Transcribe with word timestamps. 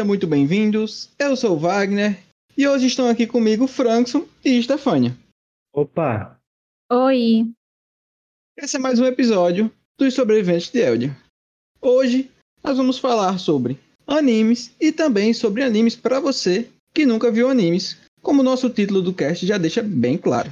Sejam 0.00 0.08
muito 0.08 0.26
bem-vindos. 0.26 1.10
Eu 1.18 1.36
sou 1.36 1.52
o 1.54 1.58
Wagner 1.58 2.18
e 2.56 2.66
hoje 2.66 2.86
estão 2.86 3.06
aqui 3.06 3.26
comigo 3.26 3.66
Frankson 3.66 4.26
e 4.42 4.62
Stefania. 4.62 5.14
Opa! 5.74 6.40
Oi! 6.90 7.46
Esse 8.56 8.76
é 8.76 8.78
mais 8.78 8.98
um 8.98 9.04
episódio 9.04 9.70
dos 9.98 10.14
sobreviventes 10.14 10.70
de 10.70 10.78
Eldia. 10.78 11.14
Hoje 11.82 12.30
nós 12.64 12.78
vamos 12.78 12.98
falar 12.98 13.36
sobre 13.36 13.78
animes 14.06 14.74
e 14.80 14.90
também 14.90 15.34
sobre 15.34 15.62
animes 15.62 15.94
para 15.96 16.18
você 16.18 16.66
que 16.94 17.04
nunca 17.04 17.30
viu 17.30 17.50
animes, 17.50 17.98
como 18.22 18.40
o 18.40 18.44
nosso 18.44 18.70
título 18.70 19.02
do 19.02 19.12
cast 19.12 19.46
já 19.46 19.58
deixa 19.58 19.82
bem 19.82 20.16
claro. 20.16 20.50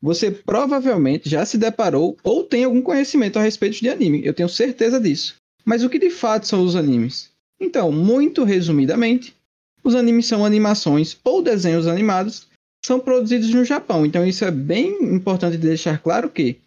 Você 0.00 0.30
provavelmente 0.30 1.28
já 1.28 1.44
se 1.44 1.58
deparou 1.58 2.16
ou 2.24 2.42
tem 2.44 2.64
algum 2.64 2.80
conhecimento 2.80 3.38
a 3.38 3.42
respeito 3.42 3.78
de 3.78 3.90
anime, 3.90 4.24
eu 4.24 4.32
tenho 4.32 4.48
certeza 4.48 4.98
disso. 4.98 5.34
Mas 5.66 5.84
o 5.84 5.90
que 5.90 5.98
de 5.98 6.08
fato 6.08 6.46
são 6.46 6.64
os 6.64 6.74
animes? 6.74 7.35
Então, 7.60 7.90
muito 7.90 8.44
resumidamente, 8.44 9.34
os 9.82 9.94
animes 9.94 10.26
são 10.26 10.44
animações 10.44 11.16
ou 11.24 11.42
desenhos 11.42 11.86
animados 11.86 12.48
são 12.84 13.00
produzidos 13.00 13.50
no 13.50 13.64
Japão. 13.64 14.04
Então, 14.04 14.26
isso 14.26 14.44
é 14.44 14.50
bem 14.50 15.02
importante 15.14 15.56
deixar 15.56 15.98
claro 15.98 16.30
que 16.30 16.58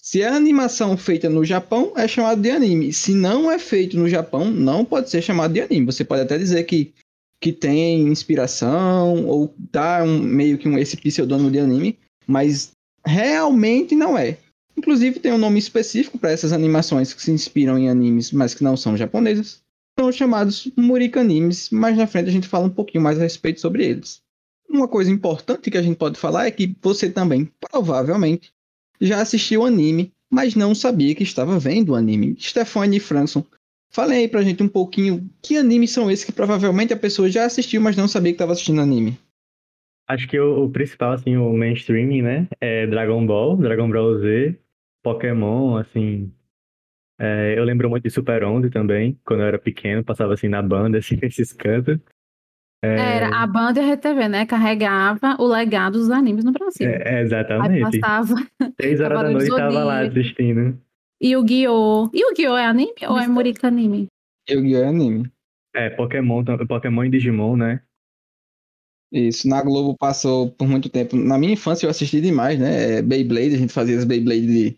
se 0.00 0.22
é 0.22 0.28
animação 0.28 0.96
feita 0.96 1.28
no 1.28 1.44
Japão, 1.44 1.92
é 1.96 2.08
chamado 2.08 2.40
de 2.40 2.50
anime. 2.50 2.92
Se 2.92 3.12
não 3.12 3.50
é 3.50 3.58
feito 3.58 3.98
no 3.98 4.08
Japão, 4.08 4.50
não 4.50 4.84
pode 4.84 5.10
ser 5.10 5.20
chamado 5.20 5.52
de 5.52 5.60
anime. 5.60 5.86
Você 5.86 6.04
pode 6.04 6.22
até 6.22 6.38
dizer 6.38 6.64
que, 6.64 6.92
que 7.42 7.52
tem 7.52 8.02
inspiração 8.02 9.26
ou 9.26 9.52
dá 9.70 10.02
um, 10.02 10.18
meio 10.18 10.56
que 10.56 10.68
um, 10.68 10.78
esse 10.78 10.96
pseudônimo 10.96 11.50
de 11.50 11.58
anime, 11.58 11.98
mas 12.26 12.70
realmente 13.04 13.94
não 13.94 14.16
é. 14.16 14.38
Inclusive, 14.76 15.18
tem 15.18 15.32
um 15.32 15.38
nome 15.38 15.58
específico 15.58 16.18
para 16.18 16.30
essas 16.30 16.52
animações 16.52 17.12
que 17.12 17.20
se 17.20 17.32
inspiram 17.32 17.76
em 17.76 17.90
animes, 17.90 18.30
mas 18.30 18.54
que 18.54 18.64
não 18.64 18.76
são 18.76 18.96
japonesas 18.96 19.60
são 19.98 20.12
chamados 20.12 20.70
Murica 20.76 21.20
Animes. 21.20 21.70
Mais 21.70 21.96
na 21.96 22.06
frente 22.06 22.28
a 22.28 22.32
gente 22.32 22.46
fala 22.46 22.66
um 22.66 22.70
pouquinho 22.70 23.02
mais 23.02 23.18
a 23.18 23.22
respeito 23.22 23.60
sobre 23.60 23.84
eles. 23.84 24.22
Uma 24.68 24.86
coisa 24.86 25.10
importante 25.10 25.70
que 25.70 25.78
a 25.78 25.82
gente 25.82 25.96
pode 25.96 26.18
falar 26.18 26.46
é 26.46 26.50
que 26.50 26.76
você 26.80 27.10
também, 27.10 27.50
provavelmente, 27.60 28.52
já 29.00 29.20
assistiu 29.20 29.64
anime, 29.64 30.12
mas 30.30 30.54
não 30.54 30.74
sabia 30.74 31.14
que 31.14 31.22
estava 31.22 31.58
vendo 31.58 31.96
anime. 31.96 32.36
Stefanie 32.38 33.00
Franson, 33.00 33.44
falem 33.90 34.18
aí 34.18 34.28
pra 34.28 34.42
gente 34.42 34.62
um 34.62 34.68
pouquinho 34.68 35.28
que 35.42 35.56
animes 35.56 35.90
são 35.90 36.10
esses 36.10 36.24
que 36.24 36.32
provavelmente 36.32 36.92
a 36.92 36.96
pessoa 36.98 37.28
já 37.28 37.44
assistiu, 37.44 37.80
mas 37.80 37.96
não 37.96 38.06
sabia 38.06 38.32
que 38.32 38.36
estava 38.36 38.52
assistindo 38.52 38.80
anime. 38.80 39.18
Acho 40.06 40.28
que 40.28 40.38
o, 40.38 40.64
o, 40.64 40.70
principal, 40.70 41.12
assim, 41.12 41.36
o 41.36 41.52
mainstream, 41.52 42.22
né, 42.22 42.48
é 42.60 42.86
Dragon 42.86 43.26
Ball, 43.26 43.56
Dragon 43.56 43.90
Ball 43.90 44.18
Z, 44.18 44.58
Pokémon, 45.02 45.76
assim, 45.76 46.30
é, 47.18 47.58
eu 47.58 47.64
lembro 47.64 47.90
muito 47.90 48.04
de 48.04 48.10
Super 48.10 48.44
11 48.44 48.70
também, 48.70 49.18
quando 49.24 49.40
eu 49.40 49.46
era 49.46 49.58
pequeno, 49.58 50.04
passava 50.04 50.34
assim 50.34 50.48
na 50.48 50.62
banda, 50.62 50.98
assim, 50.98 51.18
esses 51.22 51.52
cantos. 51.52 51.98
É... 52.82 53.16
Era 53.16 53.42
a 53.42 53.46
banda 53.46 53.80
e 53.80 53.90
a 53.90 53.94
RTV, 53.94 54.28
né? 54.28 54.46
Carregava 54.46 55.36
o 55.40 55.46
legado 55.46 55.94
dos 55.94 56.10
animes 56.10 56.44
no 56.44 56.52
Brasil. 56.52 56.88
É, 56.88 57.22
exatamente. 57.22 57.84
Aí 57.84 58.00
passava. 58.00 58.34
Três 58.76 59.00
horas 59.00 59.20
da 59.20 59.30
noite 59.30 59.48
tava 59.48 59.84
lá 59.84 60.00
assistindo. 60.02 60.80
E 61.20 61.36
o 61.36 61.42
Guiô. 61.42 62.08
E 62.14 62.24
o 62.24 62.34
Guiô 62.34 62.56
é 62.56 62.66
anime 62.66 62.94
ou 63.08 63.18
é 63.18 63.26
Murica 63.26 63.66
anime? 63.66 64.06
E 64.48 64.56
o 64.56 64.62
Guiô 64.62 64.84
é 64.84 64.86
anime. 64.86 65.28
É, 65.74 65.90
Pokémon, 65.90 66.44
Pokémon 66.68 67.04
e 67.04 67.10
Digimon, 67.10 67.56
né? 67.56 67.82
Isso, 69.10 69.48
na 69.48 69.60
Globo 69.62 69.96
passou 69.96 70.52
por 70.52 70.68
muito 70.68 70.88
tempo. 70.88 71.16
Na 71.16 71.36
minha 71.36 71.54
infância 71.54 71.86
eu 71.86 71.90
assisti 71.90 72.20
demais, 72.20 72.60
né? 72.60 73.02
Beyblade, 73.02 73.54
a 73.54 73.58
gente 73.58 73.72
fazia 73.72 73.96
as 73.96 74.04
Beyblade 74.04 74.46
de 74.46 74.77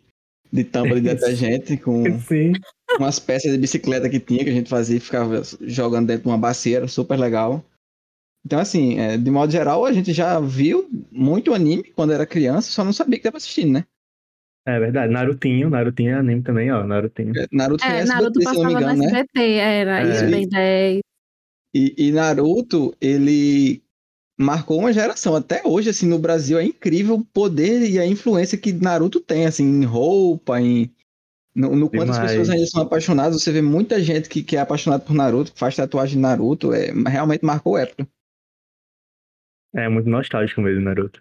de 0.52 0.64
tampa 0.64 0.94
de 0.94 1.02
detergente 1.02 1.76
com 1.76 2.02
Sim. 2.20 2.52
umas 2.98 3.18
peças 3.18 3.52
de 3.52 3.58
bicicleta 3.58 4.08
que 4.08 4.18
tinha, 4.18 4.44
que 4.44 4.50
a 4.50 4.54
gente 4.54 4.68
fazia 4.68 4.96
e 4.96 5.00
ficava 5.00 5.42
jogando 5.62 6.08
dentro 6.08 6.24
de 6.24 6.28
uma 6.28 6.38
bacia, 6.38 6.86
super 6.88 7.18
legal. 7.18 7.64
Então, 8.44 8.58
assim, 8.58 8.98
é, 8.98 9.16
de 9.16 9.30
modo 9.30 9.52
geral, 9.52 9.84
a 9.84 9.92
gente 9.92 10.12
já 10.12 10.40
viu 10.40 10.88
muito 11.10 11.52
anime 11.52 11.92
quando 11.94 12.12
era 12.12 12.26
criança, 12.26 12.70
só 12.70 12.84
não 12.84 12.92
sabia 12.92 13.16
que 13.16 13.20
estava 13.20 13.36
assistindo, 13.36 13.72
né? 13.72 13.84
É 14.66 14.78
verdade, 14.78 15.12
Narutinho, 15.12 15.70
Narutinho 15.70 16.10
é 16.10 16.14
anime 16.14 16.42
também, 16.42 16.70
ó, 16.70 16.84
Narutinho. 16.84 17.32
É, 17.36 17.46
Naruto 17.52 17.84
é, 17.84 18.00
SBT, 18.00 18.14
Naruto 18.14 18.38
me 18.38 18.72
engano, 18.72 18.96
no 18.96 19.04
SBT, 19.04 19.38
né? 19.38 19.56
era, 19.58 20.00
é. 20.00 20.10
isso, 20.10 20.30
bem 20.30 20.48
10. 20.48 21.00
E, 21.74 21.94
e 21.96 22.12
Naruto, 22.12 22.94
ele 23.00 23.82
marcou 24.40 24.78
uma 24.78 24.92
geração. 24.92 25.36
Até 25.36 25.62
hoje, 25.64 25.90
assim, 25.90 26.06
no 26.06 26.18
Brasil 26.18 26.58
é 26.58 26.64
incrível 26.64 27.16
o 27.16 27.24
poder 27.24 27.88
e 27.88 27.98
a 27.98 28.06
influência 28.06 28.58
que 28.58 28.72
Naruto 28.72 29.20
tem, 29.20 29.46
assim, 29.46 29.64
em 29.64 29.84
roupa, 29.84 30.60
em. 30.60 30.90
No, 31.54 31.74
no 31.74 31.90
quanto 31.90 32.12
as 32.12 32.18
pessoas 32.18 32.48
ainda 32.48 32.66
são 32.66 32.82
apaixonadas, 32.82 33.42
você 33.42 33.50
vê 33.50 33.60
muita 33.60 34.00
gente 34.00 34.28
que, 34.28 34.42
que 34.42 34.56
é 34.56 34.60
apaixonada 34.60 35.04
por 35.04 35.12
Naruto, 35.12 35.52
que 35.52 35.58
faz 35.58 35.74
tatuagem 35.74 36.14
de 36.14 36.22
Naruto, 36.22 36.72
é, 36.72 36.92
realmente 37.08 37.44
marcou 37.44 37.76
época. 37.76 38.08
É 39.74 39.88
muito 39.88 40.08
nostálgico 40.08 40.60
mesmo, 40.60 40.82
Naruto. 40.82 41.20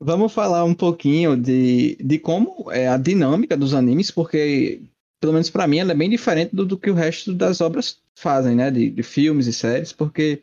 Vamos 0.00 0.32
falar 0.32 0.64
um 0.64 0.74
pouquinho 0.74 1.36
de, 1.36 1.96
de 1.96 2.18
como 2.18 2.72
é 2.72 2.88
a 2.88 2.96
dinâmica 2.96 3.56
dos 3.56 3.74
animes, 3.74 4.10
porque, 4.10 4.82
pelo 5.20 5.34
menos 5.34 5.50
para 5.50 5.66
mim, 5.66 5.78
ela 5.78 5.92
é 5.92 5.94
bem 5.94 6.10
diferente 6.10 6.56
do, 6.56 6.64
do 6.64 6.78
que 6.78 6.90
o 6.90 6.94
resto 6.94 7.32
das 7.34 7.60
obras 7.60 8.00
fazem, 8.18 8.56
né? 8.56 8.70
De, 8.70 8.90
de 8.90 9.02
filmes 9.02 9.46
e 9.46 9.52
séries, 9.52 9.92
porque 9.92 10.42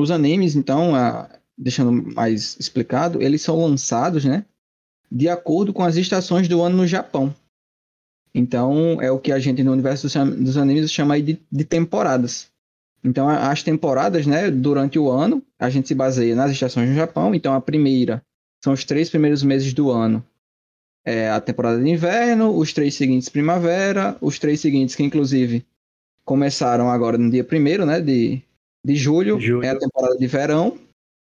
os 0.00 0.10
animes, 0.10 0.56
então, 0.56 0.94
a, 0.94 1.28
deixando 1.56 1.92
mais 2.14 2.56
explicado, 2.58 3.22
eles 3.22 3.42
são 3.42 3.60
lançados, 3.60 4.24
né, 4.24 4.44
de 5.10 5.28
acordo 5.28 5.72
com 5.72 5.82
as 5.82 5.96
estações 5.96 6.48
do 6.48 6.62
ano 6.62 6.78
no 6.78 6.86
Japão. 6.86 7.34
Então, 8.34 9.00
é 9.02 9.10
o 9.10 9.18
que 9.18 9.32
a 9.32 9.38
gente 9.38 9.62
no 9.62 9.72
universo 9.72 10.06
dos 10.36 10.56
animes 10.56 10.90
chama 10.90 11.20
de, 11.20 11.38
de 11.50 11.64
temporadas. 11.64 12.48
Então, 13.02 13.28
as 13.28 13.62
temporadas, 13.62 14.26
né, 14.26 14.50
durante 14.50 14.98
o 14.98 15.10
ano, 15.10 15.42
a 15.58 15.68
gente 15.68 15.88
se 15.88 15.94
baseia 15.94 16.34
nas 16.36 16.52
estações 16.52 16.88
no 16.88 16.94
Japão. 16.94 17.34
Então, 17.34 17.54
a 17.54 17.60
primeira 17.60 18.22
são 18.62 18.72
os 18.72 18.84
três 18.84 19.10
primeiros 19.10 19.42
meses 19.42 19.72
do 19.72 19.90
ano. 19.90 20.24
É 21.04 21.30
a 21.30 21.40
temporada 21.40 21.82
de 21.82 21.88
inverno, 21.88 22.54
os 22.56 22.72
três 22.72 22.94
seguintes 22.94 23.28
primavera, 23.28 24.16
os 24.20 24.38
três 24.38 24.60
seguintes 24.60 24.94
que, 24.94 25.02
inclusive, 25.02 25.64
começaram 26.24 26.90
agora 26.90 27.16
no 27.16 27.30
dia 27.30 27.42
primeiro, 27.42 27.86
né, 27.86 28.00
de, 28.00 28.42
de 28.84 28.94
julho, 28.94 29.38
julho, 29.38 29.64
é 29.64 29.70
a 29.70 29.78
temporada 29.78 30.16
de 30.16 30.26
verão. 30.26 30.78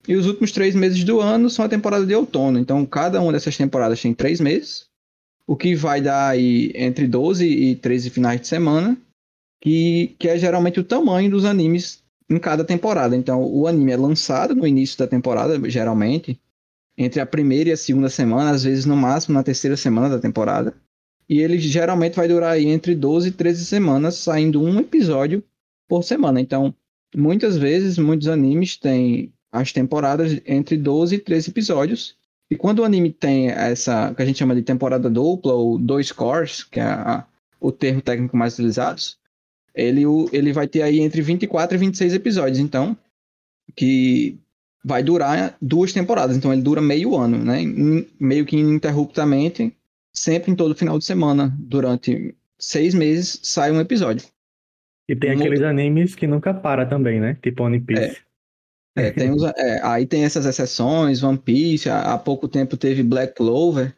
E 0.06 0.16
os 0.16 0.26
últimos 0.26 0.50
três 0.50 0.74
meses 0.74 1.04
do 1.04 1.20
ano 1.20 1.48
são 1.48 1.64
a 1.64 1.68
temporada 1.68 2.04
de 2.04 2.14
outono. 2.14 2.58
Então, 2.58 2.84
cada 2.84 3.20
uma 3.20 3.32
dessas 3.32 3.56
temporadas 3.56 4.00
tem 4.02 4.12
três 4.12 4.40
meses, 4.40 4.86
o 5.46 5.56
que 5.56 5.74
vai 5.76 6.00
dar 6.00 6.28
aí 6.28 6.72
entre 6.74 7.06
12 7.06 7.46
e 7.46 7.76
13 7.76 8.10
finais 8.10 8.40
de 8.40 8.48
semana, 8.48 8.96
que, 9.60 10.16
que 10.18 10.28
é 10.28 10.36
geralmente 10.36 10.80
o 10.80 10.84
tamanho 10.84 11.30
dos 11.30 11.44
animes 11.44 12.02
em 12.28 12.38
cada 12.38 12.64
temporada. 12.64 13.14
Então, 13.14 13.44
o 13.44 13.66
anime 13.66 13.92
é 13.92 13.96
lançado 13.96 14.56
no 14.56 14.66
início 14.66 14.98
da 14.98 15.06
temporada, 15.06 15.58
geralmente, 15.70 16.40
entre 16.98 17.20
a 17.20 17.26
primeira 17.26 17.70
e 17.70 17.72
a 17.72 17.76
segunda 17.76 18.08
semana, 18.08 18.50
às 18.50 18.64
vezes 18.64 18.84
no 18.84 18.96
máximo 18.96 19.34
na 19.34 19.42
terceira 19.42 19.76
semana 19.76 20.08
da 20.08 20.18
temporada. 20.18 20.74
E 21.28 21.40
ele 21.40 21.58
geralmente 21.58 22.16
vai 22.16 22.26
durar 22.26 22.52
aí 22.52 22.66
entre 22.66 22.94
12 22.94 23.28
e 23.28 23.32
13 23.32 23.64
semanas, 23.64 24.16
saindo 24.16 24.60
um 24.60 24.80
episódio 24.80 25.42
por 25.88 26.02
semana. 26.02 26.40
Então, 26.40 26.74
muitas 27.14 27.56
vezes, 27.56 27.98
muitos 27.98 28.28
animes 28.28 28.76
têm 28.76 29.32
as 29.50 29.72
temporadas 29.72 30.40
entre 30.46 30.76
12 30.76 31.16
e 31.16 31.18
13 31.18 31.50
episódios. 31.50 32.16
E 32.50 32.56
quando 32.56 32.80
o 32.80 32.84
anime 32.84 33.10
tem 33.10 33.48
essa, 33.48 34.14
que 34.14 34.22
a 34.22 34.24
gente 34.24 34.38
chama 34.38 34.54
de 34.54 34.62
temporada 34.62 35.08
dupla, 35.08 35.52
ou 35.52 35.78
dois 35.78 36.10
cores, 36.12 36.64
que 36.64 36.80
é 36.80 36.84
a, 36.84 37.26
o 37.60 37.70
termo 37.70 38.02
técnico 38.02 38.36
mais 38.36 38.54
utilizado, 38.54 39.00
ele, 39.74 40.02
ele 40.32 40.52
vai 40.52 40.66
ter 40.66 40.82
aí 40.82 41.00
entre 41.00 41.22
24 41.22 41.76
e 41.76 41.78
26 41.78 42.14
episódios, 42.14 42.58
então, 42.58 42.96
que 43.74 44.38
vai 44.84 45.02
durar 45.02 45.56
duas 45.60 45.92
temporadas. 45.92 46.36
Então, 46.36 46.52
ele 46.52 46.62
dura 46.62 46.80
meio 46.80 47.16
ano, 47.16 47.38
né? 47.38 47.62
Meio 48.18 48.44
que 48.44 48.56
ininterruptamente, 48.56 49.74
sempre 50.12 50.50
em 50.50 50.56
todo 50.56 50.74
final 50.74 50.98
de 50.98 51.04
semana, 51.04 51.54
durante 51.58 52.34
seis 52.58 52.94
meses, 52.94 53.40
sai 53.42 53.70
um 53.70 53.80
episódio. 53.80 54.26
E 55.08 55.16
tem 55.16 55.32
aqueles 55.32 55.62
animes 55.62 56.14
que 56.14 56.26
nunca 56.26 56.54
para 56.54 56.86
também, 56.86 57.20
né? 57.20 57.36
Tipo 57.42 57.64
One 57.64 57.80
Piece. 57.80 58.22
É, 58.96 59.08
é, 59.08 59.10
tem 59.10 59.30
uns, 59.30 59.42
é, 59.42 59.80
aí 59.82 60.06
tem 60.06 60.24
essas 60.24 60.46
exceções, 60.46 61.22
One 61.22 61.38
Piece, 61.38 61.88
há, 61.88 62.12
há, 62.12 62.18
pouco 62.18 62.46
tempo 62.46 62.76
teve 62.76 63.02
Black 63.02 63.34
Clover, 63.34 63.94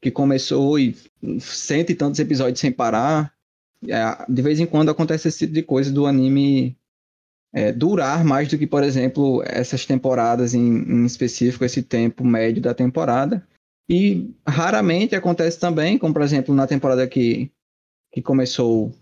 que 0.00 0.10
começou 0.10 0.78
e 0.78 0.96
cento 1.40 1.90
e 1.90 1.94
tantos 1.94 2.20
episódios 2.20 2.60
sem 2.60 2.72
parar. 2.72 3.32
É, 3.86 4.24
de 4.28 4.42
vez 4.42 4.58
em 4.60 4.66
quando 4.66 4.90
acontece 4.90 5.28
esse 5.28 5.38
tipo 5.40 5.52
de 5.52 5.62
coisa 5.62 5.92
do 5.92 6.06
anime 6.06 6.76
é, 7.52 7.72
durar 7.72 8.24
mais 8.24 8.48
do 8.48 8.58
que, 8.58 8.66
por 8.66 8.82
exemplo, 8.82 9.42
essas 9.46 9.84
temporadas 9.84 10.54
em, 10.54 10.60
em 10.60 11.04
específico, 11.04 11.64
esse 11.64 11.82
tempo 11.82 12.24
médio 12.24 12.62
da 12.62 12.74
temporada. 12.74 13.46
E 13.88 14.34
raramente 14.46 15.14
acontece 15.14 15.58
também, 15.58 15.96
como 15.98 16.12
por 16.12 16.22
exemplo 16.22 16.54
na 16.54 16.66
temporada 16.66 17.06
que, 17.06 17.50
que 18.12 18.20
começou 18.20 18.92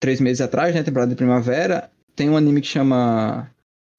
três 0.00 0.20
meses 0.20 0.40
atrás, 0.40 0.74
né, 0.74 0.82
temporada 0.82 1.10
de 1.10 1.16
primavera, 1.16 1.90
tem 2.14 2.30
um 2.30 2.36
anime 2.36 2.60
que 2.60 2.66
chama 2.66 3.50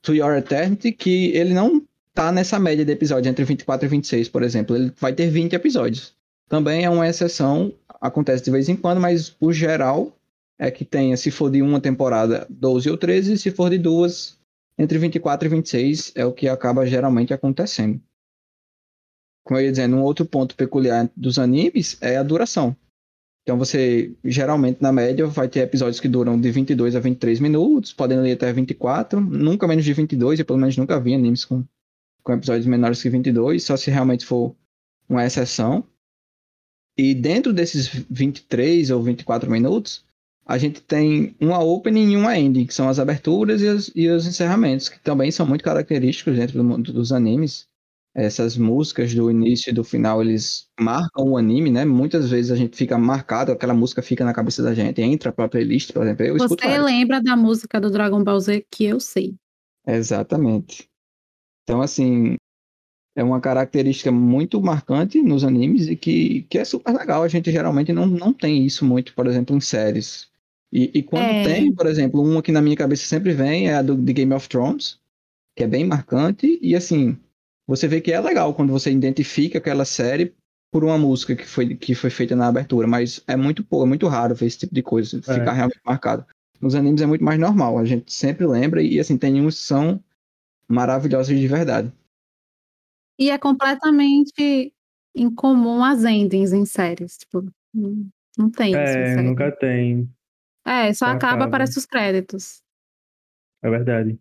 To 0.02 0.14
Your 0.14 0.38
Eternity, 0.38 0.92
que 0.92 1.32
ele 1.36 1.54
não 1.54 1.86
tá 2.14 2.32
nessa 2.32 2.60
média 2.60 2.84
de 2.84 2.92
episódios, 2.92 3.28
entre 3.28 3.46
24 3.46 3.86
e 3.86 3.90
26, 3.90 4.30
por 4.30 4.42
exemplo. 4.42 4.76
Ele 4.76 4.92
vai 5.00 5.14
ter 5.14 5.30
20 5.30 5.54
episódios. 5.54 6.16
Também 6.50 6.86
é 6.86 6.90
uma 6.90 7.08
exceção, 7.08 7.74
acontece 8.02 8.44
de 8.44 8.52
vez 8.52 8.70
em 8.70 8.76
quando, 8.76 9.00
mas 9.00 9.36
o 9.40 9.52
geral 9.52 10.18
é 10.58 10.72
que 10.72 10.84
tenha, 10.84 11.16
se 11.16 11.30
for 11.30 11.52
de 11.52 11.62
uma 11.62 11.80
temporada, 11.80 12.48
12 12.50 12.90
ou 12.90 12.98
13, 12.98 13.38
se 13.38 13.52
for 13.52 13.70
de 13.70 13.78
duas, 13.78 14.38
entre 14.78 14.98
24 14.98 15.48
e 15.48 15.50
26, 15.50 16.14
é 16.16 16.26
o 16.26 16.34
que 16.34 16.48
acaba 16.48 16.86
geralmente 16.86 17.34
acontecendo. 17.34 18.02
Como 19.44 19.60
eu 19.60 19.66
ia 19.66 19.72
dizendo, 19.72 19.96
um 19.96 20.04
outro 20.04 20.26
ponto 20.26 20.56
peculiar 20.56 21.10
dos 21.16 21.38
animes 21.38 21.98
é 22.02 22.18
a 22.18 22.24
duração. 22.24 22.76
Então 23.48 23.58
você, 23.58 24.14
geralmente, 24.26 24.82
na 24.82 24.92
média, 24.92 25.26
vai 25.26 25.48
ter 25.48 25.62
episódios 25.62 26.02
que 26.02 26.10
duram 26.10 26.38
de 26.38 26.52
22 26.52 26.98
a 26.98 27.00
23 27.00 27.40
minutos, 27.40 27.94
podendo 27.94 28.28
ir 28.28 28.34
até 28.34 28.52
24, 28.52 29.22
nunca 29.22 29.66
menos 29.66 29.86
de 29.86 29.94
22, 29.94 30.40
eu 30.42 30.46
pelo 30.46 30.60
menos 30.60 30.76
nunca 30.76 31.00
vi 31.00 31.14
animes 31.14 31.46
com, 31.46 31.64
com 32.22 32.34
episódios 32.34 32.66
menores 32.66 33.02
que 33.02 33.10
22, 33.10 33.64
só 33.64 33.78
se 33.78 33.90
realmente 33.90 34.26
for 34.26 34.54
uma 35.08 35.26
exceção. 35.26 35.88
E 36.98 37.16
dentro 37.16 37.54
desses 37.54 37.88
23 38.10 38.92
ou 38.92 39.02
24 39.02 39.50
minutos, 39.50 40.04
a 40.46 40.58
gente 40.58 40.82
tem 40.82 41.34
uma 41.40 41.64
opening 41.64 42.12
e 42.12 42.18
uma 42.18 42.38
ending, 42.38 42.66
que 42.66 42.74
são 42.74 42.90
as 42.90 43.00
aberturas 43.00 43.62
e 43.62 43.68
os, 43.68 43.92
e 43.96 44.10
os 44.10 44.28
encerramentos, 44.28 44.90
que 44.90 45.00
também 45.00 45.32
são 45.32 45.48
muito 45.48 45.64
característicos 45.64 46.36
dentro 46.36 46.58
do 46.58 46.66
mundo 46.66 46.92
dos 46.92 47.14
animes. 47.14 47.66
Essas 48.18 48.58
músicas 48.58 49.14
do 49.14 49.30
início 49.30 49.70
e 49.70 49.74
do 49.74 49.84
final, 49.84 50.24
eles 50.24 50.68
marcam 50.80 51.24
o 51.24 51.38
anime, 51.38 51.70
né? 51.70 51.86
Muitas 51.86 52.32
vezes 52.32 52.50
a 52.52 52.56
gente 52.56 52.76
fica 52.76 52.98
marcado, 52.98 53.52
aquela 53.52 53.76
música 53.76 54.02
fica 54.02 54.26
na 54.26 54.34
cabeça 54.34 54.64
da 54.64 54.74
gente, 54.74 55.00
entra 55.04 55.32
pra 55.32 55.48
playlist, 55.48 55.94
por 55.94 56.02
exemplo. 56.02 56.26
Eu 56.26 56.38
Você 56.40 56.80
lembra 56.80 57.22
da 57.22 57.36
música 57.36 57.80
do 57.80 57.92
Dragon 57.92 58.24
Ball 58.24 58.40
Z 58.40 58.66
que 58.72 58.86
eu 58.86 59.00
sei. 59.00 59.36
Exatamente. 59.86 60.90
Então, 61.64 61.80
assim, 61.80 62.38
é 63.16 63.24
uma 63.24 63.42
característica 63.42 64.12
muito 64.12 64.62
marcante 64.62 65.22
nos 65.22 65.44
animes 65.44 65.88
e 65.88 65.96
que, 65.96 66.44
que 66.50 66.58
é 66.58 66.66
super 66.66 66.94
legal. 66.94 67.24
A 67.24 67.28
gente 67.28 67.52
geralmente 67.52 67.92
não, 67.92 68.06
não 68.06 68.32
tem 68.32 68.66
isso 68.66 68.86
muito, 68.86 69.14
por 69.14 69.28
exemplo, 69.28 69.56
em 69.56 69.60
séries. 69.60 70.28
E, 70.72 70.92
e 70.94 71.04
quando 71.04 71.24
é. 71.24 71.44
tem, 71.44 71.74
por 71.74 71.88
exemplo, 71.88 72.22
uma 72.22 72.42
que 72.42 72.52
na 72.52 72.62
minha 72.62 72.76
cabeça 72.76 73.06
sempre 73.06 73.34
vem 73.34 73.70
é 73.70 73.76
a 73.76 73.82
do 73.82 73.96
de 73.96 74.14
Game 74.14 74.34
of 74.34 74.48
Thrones, 74.48 75.00
que 75.56 75.64
é 75.64 75.68
bem 75.68 75.86
marcante. 75.86 76.60
E 76.62 76.76
assim, 76.76 77.18
você 77.68 77.88
vê 77.88 78.00
que 78.00 78.12
é 78.12 78.20
legal 78.20 78.54
quando 78.54 78.72
você 78.72 78.90
identifica 78.90 79.58
aquela 79.58 79.84
série 79.84 80.34
por 80.72 80.84
uma 80.84 80.98
música 80.98 81.36
que 81.36 81.46
foi, 81.46 81.76
que 81.76 81.94
foi 81.94 82.10
feita 82.10 82.36
na 82.36 82.48
abertura, 82.48 82.88
mas 82.88 83.22
é 83.28 83.36
muito 83.36 83.64
pouco, 83.64 83.86
é 83.86 83.88
muito 83.90 84.08
raro 84.08 84.34
ver 84.34 84.46
esse 84.46 84.60
tipo 84.60 84.74
de 84.74 84.82
coisa, 84.82 85.18
é. 85.18 85.34
ficar 85.34 85.52
realmente 85.52 85.82
marcado. 85.86 86.26
Nos 86.62 86.76
animes 86.76 87.02
é 87.02 87.06
muito 87.06 87.24
mais 87.24 87.40
normal, 87.40 87.78
a 87.78 87.86
gente 87.86 88.12
sempre 88.12 88.48
lembra 88.48 88.82
e 88.82 89.00
assim, 89.00 89.18
tem 89.18 89.42
uns 89.42 89.60
que 89.60 89.66
são 89.66 90.04
maravilhosos 90.68 91.38
de 91.38 91.48
verdade. 91.48 91.92
E 93.20 93.30
é 93.30 93.38
completamente 93.38 94.74
incomum 95.16 95.84
as 95.84 96.04
endings 96.04 96.54
em 96.54 96.66
séries. 96.66 97.18
Tipo, 97.18 97.44
não 98.38 98.52
tem 98.52 98.72
isso. 98.72 98.80
É, 98.80 99.22
nunca 99.22 99.52
tem. 99.52 100.10
É, 100.66 100.94
só, 100.94 101.06
acaba, 101.06 101.18
acaba, 101.18 101.46
aparece 101.46 101.80
os 101.80 101.86
créditos. 101.86 102.62
É 103.64 103.70
verdade. 103.70 104.20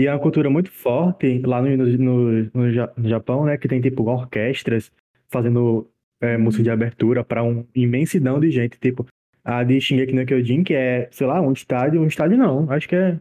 E 0.00 0.06
é 0.06 0.12
uma 0.14 0.18
cultura 0.18 0.48
muito 0.48 0.70
forte 0.70 1.42
lá 1.44 1.60
no, 1.60 1.76
no, 1.76 2.50
no 2.54 3.08
Japão, 3.08 3.44
né? 3.44 3.58
Que 3.58 3.68
tem 3.68 3.82
tipo 3.82 4.02
orquestras 4.08 4.90
fazendo 5.28 5.90
é, 6.22 6.38
música 6.38 6.62
de 6.62 6.70
abertura 6.70 7.22
para 7.22 7.42
uma 7.42 7.66
imensidão 7.74 8.40
de 8.40 8.50
gente. 8.50 8.78
Tipo, 8.80 9.04
a 9.44 9.62
de 9.62 9.78
Shingeki 9.78 10.14
no 10.14 10.24
Kyojin, 10.24 10.64
que 10.64 10.72
é, 10.72 11.06
sei 11.12 11.26
lá, 11.26 11.38
um 11.42 11.52
estádio. 11.52 12.00
Um 12.00 12.06
estádio 12.06 12.38
não, 12.38 12.70
acho 12.72 12.88
que 12.88 12.96
é. 12.96 13.20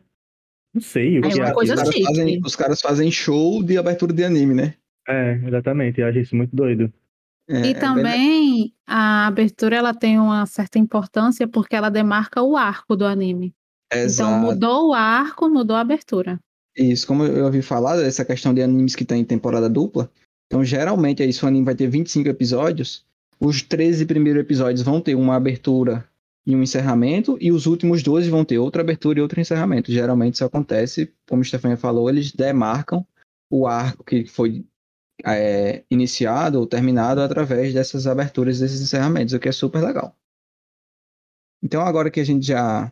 Não 0.74 0.82
sei. 0.82 1.20
O 1.20 1.26
é 1.26 1.30
que 1.30 1.40
uma 1.40 1.50
é. 1.50 1.54
coisa 1.54 1.74
os, 1.74 1.82
caras 1.82 2.02
fazem, 2.06 2.42
os 2.46 2.56
caras 2.56 2.82
fazem 2.82 3.12
show 3.12 3.62
de 3.62 3.78
abertura 3.78 4.14
de 4.14 4.24
anime, 4.24 4.54
né? 4.54 4.76
É, 5.06 5.34
exatamente. 5.46 6.00
Eu 6.00 6.08
acho 6.08 6.20
isso 6.20 6.34
muito 6.34 6.56
doido. 6.56 6.94
É, 7.50 7.60
e 7.62 7.72
é 7.72 7.74
também 7.74 8.54
bem... 8.54 8.74
a 8.88 9.28
abertura 9.28 9.76
ela 9.76 9.94
tem 9.94 10.18
uma 10.18 10.46
certa 10.46 10.80
importância 10.80 11.46
porque 11.46 11.76
ela 11.76 11.90
demarca 11.90 12.42
o 12.42 12.56
arco 12.56 12.96
do 12.96 13.06
anime. 13.06 13.54
Então, 13.92 14.02
Exato. 14.02 14.30
Então 14.30 14.42
mudou 14.42 14.90
o 14.90 14.94
arco, 14.94 15.50
mudou 15.50 15.76
a 15.76 15.82
abertura. 15.82 16.40
Isso, 16.80 17.06
como 17.06 17.26
eu 17.26 17.44
ouvi 17.44 17.62
falar 17.62 17.98
dessa 17.98 18.24
questão 18.24 18.54
de 18.54 18.62
animes 18.62 18.96
que 18.96 19.04
tem 19.04 19.26
temporada 19.26 19.70
dupla, 19.70 20.10
então 20.48 20.64
geralmente 20.64 21.22
aí 21.22 21.34
se 21.34 21.44
o 21.44 21.48
anime 21.48 21.66
vai 21.66 21.76
ter 21.76 21.88
25 21.88 22.30
episódios, 22.30 23.06
os 23.38 23.62
13 23.62 24.06
primeiros 24.06 24.42
episódios 24.42 24.82
vão 24.82 25.02
ter 25.02 25.14
uma 25.14 25.36
abertura 25.36 26.08
e 26.46 26.56
um 26.56 26.64
encerramento, 26.64 27.38
e 27.42 27.52
os 27.52 27.66
últimos 27.66 28.02
12 28.02 28.30
vão 28.30 28.46
ter 28.46 28.58
outra 28.58 28.82
abertura 28.82 29.20
e 29.20 29.22
outro 29.22 29.42
encerramento. 29.42 29.92
Geralmente 29.92 30.36
isso 30.36 30.46
acontece, 30.46 31.14
como 31.28 31.42
o 31.42 31.46
Stefania 31.46 31.76
falou, 31.76 32.10
eles 32.10 32.32
demarcam 32.32 33.06
o 33.52 33.68
arco 33.68 34.04
que 34.04 34.26
foi 34.26 34.66
é, 35.26 35.84
iniciado 35.92 36.60
ou 36.60 36.66
terminado 36.66 37.22
através 37.22 37.74
dessas 37.74 38.08
aberturas, 38.08 38.60
desses 38.60 38.82
encerramentos, 38.82 39.34
o 39.34 39.40
que 39.40 39.50
é 39.50 39.52
super 39.52 39.84
legal. 39.84 40.16
Então, 41.62 41.82
agora 41.82 42.10
que 42.10 42.22
a 42.22 42.26
gente 42.26 42.48
já 42.48 42.92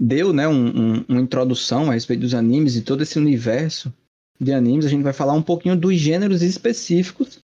deu 0.00 0.32
né, 0.32 0.46
um, 0.46 0.68
um, 0.68 1.04
uma 1.08 1.20
introdução 1.20 1.90
a 1.90 1.94
respeito 1.94 2.20
dos 2.20 2.32
animes 2.32 2.76
e 2.76 2.82
todo 2.82 3.02
esse 3.02 3.18
universo 3.18 3.92
de 4.40 4.52
animes, 4.52 4.86
a 4.86 4.88
gente 4.88 5.02
vai 5.02 5.12
falar 5.12 5.32
um 5.32 5.42
pouquinho 5.42 5.74
dos 5.74 5.96
gêneros 5.96 6.40
específicos 6.40 7.40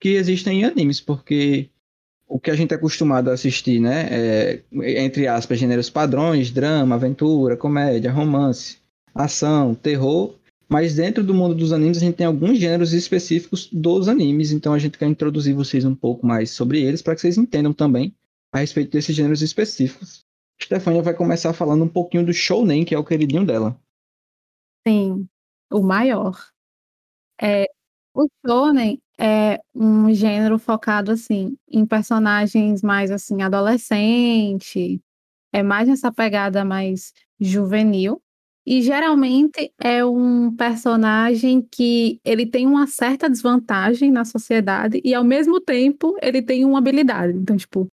que 0.00 0.10
existem 0.10 0.60
em 0.60 0.64
animes, 0.64 1.00
porque 1.00 1.70
o 2.26 2.40
que 2.40 2.50
a 2.50 2.56
gente 2.56 2.72
é 2.72 2.76
acostumado 2.76 3.30
a 3.30 3.34
assistir, 3.34 3.78
né, 3.78 4.08
é, 4.10 4.62
entre 5.04 5.28
aspas, 5.28 5.56
gêneros 5.56 5.88
padrões, 5.88 6.50
drama, 6.50 6.96
aventura, 6.96 7.56
comédia, 7.56 8.10
romance, 8.10 8.78
ação, 9.14 9.72
terror, 9.72 10.34
mas 10.68 10.96
dentro 10.96 11.22
do 11.22 11.32
mundo 11.32 11.54
dos 11.54 11.72
animes, 11.72 11.98
a 11.98 12.00
gente 12.00 12.16
tem 12.16 12.26
alguns 12.26 12.58
gêneros 12.58 12.92
específicos 12.92 13.68
dos 13.72 14.08
animes, 14.08 14.50
então 14.50 14.72
a 14.72 14.78
gente 14.80 14.98
quer 14.98 15.06
introduzir 15.06 15.54
vocês 15.54 15.84
um 15.84 15.94
pouco 15.94 16.26
mais 16.26 16.50
sobre 16.50 16.82
eles 16.82 17.02
para 17.02 17.14
que 17.14 17.20
vocês 17.20 17.38
entendam 17.38 17.72
também 17.72 18.12
a 18.52 18.58
respeito 18.58 18.90
desses 18.90 19.14
gêneros 19.14 19.42
específicos. 19.42 20.24
Stefania 20.62 21.02
vai 21.02 21.14
começar 21.14 21.52
falando 21.52 21.84
um 21.84 21.88
pouquinho 21.88 22.24
do 22.24 22.32
Shounen, 22.32 22.84
que 22.84 22.94
é 22.94 22.98
o 22.98 23.04
queridinho 23.04 23.44
dela. 23.44 23.78
Sim, 24.86 25.28
o 25.72 25.82
maior. 25.82 26.38
É, 27.40 27.66
o 28.14 28.26
Shounen 28.46 29.00
é 29.18 29.60
um 29.74 30.12
gênero 30.12 30.58
focado 30.58 31.12
assim 31.12 31.56
em 31.68 31.86
personagens 31.86 32.82
mais 32.82 33.10
assim 33.10 33.42
adolescente, 33.42 35.00
é 35.52 35.62
mais 35.62 35.88
nessa 35.88 36.12
pegada 36.12 36.64
mais 36.64 37.12
juvenil. 37.40 38.20
E 38.66 38.80
geralmente 38.80 39.72
é 39.78 40.02
um 40.04 40.54
personagem 40.56 41.60
que 41.60 42.18
ele 42.24 42.46
tem 42.46 42.66
uma 42.66 42.86
certa 42.86 43.28
desvantagem 43.28 44.10
na 44.10 44.24
sociedade 44.24 45.02
e 45.04 45.12
ao 45.14 45.22
mesmo 45.22 45.60
tempo 45.60 46.16
ele 46.22 46.40
tem 46.40 46.64
uma 46.64 46.78
habilidade. 46.78 47.36
Então, 47.36 47.56
tipo, 47.58 47.86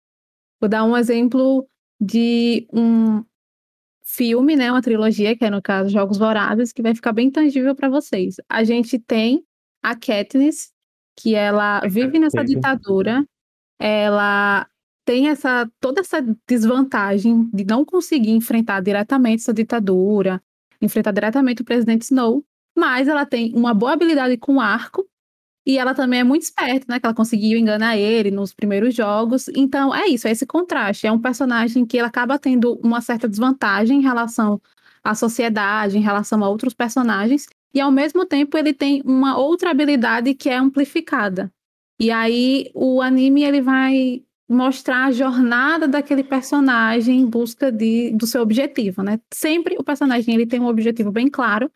vou 0.62 0.69
dar 0.69 0.84
um 0.84 0.95
exemplo 0.95 1.67
de 2.00 2.68
um 2.74 3.24
filme, 4.03 4.56
né, 4.56 4.72
uma 4.72 4.82
trilogia, 4.82 5.38
que 5.38 5.46
é 5.46 5.50
no 5.50 5.62
caso 5.62 5.89
Jogos 5.89 6.18
Vorazes, 6.18 6.72
que 6.74 6.82
vai 6.82 6.96
ficar 6.96 7.12
bem 7.13 7.29
tangível 7.29 7.75
para 7.75 7.89
vocês. 7.89 8.36
A 8.50 8.63
gente 8.63 8.98
tem 8.98 9.44
a 9.84 9.96
Katniss, 9.96 10.72
que 11.15 11.36
ela 11.36 11.82
vive 11.82 12.18
nessa 12.18 12.44
ditadura, 12.44 13.25
ela 13.79 14.68
tem 15.06 15.29
essa 15.29 15.70
toda 15.79 16.01
essa 16.01 16.22
desvantagem 16.48 17.50
de 17.53 17.65
não 17.65 17.84
conseguir 17.86 18.32
enfrentar 18.32 18.82
diretamente 18.82 19.41
essa 19.41 19.53
ditadura, 19.53 20.41
enfrentar 20.82 21.12
diretamente 21.12 21.62
o 21.62 21.65
presidente 21.65 22.03
Snow, 22.03 22.44
mas 22.75 23.08
ela 23.08 23.25
tem 23.25 23.53
uma 23.56 23.74
boa 23.74 23.94
habilidade 23.94 24.38
com 24.38 24.62
arco 24.62 25.08
e 25.69 25.77
ela 25.77 25.93
também 25.93 26.21
é 26.21 26.23
muito 26.23 26.41
esperta, 26.41 26.88
né? 26.89 26.99
Que 26.99 27.05
ela 27.05 27.13
conseguiu 27.13 27.59
enganar 27.59 27.95
ele 27.95 28.31
nos 28.31 28.51
primeiros 28.51 28.95
jogos. 28.95 29.47
Então, 29.49 29.93
é 29.93 30.07
isso, 30.07 30.27
é 30.27 30.31
esse 30.31 30.43
contraste. 30.47 31.05
É 31.05 31.11
um 31.11 31.21
personagem 31.21 31.85
que 31.85 31.99
ela 31.99 32.07
acaba 32.07 32.39
tendo 32.39 32.79
uma 32.83 33.01
certa 33.01 33.29
desvantagem 33.29 33.99
em 33.99 34.01
relação 34.01 34.59
à 35.03 35.13
sociedade, 35.13 35.95
em 35.95 36.01
relação 36.01 36.43
a 36.43 36.49
outros 36.49 36.73
personagens, 36.73 37.45
e 37.71 37.79
ao 37.79 37.91
mesmo 37.91 38.25
tempo 38.25 38.57
ele 38.57 38.73
tem 38.73 39.03
uma 39.05 39.38
outra 39.38 39.69
habilidade 39.69 40.33
que 40.33 40.49
é 40.49 40.55
amplificada. 40.57 41.51
E 41.99 42.09
aí 42.09 42.71
o 42.73 42.99
anime 42.99 43.43
ele 43.43 43.61
vai 43.61 44.23
mostrar 44.49 45.05
a 45.05 45.11
jornada 45.11 45.88
daquele 45.88 46.23
personagem 46.23 47.19
em 47.19 47.27
busca 47.27 47.71
de, 47.71 48.09
do 48.15 48.25
seu 48.25 48.41
objetivo, 48.41 49.03
né? 49.03 49.19
Sempre 49.31 49.75
o 49.77 49.83
personagem 49.83 50.33
ele 50.33 50.47
tem 50.47 50.59
um 50.59 50.67
objetivo 50.67 51.11
bem 51.11 51.29
claro 51.29 51.71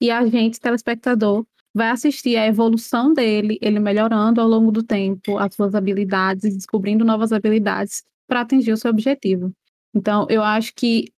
e 0.00 0.10
a 0.10 0.26
gente, 0.26 0.60
telespectador, 0.60 1.46
vai 1.76 1.90
assistir 1.90 2.36
a 2.38 2.46
evolução 2.46 3.12
dele, 3.12 3.58
ele 3.60 3.78
melhorando 3.78 4.40
ao 4.40 4.48
longo 4.48 4.72
do 4.72 4.82
tempo 4.82 5.36
as 5.36 5.54
suas 5.54 5.74
habilidades, 5.74 6.56
descobrindo 6.56 7.04
novas 7.04 7.32
habilidades 7.32 8.02
para 8.26 8.40
atingir 8.40 8.72
o 8.72 8.76
seu 8.78 8.90
objetivo. 8.90 9.52
Então, 9.94 10.26
eu 10.30 10.42
acho 10.42 10.72
que 10.74 11.12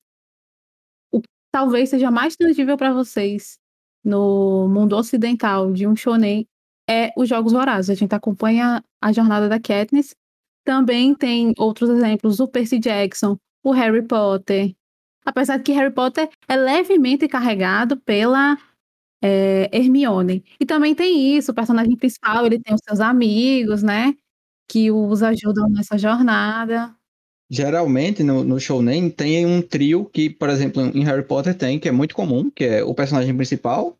o 1.13 1.21
que 1.21 1.29
talvez 1.53 1.91
seja 1.91 2.11
mais 2.11 2.35
tangível 2.35 2.77
para 2.77 2.93
vocês 2.93 3.57
no 4.05 4.69
mundo 4.69 4.97
ocidental 4.97 5.73
de 5.73 5.87
um 5.87 5.95
shonen 5.95 6.45
é 6.91 7.13
os 7.17 7.29
Jogos 7.29 7.53
Vorazes. 7.53 7.91
A 7.91 7.95
gente 7.95 8.15
acompanha 8.15 8.83
a 9.01 9.13
jornada 9.13 9.49
da 9.49 9.61
Katniss 9.61 10.17
também 10.65 11.15
tem 11.15 11.55
outros 11.57 11.89
exemplos, 11.89 12.41
o 12.41 12.49
Percy 12.49 12.79
Jackson, 12.79 13.39
o 13.63 13.71
Harry 13.71 14.03
Potter. 14.03 14.75
Apesar 15.25 15.57
de 15.57 15.63
que 15.63 15.73
Harry 15.73 15.95
Potter 15.95 16.29
é 16.47 16.57
levemente 16.57 17.27
carregado 17.27 17.97
pela 17.97 18.59
é, 19.23 19.69
Hermione. 19.77 20.45
E 20.61 20.67
também 20.67 20.95
tem 20.95 21.37
isso, 21.37 21.53
o 21.53 21.55
personagem 21.55 21.97
principal, 21.97 22.47
ele 22.47 22.61
tem 22.61 22.75
os 22.75 22.81
seus 22.87 23.01
amigos, 23.01 23.83
né? 23.83 24.15
Que 24.69 24.91
os 24.91 25.23
ajudam 25.23 25.69
nessa 25.71 25.99
jornada. 25.99 26.95
geralmente 27.51 28.23
no, 28.23 28.45
no 28.45 28.61
shounen 28.61 29.11
tem 29.11 29.47
um 29.47 29.63
trio 29.63 30.05
que, 30.07 30.29
por 30.31 30.49
exemplo, 30.51 30.83
em 30.83 31.05
Harry 31.05 31.25
Potter 31.25 31.55
tem, 31.57 31.79
que 31.79 31.89
é 31.89 31.93
muito 31.93 32.15
comum, 32.15 32.51
que 32.51 32.65
é 32.65 32.85
o 32.85 32.95
personagem 32.95 33.35
principal, 33.37 33.99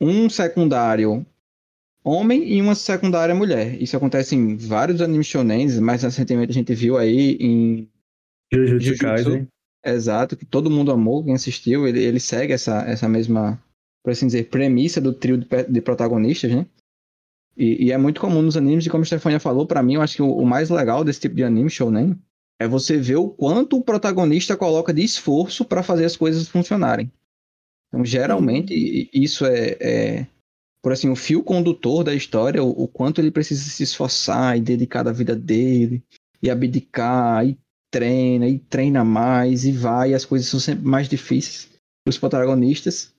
um 0.00 0.28
secundário 0.28 1.26
homem 2.04 2.46
e 2.52 2.60
uma 2.60 2.74
secundária 2.74 3.34
mulher. 3.34 3.80
Isso 3.82 3.96
acontece 3.96 4.34
em 4.34 4.56
vários 4.56 5.00
animes 5.00 5.26
shonen, 5.26 5.68
mais 5.80 6.02
recentemente 6.02 6.50
a 6.50 6.54
gente 6.54 6.74
viu 6.74 6.96
aí 6.98 7.36
em 7.40 7.90
Jujutsu 8.52 8.96
Kaisen. 8.98 9.48
Exato, 9.84 10.36
que 10.36 10.46
todo 10.46 10.70
mundo 10.70 10.92
amou, 10.92 11.24
quem 11.24 11.34
assistiu, 11.34 11.86
ele, 11.86 12.02
ele 12.02 12.20
segue 12.20 12.52
essa, 12.54 12.82
essa 12.82 13.08
mesma, 13.08 13.62
por 14.04 14.12
assim 14.12 14.26
dizer, 14.26 14.50
premissa 14.50 15.00
do 15.00 15.14
trio 15.14 15.38
de, 15.38 15.46
de 15.68 15.80
protagonistas, 15.80 16.52
né? 16.52 16.66
E, 17.56 17.86
e, 17.86 17.92
é 17.92 17.96
muito 17.96 18.20
comum 18.20 18.42
nos 18.42 18.56
animes, 18.56 18.84
e 18.84 18.90
como 18.90 19.02
a 19.02 19.06
Stefania 19.06 19.40
falou, 19.40 19.66
para 19.66 19.82
mim, 19.82 19.94
eu 19.94 20.02
acho 20.02 20.16
que 20.16 20.22
o, 20.22 20.36
o, 20.36 20.44
mais 20.44 20.68
legal 20.68 21.02
desse 21.02 21.20
tipo 21.20 21.36
de 21.36 21.44
anime, 21.44 21.70
shounen, 21.70 22.18
é 22.60 22.68
você 22.68 22.98
ver 22.98 23.16
o 23.16 23.30
quanto 23.30 23.76
o 23.76 23.82
protagonista 23.82 24.56
coloca 24.56 24.92
de 24.92 25.02
esforço 25.02 25.64
para 25.64 25.82
fazer 25.82 26.04
as 26.04 26.16
coisas 26.16 26.48
funcionarem. 26.48 27.10
Então, 27.88 28.04
geralmente, 28.04 29.08
isso 29.14 29.46
é, 29.46 29.76
é, 29.80 30.26
por 30.82 30.92
assim, 30.92 31.08
o 31.08 31.16
fio 31.16 31.42
condutor 31.42 32.02
da 32.04 32.14
história, 32.14 32.62
o, 32.62 32.70
o, 32.70 32.88
quanto 32.88 33.20
ele 33.20 33.30
precisa 33.30 33.62
se 33.62 33.84
esforçar 33.84 34.58
e 34.58 34.60
dedicar 34.60 35.04
da 35.04 35.12
vida 35.12 35.34
dele, 35.34 36.02
e 36.42 36.50
abdicar, 36.50 37.46
e 37.46 37.56
treina, 37.90 38.48
e 38.48 38.58
treina 38.58 39.04
mais, 39.04 39.64
e 39.64 39.70
vai, 39.70 40.10
e 40.10 40.14
as 40.14 40.24
coisas 40.24 40.48
são 40.48 40.58
sempre 40.58 40.84
mais 40.84 41.08
difíceis 41.08 41.70
para 42.04 42.10
os 42.10 42.18
protagonistas. 42.18 43.13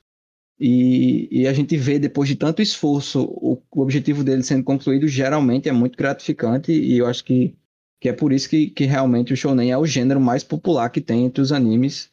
E, 0.59 1.27
e, 1.31 1.47
a 1.47 1.53
gente 1.53 1.75
vê, 1.75 1.99
depois 1.99 2.29
de 2.29 2.35
tanto 2.35 2.61
esforço, 2.61 3.23
o, 3.23 3.61
o, 3.71 3.81
objetivo 3.81 4.23
dele 4.23 4.41
sendo 4.41 4.63
concluído 4.63 5.07
geralmente 5.07 5.67
é 5.67 5.71
muito 5.71 5.97
gratificante. 5.97 6.71
E 6.71 6.97
eu 6.97 7.07
acho 7.07 7.25
que, 7.25 7.53
que 7.99 8.07
é 8.07 8.13
por 8.13 8.31
isso 8.31 8.49
que, 8.49 8.69
que 8.69 8.85
realmente 8.85 9.33
o 9.33 9.37
Shonen 9.37 9.71
é 9.71 9.77
o 9.77 9.85
gênero 9.85 10.19
mais 10.19 10.43
popular 10.43 10.89
que 10.89 11.01
tem 11.01 11.25
entre 11.25 11.41
os 11.41 11.51
animes. 11.51 12.09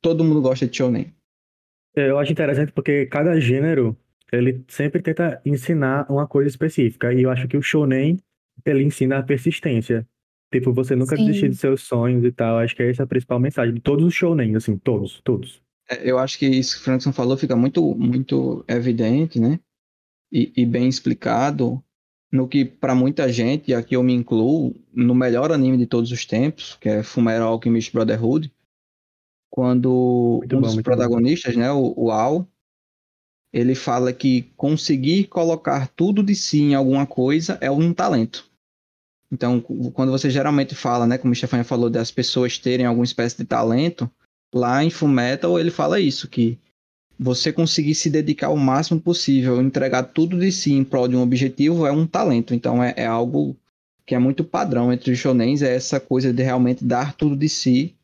Todo 0.00 0.22
mundo 0.22 0.40
gosta 0.40 0.66
de 0.66 0.76
Shonen. 0.76 1.12
É, 1.96 2.10
eu 2.10 2.18
acho 2.18 2.30
interessante 2.30 2.70
porque 2.72 3.06
cada 3.06 3.40
gênero 3.40 3.96
ele 4.32 4.64
sempre 4.68 5.02
tenta 5.02 5.40
ensinar 5.44 6.06
uma 6.10 6.26
coisa 6.26 6.48
específica. 6.48 7.12
E 7.12 7.22
eu 7.22 7.30
acho 7.30 7.48
que 7.48 7.56
o 7.56 7.62
Shonen 7.62 8.18
ele 8.64 8.84
ensina 8.84 9.18
a 9.18 9.22
persistência. 9.22 10.06
Tipo, 10.52 10.72
você 10.72 10.94
nunca 10.94 11.16
Sim. 11.16 11.26
desistir 11.26 11.48
de 11.48 11.56
seus 11.56 11.82
sonhos 11.82 12.24
e 12.24 12.30
tal. 12.30 12.58
Acho 12.58 12.76
que 12.76 12.82
essa 12.84 13.02
é 13.02 13.04
a 13.04 13.08
principal 13.08 13.40
mensagem 13.40 13.74
de 13.74 13.80
todos 13.80 14.04
os 14.04 14.14
Shonen, 14.14 14.54
assim, 14.54 14.78
todos, 14.78 15.20
todos. 15.22 15.65
É, 15.88 16.10
eu 16.10 16.18
acho 16.18 16.38
que 16.38 16.46
isso 16.46 16.76
que 16.76 16.80
o 16.80 16.84
Frankson 16.84 17.12
falou 17.12 17.36
fica 17.36 17.56
muito, 17.56 17.94
muito 17.94 18.64
evidente, 18.68 19.38
né? 19.40 19.60
E, 20.32 20.52
e 20.56 20.66
bem 20.66 20.88
explicado 20.88 21.82
no 22.32 22.48
que 22.48 22.64
para 22.64 22.94
muita 22.94 23.32
gente, 23.32 23.70
e 23.70 23.74
aqui 23.74 23.94
eu 23.94 24.02
me 24.02 24.12
incluo, 24.12 24.74
no 24.92 25.14
melhor 25.14 25.52
anime 25.52 25.78
de 25.78 25.86
todos 25.86 26.10
os 26.10 26.24
tempos, 26.24 26.76
que 26.80 26.88
é 26.88 27.02
Fullmetal 27.02 27.52
Alchemist 27.52 27.92
Brotherhood, 27.92 28.52
quando 29.48 30.38
muito 30.40 30.56
um 30.56 30.60
bom, 30.60 30.66
dos 30.66 30.82
protagonistas, 30.82 31.54
bom. 31.54 31.60
né, 31.60 31.72
o, 31.72 31.94
o 31.96 32.10
Al, 32.10 32.46
ele 33.52 33.74
fala 33.74 34.12
que 34.12 34.42
conseguir 34.56 35.28
colocar 35.28 35.88
tudo 35.88 36.22
de 36.22 36.34
si 36.34 36.60
em 36.60 36.74
alguma 36.74 37.06
coisa 37.06 37.56
é 37.60 37.70
um 37.70 37.94
talento. 37.94 38.50
Então, 39.32 39.60
quando 39.60 40.12
você 40.12 40.30
geralmente 40.30 40.74
fala, 40.74 41.06
né, 41.06 41.18
como 41.18 41.32
o 41.32 41.36
Stefania 41.36 41.64
falou, 41.64 41.88
das 41.88 42.10
pessoas 42.10 42.58
terem 42.58 42.86
alguma 42.86 43.04
espécie 43.04 43.36
de 43.36 43.44
talento, 43.44 44.10
Lá 44.56 44.82
em 44.82 44.88
Fullmetal 44.88 45.60
ele 45.60 45.70
fala 45.70 46.00
isso, 46.00 46.26
que 46.30 46.58
você 47.18 47.52
conseguir 47.52 47.94
se 47.94 48.08
dedicar 48.08 48.48
o 48.48 48.56
máximo 48.56 48.98
possível, 48.98 49.60
entregar 49.60 50.02
tudo 50.04 50.38
de 50.38 50.50
si 50.50 50.72
em 50.72 50.82
prol 50.82 51.06
de 51.06 51.14
um 51.14 51.20
objetivo 51.20 51.86
é 51.86 51.92
um 51.92 52.06
talento. 52.06 52.54
Então 52.54 52.82
é, 52.82 52.94
é 52.96 53.04
algo 53.04 53.54
que 54.06 54.14
é 54.14 54.18
muito 54.18 54.42
padrão 54.42 54.90
entre 54.90 55.12
os 55.12 55.18
shonens, 55.18 55.60
é 55.60 55.74
essa 55.74 56.00
coisa 56.00 56.32
de 56.32 56.42
realmente 56.42 56.82
dar 56.82 57.14
tudo 57.14 57.36
de 57.36 57.50
si 57.50 57.94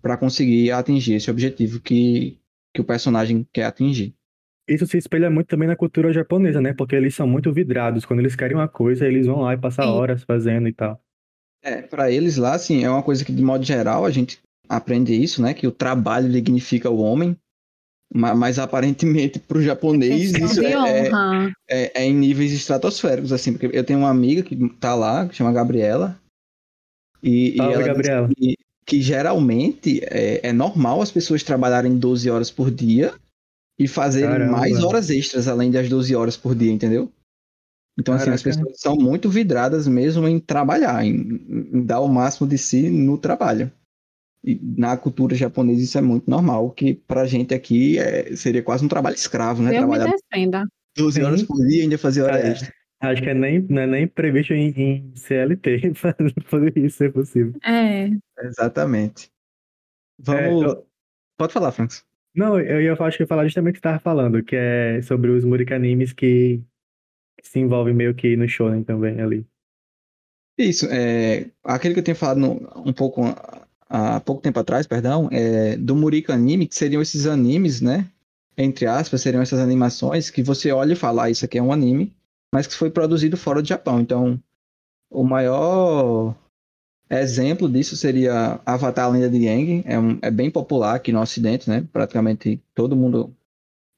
para 0.00 0.16
conseguir 0.16 0.70
atingir 0.70 1.14
esse 1.14 1.30
objetivo 1.30 1.78
que, 1.78 2.38
que 2.72 2.80
o 2.80 2.84
personagem 2.84 3.46
quer 3.52 3.64
atingir. 3.64 4.14
Isso 4.66 4.86
se 4.86 4.96
espelha 4.96 5.28
muito 5.28 5.48
também 5.48 5.68
na 5.68 5.76
cultura 5.76 6.10
japonesa, 6.10 6.58
né? 6.60 6.72
Porque 6.72 6.96
eles 6.96 7.14
são 7.14 7.26
muito 7.26 7.52
vidrados. 7.52 8.06
Quando 8.06 8.20
eles 8.20 8.34
querem 8.34 8.56
uma 8.56 8.68
coisa, 8.68 9.06
eles 9.06 9.26
vão 9.26 9.40
lá 9.40 9.52
e 9.52 9.58
passam 9.58 9.86
horas 9.92 10.22
fazendo 10.22 10.68
e 10.68 10.72
tal. 10.72 10.98
É, 11.62 11.82
para 11.82 12.10
eles 12.10 12.38
lá, 12.38 12.54
assim, 12.54 12.82
é 12.82 12.88
uma 12.88 13.02
coisa 13.02 13.24
que, 13.24 13.32
de 13.32 13.42
modo 13.42 13.64
geral, 13.64 14.06
a 14.06 14.10
gente 14.10 14.40
aprende 14.72 15.14
isso, 15.14 15.42
né? 15.42 15.52
Que 15.52 15.66
o 15.66 15.72
trabalho 15.72 16.30
dignifica 16.30 16.88
o 16.88 16.98
homem. 16.98 17.36
Mas 18.14 18.58
aparentemente 18.58 19.38
para 19.38 19.56
o 19.56 19.62
japonês 19.62 20.32
isso 20.34 20.62
é, 20.62 20.72
é, 20.74 21.10
é, 21.70 22.02
é, 22.02 22.04
em 22.04 22.14
níveis 22.14 22.52
estratosféricos, 22.52 23.32
assim, 23.32 23.54
porque 23.54 23.74
eu 23.74 23.84
tenho 23.84 24.00
uma 24.00 24.10
amiga 24.10 24.42
que 24.42 24.54
tá 24.78 24.94
lá, 24.94 25.26
que 25.26 25.34
chama 25.34 25.50
Gabriela. 25.50 26.20
E, 27.22 27.54
Fala, 27.56 27.70
e 27.70 27.74
ela 27.74 27.82
Gabriela. 27.82 28.28
Que, 28.28 28.58
que, 28.84 29.00
geralmente 29.00 30.00
é, 30.04 30.46
é, 30.46 30.52
normal 30.52 31.00
as 31.00 31.10
pessoas 31.10 31.42
trabalharem 31.42 31.96
12 31.96 32.28
horas 32.28 32.50
por 32.50 32.70
dia 32.70 33.14
e 33.78 33.88
fazerem 33.88 34.28
Caramba. 34.28 34.58
mais 34.58 34.84
horas 34.84 35.08
extras 35.08 35.48
além 35.48 35.70
das 35.70 35.88
12 35.88 36.14
horas 36.14 36.36
por 36.36 36.54
dia, 36.54 36.70
entendeu? 36.70 37.10
Então, 37.98 38.14
Caraca. 38.14 38.34
assim, 38.34 38.50
as 38.50 38.56
pessoas 38.56 38.78
são 38.78 38.94
muito 38.94 39.30
vidradas 39.30 39.88
mesmo 39.88 40.28
em 40.28 40.38
trabalhar, 40.38 41.02
em, 41.02 41.14
em 41.72 41.82
dar 41.82 42.00
o 42.00 42.08
máximo 42.08 42.46
de 42.46 42.58
si 42.58 42.90
no 42.90 43.16
trabalho 43.16 43.72
na 44.60 44.96
cultura 44.96 45.34
japonesa 45.34 45.82
isso 45.82 45.96
é 45.96 46.00
muito 46.00 46.28
normal, 46.28 46.70
que 46.70 46.94
pra 46.94 47.26
gente 47.26 47.54
aqui 47.54 47.98
é, 47.98 48.34
seria 48.34 48.62
quase 48.62 48.84
um 48.84 48.88
trabalho 48.88 49.14
escravo, 49.14 49.62
né? 49.62 49.70
Eu 49.70 49.78
Trabalhar 49.78 50.06
me 50.06 50.16
defenda. 50.16 50.66
12 50.96 51.22
horas 51.22 51.42
por 51.42 51.56
dia 51.66 51.78
e 51.78 51.82
ainda 51.82 51.96
fazer 51.96 52.22
hora 52.22 52.38
é, 52.38 52.50
extra. 52.50 52.72
Acho 53.00 53.22
que 53.22 53.30
é 53.30 53.34
nem, 53.34 53.60
não 53.68 53.82
é 53.82 53.86
nem 53.86 54.06
previsto 54.06 54.52
em, 54.52 54.68
em 54.70 55.12
CLT 55.16 55.92
fazer 56.44 56.72
isso 56.76 56.98
ser 56.98 57.12
possível. 57.12 57.54
É. 57.64 58.10
Exatamente. 58.40 59.30
Vamos. 60.18 60.62
É, 60.62 60.66
eu... 60.66 60.86
Pode 61.36 61.52
falar, 61.52 61.72
Francis. 61.72 62.04
Não, 62.34 62.58
eu 62.58 62.80
ia 62.80 62.92
acho 62.92 63.16
que 63.16 63.22
ia 63.22 63.26
falar 63.26 63.44
justamente 63.44 63.72
o 63.72 63.74
que 63.74 63.78
você 63.78 63.88
estava 63.88 63.98
falando, 63.98 64.42
que 64.42 64.56
é 64.56 65.02
sobre 65.02 65.30
os 65.30 65.44
murikanimes 65.44 66.12
que, 66.12 66.62
que 67.36 67.48
se 67.48 67.58
envolvem 67.58 67.92
meio 67.92 68.14
que 68.14 68.36
no 68.36 68.48
shonen 68.48 68.82
também 68.84 69.20
ali. 69.20 69.46
Isso, 70.56 70.86
é, 70.90 71.50
aquele 71.64 71.94
que 71.94 72.00
eu 72.00 72.04
tenho 72.04 72.16
falado 72.16 72.38
no, 72.38 72.88
um 72.88 72.92
pouco 72.92 73.22
há 73.92 74.18
pouco 74.20 74.40
tempo 74.40 74.58
atrás, 74.58 74.86
perdão, 74.86 75.28
é, 75.30 75.76
do 75.76 75.94
Murika 75.94 76.32
Anime, 76.32 76.66
que 76.66 76.74
seriam 76.74 77.02
esses 77.02 77.26
animes, 77.26 77.82
né? 77.82 78.08
Entre 78.56 78.86
aspas, 78.86 79.20
seriam 79.20 79.42
essas 79.42 79.60
animações 79.60 80.30
que 80.30 80.42
você 80.42 80.72
olha 80.72 80.94
e 80.94 80.96
fala, 80.96 81.24
ah, 81.24 81.30
isso 81.30 81.44
aqui 81.44 81.58
é 81.58 81.62
um 81.62 81.72
anime, 81.72 82.10
mas 82.52 82.66
que 82.66 82.74
foi 82.74 82.90
produzido 82.90 83.36
fora 83.36 83.60
do 83.60 83.68
Japão. 83.68 84.00
Então, 84.00 84.40
o 85.10 85.22
maior 85.22 86.34
exemplo 87.10 87.68
disso 87.68 87.94
seria 87.94 88.58
Avatar 88.64 89.10
Lenda 89.10 89.28
de 89.28 89.46
Aang, 89.46 89.82
é, 89.84 89.98
um, 89.98 90.18
é 90.22 90.30
bem 90.30 90.50
popular 90.50 90.94
aqui 90.94 91.12
no 91.12 91.20
Ocidente, 91.20 91.68
né? 91.68 91.86
Praticamente 91.92 92.62
todo 92.74 92.96
mundo 92.96 93.34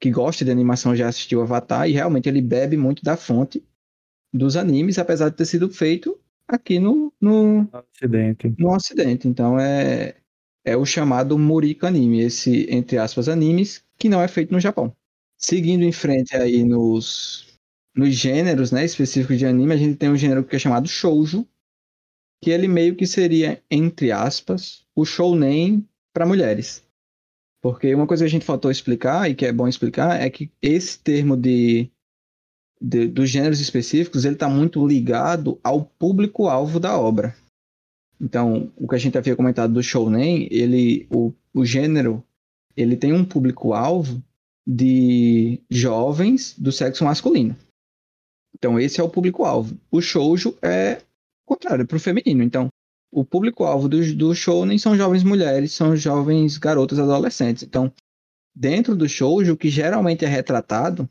que 0.00 0.10
gosta 0.10 0.44
de 0.44 0.50
animação 0.50 0.94
já 0.96 1.08
assistiu 1.08 1.40
Avatar, 1.40 1.88
e 1.88 1.92
realmente 1.92 2.28
ele 2.28 2.42
bebe 2.42 2.76
muito 2.76 3.04
da 3.04 3.16
fonte 3.16 3.62
dos 4.32 4.56
animes, 4.56 4.98
apesar 4.98 5.28
de 5.28 5.36
ter 5.36 5.46
sido 5.46 5.70
feito 5.70 6.18
aqui 6.48 6.78
no, 6.78 7.12
no, 7.20 7.68
Ocidente. 7.72 8.54
No 8.58 8.74
Ocidente. 8.74 9.28
Então 9.28 9.58
é, 9.58 10.16
é 10.64 10.76
o 10.76 10.86
chamado 10.86 11.38
Murika 11.38 11.88
anime, 11.88 12.20
esse, 12.20 12.66
entre 12.70 12.98
aspas, 12.98 13.28
animes, 13.28 13.84
que 13.98 14.08
não 14.08 14.20
é 14.20 14.28
feito 14.28 14.52
no 14.52 14.60
Japão. 14.60 14.94
Seguindo 15.36 15.82
em 15.82 15.92
frente 15.92 16.36
aí 16.36 16.64
nos, 16.64 17.58
nos 17.94 18.14
gêneros 18.14 18.72
né, 18.72 18.84
específicos 18.84 19.38
de 19.38 19.46
anime, 19.46 19.74
a 19.74 19.76
gente 19.76 19.96
tem 19.96 20.10
um 20.10 20.16
gênero 20.16 20.44
que 20.44 20.56
é 20.56 20.58
chamado 20.58 20.88
shoujo, 20.88 21.46
que 22.42 22.50
ele 22.50 22.68
meio 22.68 22.94
que 22.94 23.06
seria, 23.06 23.62
entre 23.70 24.12
aspas, 24.12 24.86
o 24.94 25.04
shounen 25.04 25.86
para 26.12 26.26
mulheres. 26.26 26.84
Porque 27.62 27.94
uma 27.94 28.06
coisa 28.06 28.24
que 28.24 28.28
a 28.28 28.30
gente 28.30 28.44
faltou 28.44 28.70
explicar, 28.70 29.30
e 29.30 29.34
que 29.34 29.46
é 29.46 29.52
bom 29.52 29.66
explicar, 29.66 30.20
é 30.20 30.28
que 30.28 30.52
esse 30.60 30.98
termo 30.98 31.34
de 31.36 31.90
de, 32.84 33.08
dos 33.08 33.30
gêneros 33.30 33.60
específicos, 33.60 34.26
ele 34.26 34.34
está 34.34 34.46
muito 34.46 34.86
ligado 34.86 35.58
ao 35.64 35.86
público-alvo 35.86 36.78
da 36.78 36.98
obra. 36.98 37.34
Então, 38.20 38.70
o 38.76 38.86
que 38.86 38.94
a 38.94 38.98
gente 38.98 39.16
havia 39.16 39.34
comentado 39.34 39.72
do 39.72 39.82
shounen, 39.82 40.46
ele, 40.50 41.06
o, 41.10 41.32
o 41.54 41.64
gênero, 41.64 42.22
ele 42.76 42.94
tem 42.94 43.12
um 43.14 43.24
público-alvo 43.24 44.22
de 44.66 45.60
jovens 45.70 46.54
do 46.58 46.70
sexo 46.70 47.04
masculino. 47.04 47.56
Então, 48.54 48.78
esse 48.78 49.00
é 49.00 49.04
o 49.04 49.08
público-alvo. 49.08 49.78
O 49.90 50.00
shoujo 50.02 50.56
é 50.60 51.00
o 51.46 51.54
contrário, 51.54 51.82
é 51.82 51.86
para 51.86 51.96
o 51.96 52.00
feminino. 52.00 52.42
Então, 52.42 52.68
o 53.10 53.24
público-alvo 53.24 53.88
do, 53.88 54.14
do 54.14 54.34
shounen 54.34 54.78
são 54.78 54.96
jovens 54.96 55.24
mulheres, 55.24 55.72
são 55.72 55.96
jovens 55.96 56.58
garotas 56.58 56.98
adolescentes. 56.98 57.62
Então, 57.62 57.90
dentro 58.54 58.94
do 58.94 59.08
shoujo, 59.08 59.54
o 59.54 59.56
que 59.56 59.70
geralmente 59.70 60.24
é 60.24 60.28
retratado 60.28 61.08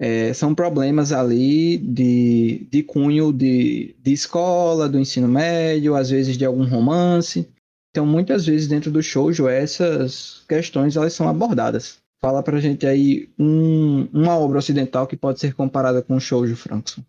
é, 0.00 0.32
são 0.32 0.54
problemas 0.54 1.12
ali 1.12 1.76
de, 1.76 2.66
de 2.70 2.82
cunho 2.82 3.34
de, 3.34 3.94
de 4.02 4.12
escola, 4.12 4.88
do 4.88 4.98
ensino 4.98 5.28
médio, 5.28 5.94
às 5.94 6.08
vezes 6.08 6.38
de 6.38 6.44
algum 6.46 6.64
romance. 6.64 7.46
Então, 7.90 8.06
muitas 8.06 8.46
vezes 8.46 8.66
dentro 8.66 8.90
do 8.90 9.02
shoujo, 9.02 9.46
essas 9.46 10.42
questões 10.48 10.96
elas 10.96 11.12
são 11.12 11.28
abordadas. 11.28 12.00
Fala 12.18 12.42
pra 12.42 12.60
gente 12.60 12.86
aí 12.86 13.28
um, 13.38 14.08
uma 14.12 14.38
obra 14.38 14.58
ocidental 14.58 15.06
que 15.06 15.16
pode 15.16 15.38
ser 15.38 15.54
comparada 15.54 16.00
com 16.00 16.16
o 16.16 16.20
shoujo, 16.20 16.56
Frankson. 16.56 17.02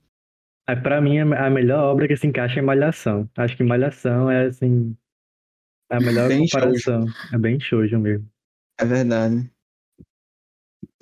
Aí, 0.67 0.75
pra 0.75 0.99
mim, 0.99 1.19
a 1.19 1.49
melhor 1.49 1.93
obra 1.93 2.07
que 2.07 2.17
se 2.17 2.27
encaixa 2.27 2.59
é 2.59 2.61
Malhação. 2.61 3.29
Acho 3.37 3.55
que 3.55 3.63
Malhação 3.63 4.29
é, 4.29 4.47
assim, 4.47 4.95
a 5.89 5.99
melhor 5.99 6.27
Bem 6.27 6.45
comparação. 6.45 7.05
É 7.33 7.37
bem 7.37 7.59
shoujo 7.59 7.97
mesmo. 7.99 8.27
É 8.77 8.85
verdade. 8.85 9.49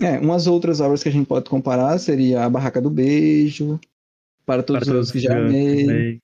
É, 0.01 0.17
umas 0.19 0.47
outras 0.47 0.79
obras 0.79 1.03
que 1.03 1.09
a 1.09 1.11
gente 1.11 1.27
pode 1.27 1.49
comparar 1.49 1.97
seria 1.99 2.45
A 2.45 2.49
Barraca 2.49 2.81
do 2.81 2.89
Beijo, 2.89 3.79
Para 4.45 4.63
Todos 4.63 4.87
Para 4.87 4.91
os 4.93 4.95
todos 4.95 5.11
que 5.11 5.19
já 5.19 5.37
amei. 5.37 6.21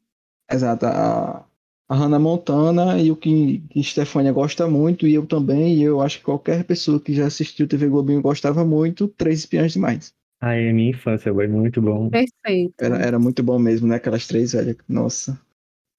Exato, 0.50 0.86
a, 0.86 1.46
a 1.90 1.96
Hannah 1.96 2.20
Montana 2.20 3.00
e 3.00 3.12
o 3.12 3.16
que, 3.16 3.60
que 3.70 3.84
Stefania 3.84 4.32
gosta 4.32 4.68
muito, 4.68 5.08
e 5.08 5.14
eu 5.14 5.26
também, 5.26 5.76
e 5.76 5.84
eu 5.84 6.02
acho 6.02 6.20
que 6.20 6.26
qualquer 6.26 6.64
pessoa 6.64 7.00
que 7.00 7.14
já 7.14 7.26
assistiu 7.26 7.68
TV 7.68 7.88
Globinho 7.88 8.22
gostava 8.22 8.64
muito, 8.64 9.08
Três 9.08 9.40
Espiãs 9.40 9.74
Demais. 9.74 10.14
Ai, 10.42 10.68
é 10.68 10.74
minha 10.74 10.92
infância, 10.92 11.34
foi 11.34 11.48
muito 11.48 11.82
bom. 11.82 12.10
Perfeito. 12.10 12.74
Era, 12.80 12.98
era 12.98 13.20
muito 13.20 13.42
bom 13.42 13.58
mesmo, 13.58 13.88
né? 13.88 13.96
Aquelas 13.96 14.28
três 14.28 14.54
velhas, 14.54 14.78
nossa. 14.88 15.40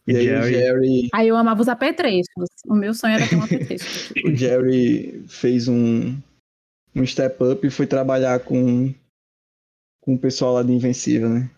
E, 0.06 0.12
E 0.12 0.16
aí 0.16 0.24
Jerry? 0.24 0.38
o 0.38 0.58
Jerry, 0.58 1.08
Aí 1.12 1.28
eu 1.28 1.36
amava 1.36 1.60
os 1.60 1.68
apetrechos. 1.68 2.26
O 2.66 2.74
meu 2.74 2.94
sonho 2.94 3.14
era 3.14 3.26
ter 3.26 3.36
um 3.36 3.42
apetrecho. 3.42 4.12
o 4.24 4.34
Jerry 4.34 5.24
fez 5.26 5.66
um, 5.66 6.16
um 6.96 7.06
step 7.06 7.42
up 7.44 7.66
e 7.66 7.70
foi 7.70 7.86
trabalhar 7.86 8.40
com, 8.40 8.92
com 10.00 10.14
o 10.14 10.18
pessoal 10.18 10.54
lá 10.54 10.62
de 10.62 10.72
Invencível, 10.72 11.28
né? 11.28 11.50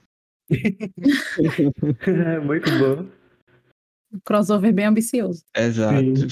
muito 2.45 2.71
bom. 2.78 3.07
Um 4.12 4.18
crossover 4.25 4.73
bem 4.73 4.87
ambicioso. 4.87 5.45
Exato. 5.54 6.26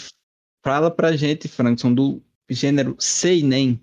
Fala 0.64 0.90
pra 0.90 1.16
gente, 1.16 1.46
Frankson, 1.46 1.94
do 1.94 2.22
gênero 2.50 2.96
Seinen. 2.98 3.80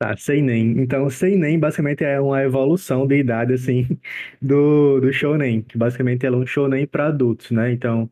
Tá, 0.00 0.16
Seinen. 0.16 0.80
Então, 0.80 1.10
Seinen 1.10 1.58
basicamente 1.58 2.04
é 2.04 2.20
uma 2.20 2.42
evolução 2.42 3.06
de 3.06 3.18
idade, 3.18 3.52
assim, 3.52 3.86
do, 4.40 5.00
do 5.00 5.12
Shounen, 5.12 5.62
que 5.62 5.76
basicamente 5.76 6.24
é 6.24 6.30
um 6.30 6.46
Shounen 6.46 6.86
para 6.86 7.08
adultos, 7.08 7.50
né? 7.50 7.72
Então, 7.72 8.08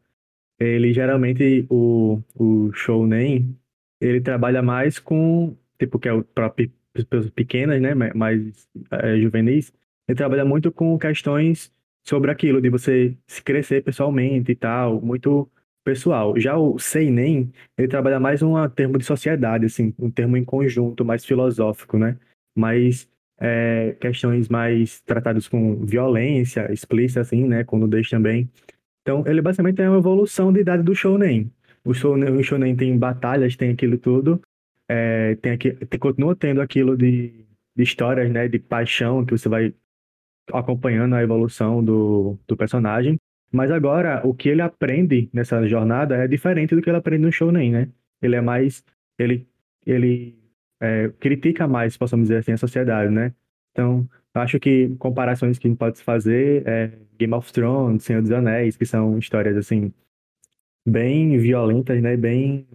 ele 0.59 0.93
geralmente, 0.93 1.65
o, 1.71 2.21
o 2.35 2.73
Shounen, 2.73 3.57
ele 4.01 4.21
trabalha 4.21 4.63
mais 4.63 4.99
com, 4.99 5.57
tipo, 5.79 5.99
que 5.99 6.09
é 6.09 6.23
próprio 6.35 6.71
pessoas 6.93 7.31
pequenas, 7.31 7.81
né? 7.81 7.95
ma- 7.95 8.13
Mais 8.15 8.69
eh, 8.91 9.21
juvenis. 9.21 9.73
Ele 10.09 10.17
trabalha 10.17 10.45
muito 10.45 10.71
com 10.73 10.99
questões 10.99 11.73
sobre 12.05 12.31
aquilo, 12.31 12.61
de 12.61 12.71
você 12.71 13.17
se 13.27 13.43
crescer 13.43 13.83
pessoalmente 13.83 14.53
e 14.53 14.55
tal, 14.55 15.01
muito 15.01 15.51
pessoal. 15.85 16.39
Já 16.39 16.57
o 16.57 16.79
Seinen, 16.79 17.53
ele 17.77 17.89
trabalha 17.89 18.19
mais 18.21 18.43
um 18.43 18.55
termo 18.69 18.99
de 18.99 19.05
sociedade, 19.05 19.67
assim, 19.67 19.93
um 19.99 20.11
termo 20.11 20.37
em 20.37 20.45
conjunto, 20.45 21.05
mais 21.05 21.25
filosófico, 21.25 21.99
né? 21.99 22.17
Mais 22.57 23.09
é, 23.39 23.97
questões 24.01 24.49
mais 24.49 25.01
tratadas 25.03 25.49
com 25.49 25.85
violência 25.85 26.73
explícita, 26.73 27.21
assim, 27.21 27.45
né? 27.47 27.65
Com 27.65 27.79
nudez 27.79 28.09
também. 28.09 28.49
Então, 29.03 29.25
ele 29.27 29.41
basicamente 29.41 29.81
é 29.81 29.89
uma 29.89 29.99
evolução 29.99 30.53
da 30.53 30.61
idade 30.61 30.83
do 30.83 30.95
Shounen. 30.95 31.51
O 31.85 31.95
Shounen, 31.95 32.31
o 32.31 32.43
Shounen 32.43 32.75
tem 32.75 32.97
batalhas, 32.99 33.55
tem 33.57 33.71
aquilo 33.71 33.99
tudo, 33.99 34.41
é, 34.89 35.35
tem 35.37 35.53
aqui, 35.53 35.73
tem- 35.73 36.01
continua 36.01 36.37
tendo 36.37 36.61
aquilo 36.61 36.97
de, 36.97 37.47
de 37.77 37.83
histórias, 37.83 38.31
né? 38.31 38.49
De 38.49 38.59
paixão, 38.59 39.25
que 39.25 39.33
você 39.37 39.49
vai 39.49 39.75
acompanhando 40.53 41.15
a 41.15 41.23
evolução 41.23 41.85
do, 41.85 42.39
do 42.47 42.57
personagem. 42.57 43.19
Mas 43.53 43.71
agora, 43.71 44.21
o 44.27 44.35
que 44.35 44.49
ele 44.49 44.63
aprende 44.63 45.31
nessa 45.33 45.67
jornada 45.67 46.17
é 46.17 46.29
diferente 46.29 46.75
do 46.75 46.83
que 46.83 46.91
ele 46.91 46.99
aprende 46.99 47.25
no 47.25 47.33
Shounen, 47.33 47.73
né? 47.73 47.89
Ele 48.23 48.37
é 48.37 48.41
mais. 48.41 48.85
Ele, 49.19 49.47
ele 49.85 50.39
é, 50.81 51.09
critica 51.21 51.67
mais, 51.67 51.97
possamos 51.97 52.29
dizer 52.29 52.39
assim, 52.39 52.53
a 52.53 52.57
sociedade, 52.59 53.11
né? 53.13 53.35
Então, 53.73 54.09
acho 54.35 54.59
que 54.61 54.95
comparações 54.99 55.59
que 55.59 55.67
a 55.67 55.71
gente 55.71 55.79
pode 55.79 56.03
fazer 56.03 56.67
é 56.67 56.93
Game 57.19 57.33
of 57.35 57.53
Thrones, 57.53 58.05
Senhor 58.05 58.21
dos 58.23 58.31
Anéis, 58.31 58.77
que 58.77 58.85
são 58.85 59.19
histórias, 59.19 59.57
assim, 59.57 59.93
bem 60.87 61.39
violentas, 61.39 62.01
né? 62.03 62.17
Bem. 62.17 62.67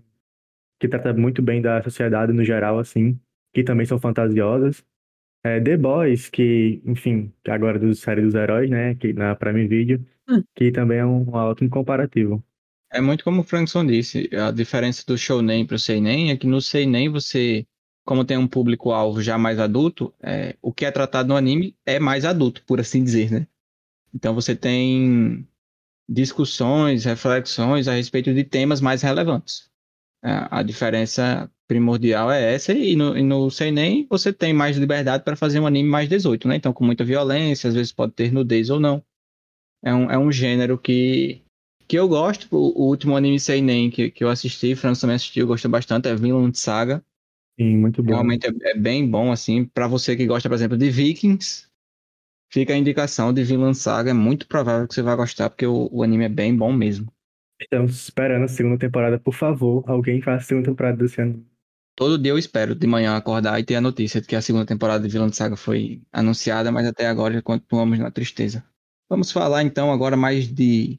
Que 0.81 0.87
trata 0.87 1.13
muito 1.13 1.43
bem 1.43 1.61
da 1.61 1.81
sociedade 1.83 2.33
no 2.33 2.43
geral, 2.43 2.79
assim, 2.79 3.19
que 3.53 3.63
também 3.63 3.85
são 3.85 3.99
fantasiosas. 3.99 4.83
É, 5.43 5.61
The 5.61 5.77
Boys, 5.77 6.27
que, 6.29 6.81
enfim, 6.85 7.31
agora 7.47 7.77
é 7.77 7.79
do 7.79 7.93
série 7.93 8.21
dos 8.23 8.35
heróis, 8.35 8.69
né? 8.69 8.95
Que 8.95 9.13
na 9.13 9.35
Prime 9.35 9.67
Video, 9.67 10.03
Hum. 10.27 10.43
que 10.55 10.71
também 10.71 10.99
é 10.99 11.05
um 11.05 11.29
ótimo 11.33 11.69
comparativo. 11.69 12.43
É 12.91 13.01
muito 13.01 13.23
como 13.23 13.41
o 13.41 13.43
Frankson 13.43 13.85
disse, 13.85 14.29
a 14.33 14.51
diferença 14.51 15.03
do 15.05 15.17
Shounen 15.17 15.65
pro 15.65 15.79
Seinen 15.79 16.31
é 16.31 16.37
que 16.37 16.47
no 16.47 16.61
Seinen 16.61 17.09
você, 17.09 17.65
como 18.05 18.25
tem 18.25 18.37
um 18.37 18.47
público-alvo 18.47 19.21
já 19.21 19.37
mais 19.37 19.59
adulto, 19.59 20.13
é, 20.21 20.55
o 20.61 20.73
que 20.73 20.85
é 20.85 20.91
tratado 20.91 21.29
no 21.29 21.35
anime 21.35 21.75
é 21.85 21.99
mais 21.99 22.25
adulto, 22.25 22.63
por 22.65 22.79
assim 22.79 23.03
dizer, 23.03 23.31
né? 23.31 23.47
Então 24.13 24.33
você 24.35 24.55
tem 24.55 25.47
discussões, 26.09 27.05
reflexões 27.05 27.87
a 27.87 27.93
respeito 27.93 28.33
de 28.33 28.43
temas 28.43 28.81
mais 28.81 29.01
relevantes. 29.01 29.70
A, 30.23 30.59
a 30.59 30.63
diferença 30.63 31.49
primordial 31.67 32.29
é 32.31 32.53
essa, 32.53 32.73
e 32.73 32.95
no, 32.95 33.17
e 33.17 33.23
no 33.23 33.49
Seinen 33.49 34.05
você 34.09 34.33
tem 34.33 34.53
mais 34.53 34.77
liberdade 34.77 35.23
para 35.23 35.37
fazer 35.37 35.59
um 35.59 35.65
anime 35.65 35.89
mais 35.89 36.09
18, 36.09 36.47
né? 36.47 36.57
Então 36.57 36.73
com 36.73 36.83
muita 36.83 37.05
violência, 37.05 37.69
às 37.69 37.73
vezes 37.73 37.91
pode 37.93 38.11
ter 38.13 38.31
nudez 38.31 38.69
ou 38.69 38.79
não. 38.79 39.03
É 39.83 39.93
um, 39.93 40.11
é 40.11 40.17
um 40.17 40.31
gênero 40.31 40.77
que 40.77 41.41
que 41.87 41.99
eu 41.99 42.07
gosto, 42.07 42.47
o, 42.55 42.83
o 42.83 42.87
último 42.87 43.17
anime 43.17 43.39
Seinen 43.39 43.89
que, 43.89 44.09
que 44.11 44.23
eu 44.23 44.29
assisti, 44.29 44.75
Franz 44.75 45.01
também 45.01 45.15
assistiu, 45.15 45.45
gostou 45.45 45.69
bastante, 45.69 46.07
é 46.07 46.15
Vinland 46.15 46.57
Saga. 46.57 47.03
Sim, 47.59 47.77
muito 47.77 48.01
bom. 48.01 48.13
Realmente 48.13 48.47
é, 48.47 48.71
é 48.71 48.77
bem 48.77 49.09
bom, 49.09 49.31
assim, 49.31 49.65
para 49.65 49.87
você 49.87 50.15
que 50.15 50.25
gosta, 50.25 50.47
por 50.47 50.55
exemplo, 50.55 50.77
de 50.77 50.89
Vikings, 50.89 51.67
fica 52.49 52.73
a 52.73 52.77
indicação 52.77 53.33
de 53.33 53.43
Vinland 53.43 53.77
Saga, 53.77 54.11
é 54.11 54.13
muito 54.13 54.47
provável 54.47 54.87
que 54.87 54.93
você 54.93 55.01
vai 55.01 55.15
gostar, 55.15 55.49
porque 55.49 55.65
o, 55.65 55.89
o 55.91 56.01
anime 56.01 56.25
é 56.25 56.29
bem 56.29 56.55
bom 56.55 56.71
mesmo. 56.71 57.11
Estamos 57.61 57.91
esperando 58.03 58.45
a 58.45 58.47
segunda 58.47 58.77
temporada, 58.77 59.19
por 59.19 59.33
favor. 59.33 59.83
Alguém 59.87 60.21
faça 60.21 60.43
a 60.43 60.47
segunda 60.47 60.69
temporada 60.69 60.97
desse 60.97 61.21
ano. 61.21 61.45
Todo 61.95 62.17
dia 62.17 62.31
eu 62.31 62.37
espero 62.37 62.73
de 62.73 62.87
manhã 62.87 63.15
acordar 63.15 63.59
e 63.59 63.63
ter 63.63 63.75
a 63.75 63.81
notícia 63.81 64.19
de 64.19 64.27
que 64.27 64.35
a 64.35 64.41
segunda 64.41 64.65
temporada 64.65 65.03
de 65.03 65.09
Vinland 65.13 65.35
Saga 65.35 65.55
foi 65.55 66.01
anunciada, 66.11 66.71
mas 66.71 66.87
até 66.87 67.05
agora 67.05 67.41
continuamos 67.41 67.99
na 67.99 68.09
tristeza. 68.09 68.63
Vamos 69.09 69.31
falar 69.31 69.61
então 69.63 69.91
agora 69.91 70.17
mais 70.17 70.47
de 70.47 70.97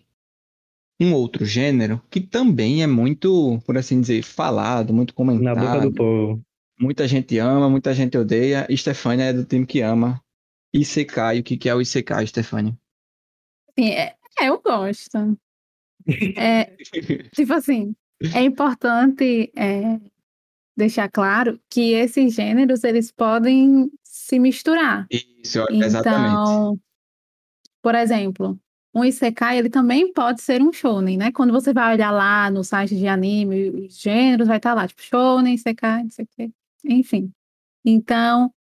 um 1.01 1.13
outro 1.15 1.45
gênero 1.45 2.01
que 2.09 2.21
também 2.21 2.83
é 2.83 2.87
muito, 2.87 3.61
por 3.67 3.77
assim 3.77 4.01
dizer, 4.01 4.23
falado, 4.23 4.93
muito 4.93 5.11
Na 5.11 5.17
comentado. 5.17 5.59
boca 5.59 5.81
do 5.81 5.93
povo. 5.93 6.43
Muita 6.79 7.09
gente 7.09 7.39
ama, 7.39 7.69
muita 7.69 7.93
gente 7.95 8.17
odeia. 8.17 8.67
Stefania 8.71 9.27
é 9.27 9.33
do 9.33 9.45
time 9.45 9.67
que 9.67 9.81
ama. 9.81 10.23
Isekai, 10.75 11.41
o 11.41 11.43
que 11.43 11.69
é 11.69 11.75
o 11.75 11.81
Isekai, 11.81 12.27
Stefania? 12.27 12.77
Sim, 13.79 13.91
é, 13.91 14.15
é, 14.39 14.49
eu 14.49 14.61
gosto. 14.61 15.37
É, 16.37 16.77
tipo 17.35 17.53
assim, 17.53 17.95
é 18.35 18.43
importante 18.43 19.53
é, 19.57 20.01
deixar 20.77 21.11
claro 21.11 21.61
que 21.71 21.93
esses 21.93 22.35
gêneros 22.35 22.85
eles 22.85 23.11
podem 23.11 23.91
se 24.03 24.39
misturar. 24.39 25.07
Isso, 25.11 25.65
exatamente. 25.71 26.31
Então, 26.31 26.81
por 27.81 27.95
exemplo, 27.95 28.59
um 28.95 29.05
Isekai, 29.05 29.59
ele 29.59 29.71
também 29.71 30.13
pode 30.13 30.43
ser 30.43 30.63
um 30.63 30.73
shonen, 30.73 31.17
né? 31.17 31.33
Quando 31.33 31.53
você 31.53 31.73
vai 31.73 31.95
olhar 31.95 32.11
lá 32.11 32.51
no 32.51 32.63
site 32.63 32.97
de 32.97 33.07
anime, 33.07 33.71
os 33.71 33.99
gêneros, 33.99 34.47
vai 34.47 34.59
estar 34.59 34.75
lá, 34.75 34.87
tipo, 34.87 35.03
shonen, 35.03 35.55
Isekai, 35.55 36.05
não 36.05 36.11
sei 36.11 36.25
o 36.25 36.29
quê. 36.37 36.51
Enfim. 36.85 37.33
Então, 37.85 38.53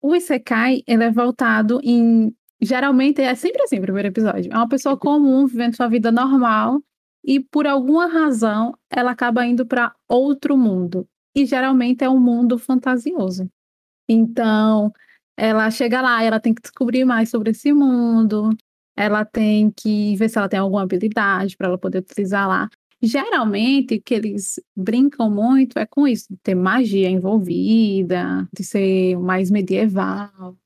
o 0.00 0.14
Isekai, 0.14 0.82
ele 0.86 1.04
é 1.04 1.10
voltado 1.10 1.80
em... 1.82 2.34
Geralmente, 2.62 3.22
é 3.22 3.34
sempre 3.34 3.62
assim, 3.62 3.78
o 3.78 3.82
primeiro 3.82 4.08
episódio. 4.08 4.52
É 4.52 4.56
uma 4.56 4.68
pessoa 4.68 4.96
comum, 4.96 5.46
vivendo 5.46 5.76
sua 5.76 5.88
vida 5.88 6.12
normal, 6.12 6.82
e 7.24 7.40
por 7.40 7.66
alguma 7.66 8.06
razão, 8.06 8.74
ela 8.90 9.12
acaba 9.12 9.46
indo 9.46 9.66
para 9.66 9.94
outro 10.08 10.56
mundo. 10.56 11.06
E 11.34 11.46
geralmente 11.46 12.04
é 12.04 12.10
um 12.10 12.20
mundo 12.20 12.58
fantasioso. 12.58 13.48
Então, 14.08 14.92
ela 15.36 15.70
chega 15.70 16.00
lá, 16.02 16.22
ela 16.22 16.40
tem 16.40 16.52
que 16.54 16.62
descobrir 16.62 17.04
mais 17.04 17.30
sobre 17.30 17.50
esse 17.52 17.72
mundo, 17.72 18.50
ela 18.96 19.24
tem 19.24 19.70
que 19.70 20.16
ver 20.16 20.28
se 20.28 20.36
ela 20.38 20.48
tem 20.48 20.60
alguma 20.60 20.82
habilidade 20.82 21.56
para 21.56 21.68
ela 21.68 21.78
poder 21.78 22.00
utilizar 22.00 22.48
lá. 22.48 22.68
Geralmente, 23.02 23.94
o 23.96 24.02
que 24.02 24.14
eles 24.14 24.60
brincam 24.76 25.30
muito 25.30 25.78
é 25.78 25.86
com 25.86 26.06
isso, 26.06 26.26
de 26.30 26.36
ter 26.42 26.54
magia 26.54 27.08
envolvida, 27.08 28.46
de 28.52 28.62
ser 28.62 29.16
mais 29.18 29.50
medieval. 29.50 30.56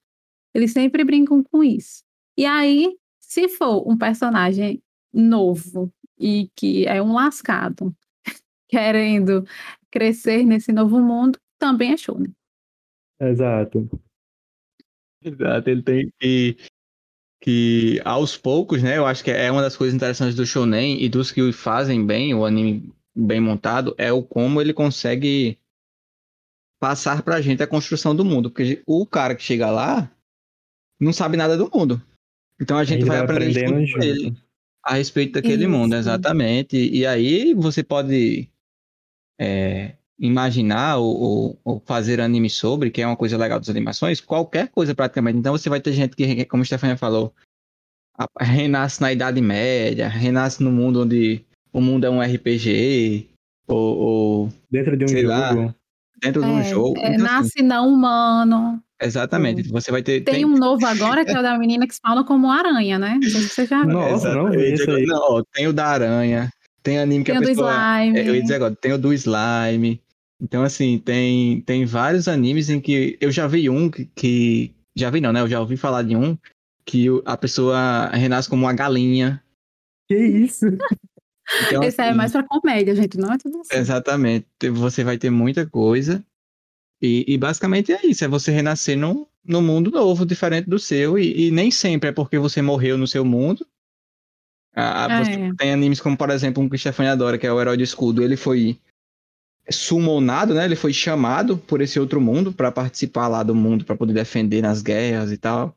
Eles 0.54 0.72
sempre 0.72 1.04
brincam 1.04 1.42
com 1.42 1.64
isso. 1.64 2.02
E 2.36 2.46
aí, 2.46 2.96
se 3.20 3.48
for 3.48 3.88
um 3.88 3.98
personagem 3.98 4.82
novo 5.12 5.92
e 6.18 6.48
que 6.54 6.86
é 6.86 7.02
um 7.02 7.12
lascado, 7.12 7.94
querendo 8.68 9.44
crescer 9.90 10.44
nesse 10.44 10.72
novo 10.72 11.00
mundo, 11.00 11.38
também 11.58 11.92
é 11.92 11.96
show, 11.96 12.18
né? 12.18 12.28
Exato. 13.20 13.88
Exato, 15.22 15.70
ele 15.70 15.82
tem 15.82 16.12
que, 16.20 16.56
que 17.40 18.00
aos 18.04 18.36
poucos, 18.36 18.82
né? 18.82 18.98
Eu 18.98 19.06
acho 19.06 19.24
que 19.24 19.30
é 19.30 19.50
uma 19.50 19.62
das 19.62 19.76
coisas 19.76 19.94
interessantes 19.94 20.34
do 20.34 20.44
Shonen 20.44 21.02
e 21.02 21.08
dos 21.08 21.32
que 21.32 21.52
fazem 21.52 22.04
bem 22.04 22.34
o 22.34 22.44
anime 22.44 22.92
bem 23.16 23.40
montado 23.40 23.94
é 23.96 24.12
o 24.12 24.22
como 24.22 24.60
ele 24.60 24.74
consegue 24.74 25.58
passar 26.80 27.22
pra 27.22 27.40
gente 27.40 27.62
a 27.62 27.66
construção 27.66 28.14
do 28.14 28.24
mundo, 28.24 28.50
porque 28.50 28.82
o 28.86 29.06
cara 29.06 29.34
que 29.34 29.42
chega 29.42 29.70
lá 29.70 30.10
não 31.04 31.12
sabe 31.12 31.36
nada 31.36 31.56
do 31.56 31.70
mundo. 31.72 32.00
Então 32.60 32.76
a 32.78 32.84
gente, 32.84 33.00
gente 33.00 33.08
vai, 33.08 33.18
vai 33.18 33.24
aprender 33.26 33.60
aprendendo 33.66 33.86
junto 33.86 34.04
ele 34.04 34.36
a 34.82 34.94
respeito 34.94 35.32
daquele 35.34 35.66
mundo, 35.66 35.92
Isso. 35.92 36.00
exatamente. 36.00 36.76
E 36.76 37.06
aí 37.06 37.54
você 37.54 37.82
pode 37.82 38.48
é, 39.40 39.94
imaginar 40.18 40.98
ou, 40.98 41.16
ou- 41.20 41.60
ou 41.64 41.82
fazer 41.84 42.20
anime 42.20 42.48
sobre, 42.50 42.90
que 42.90 43.02
é 43.02 43.06
uma 43.06 43.16
coisa 43.16 43.36
legal 43.36 43.58
das 43.58 43.68
animações, 43.68 44.20
qualquer 44.20 44.68
coisa 44.68 44.94
praticamente. 44.94 45.38
Então 45.38 45.56
você 45.56 45.68
vai 45.68 45.80
ter 45.80 45.92
gente 45.92 46.14
que, 46.14 46.44
como 46.44 46.62
a 46.62 46.66
Stefania 46.66 46.96
falou, 46.96 47.34
a- 48.16 48.28
renasce 48.44 49.00
na 49.00 49.12
Idade 49.12 49.40
Média, 49.40 50.08
renasce 50.08 50.62
no 50.62 50.70
mundo 50.70 51.02
onde 51.02 51.44
o 51.72 51.80
mundo 51.80 52.04
é 52.06 52.10
um 52.10 52.22
RPG, 52.22 53.28
ou, 53.66 53.96
ou 53.98 54.48
Dentro 54.70 54.96
de 54.96 55.04
um 55.04 55.08
Sei 55.08 55.22
lá. 55.24 55.52
jogo. 55.52 55.74
dentro 56.22 56.42
de 56.42 56.48
um 56.48 56.60
É, 56.60 56.64
jogo. 56.64 56.98
é, 56.98 57.14
Então, 57.14 57.26
assim, 57.26 57.34
nasce 57.42 57.62
não 57.62 57.88
humano. 57.88 58.82
Exatamente. 59.04 59.68
Você 59.70 59.90
vai 59.90 60.02
ter. 60.02 60.22
Tem 60.22 60.44
um 60.44 60.56
novo 60.56 60.84
agora 60.86 61.24
que 61.24 61.30
é 61.32 61.38
o 61.38 61.42
da 61.42 61.58
menina 61.58 61.86
que 61.86 61.94
spawna 61.94 62.24
como 62.24 62.50
aranha, 62.50 62.98
né? 62.98 63.18
Não 63.22 63.30
sei 63.30 63.40
se 63.42 63.48
você 63.48 63.66
já 63.66 63.82
viu. 63.84 63.92
Nossa, 63.92 64.34
não 64.34 64.50
vi 64.50 64.56
Exatamente. 64.72 64.80
isso 64.82 64.90
aí. 64.90 65.04
Não, 65.06 65.44
tem 65.52 65.66
o 65.66 65.72
da 65.72 65.86
aranha, 65.86 66.50
tem 66.82 66.98
anime 66.98 67.24
que 67.24 67.30
Tem 67.30 67.36
a 67.36 67.40
o 67.40 67.42
do 67.42 67.48
pessoa. 67.48 67.72
slime. 67.72 68.18
É, 68.18 68.28
eu 68.28 68.34
ia 68.34 68.42
dizer 68.42 68.54
agora, 68.54 68.74
tem 68.76 68.92
o 68.92 68.98
do 68.98 69.12
slime. 69.12 70.00
Então, 70.42 70.62
assim, 70.62 70.98
tem, 70.98 71.60
tem 71.62 71.84
vários 71.84 72.26
animes 72.28 72.68
em 72.70 72.80
que. 72.80 73.16
Eu 73.20 73.30
já 73.30 73.46
vi 73.46 73.70
um 73.70 73.90
que. 73.90 74.06
que- 74.14 74.74
já 74.96 75.10
vi 75.10 75.20
não, 75.20 75.32
né? 75.32 75.40
Eu 75.40 75.48
já 75.48 75.60
ouvi 75.60 75.76
falar 75.76 76.02
de 76.02 76.14
um 76.16 76.36
que 76.86 77.06
a 77.24 77.36
pessoa 77.36 78.08
renasce 78.12 78.48
como 78.48 78.64
uma 78.64 78.72
galinha. 78.72 79.42
Que 80.08 80.16
isso? 80.16 80.66
Então, 81.66 81.82
Esse 81.82 82.00
aí 82.00 82.06
é 82.06 82.10
assim, 82.10 82.16
mais 82.16 82.32
pra 82.32 82.42
comédia, 82.42 82.94
gente. 82.94 83.18
Não 83.18 83.32
é 83.32 83.36
tudo 83.38 83.58
assim. 83.60 83.76
Exatamente. 83.76 84.46
Você 84.72 85.02
vai 85.04 85.18
ter 85.18 85.30
muita 85.30 85.66
coisa. 85.66 86.24
E, 87.04 87.24
e 87.28 87.36
basicamente 87.36 87.92
é 87.92 88.06
isso: 88.06 88.24
é 88.24 88.28
você 88.28 88.50
renascer 88.50 88.96
num, 88.96 89.26
num 89.44 89.60
mundo 89.60 89.90
novo, 89.90 90.24
diferente 90.24 90.68
do 90.68 90.78
seu. 90.78 91.18
E, 91.18 91.48
e 91.48 91.50
nem 91.50 91.70
sempre 91.70 92.08
é 92.08 92.12
porque 92.12 92.38
você 92.38 92.62
morreu 92.62 92.96
no 92.96 93.06
seu 93.06 93.24
mundo. 93.24 93.66
Ah, 94.74 95.22
você 95.22 95.32
É. 95.32 95.54
tem 95.54 95.72
animes 95.72 96.00
como, 96.00 96.16
por 96.16 96.30
exemplo, 96.30 96.62
um 96.62 96.68
que 96.68 96.78
Stefania 96.78 97.12
adora, 97.12 97.38
que 97.38 97.46
é 97.46 97.52
o 97.52 97.60
Herói 97.60 97.76
de 97.76 97.84
Escudo. 97.84 98.22
Ele 98.22 98.36
foi 98.36 98.80
summonado, 99.70 100.54
né? 100.54 100.64
Ele 100.64 100.76
foi 100.76 100.92
chamado 100.92 101.58
por 101.58 101.80
esse 101.80 102.00
outro 102.00 102.20
mundo 102.20 102.52
para 102.52 102.72
participar 102.72 103.28
lá 103.28 103.42
do 103.42 103.54
mundo, 103.54 103.84
para 103.84 103.96
poder 103.96 104.12
defender 104.14 104.62
nas 104.62 104.82
guerras 104.82 105.30
e 105.30 105.36
tal. 105.36 105.76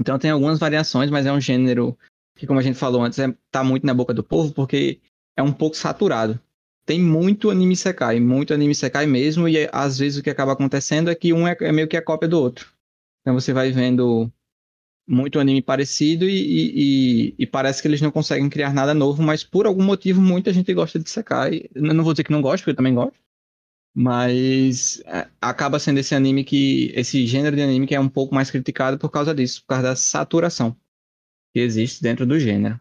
Então 0.00 0.18
tem 0.18 0.30
algumas 0.30 0.58
variações, 0.58 1.10
mas 1.10 1.26
é 1.26 1.32
um 1.32 1.40
gênero 1.40 1.96
que, 2.36 2.46
como 2.46 2.58
a 2.58 2.62
gente 2.62 2.78
falou 2.78 3.02
antes, 3.02 3.18
é, 3.18 3.32
tá 3.50 3.62
muito 3.62 3.86
na 3.86 3.94
boca 3.94 4.12
do 4.12 4.24
povo, 4.24 4.52
porque 4.52 5.00
é 5.36 5.42
um 5.42 5.52
pouco 5.52 5.76
saturado. 5.76 6.40
Tem 6.86 7.00
muito 7.00 7.50
anime 7.50 7.76
Sekai, 7.76 8.20
muito 8.20 8.52
anime 8.52 8.74
Sekai 8.74 9.06
mesmo, 9.06 9.48
e 9.48 9.68
às 9.72 9.98
vezes 9.98 10.18
o 10.18 10.22
que 10.22 10.30
acaba 10.30 10.52
acontecendo 10.52 11.10
é 11.10 11.14
que 11.14 11.32
um 11.32 11.48
é, 11.48 11.56
é 11.60 11.72
meio 11.72 11.88
que 11.88 11.96
a 11.96 12.02
cópia 12.02 12.28
do 12.28 12.38
outro. 12.40 12.72
Então 13.22 13.34
você 13.34 13.52
vai 13.52 13.70
vendo 13.72 14.30
muito 15.06 15.38
anime 15.40 15.62
parecido 15.62 16.26
e, 16.26 16.32
e- 16.34 17.28
e- 17.30 17.34
e 17.38 17.46
parece 17.46 17.82
que 17.82 17.88
eles 17.88 18.00
não 18.00 18.10
conseguem 18.10 18.48
criar 18.50 18.72
nada 18.74 18.94
novo, 18.94 19.22
mas 19.22 19.44
por 19.44 19.66
algum 19.66 19.82
motivo 19.84 20.20
muita 20.20 20.52
gente 20.52 20.72
gosta 20.74 20.98
de 20.98 21.08
Sekai. 21.10 21.64
Não 21.74 22.04
vou 22.04 22.12
dizer 22.14 22.24
que 22.24 22.32
não 22.32 22.42
gosta, 22.42 22.58
porque 22.58 22.70
eu 22.70 22.76
também 22.76 22.94
gosto. 22.94 23.18
Mas 23.94 25.00
é, 25.06 25.28
acaba 25.40 25.78
sendo 25.78 26.00
esse 26.00 26.14
anime 26.14 26.44
que. 26.44 26.92
esse 26.94 27.26
gênero 27.26 27.54
de 27.56 27.62
anime 27.62 27.86
que 27.86 27.94
é 27.94 28.00
um 28.00 28.08
pouco 28.08 28.34
mais 28.34 28.50
criticado 28.50 28.98
por 28.98 29.10
causa 29.10 29.34
disso, 29.34 29.62
por 29.62 29.68
causa 29.68 29.82
da 29.84 29.96
saturação 29.96 30.76
que 31.54 31.60
existe 31.60 32.02
dentro 32.02 32.26
do 32.26 32.38
gênero. 32.38 32.80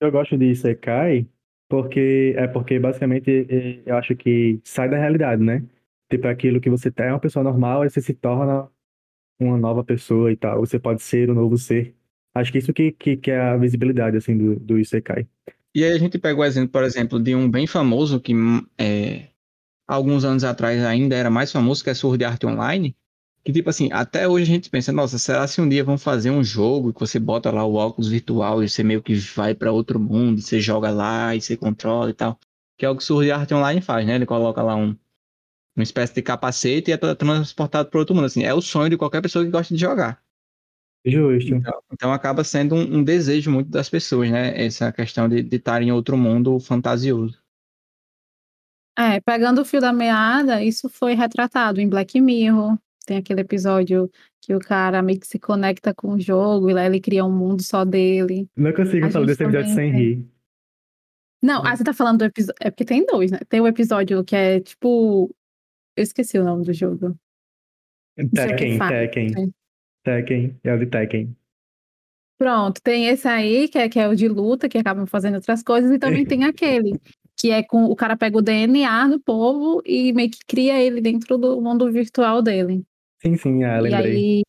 Eu 0.00 0.12
gosto 0.12 0.36
de 0.38 0.46
Isekai 0.46 1.28
porque 1.68 2.34
é 2.36 2.46
porque 2.46 2.78
basicamente 2.78 3.82
eu 3.86 3.96
acho 3.96 4.14
que 4.16 4.60
sai 4.64 4.88
da 4.88 4.98
realidade, 4.98 5.42
né? 5.42 5.64
Tipo, 6.10 6.28
aquilo 6.28 6.60
que 6.60 6.70
você 6.70 6.92
é 6.98 7.10
uma 7.10 7.20
pessoa 7.20 7.42
normal 7.42 7.84
e 7.84 7.90
você 7.90 8.00
se 8.00 8.14
torna 8.14 8.68
uma 9.40 9.56
nova 9.56 9.84
pessoa 9.84 10.30
e 10.30 10.36
tal. 10.36 10.60
Você 10.60 10.78
pode 10.78 11.02
ser 11.02 11.30
um 11.30 11.34
novo 11.34 11.58
ser. 11.58 11.94
Acho 12.34 12.52
que 12.52 12.58
isso 12.58 12.72
que, 12.72 12.92
que, 12.92 13.16
que 13.16 13.30
é 13.30 13.40
a 13.40 13.56
visibilidade, 13.56 14.16
assim, 14.16 14.36
do, 14.36 14.56
do 14.60 14.78
Isekai. 14.78 15.26
E 15.74 15.84
aí 15.84 15.92
a 15.92 15.98
gente 15.98 16.18
pega 16.18 16.38
o 16.38 16.44
exemplo, 16.44 16.70
por 16.70 16.84
exemplo, 16.84 17.20
de 17.20 17.34
um 17.34 17.50
bem 17.50 17.66
famoso 17.66 18.20
que 18.20 18.32
é, 18.78 19.28
alguns 19.86 20.24
anos 20.24 20.44
atrás 20.44 20.82
ainda 20.84 21.16
era 21.16 21.30
mais 21.30 21.50
famoso, 21.50 21.82
que 21.82 21.90
é 21.90 21.94
Sword 21.94 22.24
Art 22.24 22.44
Online. 22.44 22.96
Que 23.44 23.52
tipo 23.52 23.68
assim, 23.68 23.90
até 23.92 24.26
hoje 24.26 24.44
a 24.44 24.54
gente 24.54 24.70
pensa, 24.70 24.90
nossa, 24.92 25.18
será 25.18 25.46
se 25.46 25.60
um 25.60 25.68
dia 25.68 25.84
vão 25.84 25.98
fazer 25.98 26.30
um 26.30 26.42
jogo 26.42 26.94
que 26.94 27.00
você 27.00 27.18
bota 27.20 27.50
lá 27.50 27.64
o 27.64 27.74
óculos 27.74 28.08
virtual 28.08 28.62
e 28.64 28.68
você 28.68 28.82
meio 28.82 29.02
que 29.02 29.14
vai 29.14 29.54
para 29.54 29.70
outro 29.70 30.00
mundo, 30.00 30.40
você 30.40 30.60
joga 30.60 30.90
lá 30.90 31.34
e 31.36 31.40
você 31.40 31.56
controla 31.56 32.10
e 32.10 32.14
tal. 32.14 32.38
Que 32.78 32.86
é 32.86 32.88
o 32.88 32.96
que 32.96 33.02
o 33.02 33.06
Sword 33.06 33.30
Art 33.30 33.52
Online 33.52 33.80
faz, 33.82 34.06
né? 34.06 34.14
Ele 34.14 34.26
coloca 34.26 34.62
lá 34.62 34.74
um 34.74 34.96
uma 35.76 35.82
espécie 35.82 36.14
de 36.14 36.22
capacete 36.22 36.90
e 36.90 36.94
é 36.94 36.96
tra- 36.96 37.16
transportado 37.16 37.90
para 37.90 37.98
outro 37.98 38.14
mundo. 38.14 38.26
Assim, 38.26 38.44
é 38.44 38.54
o 38.54 38.60
sonho 38.62 38.90
de 38.90 38.96
qualquer 38.96 39.20
pessoa 39.20 39.44
que 39.44 39.50
gosta 39.50 39.74
de 39.74 39.80
jogar. 39.80 40.22
Justo. 41.04 41.54
Então, 41.54 41.82
então 41.92 42.12
acaba 42.12 42.42
sendo 42.44 42.74
um, 42.74 42.98
um 42.98 43.04
desejo 43.04 43.50
muito 43.50 43.70
das 43.70 43.90
pessoas, 43.90 44.30
né? 44.30 44.58
Essa 44.64 44.90
questão 44.92 45.28
de 45.28 45.42
de 45.42 45.56
estar 45.56 45.82
em 45.82 45.92
outro 45.92 46.16
mundo 46.16 46.58
fantasioso. 46.60 47.38
É, 48.96 49.20
pegando 49.20 49.60
o 49.60 49.64
fio 49.64 49.80
da 49.80 49.92
meada, 49.92 50.62
isso 50.62 50.88
foi 50.88 51.14
retratado 51.14 51.80
em 51.80 51.88
Black 51.88 52.20
Mirror. 52.20 52.78
Tem 53.04 53.16
aquele 53.16 53.40
episódio 53.40 54.10
que 54.40 54.54
o 54.54 54.58
cara 54.58 55.02
meio 55.02 55.20
que 55.20 55.26
se 55.26 55.38
conecta 55.38 55.94
com 55.94 56.12
o 56.14 56.20
jogo 56.20 56.70
e 56.70 56.74
lá 56.74 56.84
ele 56.84 57.00
cria 57.00 57.24
um 57.24 57.32
mundo 57.32 57.62
só 57.62 57.84
dele. 57.84 58.48
Não 58.56 58.72
consigo 58.72 59.06
A 59.06 59.10
falar 59.10 59.26
desse 59.26 59.42
episódio 59.42 59.74
sem 59.74 59.92
rir. 59.92 60.26
Não, 61.42 61.62
ah, 61.64 61.76
você 61.76 61.84
tá 61.84 61.92
falando 61.92 62.20
do 62.20 62.24
episódio. 62.24 62.56
É 62.60 62.70
porque 62.70 62.84
tem 62.84 63.04
dois, 63.04 63.30
né? 63.30 63.38
Tem 63.48 63.60
o 63.60 63.66
episódio 63.66 64.24
que 64.24 64.34
é 64.34 64.60
tipo. 64.60 65.34
Eu 65.96 66.02
esqueci 66.02 66.38
o 66.38 66.44
nome 66.44 66.64
do 66.64 66.72
jogo. 66.72 67.16
Tekken. 68.16 68.78
Tekken. 68.78 69.54
Tekken, 70.04 70.60
é 70.64 70.74
o 70.74 70.78
de 70.78 70.86
Tekken. 70.86 71.36
Pronto, 72.38 72.80
tem 72.82 73.06
esse 73.06 73.28
aí, 73.28 73.68
que 73.68 73.78
é, 73.78 73.88
que 73.88 73.98
é 73.98 74.08
o 74.08 74.16
de 74.16 74.26
luta, 74.28 74.68
que 74.68 74.76
acabam 74.76 75.06
fazendo 75.06 75.36
outras 75.36 75.62
coisas, 75.62 75.90
e 75.90 75.98
também 75.98 76.26
tem 76.26 76.44
aquele, 76.44 77.00
que 77.36 77.50
é 77.50 77.62
com 77.62 77.84
o 77.84 77.94
cara 77.94 78.16
pega 78.16 78.38
o 78.38 78.42
DNA 78.42 79.08
do 79.08 79.20
povo 79.20 79.80
e 79.84 80.12
meio 80.12 80.30
que 80.30 80.40
cria 80.46 80.82
ele 80.82 81.00
dentro 81.00 81.38
do 81.38 81.60
mundo 81.60 81.90
virtual 81.92 82.42
dele. 82.42 82.84
Sim, 83.24 83.36
sim, 83.36 83.64
ah, 83.64 83.78
E 83.78 83.80
lembrei. 83.80 84.16
aí, 84.16 84.42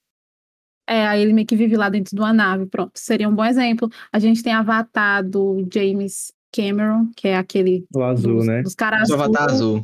é, 0.88 1.08
aí 1.08 1.22
ele 1.22 1.34
meio 1.34 1.48
que 1.48 1.56
vive 1.56 1.76
lá 1.78 1.90
dentro 1.90 2.16
de 2.16 2.22
uma 2.22 2.34
nave. 2.34 2.66
Pronto, 2.66 2.92
seria 2.96 3.30
um 3.30 3.36
bom 3.36 3.46
exemplo. 3.46 3.90
A 4.12 4.20
gente 4.20 4.44
tem 4.44 4.54
Avatar 4.54 5.28
do 5.28 5.66
James 5.74 6.32
Cameron, 6.54 7.10
que 7.16 7.28
é 7.28 7.38
aquele 7.38 7.86
O 7.94 8.04
azul, 8.04 8.38
dos, 8.38 8.48
né? 8.48 8.62
dos 8.62 8.76
caras 8.76 9.10
O 9.10 9.14
Avatar 9.14 9.50
azul. 9.50 9.82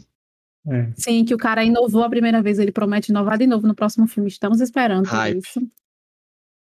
É. 0.67 0.91
Sim, 0.95 1.25
que 1.25 1.33
o 1.33 1.37
cara 1.37 1.63
inovou 1.63 2.03
a 2.03 2.09
primeira 2.09 2.41
vez, 2.41 2.59
ele 2.59 2.71
promete 2.71 3.11
inovar 3.11 3.37
de 3.37 3.47
novo 3.47 3.65
no 3.65 3.73
próximo 3.73 4.07
filme. 4.07 4.29
Estamos 4.29 4.61
esperando 4.61 5.05
por 5.09 5.15
Hype. 5.15 5.39
isso. 5.39 5.59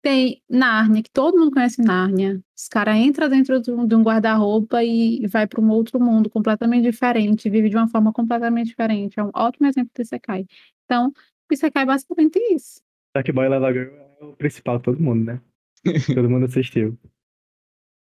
Tem 0.02 0.42
Nárnia, 0.50 1.02
que 1.02 1.10
todo 1.12 1.38
mundo 1.38 1.52
conhece 1.52 1.82
Nárnia. 1.82 2.42
Os 2.58 2.68
caras 2.68 2.98
entram 2.98 3.30
dentro 3.30 3.62
de 3.62 3.72
um 3.72 3.82
um 3.84 4.04
guarda-roupa 4.04 4.84
e 4.84 5.26
vai 5.28 5.48
para 5.48 5.62
um 5.62 5.70
outro 5.70 5.98
mundo 6.00 6.30
completamente 6.30 6.84
diferente, 6.84 7.50
vive 7.50 7.70
de 7.70 7.78
uma 7.78 7.88
forma 7.88 8.12
completamente 8.12 8.68
diferente. 8.68 9.18
É 9.18 9.24
um 9.24 9.32
ótimo 9.34 9.66
exemplo 9.68 9.92
de 9.96 10.02
Isekai. 10.02 10.46
Então, 10.86 11.12
Isekai 11.52 11.84
é 11.84 11.86
basicamente 11.86 12.40
isso. 12.54 12.82
Dark 13.16 13.30
Boy 13.32 13.48
Lava 13.48 13.72
Girl 13.72 13.94
é 13.96 14.26
o 14.26 14.34
principal 14.34 14.78
de 14.78 14.84
todo 14.84 15.00
mundo, 15.00 15.26
né? 15.26 15.42
Todo 16.16 16.30
mundo 16.30 16.46
assistiu. 16.46 16.98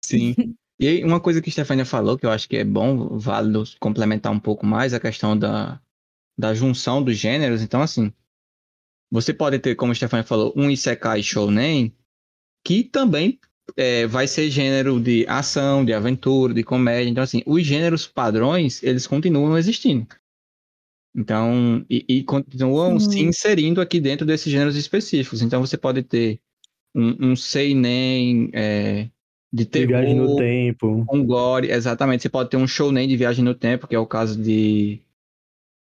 Sim. 0.04 0.36
E 0.80 0.88
aí, 0.88 1.04
uma 1.04 1.22
coisa 1.22 1.39
que 1.39 1.50
a 1.50 1.54
Stefania 1.54 1.86
falou, 1.86 2.17
que 2.17 2.26
eu 2.26 2.32
acho 2.32 2.50
que 2.50 2.58
é 2.58 2.63
bom, 2.63 3.17
válido 3.17 3.63
complementar 3.80 4.32
um 4.32 4.39
pouco 4.39 4.65
mais, 4.65 4.91
a 4.91 5.00
questão 5.00 5.38
da, 5.38 5.80
da 6.38 6.54
junção 6.54 7.02
dos 7.02 7.15
gêneros. 7.15 7.62
Então, 7.62 7.80
assim, 7.80 8.12
você 9.10 9.32
pode 9.34 9.60
ter, 9.60 9.76
como 9.76 9.91
a 9.91 9.96
Stefania 9.96 10.26
falou, 10.26 10.52
um 10.58 10.72
Isekai 10.72 11.22
Shounen, 11.22 11.96
que 12.65 12.84
também 12.84 13.39
é, 13.78 14.08
vai 14.08 14.28
ser 14.28 14.50
gênero 14.50 15.00
de 15.00 15.26
ação, 15.28 15.86
de 15.86 15.93
aventura, 15.93 16.54
de 16.54 16.63
comédia. 16.63 17.10
Então, 17.10 17.24
assim, 17.24 17.43
os 17.46 17.63
gêneros 17.63 18.08
padrões, 18.08 18.82
eles 18.82 19.06
continuam 19.06 19.58
existindo. 19.58 20.08
Então, 21.15 21.86
e, 21.89 22.04
e 22.08 22.23
continuam 22.23 22.99
Sim. 22.99 23.12
se 23.12 23.19
inserindo 23.21 23.80
aqui 23.80 23.99
dentro 23.99 24.26
desses 24.26 24.52
gêneros 24.52 24.76
específicos. 24.76 25.41
Então, 25.41 25.62
você 25.62 25.78
pode 25.78 26.02
ter 26.02 26.39
um, 26.95 27.32
um 27.32 27.36
Seinen 27.36 28.49
é, 28.54 29.10
de 29.52 29.65
terror, 29.65 29.89
Viagem 29.89 30.15
no 30.15 30.36
Tempo. 30.36 31.06
um 31.12 31.23
gore, 31.23 31.69
exatamente. 31.69 32.23
Você 32.23 32.30
pode 32.30 32.49
ter 32.49 32.58
um 32.58 32.67
shounen 32.67 33.08
de 33.08 33.15
viagem 33.15 33.45
no 33.45 33.54
tempo, 33.54 33.88
que 33.88 33.95
é 33.95 33.99
o 33.99 34.08
caso 34.08 34.41
de... 34.41 34.99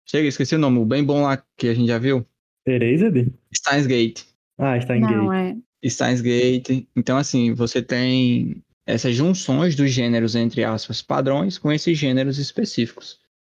Chega, 0.05 0.27
esqueci 0.27 0.55
o 0.55 0.59
nome, 0.59 0.77
o 0.77 0.85
bem 0.85 1.03
bom 1.03 1.23
lá 1.23 1.43
que 1.57 1.67
a 1.67 1.73
gente 1.73 1.87
já 1.87 1.97
viu. 1.97 2.25
Erased? 2.65 3.33
Steins 3.53 3.87
Gate. 3.87 4.21
Ah, 4.57 4.77
está 4.77 4.95
em 4.95 5.01
Não, 5.01 5.33
é. 5.33 5.57
Steins 5.85 6.21
Gate. 6.21 6.87
Então, 6.95 7.17
assim, 7.17 7.53
você 7.53 7.81
tem 7.81 8.61
essas 8.85 9.15
junções 9.15 9.75
dos 9.75 9.91
gêneros, 9.91 10.35
entre 10.35 10.63
aspas, 10.63 11.01
padrões, 11.01 11.57
com 11.57 11.71
esses 11.71 11.97
gêneros 11.97 12.37
específicos. 12.37 13.19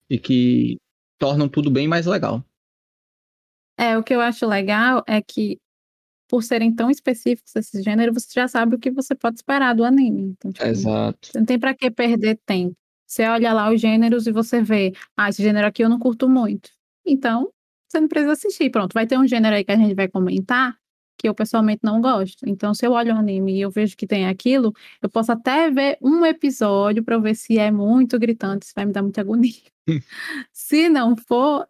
E 0.10 0.18
que 0.18 0.78
tornam 1.18 1.48
tudo 1.48 1.72
bem 1.72 1.88
mais 1.88 2.06
legal. 2.06 2.44
É, 3.78 3.98
o 3.98 4.04
que 4.04 4.14
eu 4.14 4.22
acho 4.22 4.46
legal 4.48 5.04
é 5.08 5.22
que, 5.22 5.60
por 6.28 6.44
serem 6.44 6.74
tão 6.74 6.90
específicos 6.90 7.56
esses 7.56 7.84
gêneros, 7.84 8.24
você 8.24 8.32
já 8.34 8.48
sabe 8.48 8.76
o 8.76 8.80
que 8.80 8.92
você 8.92 9.14
pode 9.16 9.38
esperar 9.38 9.76
do 9.76 9.84
anime. 9.84 10.34
Então, 10.38 10.52
tipo, 10.52 10.66
Exato. 10.66 11.28
Você 11.28 11.40
não 11.40 11.46
tem 11.46 11.60
pra 11.60 11.76
que 11.76 11.92
perder 11.92 12.40
tempo. 12.46 12.76
Você 13.06 13.26
olha 13.26 13.54
lá 13.54 13.72
os 13.72 13.80
gêneros 13.80 14.28
e 14.28 14.32
você 14.32 14.62
vê, 14.62 14.94
ah, 15.16 15.30
esse 15.30 15.42
gênero 15.42 15.68
aqui 15.68 15.84
eu 15.84 15.90
não 15.90 16.00
curto 16.00 16.28
muito. 16.28 16.70
Então, 17.06 17.50
você 17.88 18.02
não 18.02 18.08
precisa 18.08 18.34
assistir. 18.34 18.70
Pronto, 18.70 18.94
vai 18.94 19.08
ter 19.08 19.18
um 19.18 19.28
gênero 19.28 19.56
aí 19.56 19.64
que 19.64 19.72
a 19.72 19.78
gente 19.78 19.94
vai 19.96 20.10
comentar, 20.10 20.76
que 21.18 21.28
eu 21.28 21.34
pessoalmente 21.34 21.82
não 21.84 22.00
gosto. 22.02 22.48
Então, 22.48 22.74
se 22.74 22.86
eu 22.86 22.92
olho 22.92 23.14
um 23.14 23.18
anime 23.18 23.58
e 23.58 23.62
eu 23.62 23.72
vejo 23.72 23.98
que 23.98 24.08
tem 24.08 24.28
aquilo, 24.28 24.74
eu 25.02 25.10
posso 25.10 25.32
até 25.32 25.70
ver 25.72 25.98
um 26.02 26.26
episódio 26.26 27.04
para 27.04 27.18
ver 27.18 27.36
se 27.36 27.58
é 27.58 27.72
muito 27.72 28.20
gritante, 28.20 28.66
se 28.68 28.74
vai 28.76 28.86
me 28.86 28.92
dar 28.92 29.02
muita 29.02 29.22
agonia. 29.22 29.54
se 30.54 30.90
não 30.90 31.16
for, 31.16 31.68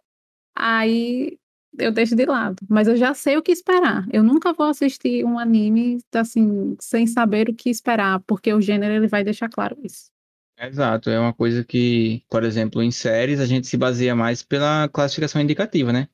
aí 0.56 1.38
eu 1.78 1.92
deixo 1.92 2.16
de 2.16 2.26
lado. 2.26 2.58
Mas 2.70 2.88
eu 2.88 2.96
já 2.96 3.14
sei 3.14 3.38
o 3.38 3.42
que 3.42 3.52
esperar. 3.52 4.06
Eu 4.12 4.24
nunca 4.24 4.54
vou 4.54 4.68
assistir 4.68 5.24
um 5.24 5.38
anime 5.40 6.00
assim 6.14 6.76
sem 6.80 7.08
saber 7.08 7.50
o 7.50 7.54
que 7.56 7.70
esperar, 7.70 8.20
porque 8.22 8.54
o 8.54 8.62
gênero 8.62 8.94
ele 8.94 9.08
vai 9.08 9.24
deixar 9.24 9.50
claro 9.50 9.78
isso. 9.84 10.12
Exato, 10.60 11.12
é 11.12 11.20
uma 11.20 11.34
coisa 11.34 11.64
que, 11.64 12.24
por 12.28 12.44
exemplo, 12.44 12.82
em 12.82 12.90
séries 12.90 13.40
a 13.40 13.46
gente 13.46 13.68
se 13.68 13.78
baseia 13.78 14.16
mais 14.16 14.42
pela 14.42 14.90
classificação 14.90 15.40
indicativa, 15.40 15.94
né? 15.94 16.10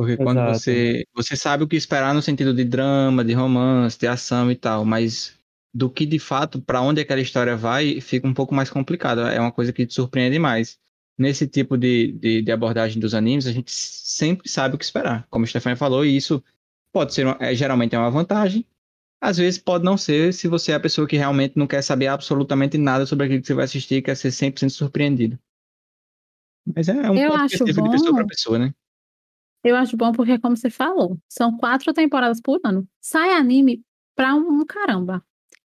Porque 0.00 0.16
quando 0.16 0.38
Exato. 0.38 0.58
você 0.58 1.04
você 1.14 1.36
sabe 1.36 1.62
o 1.62 1.68
que 1.68 1.76
esperar 1.76 2.14
no 2.14 2.22
sentido 2.22 2.54
de 2.54 2.64
drama, 2.64 3.22
de 3.22 3.34
romance, 3.34 3.98
de 3.98 4.06
ação 4.06 4.50
e 4.50 4.56
tal, 4.56 4.82
mas 4.82 5.36
do 5.74 5.90
que 5.90 6.06
de 6.06 6.18
fato, 6.18 6.58
para 6.60 6.80
onde 6.80 7.02
aquela 7.02 7.20
história 7.20 7.54
vai, 7.54 8.00
fica 8.00 8.26
um 8.26 8.32
pouco 8.32 8.54
mais 8.54 8.70
complicado. 8.70 9.20
É 9.20 9.38
uma 9.38 9.52
coisa 9.52 9.72
que 9.74 9.86
te 9.86 9.92
surpreende 9.92 10.38
mais. 10.38 10.78
Nesse 11.18 11.46
tipo 11.46 11.76
de, 11.76 12.12
de, 12.12 12.40
de 12.40 12.50
abordagem 12.50 12.98
dos 12.98 13.12
animes, 13.14 13.46
a 13.46 13.52
gente 13.52 13.70
sempre 13.70 14.48
sabe 14.48 14.74
o 14.74 14.78
que 14.78 14.84
esperar. 14.84 15.26
Como 15.28 15.44
o 15.44 15.48
Stefania 15.48 15.76
falou, 15.76 16.02
e 16.02 16.16
isso 16.16 16.42
pode 16.92 17.12
ser, 17.12 17.26
uma- 17.26 17.36
é, 17.40 17.54
geralmente 17.54 17.94
é 17.94 17.98
uma 17.98 18.10
vantagem, 18.10 18.64
às 19.20 19.38
vezes 19.38 19.58
pode 19.60 19.84
não 19.84 19.98
ser 19.98 20.32
se 20.34 20.48
você 20.48 20.72
é 20.72 20.76
a 20.76 20.80
pessoa 20.80 21.06
que 21.08 21.16
realmente 21.16 21.58
não 21.58 21.66
quer 21.66 21.82
saber 21.82 22.06
absolutamente 22.08 22.78
nada 22.78 23.06
sobre 23.06 23.26
aquilo 23.26 23.40
que 23.42 23.46
você 23.48 23.54
vai 23.54 23.66
assistir 23.66 23.96
e 23.96 24.02
quer 24.02 24.16
ser 24.16 24.30
100% 24.32 24.72
surpreendido. 24.72 25.38
Mas 26.74 26.88
é 26.88 27.10
um 27.10 27.18
Eu 27.18 27.32
ponto 27.32 27.44
acho 27.44 27.54
específico 27.54 27.82
de 27.84 27.90
pessoa 27.90 28.14
para 28.14 28.26
pessoa, 28.26 28.58
né? 28.58 28.74
Eu 29.64 29.76
acho 29.76 29.96
bom 29.96 30.12
porque, 30.12 30.38
como 30.38 30.56
você 30.56 30.70
falou, 30.70 31.18
são 31.28 31.56
quatro 31.56 31.92
temporadas 31.92 32.40
por 32.40 32.58
ano. 32.64 32.86
Sai 33.00 33.32
anime 33.34 33.82
pra 34.16 34.34
um 34.34 34.64
caramba. 34.64 35.22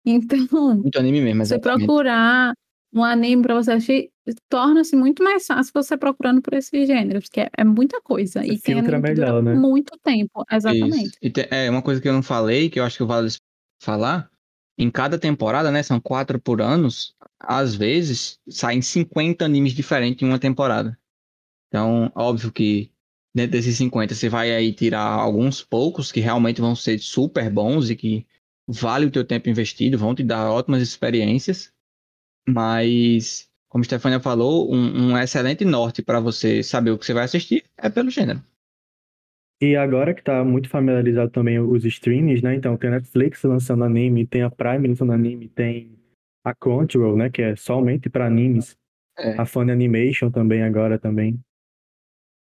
Então, 0.08 0.76
Muito 0.76 0.96
anime 1.00 1.20
mesmo, 1.20 1.44
você 1.44 1.58
procurar 1.58 2.54
um 2.94 3.02
anime 3.02 3.42
pra 3.42 3.56
você 3.56 3.72
assistir, 3.72 4.10
torna-se 4.48 4.94
muito 4.94 5.20
mais 5.22 5.44
fácil 5.44 5.72
você 5.74 5.96
procurando 5.96 6.40
por 6.40 6.54
esse 6.54 6.86
gênero, 6.86 7.20
porque 7.20 7.40
é, 7.40 7.50
é 7.58 7.64
muita 7.64 8.00
coisa. 8.00 8.46
E 8.46 8.56
tem 8.60 8.78
anime 8.78 8.98
melhor, 9.00 9.42
né? 9.42 9.54
muito 9.54 9.98
tempo. 10.04 10.44
Exatamente. 10.50 11.06
Isso. 11.08 11.12
E 11.20 11.28
te- 11.28 11.48
é 11.50 11.68
uma 11.68 11.82
coisa 11.82 12.00
que 12.00 12.08
eu 12.08 12.12
não 12.12 12.22
falei, 12.22 12.70
que 12.70 12.78
eu 12.78 12.84
acho 12.84 12.96
que 12.98 13.04
vale 13.04 13.28
falar. 13.82 14.30
Em 14.78 14.90
cada 14.90 15.18
temporada, 15.18 15.70
né? 15.72 15.82
São 15.82 15.98
quatro 15.98 16.38
por 16.40 16.60
anos. 16.60 17.14
Às 17.40 17.74
vezes 17.74 18.38
saem 18.48 18.80
50 18.82 19.44
animes 19.44 19.72
diferentes 19.72 20.22
em 20.22 20.26
uma 20.30 20.38
temporada. 20.38 20.96
Então, 21.68 22.12
óbvio 22.14 22.52
que 22.52 22.92
dentro 23.36 23.52
desses 23.52 23.76
50 23.76 24.14
você 24.14 24.30
vai 24.30 24.50
aí 24.50 24.72
tirar 24.72 25.04
alguns 25.04 25.62
poucos 25.62 26.10
que 26.10 26.20
realmente 26.20 26.58
vão 26.58 26.74
ser 26.74 26.98
super 26.98 27.50
bons 27.50 27.90
e 27.90 27.94
que 27.94 28.26
vale 28.66 29.04
o 29.04 29.10
teu 29.10 29.26
tempo 29.26 29.50
investido, 29.50 29.98
vão 29.98 30.14
te 30.14 30.24
dar 30.24 30.50
ótimas 30.50 30.80
experiências. 30.80 31.70
Mas, 32.48 33.50
como 33.68 33.82
a 33.82 33.84
Stefania 33.84 34.20
falou, 34.20 34.72
um, 34.72 35.10
um 35.10 35.18
excelente 35.18 35.66
norte 35.66 36.02
para 36.02 36.18
você 36.18 36.62
saber 36.62 36.92
o 36.92 36.98
que 36.98 37.04
você 37.04 37.12
vai 37.12 37.24
assistir 37.24 37.64
é 37.76 37.90
pelo 37.90 38.08
gênero. 38.08 38.42
E 39.60 39.76
agora 39.76 40.14
que 40.14 40.22
tá 40.22 40.42
muito 40.42 40.70
familiarizado 40.70 41.30
também 41.30 41.58
os 41.58 41.84
streams, 41.84 42.42
né? 42.42 42.54
Então 42.54 42.76
tem 42.76 42.88
a 42.88 42.94
Netflix 42.94 43.42
lançando 43.42 43.84
anime, 43.84 44.26
tem 44.26 44.42
a 44.42 44.50
Prime 44.50 44.88
lançando 44.88 45.12
anime, 45.12 45.48
tem 45.48 45.98
a 46.42 46.54
Crunchyroll, 46.54 47.16
né? 47.16 47.28
Que 47.28 47.42
é 47.42 47.56
somente 47.56 48.08
para 48.08 48.26
animes. 48.26 48.76
É. 49.18 49.38
A 49.38 49.44
Funny 49.44 49.72
Animation 49.72 50.30
também 50.30 50.62
agora 50.62 50.98
também. 50.98 51.38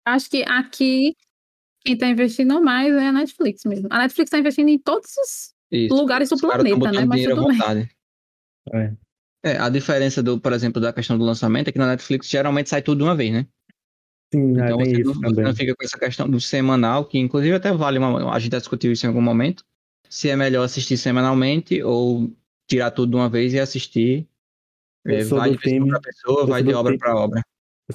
Acho 0.04 0.30
que 0.30 0.42
aqui 0.42 1.14
quem 1.84 1.96
tá 1.96 2.06
investindo 2.08 2.62
mais 2.62 2.92
é 2.94 3.08
a 3.08 3.12
Netflix 3.12 3.64
mesmo. 3.64 3.88
A 3.90 3.98
Netflix 3.98 4.30
tá 4.30 4.38
investindo 4.38 4.68
em 4.68 4.78
todos 4.78 5.10
os 5.10 5.54
Isso. 5.70 5.94
lugares 5.94 6.28
do 6.28 6.36
Os 6.36 6.40
planeta, 6.40 6.92
né? 6.92 7.04
Mas 7.04 7.24
tudo 7.24 7.46
bem. 7.48 7.88
É. 8.72 8.92
É, 9.44 9.58
a 9.58 9.68
diferença 9.68 10.22
do, 10.22 10.38
por 10.38 10.52
exemplo, 10.52 10.80
da 10.80 10.92
questão 10.92 11.18
do 11.18 11.24
lançamento 11.24 11.68
é 11.68 11.72
que 11.72 11.78
na 11.78 11.88
Netflix 11.88 12.28
geralmente 12.28 12.70
sai 12.70 12.80
tudo 12.80 12.98
de 12.98 13.04
uma 13.04 13.16
vez, 13.16 13.32
né? 13.32 13.46
Sim, 14.32 14.58
é, 14.60 14.64
Então 14.64 14.78
tem 14.78 14.86
você, 14.86 15.00
isso 15.02 15.08
não, 15.08 15.14
você 15.14 15.28
também. 15.28 15.44
não 15.44 15.54
fica 15.56 15.74
com 15.74 15.84
essa 15.84 15.98
questão 15.98 16.30
do 16.30 16.40
semanal, 16.40 17.04
que 17.04 17.18
inclusive 17.18 17.54
até 17.54 17.72
vale 17.72 17.98
uma. 17.98 18.32
A 18.32 18.38
gente 18.38 18.52
já 18.52 18.58
discutiu 18.58 18.92
isso 18.92 19.04
em 19.04 19.08
algum 19.08 19.20
momento. 19.20 19.64
Se 20.08 20.28
é 20.28 20.36
melhor 20.36 20.62
assistir 20.62 20.96
semanalmente 20.96 21.82
ou 21.82 22.32
tirar 22.68 22.92
tudo 22.92 23.10
de 23.10 23.16
uma 23.16 23.28
vez 23.28 23.52
e 23.52 23.58
assistir. 23.58 24.28
É, 25.04 25.24
vai 25.24 25.50
de 25.50 25.58
pessoa 25.58 25.88
para 25.88 26.00
pessoa, 26.00 26.46
vai 26.46 26.62
de 26.62 26.72
obra 26.72 26.96
para 26.96 27.16
obra. 27.16 27.42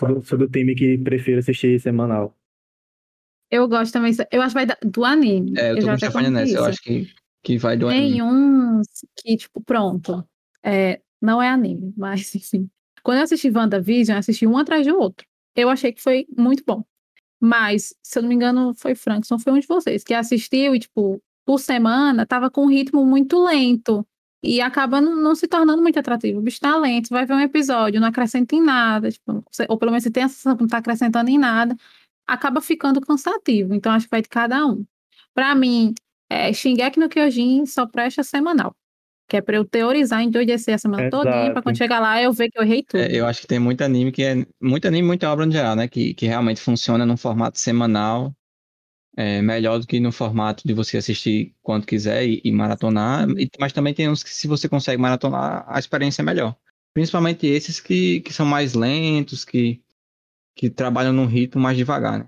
Eu 0.01 0.15
do, 0.15 0.25
sou 0.25 0.38
do 0.38 0.47
time 0.49 0.75
que 0.75 0.97
prefiro 0.97 1.39
assistir 1.39 1.79
semanal. 1.79 2.36
Eu 3.49 3.67
gosto 3.67 3.93
também. 3.93 4.13
Eu 4.31 4.41
acho 4.41 4.49
que 4.49 4.53
vai 4.53 4.65
da- 4.65 4.77
do 4.83 5.05
anime. 5.05 5.53
É, 5.57 5.71
eu 5.71 5.75
tô 5.79 5.97
já 5.97 6.12
com 6.12 6.19
nessa. 6.19 6.51
Eu 6.51 6.55
isso. 6.62 6.65
acho 6.65 6.81
que, 6.81 7.13
que 7.43 7.57
vai 7.57 7.77
do 7.77 7.88
Tem 7.88 8.19
anime. 8.19 8.21
uns 8.23 8.88
que, 9.15 9.38
tipo, 9.38 9.62
pronto. 9.62 10.27
É, 10.63 11.01
não 11.21 11.41
é 11.41 11.49
anime, 11.49 11.93
mas 11.97 12.33
enfim. 12.36 12.69
Quando 13.03 13.19
eu 13.19 13.23
assisti 13.23 13.49
WandaVision, 13.49 14.15
eu 14.15 14.19
assisti 14.19 14.45
um 14.45 14.57
atrás 14.57 14.86
do 14.86 14.97
outro. 14.97 15.25
Eu 15.55 15.69
achei 15.69 15.93
que 15.93 16.01
foi 16.01 16.27
muito 16.38 16.63
bom. 16.65 16.83
Mas, 17.39 17.95
se 18.03 18.17
eu 18.19 18.23
não 18.23 18.29
me 18.29 18.36
engano, 18.36 18.73
foi 18.75 18.95
Frankson, 18.95 19.39
foi 19.39 19.53
um 19.53 19.60
de 19.60 19.67
vocês, 19.67 20.03
que 20.03 20.13
assistiu 20.13 20.75
e, 20.75 20.79
tipo, 20.79 21.21
por 21.45 21.60
semana, 21.60 22.25
tava 22.25 22.49
com 22.49 22.63
um 22.65 22.69
ritmo 22.69 23.05
muito 23.05 23.41
lento. 23.45 24.05
E 24.43 24.62
acaba 24.62 25.02
não, 25.02 25.15
não 25.15 25.36
se 25.36 25.47
tornando 25.47 25.82
muito 25.82 26.00
atrativo. 26.00 26.39
O 26.39 26.41
bicho 26.41 26.60
tá 26.60 26.78
lento, 26.78 27.10
vai 27.10 27.26
ver 27.26 27.34
um 27.34 27.39
episódio, 27.39 28.00
não 28.00 28.08
acrescenta 28.08 28.56
em 28.56 28.62
nada. 28.62 29.12
Tipo, 29.12 29.43
ou 29.67 29.78
pelo 29.78 29.91
menos 29.91 30.04
você 30.04 30.12
tem 30.12 30.23
a 30.23 30.30
sensação 30.30 30.56
que 30.56 30.62
não 30.62 30.67
tá 30.67 30.78
acrescentando 30.78 31.30
em 31.30 31.38
nada. 31.38 31.76
Acaba 32.28 32.62
ficando 32.62 33.02
cansativo. 33.02 33.73
Então, 33.73 33.91
acho 33.91 34.06
que 34.06 34.12
vai 34.12 34.21
de 34.21 34.30
cada 34.30 34.65
um. 34.65 34.86
Pra 35.34 35.56
mim, 35.56 35.93
é, 36.30 36.52
Shingeki 36.54 37.00
no 37.00 37.10
Kyojin 37.10 37.65
só 37.65 37.86
presta 37.88 38.23
semanal. 38.23 38.76
Que 39.30 39.38
é 39.38 39.41
pra 39.41 39.58
eu 39.58 39.65
teorizar, 39.65 40.23
endoidecer 40.23 40.76
a 40.76 40.78
semana 40.78 41.10
todinha, 41.10 41.34
pra 41.34 41.43
Exato. 41.43 41.63
quando 41.63 41.78
chegar 41.78 42.00
lá 42.00 42.21
eu 42.21 42.32
ver 42.32 42.50
que 42.50 42.58
eu 42.58 42.63
errei 42.63 42.84
tudo. 42.84 43.02
É, 43.02 43.13
eu 43.13 43.26
acho 43.26 43.41
que 43.41 43.47
tem 43.47 43.60
muito 43.60 43.82
anime 43.82 44.12
que 44.12 44.23
é. 44.23 44.45
Muito 44.62 44.88
anime, 44.88 45.06
muita 45.06 45.30
obra 45.30 45.45
no 45.45 45.52
geral, 45.52 45.76
né? 45.76 45.88
Que, 45.88 46.13
que 46.13 46.26
realmente 46.26 46.62
funciona 46.62 47.06
num 47.06 47.17
formato 47.17 47.60
semanal. 47.60 48.34
É 49.19 49.41
melhor 49.41 49.80
do 49.80 49.88
que 49.88 49.99
no 49.99 50.12
formato 50.12 50.62
de 50.63 50.73
você 50.73 50.95
assistir 50.97 51.56
quando 51.63 51.88
quiser 51.88 52.23
e, 52.27 52.39
e 52.43 52.51
maratonar. 52.51 53.27
E- 53.32 53.49
mas 53.60 53.73
também 53.73 53.91
tem 53.93 54.08
uns 54.08 54.21
que, 54.23 54.30
se 54.30 54.47
você 54.47 54.69
consegue 54.69 55.01
maratonar, 55.01 55.65
a 55.67 55.80
experiência 55.80 56.21
é 56.21 56.25
melhor. 56.25 56.56
Principalmente 56.93 57.47
esses 57.47 57.80
que, 57.80 58.21
que 58.21 58.32
são 58.32 58.45
mais 58.45 58.75
lentos, 58.75 59.43
que, 59.43 59.82
que 60.56 60.69
trabalham 60.69 61.12
num 61.13 61.25
ritmo 61.25 61.62
mais 61.62 61.75
devagar, 61.75 62.19
né? 62.19 62.27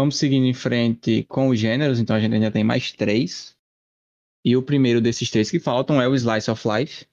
Vamos 0.00 0.16
seguindo 0.16 0.46
em 0.46 0.54
frente 0.54 1.24
com 1.24 1.48
os 1.48 1.58
gêneros, 1.58 2.00
então 2.00 2.16
a 2.16 2.20
gente 2.20 2.32
ainda 2.32 2.50
tem 2.50 2.64
mais 2.64 2.90
três. 2.90 3.54
E 4.42 4.56
o 4.56 4.62
primeiro 4.62 4.98
desses 4.98 5.30
três 5.30 5.50
que 5.50 5.60
faltam 5.60 6.00
é 6.00 6.08
o 6.08 6.14
Slice 6.14 6.50
of 6.50 6.66
Life, 6.66 7.04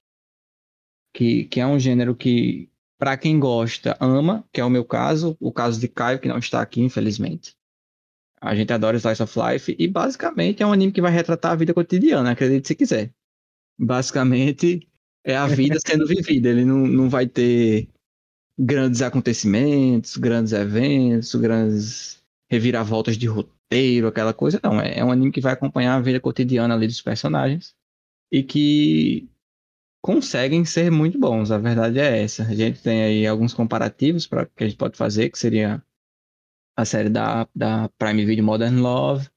que, 1.13 1.43
que 1.43 1.59
é 1.59 1.67
um 1.67 1.77
gênero 1.77 2.15
que, 2.15 2.69
para 2.97 3.17
quem 3.17 3.41
gosta, 3.41 3.97
ama, 3.99 4.47
que 4.53 4.61
é 4.61 4.63
o 4.63 4.69
meu 4.69 4.85
caso, 4.85 5.35
o 5.37 5.51
caso 5.51 5.81
de 5.81 5.89
Caio, 5.89 6.17
que 6.17 6.29
não 6.29 6.37
está 6.37 6.61
aqui, 6.61 6.79
infelizmente. 6.79 7.57
A 8.39 8.55
gente 8.55 8.71
adora 8.71 8.95
Slice 8.95 9.21
of 9.21 9.37
Life, 9.37 9.75
e 9.77 9.85
basicamente 9.85 10.63
é 10.63 10.65
um 10.65 10.71
anime 10.71 10.93
que 10.93 11.01
vai 11.01 11.11
retratar 11.11 11.51
a 11.51 11.55
vida 11.55 11.73
cotidiana, 11.73 12.31
acredite 12.31 12.69
se 12.69 12.75
quiser. 12.75 13.13
Basicamente 13.77 14.87
é 15.25 15.35
a 15.35 15.45
vida 15.45 15.77
sendo 15.85 16.07
vivida, 16.07 16.47
ele 16.47 16.63
não, 16.63 16.87
não 16.87 17.09
vai 17.09 17.27
ter 17.27 17.89
grandes 18.57 19.01
acontecimentos, 19.01 20.15
grandes 20.15 20.53
eventos, 20.53 21.35
grandes 21.35 22.17
reviravoltas 22.49 23.17
de 23.17 23.27
roteiro, 23.27 24.07
aquela 24.07 24.33
coisa. 24.33 24.59
Não, 24.63 24.79
é, 24.79 24.99
é 24.99 25.05
um 25.05 25.11
anime 25.11 25.31
que 25.31 25.41
vai 25.41 25.53
acompanhar 25.53 25.95
a 25.95 26.01
vida 26.01 26.19
cotidiana 26.19 26.73
ali 26.73 26.87
dos 26.87 27.01
personagens 27.01 27.75
e 28.31 28.43
que 28.43 29.29
conseguem 30.01 30.63
ser 30.65 30.91
muito 30.91 31.19
bons. 31.19 31.51
A 31.51 31.57
verdade 31.57 31.99
é 31.99 32.23
essa. 32.23 32.43
A 32.43 32.55
gente 32.55 32.81
tem 32.81 33.03
aí 33.03 33.27
alguns 33.27 33.53
comparativos 33.53 34.25
para 34.27 34.45
que 34.45 34.63
a 34.63 34.67
gente 34.67 34.77
pode 34.77 34.97
fazer, 34.97 35.29
que 35.29 35.39
seria 35.39 35.83
a 36.75 36.85
série 36.85 37.09
da, 37.09 37.47
da 37.55 37.89
Prime 37.97 38.25
Video 38.25 38.43
Modern 38.43 38.79
Love, 38.79 39.27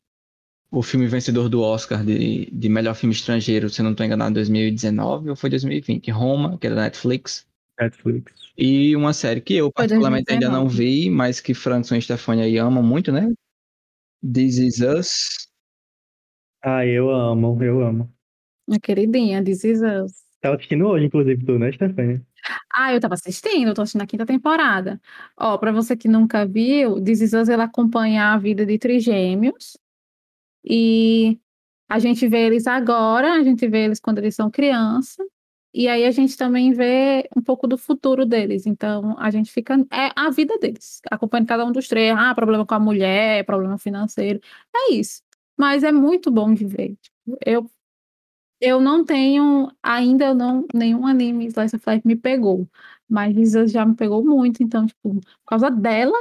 o 0.71 0.83
filme 0.83 1.07
vencedor 1.09 1.49
do 1.49 1.63
Oscar 1.63 2.05
de, 2.05 2.49
de 2.53 2.69
melhor 2.69 2.95
filme 2.95 3.15
estrangeiro, 3.15 3.69
se 3.69 3.83
não 3.83 3.91
estou 3.91 4.07
enganado, 4.07 4.35
2019 4.35 5.31
ou 5.31 5.37
foi 5.37 5.51
2020, 5.51 6.11
Roma, 6.11 6.57
que 6.59 6.67
é 6.67 6.71
da 6.71 6.83
Netflix. 6.83 7.49
Netflix. 7.81 8.33
E 8.57 8.95
uma 8.97 9.13
série 9.13 9.41
que 9.41 9.55
eu 9.57 9.73
particularmente 9.73 10.31
ainda 10.31 10.49
não 10.49 10.65
2019. 10.67 10.77
vi, 10.77 11.11
mas 11.11 11.41
que 11.41 11.55
Frankson 11.55 11.97
e 11.97 12.03
Stefania 12.03 12.45
aí 12.45 12.59
amam 12.59 12.83
muito, 12.83 13.11
né? 13.13 13.29
This 14.23 14.59
Is 14.59 14.81
Us. 14.81 15.49
Ah, 16.63 16.85
eu 16.87 17.11
amo, 17.11 17.63
eu 17.63 17.81
amo. 17.83 18.13
Minha 18.69 18.81
queridinha, 18.81 19.43
This 19.43 19.65
Is 19.65 19.81
Us. 19.81 20.13
Tava 20.41 20.57
assistindo 20.57 20.87
hoje, 20.87 21.07
inclusive, 21.07 21.45
tu, 21.45 21.59
né, 21.59 21.73
Stefania? 21.73 22.23
Ah, 22.73 22.93
eu 22.95 23.01
tava 23.01 23.15
assistindo, 23.15 23.69
eu 23.69 23.75
tô 23.75 23.83
assistindo 23.83 24.03
a 24.03 24.07
quinta 24.07 24.27
temporada. 24.27 25.01
Ó, 25.37 25.59
pra 25.59 25.73
você 25.73 25.97
que 25.97 26.09
nunca 26.09 26.47
viu, 26.47 27.03
This 27.03 27.21
Is 27.23 27.33
Us, 27.35 27.49
ela 27.49 27.65
acompanha 27.65 28.33
a 28.33 28.39
vida 28.39 28.65
de 28.67 28.79
trigêmeos 28.79 29.77
E 30.65 31.39
a 31.89 31.99
gente 31.99 32.29
vê 32.29 32.47
eles 32.47 32.67
agora, 32.67 33.35
a 33.35 33.43
gente 33.43 33.67
vê 33.69 33.85
eles 33.87 34.01
quando 34.01 34.19
eles 34.19 34.35
são 34.35 34.51
criança, 34.51 35.25
e 35.73 35.89
aí 35.89 36.05
a 36.05 36.11
gente 36.11 36.37
também 36.37 36.73
vê 36.73 37.29
um 37.37 37.43
pouco 37.43 37.67
do 37.67 37.79
futuro 37.79 38.27
deles. 38.27 38.67
Então 38.67 39.17
a 39.19 39.31
gente 39.31 39.53
fica. 39.53 39.75
É 39.93 40.11
a 40.17 40.31
vida 40.31 40.59
deles, 40.59 41.01
acompanhando 41.11 41.47
cada 41.49 41.65
um 41.65 41.73
dos 41.73 41.89
três. 41.89 42.15
Ah, 42.17 42.35
problema 42.35 42.67
com 42.67 42.75
a 42.75 42.81
mulher, 42.81 43.45
problema 43.45 43.79
financeiro. 43.79 44.41
É 44.75 44.93
isso. 44.95 45.23
Mas 45.57 45.85
é 45.85 45.93
muito 45.93 46.31
bom 46.31 46.53
de 46.55 46.65
ver. 46.67 46.97
Tipo, 47.01 47.39
eu, 47.47 47.71
eu 48.61 48.81
não 48.81 49.05
tenho 49.05 49.71
ainda 49.83 50.35
não 50.35 50.67
nenhum 50.75 51.07
anime 51.07 51.47
Slice 51.47 51.77
of 51.77 51.85
Life 51.91 52.07
me 52.07 52.17
pegou. 52.17 52.69
Mas 53.09 53.35
Risa 53.35 53.67
já 53.67 53.85
me 53.87 53.95
pegou 53.97 54.25
muito. 54.25 54.63
Então, 54.63 54.87
tipo, 54.87 55.15
por 55.21 55.23
causa 55.47 55.71
dela, 55.71 56.17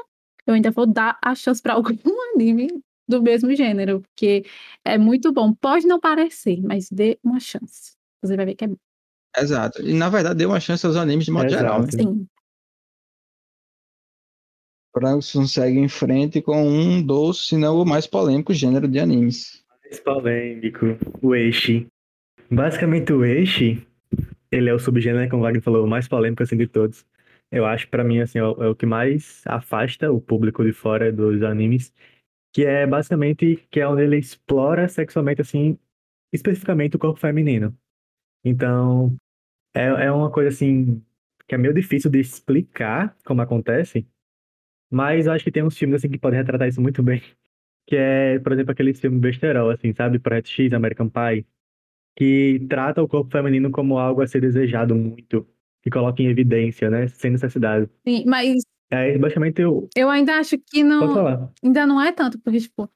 eu 0.48 0.54
ainda 0.54 0.72
vou 0.72 0.86
dar 0.88 1.18
a 1.24 1.36
chance 1.36 1.62
para 1.62 1.74
algum 1.76 1.94
anime 2.36 2.70
do 3.08 3.22
mesmo 3.22 3.54
gênero, 3.56 4.02
porque 4.02 4.46
é 4.86 4.98
muito 4.98 5.32
bom. 5.34 5.54
Pode 5.54 5.88
não 5.88 6.00
parecer, 6.00 6.62
mas 6.62 6.90
dê 6.92 7.20
uma 7.24 7.40
chance. 7.40 7.96
Você 8.22 8.36
vai 8.38 8.46
ver 8.46 8.56
que 8.56 8.66
é 8.66 8.68
bom. 8.68 8.89
Exato. 9.38 9.82
E 9.82 9.94
na 9.94 10.10
verdade 10.10 10.38
deu 10.38 10.50
uma 10.50 10.60
chance 10.60 10.86
aos 10.86 10.96
animes 10.96 11.26
de 11.26 11.32
modo 11.32 11.46
Exato. 11.46 11.62
geral. 11.62 11.82
Né? 11.82 11.88
Sim. 11.92 12.28
Franson 14.94 15.46
segue 15.46 15.78
em 15.78 15.88
frente 15.88 16.42
com 16.42 16.68
um 16.68 17.02
dos, 17.02 17.48
se 17.48 17.56
não 17.56 17.80
o 17.80 17.86
mais 17.86 18.08
polêmico 18.08 18.54
gênero 18.54 18.88
de 18.88 19.00
animes. 19.00 19.64
Mais 19.86 20.00
polêmico, 20.00 20.98
o 21.22 21.36
Eishi. 21.36 21.88
Basicamente 22.50 23.14
o 23.14 23.24
Eishi, 23.24 23.86
ele 24.52 24.70
é 24.70 24.74
o 24.74 24.80
subgênero, 24.80 25.30
como 25.30 25.44
o 25.44 25.46
Wagner 25.46 25.62
falou, 25.62 25.86
o 25.86 25.90
mais 25.90 26.08
polêmico 26.08 26.42
assim 26.42 26.58
de 26.58 26.68
todos. 26.68 27.06
Eu 27.52 27.66
acho 27.66 27.88
para 27.88 28.04
mim 28.04 28.20
assim 28.20 28.40
é 28.40 28.44
o, 28.44 28.64
é 28.64 28.68
o 28.68 28.76
que 28.76 28.86
mais 28.86 29.42
afasta 29.46 30.12
o 30.12 30.20
público 30.20 30.64
de 30.64 30.74
fora 30.74 31.12
dos 31.12 31.42
animes, 31.44 31.94
que 32.54 32.66
é 32.66 32.86
basicamente 32.86 33.68
que 33.70 33.80
é 33.80 33.88
onde 33.88 34.04
ele 34.04 34.18
explora 34.18 34.88
sexualmente 34.88 35.42
assim, 35.42 35.78
especificamente 36.34 36.96
o 36.96 37.00
corpo 37.00 37.20
feminino. 37.20 37.76
Então, 38.44 39.16
é, 39.74 39.86
é 40.06 40.12
uma 40.12 40.32
coisa 40.32 40.50
assim 40.50 41.04
que 41.48 41.56
é 41.56 41.58
meio 41.58 41.74
difícil 41.74 42.12
de 42.12 42.20
explicar 42.20 43.18
como 43.26 43.42
acontece, 43.42 44.08
mas 44.92 45.28
eu 45.28 45.34
acho 45.34 45.44
que 45.44 45.52
tem 45.52 45.64
uns 45.64 45.78
filmes 45.78 45.98
assim 45.98 46.10
que 46.12 46.18
podem 46.20 46.40
retratar 46.40 46.68
isso 46.68 46.82
muito 46.82 47.04
bem. 47.04 47.22
Que 47.88 47.96
é, 47.96 48.40
por 48.40 48.52
exemplo, 48.54 48.72
aquele 48.72 48.94
filme 48.94 49.20
besterol, 49.20 49.72
assim, 49.72 49.92
sabe? 49.94 50.20
Project 50.20 50.52
X, 50.52 50.74
American 50.74 51.10
Pie, 51.10 51.44
que 52.16 52.66
trata 52.70 53.02
o 53.02 53.08
corpo 53.08 53.32
feminino 53.32 53.72
como 53.72 53.98
algo 53.98 54.22
a 54.22 54.28
ser 54.28 54.42
desejado 54.42 54.96
muito, 54.96 55.48
que 55.82 55.90
coloca 55.90 56.22
em 56.22 56.28
evidência, 56.28 56.90
né? 56.90 57.08
Sem 57.08 57.32
necessidade. 57.32 57.90
Sim, 58.08 58.26
mas 58.28 58.62
É, 58.92 59.18
basicamente, 59.18 59.62
eu. 59.62 59.90
eu 59.96 60.10
ainda 60.10 60.36
acho 60.36 60.58
que 60.60 60.84
não, 60.84 61.52
ainda 61.64 61.88
não 61.88 62.00
é 62.00 62.12
tanto, 62.12 62.40
porque, 62.40 62.60
tipo, 62.60 62.88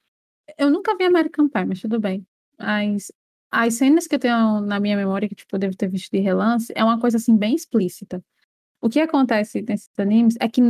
eu 0.58 0.70
nunca 0.70 0.96
vi 0.96 1.06
American 1.06 1.50
Pie, 1.50 1.66
mas 1.66 1.82
tudo 1.82 2.00
bem. 2.00 2.26
As, 2.60 3.12
as 3.54 3.76
cenas 3.76 4.08
que 4.08 4.16
eu 4.16 4.20
tenho 4.20 4.62
na 4.62 4.80
minha 4.80 4.98
memória, 4.98 5.30
que, 5.30 5.36
tipo, 5.36 5.56
eu 5.56 5.60
devo 5.60 5.78
ter 5.78 5.88
visto 5.88 6.12
de 6.12 6.20
relance, 6.20 6.74
é 6.76 6.84
uma 6.84 7.00
coisa, 7.00 7.18
assim, 7.18 7.38
bem 7.38 7.54
explícita. 7.54 8.24
O 8.82 8.90
que 8.90 9.00
acontece 9.00 9.62
nesses 9.62 9.92
animes 9.98 10.36
é 10.40 10.50
que 10.50 10.62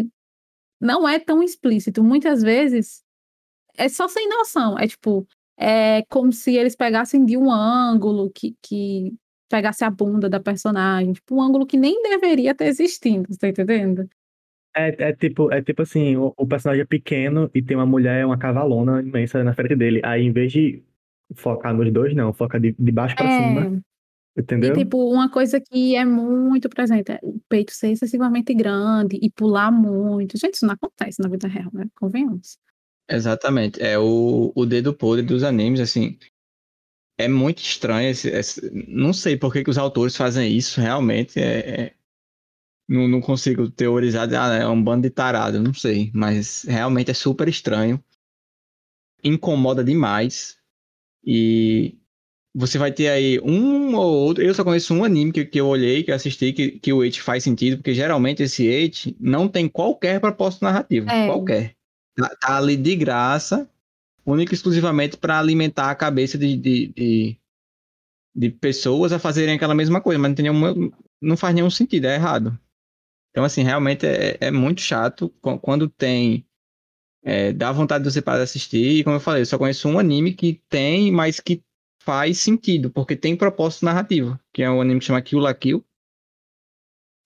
não 0.81 1.07
é 1.07 1.17
tão 1.17 1.41
explícito. 1.41 2.03
Muitas 2.03 2.41
vezes 2.41 3.01
é 3.77 3.87
só 3.87 4.09
sem 4.09 4.27
noção. 4.27 4.77
É, 4.77 4.85
tipo, 4.85 5.25
é 5.57 6.03
como 6.09 6.33
se 6.33 6.55
eles 6.55 6.75
pegassem 6.75 7.23
de 7.23 7.37
um 7.37 7.49
ângulo 7.49 8.29
que, 8.29 8.53
que 8.61 9.15
pegasse 9.49 9.85
a 9.85 9.89
bunda 9.89 10.29
da 10.29 10.41
personagem, 10.41 11.13
tipo, 11.13 11.35
um 11.35 11.41
ângulo 11.41 11.65
que 11.65 11.77
nem 11.77 12.01
deveria 12.03 12.53
ter 12.53 12.65
existido, 12.65 13.27
você 13.29 13.39
tá 13.39 13.47
entendendo? 13.47 14.09
É, 14.75 15.09
é 15.09 15.13
tipo, 15.13 15.49
é 15.53 15.61
tipo 15.61 15.83
assim, 15.83 16.17
o, 16.17 16.33
o 16.35 16.45
personagem 16.45 16.81
é 16.81 16.85
pequeno 16.85 17.49
e 17.53 17.61
tem 17.61 17.77
uma 17.77 17.85
mulher, 17.85 18.25
uma 18.25 18.37
cavalona 18.37 19.01
imensa 19.01 19.41
na 19.41 19.53
frente 19.53 19.75
dele. 19.75 20.01
Aí, 20.03 20.23
em 20.23 20.33
vez 20.33 20.51
de 20.51 20.83
focar 21.35 21.73
nos 21.73 21.91
dois, 21.91 22.15
não, 22.15 22.33
foca 22.33 22.59
de, 22.59 22.75
de 22.77 22.91
baixo 22.91 23.15
pra 23.15 23.27
cima, 23.27 23.81
É, 24.37 24.41
entendeu? 24.41 24.73
E, 24.75 24.77
tipo, 24.79 24.97
uma 25.11 25.29
coisa 25.29 25.59
que 25.59 25.95
é 25.95 26.03
muito 26.05 26.69
presente 26.69 27.11
é 27.11 27.19
o 27.21 27.39
peito 27.47 27.71
ser 27.73 27.91
excessivamente 27.91 28.53
grande 28.53 29.19
e 29.21 29.29
pular 29.29 29.71
muito. 29.71 30.37
Gente, 30.37 30.55
isso 30.55 30.65
não 30.65 30.73
acontece 30.73 31.21
na 31.21 31.29
vida 31.29 31.47
real, 31.47 31.69
né? 31.73 31.85
Convenhamos. 31.95 32.57
Exatamente. 33.09 33.81
É 33.81 33.99
o, 33.99 34.51
o 34.55 34.65
dedo 34.65 34.93
podre 34.93 35.25
dos 35.25 35.43
animes, 35.43 35.79
assim. 35.79 36.17
É 37.17 37.27
muito 37.27 37.59
estranho. 37.59 38.09
Esse, 38.09 38.29
esse- 38.29 38.71
não 38.87 39.13
sei 39.13 39.37
por 39.37 39.53
que, 39.53 39.63
que 39.63 39.69
os 39.69 39.77
autores 39.77 40.15
fazem 40.15 40.51
isso, 40.55 40.79
realmente. 40.81 41.39
É, 41.39 41.81
é- 41.81 41.93
não, 42.89 43.07
não 43.07 43.21
consigo 43.21 43.69
teorizar. 43.69 44.27
de, 44.27 44.35
Ah, 44.35 44.53
é 44.53 44.67
um 44.67 44.81
bando 44.81 45.03
de 45.03 45.09
tarado, 45.09 45.59
não 45.61 45.73
sei. 45.73 46.11
Mas 46.13 46.63
realmente 46.63 47.11
é 47.11 47.13
super 47.13 47.47
estranho. 47.47 48.03
Incomoda 49.23 49.83
demais. 49.83 50.57
E 51.25 51.95
você 52.53 52.77
vai 52.77 52.91
ter 52.91 53.09
aí 53.09 53.39
um 53.39 53.95
ou 53.95 54.13
outro. 54.13 54.43
Eu 54.43 54.53
só 54.53 54.63
conheço 54.63 54.93
um 54.93 55.03
anime 55.03 55.31
que, 55.31 55.45
que 55.45 55.59
eu 55.59 55.67
olhei, 55.67 56.03
que 56.03 56.11
eu 56.11 56.15
assisti, 56.15 56.53
que, 56.53 56.71
que 56.79 56.93
o 56.93 57.03
Eight 57.03 57.21
faz 57.21 57.43
sentido, 57.43 57.77
porque 57.77 57.93
geralmente 57.93 58.43
esse 58.43 58.65
Eight 58.65 59.15
não 59.19 59.47
tem 59.47 59.67
qualquer 59.67 60.19
propósito 60.19 60.63
narrativo. 60.63 61.09
É. 61.09 61.25
Qualquer. 61.25 61.75
Tá, 62.15 62.29
tá 62.39 62.57
ali 62.57 62.77
de 62.77 62.95
graça, 62.95 63.67
único 64.25 64.53
e 64.53 64.55
exclusivamente 64.55 65.17
para 65.17 65.39
alimentar 65.39 65.89
a 65.89 65.95
cabeça 65.95 66.37
de, 66.37 66.55
de, 66.55 66.87
de, 66.87 67.37
de 68.35 68.49
pessoas 68.51 69.11
a 69.11 69.19
fazerem 69.19 69.55
aquela 69.55 69.73
mesma 69.73 69.99
coisa, 69.99 70.19
mas 70.19 70.29
não, 70.29 70.35
tem 70.35 70.43
nenhuma, 70.43 70.75
não 71.19 71.35
faz 71.35 71.55
nenhum 71.55 71.71
sentido, 71.71 72.05
é 72.05 72.15
errado. 72.15 72.57
Então, 73.31 73.43
assim, 73.43 73.63
realmente 73.63 74.05
é, 74.05 74.37
é 74.39 74.51
muito 74.51 74.79
chato 74.81 75.27
qu- 75.41 75.57
quando 75.57 75.89
tem. 75.89 76.45
É, 77.23 77.53
dá 77.53 77.71
vontade 77.71 78.03
de 78.03 78.11
você 78.11 78.21
parar 78.21 78.37
de 78.39 78.43
assistir. 78.43 78.99
E 78.99 79.03
como 79.03 79.15
eu 79.15 79.19
falei, 79.19 79.41
eu 79.41 79.45
só 79.45 79.57
conheço 79.57 79.87
um 79.87 79.97
anime 79.97 80.33
que 80.33 80.61
tem, 80.69 81.11
mas 81.11 81.39
que 81.39 81.63
faz 81.99 82.39
sentido, 82.39 82.89
porque 82.89 83.15
tem 83.15 83.35
propósito 83.35 83.85
narrativo, 83.85 84.37
que 84.51 84.61
é 84.61 84.69
um 84.69 84.81
anime 84.81 84.99
que 84.99 85.05
chama 85.05 85.21
Kill 85.21 85.39
la 85.39 85.53
Kill. 85.53 85.83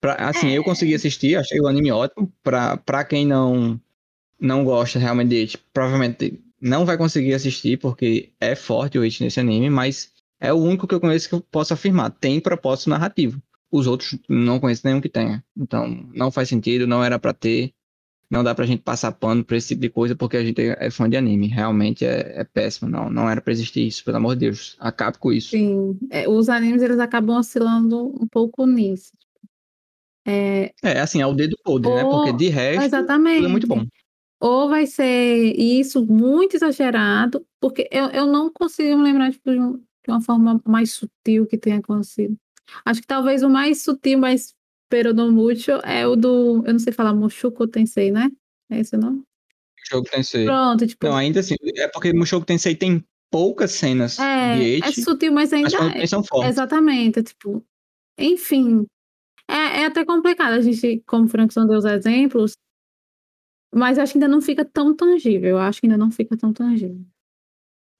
Pra, 0.00 0.14
assim, 0.14 0.50
eu 0.50 0.62
consegui 0.62 0.94
assistir, 0.94 1.36
achei 1.36 1.60
o 1.60 1.66
anime 1.66 1.90
ótimo. 1.90 2.32
Pra, 2.42 2.76
pra 2.76 3.04
quem 3.04 3.26
não, 3.26 3.80
não 4.40 4.64
gosta 4.64 4.98
realmente 4.98 5.46
de 5.46 5.58
provavelmente 5.72 6.40
não 6.60 6.84
vai 6.84 6.96
conseguir 6.96 7.34
assistir, 7.34 7.78
porque 7.78 8.32
é 8.40 8.54
forte 8.54 8.98
o 8.98 9.02
It 9.02 9.22
nesse 9.22 9.40
anime, 9.40 9.70
mas 9.70 10.12
é 10.40 10.52
o 10.52 10.56
único 10.56 10.86
que 10.86 10.94
eu 10.94 11.00
conheço 11.00 11.28
que 11.28 11.34
eu 11.34 11.40
posso 11.40 11.74
afirmar. 11.74 12.10
Tem 12.10 12.40
propósito 12.40 12.90
narrativo. 12.90 13.42
Os 13.70 13.86
outros 13.86 14.18
não 14.28 14.60
conheço 14.60 14.82
nenhum 14.84 15.00
que 15.00 15.08
tenha. 15.08 15.44
Então, 15.56 16.08
não 16.14 16.30
faz 16.30 16.48
sentido, 16.48 16.86
não 16.86 17.04
era 17.04 17.18
pra 17.18 17.32
ter. 17.32 17.72
Não 18.30 18.44
dá 18.44 18.54
pra 18.54 18.66
gente 18.66 18.82
passar 18.82 19.12
pano 19.12 19.42
pra 19.44 19.56
esse 19.56 19.68
tipo 19.68 19.80
de 19.80 19.88
coisa 19.88 20.14
porque 20.14 20.36
a 20.36 20.44
gente 20.44 20.60
é 20.60 20.90
fã 20.90 21.08
de 21.08 21.16
anime. 21.16 21.46
Realmente 21.48 22.04
é, 22.04 22.40
é 22.40 22.44
péssimo. 22.44 22.90
Não, 22.90 23.08
não 23.10 23.28
era 23.28 23.40
pra 23.40 23.52
existir 23.52 23.86
isso, 23.86 24.04
pelo 24.04 24.18
amor 24.18 24.34
de 24.34 24.40
Deus. 24.46 24.76
Acabe 24.78 25.18
com 25.18 25.32
isso. 25.32 25.50
Sim, 25.50 25.98
é, 26.10 26.28
os 26.28 26.48
animes 26.48 26.82
eles 26.82 26.98
acabam 26.98 27.38
oscilando 27.38 28.06
um 28.22 28.26
pouco 28.26 28.66
nisso. 28.66 29.12
É, 30.26 30.72
É, 30.82 31.00
assim, 31.00 31.20
é 31.22 31.26
o 31.26 31.32
dedo 31.32 31.56
podre, 31.64 31.90
né? 31.90 32.04
Ou- 32.04 32.10
Porque 32.10 32.32
de 32.36 32.48
resto, 32.48 32.84
exatamente. 32.84 33.46
é 33.46 33.48
muito 33.48 33.66
bom. 33.66 33.84
Ou 34.40 34.68
vai 34.68 34.86
ser 34.86 35.54
isso 35.58 36.04
muito 36.06 36.54
exagerado, 36.56 37.44
porque 37.60 37.88
eu, 37.90 38.06
eu 38.10 38.26
não 38.26 38.52
consigo 38.52 38.96
me 38.96 39.02
lembrar 39.04 39.32
tipo, 39.32 39.50
de 39.50 39.58
uma 40.08 40.20
forma 40.20 40.60
mais 40.66 40.92
sutil 40.92 41.46
que 41.46 41.58
tenha 41.58 41.78
acontecido. 41.78 42.36
Acho 42.84 43.00
que 43.00 43.06
talvez 43.06 43.42
o 43.42 43.48
mais 43.50 43.82
sutil, 43.82 44.18
mais 44.18 44.54
peronomútil, 44.88 45.76
é 45.84 46.06
o 46.06 46.16
do, 46.16 46.62
eu 46.66 46.72
não 46.72 46.78
sei 46.78 46.92
falar, 46.92 47.14
Mushoku 47.14 47.66
Tensei, 47.66 48.10
né? 48.10 48.30
É 48.70 48.80
esse 48.80 48.96
o 48.96 48.98
nome? 48.98 49.22
Mushoku 49.80 50.10
Tensei. 50.10 50.44
Pronto, 50.44 50.86
tipo, 50.86 51.06
Não, 51.06 51.16
ainda 51.16 51.40
assim, 51.40 51.54
é 51.76 51.88
porque 51.88 52.12
Mushoku 52.12 52.46
Tensei 52.46 52.74
tem 52.74 53.04
poucas 53.30 53.72
cenas 53.72 54.16
de 54.16 54.22
é, 54.22 54.78
é 54.78 54.92
sutil, 54.92 55.32
mas 55.32 55.52
ainda 55.52 55.78
mas 55.78 55.96
é, 55.96 56.06
são 56.06 56.22
fortes. 56.22 56.50
Exatamente, 56.50 57.22
tipo, 57.22 57.64
enfim, 58.18 58.86
é, 59.48 59.82
é 59.82 59.86
até 59.86 60.04
complicado 60.04 60.52
a 60.52 60.60
gente, 60.60 61.02
como 61.06 61.24
o 61.24 61.28
Frank 61.28 61.54
deu 61.54 61.78
os 61.78 61.84
exemplos, 61.84 62.52
mas 63.74 63.98
acho 63.98 64.12
que 64.12 64.18
ainda 64.18 64.28
não 64.28 64.40
fica 64.40 64.64
tão 64.64 64.94
tangível, 64.94 65.50
eu 65.50 65.58
acho 65.58 65.80
que 65.80 65.86
ainda 65.86 65.98
não 65.98 66.10
fica 66.10 66.36
tão 66.36 66.52
tangível. 66.52 67.04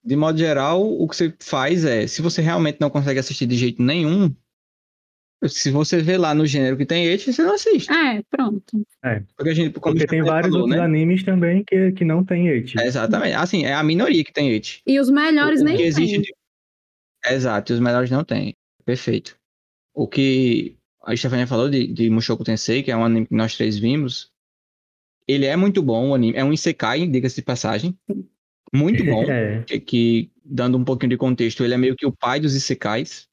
De 0.02 0.16
modo 0.16 0.38
geral, 0.38 0.82
o 0.82 1.06
que 1.08 1.16
você 1.16 1.34
faz 1.40 1.84
é, 1.84 2.06
se 2.06 2.22
você 2.22 2.40
realmente 2.40 2.80
não 2.80 2.88
consegue 2.88 3.20
assistir 3.20 3.46
de 3.46 3.56
jeito 3.56 3.82
nenhum, 3.82 4.34
se 5.46 5.70
você 5.70 6.02
vê 6.02 6.16
lá 6.16 6.34
no 6.34 6.46
gênero 6.46 6.76
que 6.76 6.86
tem 6.86 7.06
Eight, 7.06 7.32
você 7.32 7.42
não 7.42 7.54
assiste. 7.54 7.90
É, 7.92 8.22
pronto. 8.30 8.84
Porque 9.36 9.50
a 9.50 9.54
gente, 9.54 9.78
como 9.78 9.94
Porque 9.94 10.04
o 10.04 10.08
tem 10.08 10.22
vários 10.22 10.50
falou, 10.50 10.62
outros 10.62 10.78
né? 10.78 10.84
animes 10.84 11.22
também 11.22 11.62
que, 11.64 11.92
que 11.92 12.04
não 12.04 12.24
tem 12.24 12.48
Eight. 12.48 12.78
É, 12.80 12.86
exatamente. 12.86 13.34
Assim, 13.34 13.64
é 13.64 13.74
a 13.74 13.82
minoria 13.82 14.24
que 14.24 14.32
tem 14.32 14.50
Eight. 14.50 14.82
E 14.86 14.98
os 14.98 15.10
melhores 15.10 15.60
o, 15.60 15.62
o 15.62 15.66
nem 15.66 15.76
que 15.76 15.82
existe 15.84 16.22
tem. 16.22 17.34
Exato, 17.34 17.72
e 17.72 17.74
os 17.74 17.80
melhores 17.80 18.10
não 18.10 18.24
tem. 18.24 18.54
Perfeito. 18.84 19.36
O 19.94 20.08
que 20.08 20.76
a 21.04 21.16
Stefania 21.16 21.46
falou 21.46 21.68
de, 21.68 21.86
de 21.86 22.10
Mushoku 22.10 22.44
Tensei, 22.44 22.82
que 22.82 22.90
é 22.90 22.96
um 22.96 23.04
anime 23.04 23.26
que 23.26 23.34
nós 23.34 23.56
três 23.56 23.78
vimos, 23.78 24.30
ele 25.26 25.46
é 25.46 25.56
muito 25.56 25.82
bom, 25.82 26.10
o 26.10 26.14
anime. 26.14 26.36
É 26.36 26.42
um 26.42 26.52
Isekai, 26.52 27.06
diga-se 27.06 27.36
de 27.36 27.42
passagem. 27.42 27.96
Muito 28.72 29.04
bom. 29.04 29.22
É. 29.24 29.62
que, 29.62 29.78
que, 29.78 30.30
dando 30.44 30.78
um 30.78 30.84
pouquinho 30.84 31.10
de 31.10 31.16
contexto, 31.16 31.62
ele 31.62 31.74
é 31.74 31.78
meio 31.78 31.94
que 31.94 32.06
o 32.06 32.12
pai 32.12 32.40
dos 32.40 32.54
Isekais. 32.54 33.27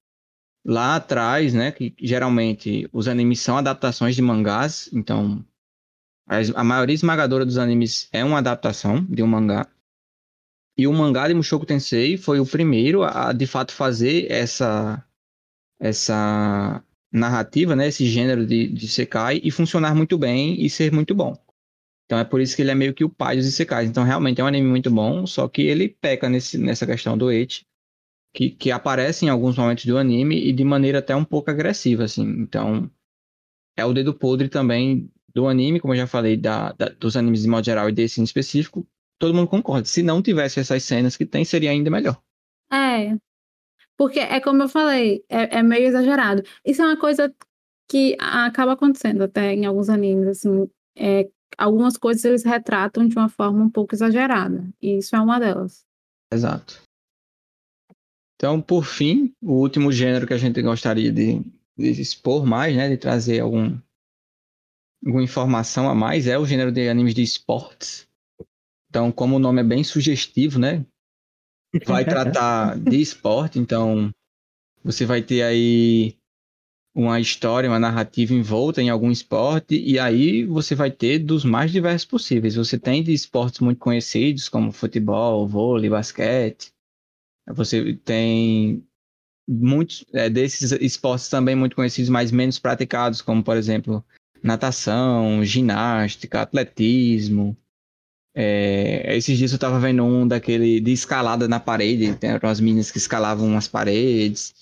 Lá 0.65 0.95
atrás, 0.95 1.53
né, 1.53 1.71
que 1.71 1.93
geralmente 2.01 2.89
os 2.91 3.07
animes 3.07 3.39
são 3.39 3.57
adaptações 3.57 4.15
de 4.15 4.21
mangás, 4.21 4.89
então 4.91 5.45
a 6.27 6.63
maioria 6.63 6.95
esmagadora 6.95 7.45
dos 7.45 7.59
animes 7.59 8.09
é 8.11 8.23
uma 8.23 8.39
adaptação 8.39 9.05
de 9.05 9.21
um 9.21 9.27
mangá. 9.27 9.69
E 10.75 10.87
o 10.87 10.93
mangá 10.93 11.27
de 11.27 11.35
Mushoku 11.35 11.65
Tensei 11.65 12.17
foi 12.17 12.39
o 12.39 12.45
primeiro 12.45 13.03
a, 13.03 13.31
de 13.31 13.45
fato, 13.45 13.71
fazer 13.71 14.29
essa, 14.29 15.05
essa 15.79 16.83
narrativa, 17.11 17.75
né, 17.75 17.87
esse 17.87 18.05
gênero 18.07 18.45
de, 18.45 18.67
de 18.67 18.87
Sekai 18.87 19.39
e 19.43 19.51
funcionar 19.51 19.93
muito 19.93 20.17
bem 20.17 20.59
e 20.59 20.69
ser 20.69 20.91
muito 20.91 21.13
bom. 21.13 21.37
Então 22.05 22.19
é 22.19 22.23
por 22.23 22.41
isso 22.41 22.55
que 22.55 22.61
ele 22.61 22.71
é 22.71 22.75
meio 22.75 22.93
que 22.93 23.03
o 23.03 23.09
pai 23.09 23.37
dos 23.37 23.47
Isekais. 23.47 23.89
Então 23.89 24.03
realmente 24.03 24.41
é 24.41 24.43
um 24.43 24.47
anime 24.47 24.67
muito 24.67 24.91
bom, 24.91 25.25
só 25.25 25.47
que 25.47 25.61
ele 25.61 25.89
peca 25.89 26.29
nesse, 26.29 26.57
nessa 26.57 26.85
questão 26.85 27.17
do 27.17 27.31
eti, 27.31 27.65
que, 28.35 28.49
que 28.49 28.69
aparece 28.69 29.25
em 29.25 29.29
alguns 29.29 29.57
momentos 29.57 29.85
do 29.85 29.97
anime 29.97 30.37
e 30.37 30.51
de 30.51 30.63
maneira 30.65 30.99
até 30.99 31.15
um 31.15 31.23
pouco 31.23 31.49
agressiva, 31.49 32.03
assim. 32.03 32.27
Então 32.41 32.91
é 33.77 33.85
o 33.85 33.93
dedo 33.93 34.13
podre 34.13 34.49
também 34.49 35.09
do 35.33 35.47
anime, 35.47 35.79
como 35.79 35.93
eu 35.93 35.99
já 35.99 36.07
falei, 36.07 36.35
da, 36.35 36.73
da, 36.73 36.89
dos 36.89 37.15
animes 37.15 37.41
de 37.41 37.47
modo 37.47 37.65
geral 37.65 37.89
e 37.89 37.93
desse 37.93 38.19
em 38.19 38.23
específico, 38.25 38.85
todo 39.17 39.33
mundo 39.33 39.47
concorda. 39.47 39.85
Se 39.85 40.03
não 40.03 40.21
tivesse 40.21 40.59
essas 40.59 40.83
cenas 40.83 41.15
que 41.15 41.25
tem, 41.25 41.45
seria 41.45 41.71
ainda 41.71 41.89
melhor. 41.89 42.21
É. 42.71 43.17
Porque 43.97 44.19
é 44.19 44.41
como 44.41 44.63
eu 44.63 44.69
falei, 44.69 45.23
é, 45.29 45.59
é 45.59 45.63
meio 45.63 45.87
exagerado. 45.87 46.43
Isso 46.65 46.81
é 46.81 46.85
uma 46.85 46.97
coisa 46.97 47.33
que 47.89 48.17
acaba 48.19 48.73
acontecendo 48.73 49.23
até 49.23 49.53
em 49.53 49.65
alguns 49.65 49.89
animes, 49.89 50.27
assim. 50.27 50.69
É, 50.97 51.29
algumas 51.57 51.97
coisas 51.97 52.23
eles 52.25 52.43
retratam 52.43 53.07
de 53.07 53.15
uma 53.15 53.29
forma 53.29 53.63
um 53.63 53.69
pouco 53.69 53.95
exagerada. 53.95 54.69
E 54.81 54.97
isso 54.97 55.15
é 55.15 55.19
uma 55.19 55.39
delas. 55.39 55.85
Exato. 56.33 56.84
Então, 58.35 58.61
por 58.61 58.85
fim, 58.85 59.33
o 59.41 59.53
último 59.53 59.91
gênero 59.91 60.27
que 60.27 60.33
a 60.33 60.37
gente 60.37 60.61
gostaria 60.61 61.11
de, 61.11 61.39
de 61.77 62.01
expor 62.01 62.45
mais, 62.45 62.75
né, 62.75 62.89
de 62.89 62.97
trazer 62.97 63.39
algum, 63.39 63.77
alguma 65.05 65.23
informação 65.23 65.89
a 65.89 65.95
mais, 65.95 66.27
é 66.27 66.37
o 66.37 66.45
gênero 66.45 66.71
de 66.71 66.89
animes 66.89 67.13
de 67.13 67.23
esportes. 67.23 68.07
Então, 68.89 69.11
como 69.11 69.37
o 69.37 69.39
nome 69.39 69.61
é 69.61 69.63
bem 69.63 69.83
sugestivo, 69.83 70.59
né? 70.59 70.85
Vai 71.85 72.03
tratar 72.05 72.77
de 72.77 72.99
esporte, 72.99 73.57
então 73.57 74.13
você 74.83 75.05
vai 75.05 75.21
ter 75.21 75.41
aí 75.41 76.15
uma 76.93 77.19
história, 77.19 77.69
uma 77.69 77.79
narrativa 77.79 78.33
envolta 78.33 78.81
em 78.81 78.89
algum 78.89 79.11
esporte, 79.11 79.75
e 79.75 79.99
aí 79.99 80.45
você 80.45 80.75
vai 80.75 80.89
ter 80.89 81.19
dos 81.19 81.43
mais 81.43 81.71
diversos 81.71 82.05
possíveis. 82.05 82.55
Você 82.55 82.79
tem 82.79 83.03
de 83.03 83.13
esportes 83.13 83.59
muito 83.59 83.79
conhecidos, 83.79 84.47
como 84.47 84.71
futebol, 84.71 85.45
vôlei, 85.45 85.89
basquete. 85.89 86.74
Você 87.47 87.95
tem 88.03 88.83
muitos 89.47 90.05
é, 90.13 90.29
desses 90.29 90.71
esportes 90.73 91.29
também 91.29 91.55
muito 91.55 91.75
conhecidos, 91.75 92.09
mas 92.09 92.31
menos 92.31 92.57
praticados, 92.57 93.21
como, 93.21 93.43
por 93.43 93.55
exemplo, 93.57 94.03
natação, 94.41 95.43
ginástica, 95.43 96.41
atletismo, 96.41 97.55
é, 98.37 99.15
esses 99.15 99.37
dias 99.37 99.53
eu 99.53 99.57
tava 99.59 99.79
vendo 99.79 100.03
um 100.03 100.27
daquele 100.27 100.81
de 100.81 100.91
escalada 100.91 101.47
na 101.47 101.57
parede, 101.57 102.13
tem 102.17 102.31
umas 102.43 102.59
meninas 102.59 102.91
que 102.91 102.97
escalavam 102.97 103.47
umas 103.47 103.67
paredes. 103.67 104.53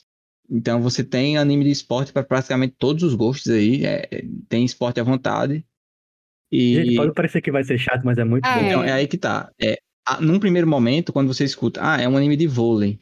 Então 0.48 0.80
você 0.80 1.04
tem 1.04 1.38
anime 1.38 1.64
de 1.64 1.72
esporte 1.72 2.14
para 2.14 2.24
praticamente 2.24 2.76
todos 2.78 3.02
os 3.02 3.16
gostos 3.16 3.52
aí, 3.52 3.84
é, 3.84 4.08
tem 4.48 4.64
esporte 4.64 5.00
à 5.00 5.04
vontade. 5.04 5.66
E... 6.52 6.76
Gente, 6.76 6.96
pode 6.98 7.14
parecer 7.14 7.42
que 7.42 7.52
vai 7.52 7.64
ser 7.64 7.80
chato, 7.80 8.04
mas 8.04 8.20
é 8.20 8.24
muito 8.24 8.48
é. 8.48 8.60
bom. 8.60 8.66
Então, 8.66 8.84
é 8.84 8.92
aí 8.92 9.08
que 9.08 9.18
tá. 9.18 9.52
É, 9.60 9.80
num 10.20 10.39
primeiro 10.39 10.68
momento, 10.68 11.14
quando 11.14 11.34
você 11.34 11.43
escuta, 11.43 11.80
ah, 11.84 12.01
é 12.01 12.08
um 12.08 12.18
anime 12.18 12.36
de 12.36 12.47
vôlei. 12.47 12.99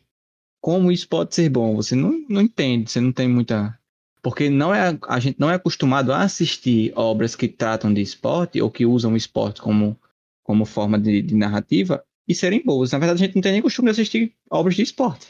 Como 0.62 0.92
isso 0.92 1.08
pode 1.08 1.34
ser 1.34 1.50
bom? 1.50 1.76
Você 1.76 1.96
não, 1.96 2.24
não 2.30 2.42
entende, 2.42 2.92
você 2.92 3.02
não 3.02 3.12
tem 3.12 3.28
muita. 3.28 3.78
Porque 4.22 4.50
não 4.50 4.74
é, 4.74 4.98
a 5.08 5.20
gente 5.20 5.40
não 5.40 5.50
é 5.50 5.56
acostumado 5.56 6.14
a 6.14 6.22
assistir 6.22 6.94
obras 6.96 7.36
que 7.36 7.48
tratam 7.48 7.92
de 7.92 8.02
esporte 8.02 8.62
ou 8.62 8.70
que 8.70 8.86
usam 8.86 9.14
o 9.14 9.18
esporte 9.18 9.62
como 9.62 9.98
como 10.44 10.66
forma 10.66 11.00
de, 11.00 11.22
de, 11.22 11.36
narrativa 11.36 12.04
e 12.28 12.36
serem 12.36 12.64
boas. 12.64 12.92
Na 12.92 13.00
verdade, 13.00 13.24
a 13.24 13.26
gente 13.26 13.36
não 13.36 13.42
tem 13.42 13.54
nem 13.54 13.62
costume 13.62 13.86
de 13.88 13.92
assistir 13.92 14.36
obras 14.50 14.76
de 14.76 14.82
esporte. 14.82 15.30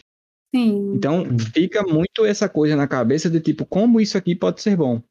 Sim. 0.54 0.94
Então, 0.96 1.26
fica 1.54 1.84
muito 1.84 2.26
essa 2.26 2.50
coisa 2.50 2.76
na 2.76 2.88
cabeça 2.88 3.30
de 3.30 3.40
tipo, 3.40 3.66
como 3.66 4.02
isso 4.02 4.18
aqui 4.18 4.36
pode 4.36 4.62
ser 4.62 4.76
bom? 4.76 5.02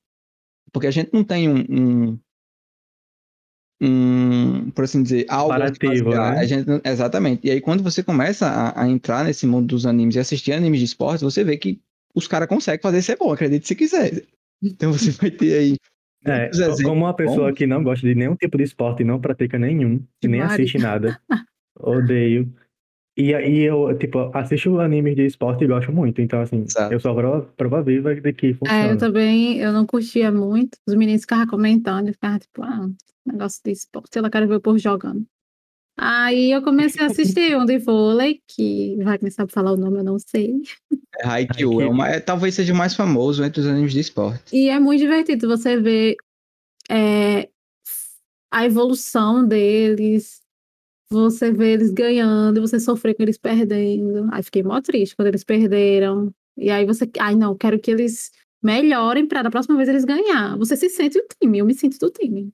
Porque 0.72 0.86
a 0.86 0.90
gente 0.90 1.10
não 1.12 1.22
tem 1.22 1.48
um, 1.48 1.60
um, 1.68 2.18
um 3.80 4.70
por 4.70 4.84
assim 4.84 5.02
dizer, 5.02 5.24
algo 5.28 5.50
Parativo, 5.50 6.10
né? 6.10 6.18
a 6.18 6.44
gente, 6.44 6.66
exatamente. 6.84 7.46
E 7.46 7.50
aí, 7.50 7.60
quando 7.60 7.82
você 7.82 8.02
começa 8.02 8.46
a, 8.46 8.82
a, 8.82 8.88
entrar 8.88 9.24
nesse 9.24 9.46
mundo 9.46 9.68
dos 9.68 9.86
animes 9.86 10.16
e 10.16 10.18
assistir 10.18 10.52
animes 10.52 10.80
de 10.80 10.86
esporte, 10.86 11.24
você 11.24 11.42
vê 11.42 11.56
que 11.56 11.80
os 12.14 12.28
caras 12.28 12.48
conseguem 12.48 12.82
fazer 12.82 13.02
ser 13.02 13.16
bom, 13.16 13.32
acredite 13.32 13.66
se 13.66 13.74
quiser. 13.74 14.24
Então 14.62 14.92
você 14.92 15.10
vai 15.12 15.30
ter 15.30 15.58
aí 15.58 15.76
é, 16.26 16.50
como 16.82 17.04
uma 17.04 17.14
pessoa 17.14 17.52
que 17.52 17.66
não 17.66 17.82
gosta 17.82 18.06
de 18.06 18.14
nenhum 18.14 18.36
tipo 18.36 18.58
de 18.58 18.64
esporte 18.64 19.02
e 19.02 19.06
não 19.06 19.20
pratica 19.20 19.58
nenhum, 19.58 20.04
e 20.22 20.28
nem 20.28 20.42
assiste 20.42 20.78
nada, 20.78 21.18
odeio. 21.80 22.52
E 23.20 23.34
aí 23.34 23.58
eu, 23.58 23.94
tipo, 23.98 24.30
assisto 24.34 24.80
animes 24.80 25.14
de 25.14 25.26
esporte 25.26 25.64
e 25.64 25.66
gosto 25.66 25.92
muito. 25.92 26.22
Então, 26.22 26.40
assim, 26.40 26.64
Exato. 26.66 26.90
eu 26.90 26.98
sou 26.98 27.10
a 27.10 27.14
prova, 27.14 27.42
prova 27.54 27.82
viva 27.82 28.14
de 28.14 28.32
que 28.32 28.54
funciona. 28.54 28.86
É, 28.86 28.92
eu 28.92 28.96
também, 28.96 29.58
eu 29.58 29.74
não 29.74 29.84
curtia 29.84 30.32
muito. 30.32 30.78
Os 30.88 30.94
meninos 30.94 31.20
ficavam 31.20 31.46
comentando 31.46 32.08
e 32.08 32.12
ficavam, 32.14 32.38
tipo, 32.38 32.62
ah, 32.62 32.88
negócio 33.26 33.60
de 33.62 33.72
esporte, 33.72 34.08
sei 34.10 34.22
lá, 34.22 34.30
quero 34.30 34.48
ver 34.48 34.54
o 34.54 34.60
povo 34.60 34.78
jogando. 34.78 35.26
Aí 35.98 36.50
eu 36.50 36.62
comecei 36.62 37.02
a 37.04 37.08
assistir 37.08 37.54
um 37.58 37.66
de 37.66 37.76
vôlei, 37.76 38.40
que 38.48 38.96
Wagner 39.04 39.30
sabe 39.30 39.52
falar 39.52 39.72
o 39.72 39.76
nome, 39.76 39.98
eu 39.98 40.04
não 40.04 40.18
sei. 40.18 40.54
É 41.18 41.26
Haikyuu, 41.26 41.82
é 41.82 41.86
uma, 41.86 42.08
é, 42.08 42.20
talvez 42.20 42.54
seja 42.54 42.72
o 42.72 42.76
mais 42.76 42.94
famoso 42.94 43.44
entre 43.44 43.60
os 43.60 43.66
animes 43.66 43.92
de 43.92 44.00
esporte. 44.00 44.56
E 44.56 44.70
é 44.70 44.80
muito 44.80 45.00
divertido 45.00 45.46
você 45.46 45.78
ver 45.78 46.16
é, 46.90 47.50
a 48.50 48.64
evolução 48.64 49.46
deles, 49.46 50.40
você 51.12 51.50
vê 51.50 51.72
eles 51.72 51.90
ganhando, 51.90 52.60
você 52.60 52.78
sofrer 52.78 53.14
com 53.14 53.22
eles 53.22 53.36
perdendo. 53.36 54.28
Aí 54.32 54.42
fiquei 54.42 54.62
mó 54.62 54.80
triste 54.80 55.16
quando 55.16 55.28
eles 55.28 55.44
perderam. 55.44 56.32
E 56.56 56.70
aí 56.70 56.86
você, 56.86 57.10
ai 57.18 57.34
não, 57.34 57.56
quero 57.56 57.78
que 57.78 57.90
eles 57.90 58.30
melhorem 58.62 59.26
para 59.26 59.42
da 59.42 59.50
próxima 59.50 59.76
vez 59.76 59.88
eles 59.88 60.04
ganhar. 60.04 60.56
Você 60.56 60.76
se 60.76 60.88
sente 60.88 61.18
o 61.18 61.26
time, 61.40 61.58
eu 61.58 61.66
me 61.66 61.74
sinto 61.74 61.98
do 61.98 62.10
time. 62.10 62.52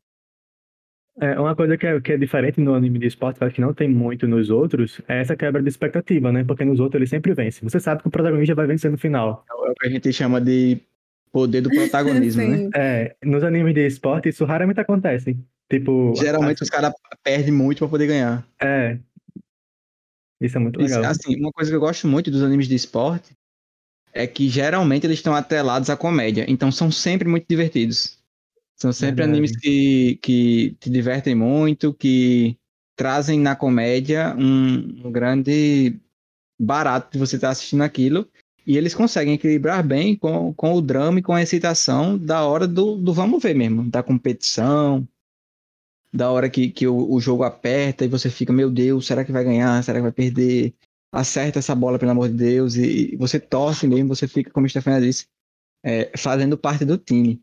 É, 1.19 1.39
uma 1.41 1.57
coisa 1.57 1.79
que 1.79 1.87
é, 1.87 1.99
que 2.01 2.13
é 2.13 2.17
diferente 2.17 2.61
no 2.61 2.75
anime 2.75 2.99
de 2.99 3.07
esporte, 3.07 3.41
que 3.51 3.61
não 3.61 3.73
tem 3.73 3.89
muito 3.89 4.29
nos 4.29 4.51
outros, 4.51 5.01
é 5.09 5.21
essa 5.21 5.35
quebra 5.35 5.63
de 5.63 5.69
expectativa, 5.69 6.31
né? 6.31 6.45
Porque 6.45 6.65
nos 6.65 6.79
outros 6.79 7.01
ele 7.01 7.07
sempre 7.07 7.33
vence. 7.33 7.65
Você 7.65 7.81
sabe 7.81 8.03
que 8.03 8.09
o 8.09 8.11
protagonista 8.11 8.55
vai 8.55 8.67
vencer 8.67 8.91
no 8.91 8.99
final. 8.99 9.45
É 9.51 9.55
o 9.55 9.75
que 9.75 9.87
a 9.87 9.91
gente 9.91 10.13
chama 10.13 10.41
de 10.41 10.79
poder 11.33 11.61
do 11.61 11.71
protagonismo, 11.71 12.43
né? 12.43 12.71
É, 12.77 13.17
nos 13.23 13.43
animes 13.43 13.75
de 13.75 13.87
esporte 13.87 14.29
isso 14.29 14.45
raramente 14.45 14.81
acontece. 14.81 15.39
Tipo. 15.71 16.15
Geralmente 16.17 16.63
a... 16.63 16.65
os 16.65 16.71
caras 16.71 16.93
perdem 17.23 17.53
muito 17.53 17.79
para 17.79 17.89
poder 17.89 18.07
ganhar. 18.07 18.47
É. 18.61 18.99
Isso 20.41 20.57
é 20.57 20.61
muito 20.61 20.79
legal. 20.79 21.01
Isso, 21.01 21.11
assim, 21.11 21.41
uma 21.41 21.51
coisa 21.51 21.71
que 21.71 21.77
eu 21.77 21.81
gosto 21.81 22.07
muito 22.07 22.31
dos 22.31 22.43
animes 22.43 22.69
de 22.69 22.75
esporte 22.75 23.37
é 24.13 24.27
que 24.27 24.49
geralmente 24.49 25.07
eles 25.07 25.19
estão 25.19 25.35
atrelados 25.35 25.91
à 25.91 25.97
comédia. 25.97 26.45
Então 26.49 26.71
são 26.71 26.91
sempre 26.91 27.29
muito 27.29 27.47
divertidos. 27.49 28.19
São 28.77 28.93
sempre 28.93 29.17
Verdade. 29.17 29.31
animes 29.31 29.57
que, 29.57 30.19
que 30.23 30.77
te 30.79 30.91
divertem 30.91 31.35
muito, 31.35 31.95
que 31.95 32.57
trazem 32.95 33.41
na 33.41 33.57
comédia 33.57 34.35
um, 34.37 35.07
um 35.07 35.13
grande 35.13 35.99
barato 36.59 37.13
de 37.13 37.19
você 37.19 37.37
estar 37.37 37.49
tá 37.49 37.53
assistindo 37.53 37.83
aquilo. 37.83 38.29
E 38.67 38.77
eles 38.77 38.95
conseguem 38.95 39.35
equilibrar 39.35 39.87
bem 39.87 40.17
com, 40.17 40.53
com 40.53 40.75
o 40.75 40.83
drama 40.83 41.21
e 41.21 41.23
com 41.23 41.33
a 41.33 41.43
excitação 41.43 42.19
da 42.19 42.45
hora 42.45 42.67
do, 42.67 42.97
do 42.97 43.15
vamos 43.15 43.41
ver 43.43 43.55
mesmo, 43.55 43.89
da 43.89 44.03
competição, 44.03 45.07
da 46.13 46.31
hora 46.31 46.51
que, 46.51 46.71
que 46.71 46.87
o, 46.87 47.13
o 47.13 47.21
jogo 47.21 47.45
aperta 47.45 48.05
e 48.05 48.09
você 48.09 48.29
fica, 48.29 48.53
meu 48.53 48.71
Deus, 48.71 49.07
será 49.07 49.25
que 49.25 49.31
vai 49.31 49.45
ganhar? 49.45 49.83
Será 49.85 49.99
que 49.99 50.03
vai 50.03 50.13
perder? 50.13 50.75
Acerta 51.13 51.61
essa 51.61 51.75
bola, 51.75 51.99
pelo 51.99 52.11
amor 52.11 52.29
de 52.29 52.35
Deus, 52.35 52.75
e, 52.75 53.13
e 53.15 53.17
você 53.17 53.39
torce 53.39 53.87
mesmo, 53.87 54.09
você 54.09 54.27
fica, 54.27 54.51
como 54.51 54.67
a 54.67 54.69
Stefania 54.69 55.01
disse, 55.01 55.27
é, 55.85 56.11
fazendo 56.17 56.59
parte 56.59 56.85
do 56.85 56.99
time. 56.99 57.41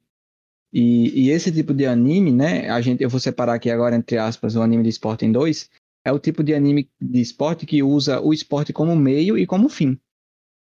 E, 0.74 1.28
e, 1.28 1.30
esse 1.30 1.52
tipo 1.52 1.74
de 1.74 1.86
anime, 1.86 2.32
né? 2.32 2.70
A 2.70 2.82
gente, 2.82 3.02
eu 3.04 3.10
vou 3.10 3.20
separar 3.20 3.54
aqui 3.54 3.70
agora, 3.70 3.96
entre 3.96 4.18
aspas, 4.18 4.56
o 4.56 4.62
anime 4.62 4.84
de 4.84 4.90
esporte 4.90 5.24
em 5.24 5.32
dois. 5.32 5.70
É 6.04 6.12
o 6.12 6.20
tipo 6.20 6.44
de 6.44 6.54
anime 6.54 6.90
de 7.00 7.22
esporte 7.22 7.66
que 7.66 7.82
usa 7.84 8.20
o 8.20 8.34
esporte 8.34 8.74
como 8.74 8.96
meio 8.96 9.38
e 9.38 9.46
como 9.46 9.70
fim. 9.70 9.98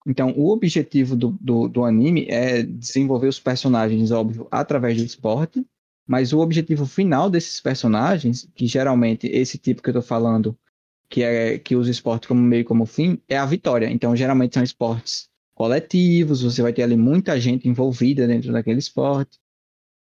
Então, 0.09 0.32
o 0.36 0.50
objetivo 0.50 1.14
do, 1.14 1.36
do, 1.38 1.68
do 1.68 1.84
anime 1.84 2.26
é 2.30 2.62
desenvolver 2.62 3.28
os 3.28 3.38
personagens, 3.38 4.11
óbvio, 4.11 4.48
através 4.50 4.96
do 4.96 5.04
esporte, 5.04 5.62
mas 6.06 6.32
o 6.32 6.38
objetivo 6.38 6.86
final 6.86 7.28
desses 7.28 7.61
personagens, 7.61 8.48
que 8.54 8.66
geralmente 8.66 9.26
esse 9.26 9.59
tipo 9.59 9.82
que 9.82 9.90
eu 9.90 9.94
tô 9.94 10.02
falando, 10.02 10.59
que 11.11 11.22
é 11.22 11.59
que 11.59 11.76
usa 11.76 11.90
esporte 11.90 12.26
como 12.26 12.40
meio 12.40 12.64
como 12.64 12.86
fim, 12.86 13.20
é 13.28 13.36
a 13.36 13.44
vitória. 13.44 13.90
Então, 13.90 14.16
geralmente 14.16 14.54
são 14.54 14.62
esportes 14.62 15.28
coletivos, 15.54 16.42
você 16.42 16.62
vai 16.62 16.72
ter 16.72 16.84
ali 16.84 16.96
muita 16.96 17.38
gente 17.38 17.68
envolvida 17.68 18.26
dentro 18.26 18.50
daquele 18.50 18.78
esporte. 18.78 19.38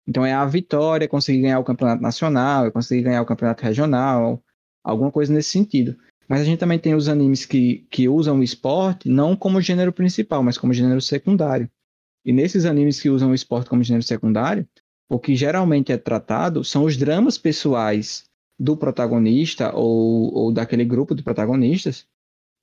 Então 0.08 0.26
é 0.26 0.34
a 0.34 0.46
vitória, 0.46 1.08
conseguir 1.08 1.44
ganhar 1.44 1.60
o 1.60 1.64
campeonato 1.64 2.02
nacional, 2.02 2.66
é 2.66 2.72
conseguir 2.72 3.04
ganhar 3.04 3.22
o 3.22 3.26
campeonato 3.26 3.64
regional, 3.64 4.44
alguma 4.84 5.12
coisa 5.12 5.32
nesse 5.32 5.52
sentido. 5.52 5.96
Mas 6.34 6.42
a 6.42 6.46
gente 6.46 6.58
também 6.58 6.80
tem 6.80 6.96
os 6.96 7.08
animes 7.08 7.46
que, 7.46 7.86
que 7.92 8.10
usam 8.10 8.40
o 8.40 8.44
esporte 8.44 9.08
não 9.08 9.36
como 9.36 9.62
gênero 9.62 9.94
principal, 9.94 10.42
mas 10.42 10.58
como 10.58 10.74
gênero 10.74 11.00
secundário. 11.00 11.70
E 12.26 12.34
nesses 12.34 12.66
animes 12.66 13.00
que 13.00 13.08
usam 13.08 13.30
o 13.30 13.36
esporte 13.36 13.70
como 13.70 13.84
gênero 13.84 14.02
secundário, 14.02 14.68
o 15.08 15.20
que 15.20 15.36
geralmente 15.36 15.92
é 15.92 15.98
tratado 16.00 16.64
são 16.64 16.86
os 16.86 16.98
dramas 16.98 17.38
pessoais 17.38 18.24
do 18.58 18.76
protagonista 18.76 19.76
ou, 19.76 20.34
ou 20.34 20.52
daquele 20.52 20.84
grupo 20.84 21.14
de 21.14 21.22
protagonistas, 21.22 22.08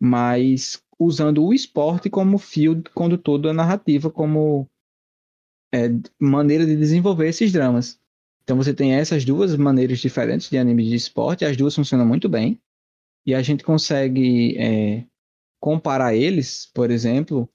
mas 0.02 0.82
usando 0.98 1.44
o 1.44 1.54
esporte 1.54 2.10
como 2.10 2.38
fio 2.38 2.82
condutor 2.92 3.38
da 3.38 3.52
narrativa, 3.54 4.10
como 4.10 4.66
é, 5.72 5.90
maneira 6.18 6.66
de 6.66 6.74
desenvolver 6.74 7.28
esses 7.28 7.52
dramas. 7.52 8.00
Então 8.42 8.56
você 8.56 8.74
tem 8.74 8.94
essas 8.94 9.24
duas 9.24 9.54
maneiras 9.54 10.00
diferentes 10.00 10.50
de 10.50 10.58
anime 10.58 10.88
de 10.88 10.96
esporte, 10.96 11.44
as 11.44 11.56
duas 11.56 11.72
funcionam 11.72 12.04
muito 12.04 12.28
bem, 12.28 12.60
e 13.30 13.34
a 13.34 13.42
gente 13.42 13.62
consegue 13.62 14.56
é, 14.58 15.04
comparar 15.60 16.16
eles, 16.16 16.68
por 16.74 16.90
exemplo, 16.90 17.48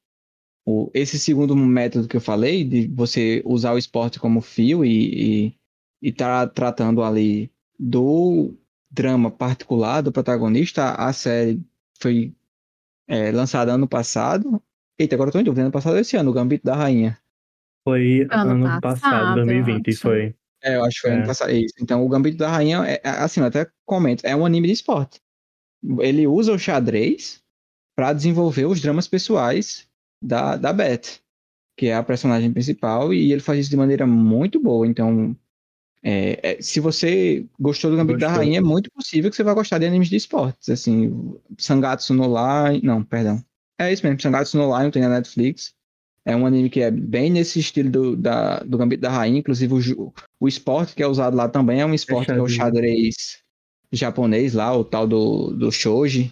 o, 0.65 0.89
esse 0.93 1.19
segundo 1.19 1.53
método 1.53 2.07
que 2.07 2.15
eu 2.15 2.21
falei, 2.21 2.63
de 2.63 2.87
você 2.87 3.41
usar 3.45 3.73
o 3.73 3.77
esporte 3.77 4.17
como 4.17 4.39
fio 4.39 4.85
e, 4.85 5.47
e, 5.47 5.59
e 6.01 6.11
tá 6.13 6.47
tratando 6.47 7.03
ali 7.03 7.51
do 7.77 8.57
drama 8.89 9.29
particular 9.29 9.99
do 9.99 10.13
protagonista, 10.13 10.91
a 10.93 11.11
série 11.11 11.61
foi 11.99 12.33
é, 13.05 13.33
lançada 13.33 13.73
ano 13.73 13.87
passado. 13.87 14.61
Eita, 14.97 15.13
agora 15.15 15.27
eu 15.27 15.33
tô 15.33 15.39
em 15.39 15.43
dúvida, 15.43 15.63
ano 15.63 15.71
passado 15.73 15.95
ou 15.95 15.99
esse 15.99 16.15
ano, 16.15 16.31
o 16.31 16.33
Gambito 16.33 16.63
da 16.63 16.73
Rainha. 16.73 17.19
Foi 17.83 18.25
ano, 18.31 18.51
ano 18.51 18.79
passado, 18.79 19.01
passado 19.01 19.35
2020, 19.35 19.93
foi. 19.97 20.33
É, 20.63 20.77
eu 20.77 20.85
acho 20.85 20.95
que 20.95 21.01
foi 21.01 21.11
é. 21.11 21.13
ano 21.15 21.27
passado. 21.27 21.51
Isso. 21.51 21.75
Então, 21.81 22.05
o 22.05 22.07
Gambito 22.07 22.37
da 22.37 22.49
Rainha, 22.49 22.81
é, 22.85 23.01
é, 23.03 23.09
assim, 23.09 23.41
eu 23.41 23.45
até 23.45 23.67
comento, 23.85 24.25
é 24.25 24.33
um 24.33 24.45
anime 24.45 24.67
de 24.67 24.73
esporte. 24.73 25.24
Ele 25.99 26.27
usa 26.27 26.53
o 26.53 26.59
xadrez 26.59 27.41
para 27.95 28.13
desenvolver 28.13 28.65
os 28.65 28.81
dramas 28.81 29.07
pessoais 29.07 29.87
da, 30.21 30.57
da 30.57 30.73
Beth, 30.73 31.19
que 31.77 31.87
é 31.87 31.95
a 31.95 32.03
personagem 32.03 32.51
principal, 32.51 33.13
e 33.13 33.31
ele 33.31 33.41
faz 33.41 33.59
isso 33.59 33.69
de 33.69 33.77
maneira 33.77 34.05
muito 34.05 34.59
boa. 34.59 34.87
Então, 34.87 35.35
é, 36.03 36.39
é, 36.43 36.61
se 36.61 36.79
você 36.79 37.45
gostou 37.59 37.89
do 37.89 37.97
Gambito 37.97 38.19
da 38.19 38.29
Rainha, 38.29 38.59
é 38.59 38.61
muito 38.61 38.91
possível 38.91 39.29
que 39.29 39.35
você 39.35 39.43
vá 39.43 39.53
gostar 39.53 39.79
de 39.79 39.85
animes 39.85 40.09
de 40.09 40.15
esportes. 40.15 40.69
Assim, 40.69 41.35
Sangatsu 41.57 42.13
no 42.13 42.25
Line. 42.25 42.81
Não, 42.83 43.03
perdão. 43.03 43.43
É 43.79 43.91
isso 43.91 44.05
mesmo, 44.05 44.21
Sangatsu 44.21 44.57
no 44.57 44.77
Line 44.77 44.91
tem 44.91 45.01
na 45.01 45.09
Netflix. 45.09 45.73
É 46.23 46.35
um 46.35 46.45
anime 46.45 46.69
que 46.69 46.81
é 46.81 46.89
bem 46.89 47.29
nesse 47.29 47.59
estilo 47.59 47.89
do, 47.89 48.15
da, 48.15 48.59
do 48.59 48.77
Gambito 48.77 49.01
da 49.01 49.11
Rainha. 49.11 49.39
Inclusive, 49.39 49.73
o, 49.73 50.13
o 50.39 50.47
esporte 50.47 50.95
que 50.95 51.03
é 51.03 51.07
usado 51.07 51.35
lá 51.35 51.47
também 51.47 51.81
é 51.81 51.85
um 51.85 51.93
esporte 51.93 52.31
é 52.31 52.33
que 52.33 52.39
é 52.39 52.43
o 52.43 52.47
xadrez 52.47 53.44
japonês 53.99 54.53
lá, 54.53 54.75
o 54.75 54.83
tal 54.83 55.07
do, 55.07 55.51
do 55.51 55.71
Shoji. 55.71 56.31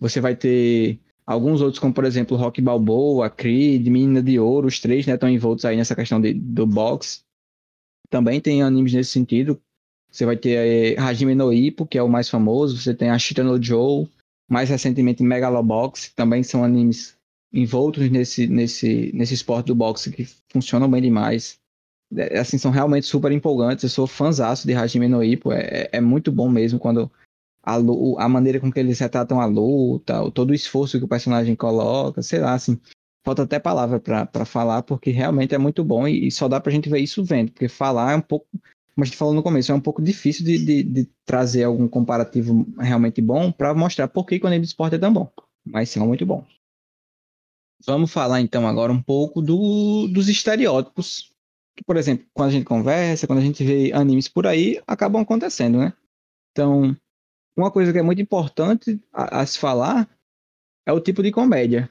Você 0.00 0.20
vai 0.20 0.34
ter 0.34 0.98
alguns 1.26 1.60
outros, 1.60 1.78
como 1.78 1.94
por 1.94 2.04
exemplo 2.04 2.36
Rock 2.36 2.60
Balboa, 2.60 3.30
Creed, 3.30 3.86
Menina 3.88 4.22
de 4.22 4.38
Ouro, 4.38 4.66
os 4.66 4.80
três 4.80 5.06
né, 5.06 5.14
estão 5.14 5.28
envoltos 5.28 5.64
aí 5.64 5.76
nessa 5.76 5.94
questão 5.94 6.20
de, 6.20 6.34
do 6.34 6.66
boxe 6.66 7.22
também 8.12 8.42
tem 8.42 8.62
animes 8.62 8.92
nesse 8.92 9.10
sentido. 9.10 9.58
Você 10.10 10.26
vai 10.26 10.36
ter 10.36 10.94
é, 10.98 11.00
Hajime 11.00 11.34
no 11.34 11.50
Ippo, 11.50 11.86
que 11.86 11.96
é 11.96 12.02
o 12.02 12.08
mais 12.08 12.28
famoso. 12.28 12.76
Você 12.76 12.94
tem 12.94 13.08
Ashita 13.08 13.42
no 13.42 13.60
Joe, 13.60 14.06
mais 14.48 14.68
recentemente 14.68 15.22
Megalobox, 15.22 16.12
também 16.14 16.42
são 16.42 16.62
animes 16.62 17.16
envoltos 17.50 18.10
nesse, 18.10 18.46
nesse, 18.46 19.10
nesse 19.14 19.32
esporte 19.32 19.68
do 19.68 19.74
boxe 19.74 20.12
que 20.12 20.26
funcionam 20.50 20.90
bem 20.90 21.00
demais. 21.00 21.58
É, 22.16 22.38
assim, 22.38 22.58
são 22.58 22.70
realmente 22.70 23.06
super 23.06 23.32
empolgantes. 23.32 23.84
Eu 23.84 23.90
sou 23.90 24.06
fãzaço 24.06 24.66
de 24.66 24.74
Hajime 24.74 25.08
no 25.08 25.22
Ippo. 25.22 25.52
É, 25.52 25.88
é 25.92 26.00
muito 26.00 26.30
bom 26.32 26.48
mesmo 26.48 26.78
quando 26.78 27.10
a, 27.62 27.76
a 27.76 28.28
maneira 28.28 28.60
com 28.60 28.70
que 28.70 28.80
eles 28.80 28.98
retratam 28.98 29.40
a 29.40 29.46
luta, 29.46 30.30
todo 30.32 30.50
o 30.50 30.54
esforço 30.54 30.98
que 30.98 31.04
o 31.04 31.08
personagem 31.08 31.54
coloca, 31.54 32.22
sei 32.22 32.40
lá, 32.40 32.54
assim 32.54 32.78
falta 33.24 33.42
até 33.42 33.58
palavra 33.58 34.00
para 34.00 34.44
falar, 34.44 34.82
porque 34.82 35.10
realmente 35.10 35.54
é 35.54 35.58
muito 35.58 35.84
bom 35.84 36.06
e, 36.06 36.26
e, 36.26 36.30
só 36.30 36.48
dá 36.48 36.60
pra 36.60 36.72
gente 36.72 36.88
ver 36.88 37.00
isso 37.00 37.24
vendo, 37.24 37.52
porque 37.52 37.68
falar 37.68 38.12
é 38.12 38.16
um 38.16 38.20
pouco, 38.20 38.46
como 38.52 39.02
a 39.02 39.04
gente 39.04 39.16
falou 39.16 39.34
no 39.34 39.42
começo, 39.42 39.70
é 39.70 39.74
um 39.74 39.80
pouco 39.80 40.02
difícil 40.02 40.44
de, 40.44 40.58
de, 40.58 40.82
de 40.82 41.10
trazer 41.24 41.64
algum 41.64 41.88
comparativo 41.88 42.66
realmente 42.78 43.22
bom 43.22 43.52
para 43.52 43.74
mostrar 43.74 44.08
por 44.08 44.26
que 44.26 44.40
o 44.42 44.46
anime 44.46 44.62
de 44.62 44.68
esporte 44.68 44.96
é 44.96 44.98
tão 44.98 45.12
bom, 45.12 45.30
mas 45.64 45.96
é 45.96 46.00
muito 46.00 46.26
bom. 46.26 46.44
Vamos 47.84 48.12
falar 48.12 48.40
então 48.40 48.66
agora 48.66 48.92
um 48.92 49.02
pouco 49.02 49.42
do, 49.42 50.06
dos 50.08 50.28
estereótipos 50.28 51.31
que, 51.76 51.84
por 51.84 51.96
exemplo, 51.96 52.26
quando 52.34 52.48
a 52.50 52.52
gente 52.52 52.64
conversa, 52.64 53.26
quando 53.26 53.38
a 53.38 53.42
gente 53.42 53.64
vê 53.64 53.92
animes 53.92 54.28
por 54.28 54.46
aí, 54.46 54.80
acabam 54.86 55.22
acontecendo, 55.22 55.78
né? 55.78 55.92
Então, 56.50 56.96
uma 57.56 57.70
coisa 57.70 57.92
que 57.92 57.98
é 57.98 58.02
muito 58.02 58.20
importante 58.20 59.00
a, 59.12 59.40
a 59.40 59.46
se 59.46 59.58
falar 59.58 60.08
é 60.86 60.92
o 60.92 61.00
tipo 61.00 61.22
de 61.22 61.30
comédia. 61.30 61.90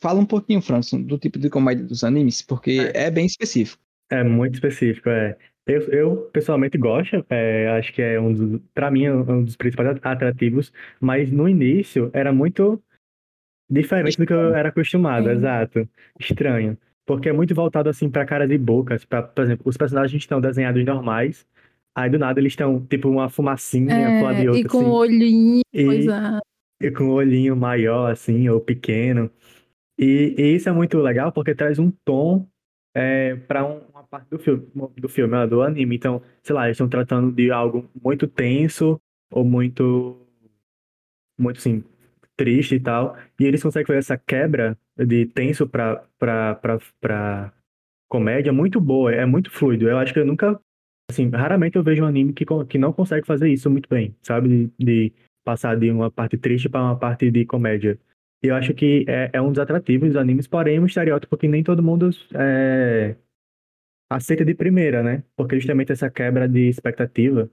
Fala 0.00 0.20
um 0.20 0.26
pouquinho, 0.26 0.60
Francis, 0.60 1.02
do 1.04 1.18
tipo 1.18 1.38
de 1.38 1.48
comédia 1.48 1.84
dos 1.84 2.04
animes, 2.04 2.42
porque 2.42 2.90
é, 2.94 3.06
é 3.06 3.10
bem 3.10 3.26
específico. 3.26 3.82
É 4.10 4.22
muito 4.22 4.54
específico, 4.54 5.08
é. 5.08 5.36
Eu, 5.66 5.80
eu 5.90 6.16
pessoalmente 6.32 6.78
gosto, 6.78 7.26
é, 7.28 7.68
acho 7.70 7.92
que 7.92 8.00
é 8.00 8.20
um 8.20 8.32
dos, 8.32 8.60
pra 8.72 8.88
mim, 8.88 9.04
é 9.04 9.12
um 9.12 9.42
dos 9.42 9.56
principais 9.56 9.98
atrativos, 10.00 10.72
mas 11.00 11.32
no 11.32 11.48
início 11.48 12.08
era 12.12 12.32
muito 12.32 12.80
diferente 13.68 14.16
do 14.16 14.26
que 14.26 14.32
eu 14.32 14.54
era 14.54 14.68
acostumado, 14.68 15.28
exato. 15.28 15.88
Estranho. 16.20 16.78
Porque 17.06 17.28
é 17.28 17.32
muito 17.32 17.54
voltado 17.54 17.88
assim 17.88 18.10
pra 18.10 18.26
cara 18.26 18.46
de 18.46 18.58
bocas, 18.58 19.04
pra, 19.04 19.22
por 19.22 19.44
exemplo, 19.44 19.62
os 19.64 19.76
personagens 19.76 20.20
estão 20.20 20.40
desenhados 20.40 20.84
normais, 20.84 21.46
aí 21.94 22.10
do 22.10 22.18
nada 22.18 22.40
eles 22.40 22.52
estão 22.52 22.84
tipo 22.84 23.08
uma 23.08 23.28
fumacinha 23.28 23.94
é, 23.94 24.34
de 24.34 24.48
outra. 24.48 24.60
E 24.60 24.64
com 24.64 24.78
assim, 24.80 24.90
olhinho, 24.90 25.62
e, 25.72 26.06
e 26.82 26.90
com 26.90 27.04
o 27.04 27.12
olhinho 27.12 27.56
maior, 27.56 28.10
assim, 28.10 28.48
ou 28.48 28.60
pequeno. 28.60 29.30
E, 29.98 30.34
e, 30.36 30.56
isso 30.56 30.68
é 30.68 30.72
muito 30.72 30.98
legal 30.98 31.32
porque 31.32 31.54
traz 31.54 31.78
um 31.78 31.90
tom 32.04 32.46
é, 32.94 33.36
para 33.36 33.64
um, 33.64 33.80
uma 33.90 34.02
parte 34.02 34.28
do 34.28 34.38
filme, 34.38 34.66
do 34.98 35.08
filme, 35.08 35.46
do 35.46 35.62
anime. 35.62 35.94
Então, 35.94 36.20
sei 36.42 36.54
lá, 36.54 36.66
eles 36.66 36.74
estão 36.74 36.88
tratando 36.88 37.30
de 37.30 37.52
algo 37.52 37.88
muito 38.02 38.26
tenso 38.26 39.00
ou 39.30 39.44
muito, 39.44 40.20
muito 41.38 41.58
assim, 41.58 41.84
triste 42.36 42.74
e 42.74 42.80
tal. 42.80 43.16
E 43.38 43.44
eles 43.44 43.62
conseguem 43.62 43.86
fazer 43.86 43.98
essa 44.00 44.18
quebra 44.18 44.76
de 44.98 45.26
tenso 45.26 45.68
para 45.68 46.04
para 46.18 47.52
comédia 48.08 48.52
muito 48.52 48.80
boa, 48.80 49.12
é 49.12 49.26
muito 49.26 49.50
fluido. 49.50 49.88
Eu 49.88 49.98
acho 49.98 50.12
que 50.12 50.20
eu 50.20 50.26
nunca, 50.26 50.60
assim, 51.10 51.28
raramente 51.28 51.76
eu 51.76 51.82
vejo 51.82 52.02
um 52.02 52.06
anime 52.06 52.32
que, 52.32 52.44
que 52.68 52.78
não 52.78 52.92
consegue 52.92 53.26
fazer 53.26 53.48
isso 53.48 53.70
muito 53.70 53.88
bem, 53.88 54.14
sabe? 54.22 54.48
De, 54.48 54.72
de 54.78 55.12
passar 55.44 55.76
de 55.76 55.90
uma 55.90 56.10
parte 56.10 56.36
triste 56.36 56.68
para 56.68 56.82
uma 56.82 56.98
parte 56.98 57.30
de 57.30 57.44
comédia. 57.44 57.98
E 58.42 58.48
eu 58.48 58.54
acho 58.54 58.74
que 58.74 59.04
é, 59.08 59.30
é, 59.32 59.40
um 59.40 59.50
dos 59.50 59.58
atrativos 59.58 60.08
dos 60.08 60.16
animes, 60.16 60.46
porém 60.46 60.78
um 60.78 60.86
estereótipo 60.86 61.36
que 61.36 61.48
nem 61.48 61.64
todo 61.64 61.82
mundo 61.82 62.10
é, 62.34 63.16
aceita 64.10 64.44
de 64.44 64.54
primeira, 64.54 65.02
né? 65.02 65.24
Porque 65.36 65.58
justamente 65.58 65.92
essa 65.92 66.10
quebra 66.10 66.48
de 66.48 66.68
expectativa, 66.68 67.50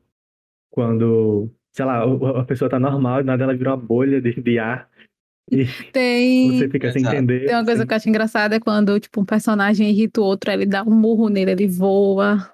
quando, 0.71 1.49
sei 1.71 1.85
lá, 1.85 2.03
a 2.39 2.45
pessoa 2.45 2.69
tá 2.69 2.79
normal 2.79 3.21
e 3.21 3.23
nada 3.23 3.43
ela 3.43 3.55
vira 3.55 3.71
uma 3.71 3.77
bolha 3.77 4.21
de, 4.21 4.33
de 4.41 4.59
ar. 4.59 4.89
E 5.51 5.65
tem... 5.91 6.57
você 6.57 6.69
fica 6.69 6.91
sem 6.91 7.05
entender. 7.05 7.45
Tem 7.45 7.55
uma 7.55 7.65
coisa 7.65 7.81
assim. 7.81 7.87
que 7.87 7.93
eu 7.93 7.97
acho 7.97 8.09
engraçada 8.09 8.55
é 8.55 8.59
quando, 8.59 8.99
tipo, 8.99 9.21
um 9.21 9.25
personagem 9.25 9.89
irrita 9.89 10.21
o 10.21 10.23
outro, 10.23 10.51
ele 10.51 10.65
dá 10.65 10.83
um 10.83 10.95
murro 10.95 11.29
nele, 11.29 11.51
ele 11.51 11.67
voa 11.67 12.51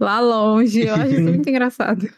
lá 0.00 0.20
longe. 0.20 0.86
Eu 0.86 0.94
acho 0.94 1.12
isso 1.12 1.22
muito 1.22 1.48
engraçado. 1.48 2.08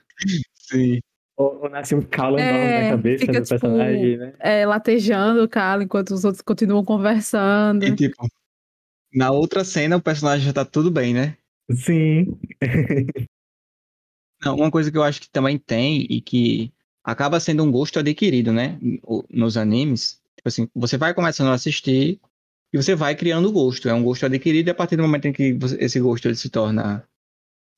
Sim. 0.55 1.01
Ou, 1.37 1.63
ou 1.63 1.69
nasce 1.69 1.95
um 1.95 2.03
calo 2.03 2.39
é, 2.39 2.49
enorme 2.49 2.85
na 2.85 2.91
cabeça 2.91 3.21
fica, 3.27 3.33
do 3.33 3.45
tipo, 3.45 3.49
personagem, 3.49 4.17
né? 4.17 4.35
É, 4.39 4.65
latejando 4.65 5.43
o 5.43 5.49
calo 5.49 5.83
enquanto 5.83 6.11
os 6.11 6.25
outros 6.25 6.43
continuam 6.43 6.85
conversando. 6.85 7.85
E 7.85 7.95
tipo, 7.97 8.29
na 9.13 9.31
outra 9.33 9.65
cena 9.65 9.97
o 9.97 10.03
personagem 10.03 10.47
já 10.47 10.53
tá 10.53 10.65
tudo 10.65 10.91
bem, 10.91 11.13
né? 11.13 11.37
Sim. 11.73 12.39
Não, 14.45 14.57
uma 14.57 14.71
coisa 14.71 14.93
que 14.93 14.99
eu 14.99 15.03
acho 15.03 15.21
que 15.21 15.31
também 15.31 15.59
tem 15.59 16.07
e 16.09 16.21
que 16.21 16.73
acaba 17.05 17.39
sendo 17.39 17.63
um 17.63 17.71
gosto 17.71 17.99
adquirido, 17.99 18.53
né? 18.53 18.79
Nos 19.31 19.57
animes. 19.57 20.23
Tipo 20.37 20.49
assim, 20.49 20.69
você 20.75 20.97
vai 20.97 21.13
começando 21.13 21.49
a 21.49 21.55
assistir 21.55 22.19
e 22.73 22.77
você 22.77 22.95
vai 22.95 23.15
criando 23.15 23.53
gosto. 23.53 23.89
É 23.89 23.95
um 23.95 24.03
gosto 24.03 24.25
adquirido 24.25 24.69
e 24.69 24.71
a 24.71 24.75
partir 24.75 24.97
do 24.97 25.03
momento 25.03 25.27
em 25.27 25.33
que 25.33 25.57
esse 25.79 26.01
gosto 26.01 26.27
ele 26.27 26.37
se 26.37 26.49
torna 26.49 27.07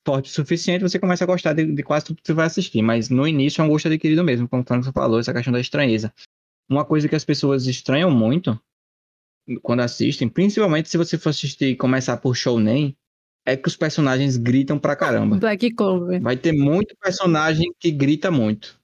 forte 0.05 0.29
o 0.29 0.33
suficiente, 0.33 0.81
você 0.81 0.97
começa 0.97 1.25
a 1.25 1.27
gostar 1.27 1.51
de, 1.51 1.65
de, 1.65 1.83
quase 1.83 2.05
tudo 2.05 2.21
que 2.21 2.27
você 2.27 2.33
vai 2.33 2.45
assistir. 2.45 2.81
Mas 2.81 3.09
no 3.09 3.27
início 3.27 3.61
é 3.61 3.65
um 3.65 3.67
gosto 3.67 3.87
adquirido 3.87 4.23
mesmo, 4.23 4.47
como 4.47 4.63
o 4.63 4.65
Franco 4.65 4.89
falou, 4.93 5.19
essa 5.19 5.33
questão 5.33 5.51
da 5.51 5.59
estranheza. 5.59 6.13
Uma 6.69 6.85
coisa 6.85 7.09
que 7.09 7.15
as 7.15 7.25
pessoas 7.25 7.67
estranham 7.67 8.09
muito 8.09 8.57
quando 9.61 9.81
assistem, 9.81 10.27
principalmente 10.27 10.89
se 10.89 10.97
você 10.97 11.17
for 11.17 11.29
assistir 11.29 11.67
e 11.67 11.75
começar 11.75 12.17
por 12.17 12.35
Shounen, 12.35 12.95
é 13.45 13.55
que 13.55 13.67
os 13.67 13.77
personagens 13.77 14.35
gritam 14.35 14.77
pra 14.77 14.95
caramba. 14.95 15.37
Black 15.37 15.71
Clover. 15.71 16.21
Vai 16.21 16.35
ter 16.35 16.51
muito 16.51 16.95
personagem 16.97 17.73
que 17.79 17.91
grita 17.91 18.29
muito. 18.29 18.76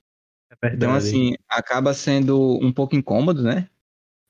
É 0.61 0.73
então, 0.73 0.93
assim, 0.93 1.35
acaba 1.47 1.93
sendo 1.93 2.59
um 2.61 2.71
pouco 2.71 2.95
incômodo, 2.95 3.43
né? 3.43 3.69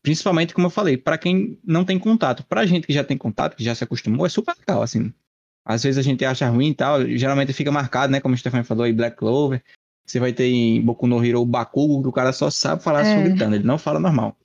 Principalmente, 0.01 0.53
como 0.53 0.67
eu 0.67 0.71
falei, 0.71 0.97
para 0.97 1.17
quem 1.17 1.59
não 1.63 1.85
tem 1.85 1.97
contato. 1.97 2.43
Pra 2.45 2.65
gente 2.65 2.85
que 2.85 2.93
já 2.93 3.03
tem 3.03 3.17
contato, 3.17 3.55
que 3.55 3.63
já 3.63 3.73
se 3.73 3.83
acostumou, 3.83 4.25
é 4.25 4.29
super 4.29 4.55
legal, 4.57 4.81
assim. 4.81 5.13
Às 5.65 5.83
vezes 5.83 5.97
a 5.97 6.01
gente 6.01 6.25
acha 6.25 6.49
ruim 6.49 6.69
e 6.69 6.75
tal, 6.75 7.05
geralmente 7.07 7.53
fica 7.53 7.71
marcado, 7.71 8.11
né? 8.11 8.19
Como 8.19 8.35
o 8.35 8.37
Stefan 8.37 8.63
falou 8.63 8.83
aí, 8.83 8.91
Black 8.91 9.15
Clover. 9.15 9.63
Você 10.05 10.19
vai 10.19 10.33
ter 10.33 10.47
em 10.47 10.81
Boku 10.81 11.07
no 11.07 11.23
Hero 11.23 11.41
o 11.41 11.45
Bakugo, 11.45 12.01
que 12.01 12.09
o 12.09 12.11
cara 12.11 12.33
só 12.33 12.49
sabe 12.49 12.83
falar 12.83 13.05
é. 13.05 13.23
gritando, 13.23 13.55
ele 13.55 13.63
não 13.63 13.77
fala 13.77 13.99
normal. 13.99 14.37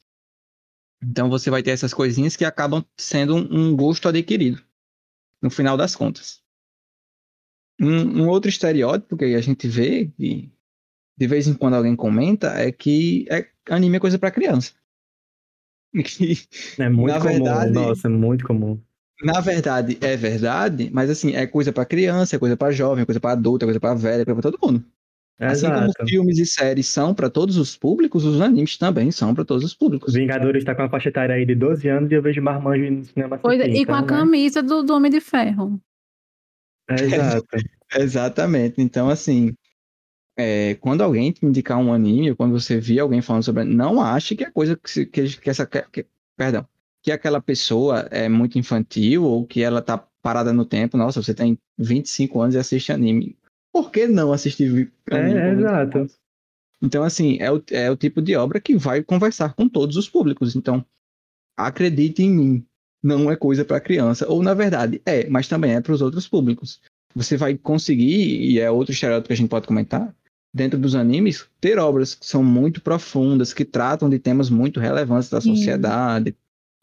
Então 1.03 1.29
você 1.29 1.51
vai 1.51 1.63
ter 1.63 1.71
essas 1.71 1.95
coisinhas 1.95 2.37
que 2.37 2.45
acabam 2.45 2.85
sendo 2.97 3.35
um 3.37 3.75
gosto 3.75 4.09
adquirido, 4.09 4.63
no 5.43 5.51
final 5.51 5.77
das 5.77 5.97
contas. 5.97 6.41
Um, 7.81 8.23
um 8.23 8.29
outro 8.29 8.49
estereótipo 8.49 9.17
que 9.17 9.25
a 9.25 9.41
gente 9.41 9.69
vê, 9.69 10.13
e 10.19 10.51
de 11.19 11.27
vez 11.27 11.49
em 11.49 11.55
quando 11.55 11.75
alguém 11.75 11.97
comenta, 11.97 12.49
é 12.55 12.71
que 12.71 13.27
é, 13.29 13.45
anime 13.69 13.97
é 13.97 14.01
coisa 14.01 14.19
para 14.19 14.31
criança. 14.31 14.73
é 16.79 16.89
muito 16.89 17.13
na 17.13 17.21
comum, 17.21 17.33
verdade, 17.33 17.73
nossa, 17.73 18.07
é 18.07 18.11
muito 18.11 18.47
comum. 18.47 18.81
Na 19.21 19.41
verdade, 19.41 19.99
é 20.01 20.17
verdade, 20.17 20.91
mas 20.93 21.11
assim, 21.11 21.35
é 21.35 21.45
coisa 21.45 21.73
para 21.73 21.85
criança, 21.85 22.37
é 22.37 22.39
coisa 22.39 22.57
para 22.57 22.71
jovem, 22.71 23.03
é 23.03 23.05
coisa 23.05 23.19
para 23.19 23.33
adulto, 23.33 23.65
é 23.65 23.67
coisa 23.67 23.81
para 23.81 23.95
velho, 23.95 24.23
é 24.23 24.25
coisa 24.25 24.41
pra 24.41 24.51
todo 24.51 24.65
mundo. 24.65 24.85
Assim 25.41 25.67
Exato. 25.67 25.93
como 25.97 26.09
filmes 26.09 26.39
e 26.39 26.47
séries 26.47 26.87
são 26.87 27.13
para 27.13 27.29
todos 27.29 27.57
os 27.57 27.77
públicos, 27.77 28.25
os 28.25 28.41
animes 28.41 28.77
também 28.77 29.11
são 29.11 29.35
para 29.35 29.45
todos 29.45 29.65
os 29.65 29.75
públicos. 29.75 30.15
Vingadores 30.15 30.63
está 30.63 30.75
com 30.75 30.83
uma 30.83 30.91
faixa 30.91 31.09
etária 31.09 31.35
aí 31.35 31.45
de 31.45 31.55
12 31.55 31.89
anos 31.89 32.11
e 32.11 32.15
eu 32.15 32.23
vejo 32.23 32.41
Marmanjo 32.41 32.91
no 32.91 33.05
cinema 33.05 33.39
pois, 33.39 33.61
E 33.61 33.85
com 33.85 33.95
a 33.95 34.03
né? 34.03 34.07
camisa 34.07 34.63
do, 34.63 34.83
do 34.83 34.95
Homem 34.95 35.11
de 35.11 35.21
Ferro. 35.21 35.81
É, 36.89 36.95
exato. 36.95 37.47
Exatamente. 37.97 38.83
Então, 38.83 39.09
assim, 39.09 39.55
é, 40.39 40.77
quando 40.77 41.03
alguém 41.03 41.33
te 41.33 41.45
indicar 41.45 41.79
um 41.79 41.93
anime, 41.93 42.31
ou 42.31 42.37
quando 42.37 42.59
você 42.59 42.79
vê 42.79 43.01
alguém 43.01 43.21
falando 43.21 43.43
sobre 43.43 43.65
não 43.65 44.01
ache 44.01 44.37
que 44.37 44.45
a 44.45 44.53
coisa 44.53 44.77
que, 44.77 45.07
que, 45.07 45.37
que 45.37 45.51
essa. 45.51 45.67
Que, 45.67 46.07
perdão. 46.37 46.67
Que 47.03 47.11
aquela 47.11 47.41
pessoa 47.41 48.09
é 48.11 48.29
muito 48.29 48.59
infantil 48.59 49.25
ou 49.25 49.47
que 49.47 49.63
ela 49.63 49.83
tá 49.83 49.99
parada 50.23 50.53
no 50.53 50.65
tempo. 50.65 50.97
Nossa, 50.97 51.23
você 51.23 51.35
tem 51.35 51.59
25 51.77 52.41
anos 52.41 52.55
e 52.55 52.59
assiste 52.59 52.93
anime 52.93 53.37
por 53.73 53.91
que 53.91 54.07
não 54.07 54.33
assistir 54.33 54.93
É, 55.11 55.51
exato. 55.53 56.07
Então, 56.83 57.03
assim, 57.03 57.39
é 57.41 57.51
o, 57.51 57.63
é 57.71 57.91
o 57.91 57.97
tipo 57.97 58.23
de 58.23 58.37
obra 58.37 58.61
que 58.61 58.77
vai 58.77 59.03
conversar 59.03 59.55
com 59.55 59.69
todos 59.69 59.97
os 59.97 60.09
públicos. 60.09 60.55
Então, 60.55 60.85
acredite 61.57 62.23
em 62.23 62.31
mim, 62.31 62.67
não 63.03 63.31
é 63.31 63.37
coisa 63.37 63.65
para 63.65 63.81
criança. 63.81 64.29
Ou, 64.29 64.43
na 64.43 64.55
verdade, 64.55 65.03
é, 65.05 65.29
mas 65.29 65.49
também 65.49 65.75
é 65.75 65.81
para 65.81 65.93
os 65.93 66.03
outros 66.03 66.29
públicos. 66.29 66.81
Você 67.15 67.37
vai 67.37 67.57
conseguir, 67.57 68.53
e 68.53 68.61
é 68.61 68.71
outro 68.71 68.93
estereótipo 68.93 69.29
que 69.29 69.33
a 69.33 69.37
gente 69.37 69.49
pode 69.49 69.67
comentar, 69.67 70.15
dentro 70.59 70.79
dos 70.79 70.95
animes, 70.95 71.47
ter 71.61 71.79
obras 71.79 72.15
que 72.15 72.27
são 72.27 72.43
muito 72.43 72.83
profundas, 72.83 73.55
que 73.55 73.65
tratam 73.65 74.11
de 74.11 74.19
temas 74.19 74.51
muito 74.51 74.81
relevantes 74.81 75.31
da 75.31 75.41
sociedade. 75.41 76.37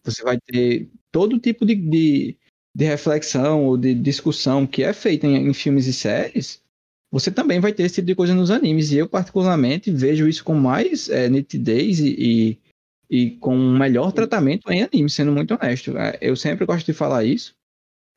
Você 0.03 0.23
vai 0.23 0.39
ter 0.39 0.89
todo 1.11 1.39
tipo 1.39 1.65
de, 1.65 1.75
de, 1.75 2.37
de 2.73 2.85
reflexão 2.85 3.65
ou 3.65 3.77
de 3.77 3.93
discussão 3.93 4.65
que 4.65 4.83
é 4.83 4.93
feita 4.93 5.27
em, 5.27 5.47
em 5.47 5.53
filmes 5.53 5.85
e 5.87 5.93
séries 5.93 6.63
você 7.15 7.31
também 7.31 7.61
vai 7.61 7.71
ter 7.71 7.83
esse 7.83 7.95
tipo 7.95 8.07
de 8.07 8.15
coisa 8.15 8.35
nos 8.35 8.51
animes. 8.51 8.91
E 8.91 8.97
eu, 8.97 9.07
particularmente, 9.07 9.89
vejo 9.89 10.27
isso 10.27 10.43
com 10.43 10.53
mais 10.53 11.09
é, 11.09 11.29
nitidez 11.29 11.99
e, 11.99 12.15
e, 12.19 12.59
e, 13.09 13.31
com 13.37 13.55
um 13.55 13.77
melhor 13.77 14.11
tratamento 14.11 14.69
em 14.69 14.83
animes, 14.83 15.13
sendo 15.13 15.31
muito 15.31 15.53
honesto. 15.53 15.97
É, 15.97 16.17
eu 16.19 16.35
sempre 16.35 16.65
gosto 16.65 16.85
de 16.85 16.91
falar 16.91 17.23
isso, 17.23 17.55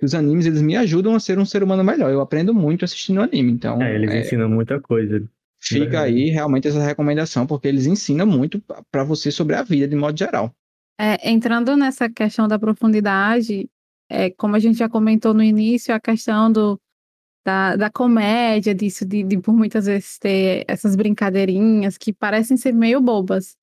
que 0.01 0.05
os 0.05 0.17
animes 0.17 0.47
eles 0.47 0.61
me 0.61 0.75
ajudam 0.75 1.15
a 1.15 1.21
ser 1.21 1.39
um 1.39 1.45
ser 1.45 1.63
humano 1.63 1.85
melhor. 1.85 2.11
Eu 2.11 2.21
aprendo 2.21 2.53
muito 2.53 2.85
assistindo 2.85 3.23
anime, 3.23 3.53
então... 3.53 3.81
É, 3.81 3.95
eles 3.95 4.11
é, 4.11 4.21
ensinam 4.21 4.49
muita 4.49 4.81
coisa. 4.81 5.23
Fica 5.61 6.03
aí 6.03 6.31
realmente 6.31 6.69
essa 6.69 6.83
recomendação, 6.83 7.47
porque 7.47 7.69
eles 7.69 7.87
ensinam 7.87 8.27
muito 8.27 8.63
para 8.91 9.05
você 9.05 9.31
sobre 9.31 9.57
a 9.57 9.63
vida 9.63 9.89
de 9.89 9.97
modo 9.97 10.17
geral. 10.17 10.55
É, 11.01 11.31
entrando 11.31 11.77
nessa 11.77 12.09
questão 12.09 12.49
da 12.49 12.59
profundidade, 12.59 13.69
é, 14.09 14.31
como 14.31 14.57
a 14.57 14.59
gente 14.59 14.79
já 14.79 14.89
comentou 14.89 15.35
no 15.35 15.43
início, 15.43 15.95
a 15.95 16.01
questão 16.01 16.51
do, 16.51 16.81
da, 17.45 17.77
da 17.77 17.91
comédia, 17.91 18.75
disso, 18.75 19.05
de, 19.05 19.23
de 19.23 19.39
por 19.39 19.53
muitas 19.53 19.87
vezes 19.87 20.19
ter 20.19 20.65
essas 20.69 20.95
brincadeirinhas 20.95 21.99
que 21.99 22.13
parecem 22.13 22.57
ser 22.57 22.73
meio 22.73 23.01
bobas. 23.01 23.57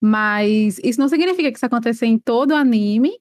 Mas 0.00 0.78
isso 0.84 1.00
não 1.00 1.08
significa 1.08 1.50
que 1.50 1.56
isso 1.56 1.66
aconteça 1.66 2.06
em 2.06 2.18
todo 2.18 2.54
anime, 2.54 3.18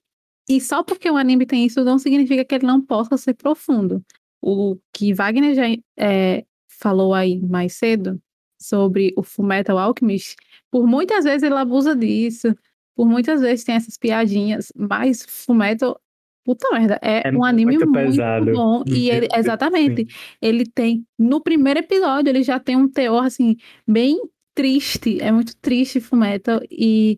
e 0.49 0.61
só 0.61 0.83
porque 0.83 1.09
o 1.09 1.17
anime 1.17 1.45
tem 1.45 1.65
isso 1.65 1.83
não 1.83 1.99
significa 1.99 2.45
que 2.45 2.55
ele 2.55 2.65
não 2.65 2.81
possa 2.81 3.17
ser 3.17 3.33
profundo. 3.33 4.03
O 4.41 4.77
que 4.93 5.13
Wagner 5.13 5.55
já 5.55 5.63
é, 5.97 6.45
falou 6.79 7.13
aí 7.13 7.41
mais 7.41 7.73
cedo 7.73 8.21
sobre 8.59 9.13
o 9.15 9.23
Fullmetal 9.23 9.77
Alchemist, 9.77 10.35
por 10.71 10.87
muitas 10.87 11.25
vezes 11.25 11.43
ele 11.43 11.55
abusa 11.55 11.95
disso, 11.95 12.55
por 12.95 13.07
muitas 13.07 13.41
vezes 13.41 13.63
tem 13.63 13.75
essas 13.75 13.97
piadinhas, 13.97 14.71
mas 14.75 15.23
Fullmetal 15.27 15.99
Puta 16.47 16.69
merda, 16.71 16.97
é, 17.01 17.27
é 17.27 17.31
um 17.37 17.43
anime 17.43 17.77
muito, 17.77 17.91
muito 17.91 18.53
bom. 18.53 18.81
E 18.87 19.09
ele, 19.11 19.27
exatamente, 19.35 20.03
Sim. 20.09 20.17
ele 20.41 20.65
tem, 20.65 21.05
no 21.19 21.41
primeiro 21.41 21.81
episódio, 21.81 22.29
ele 22.29 22.41
já 22.41 22.57
tem 22.57 22.77
um 22.77 22.87
teor, 22.87 23.25
assim, 23.25 23.57
bem 23.85 24.17
triste. 24.55 25.21
É 25.21 25.29
muito 25.29 25.57
triste 25.57 25.99
Fullmetal. 25.99 26.61
E, 26.71 27.17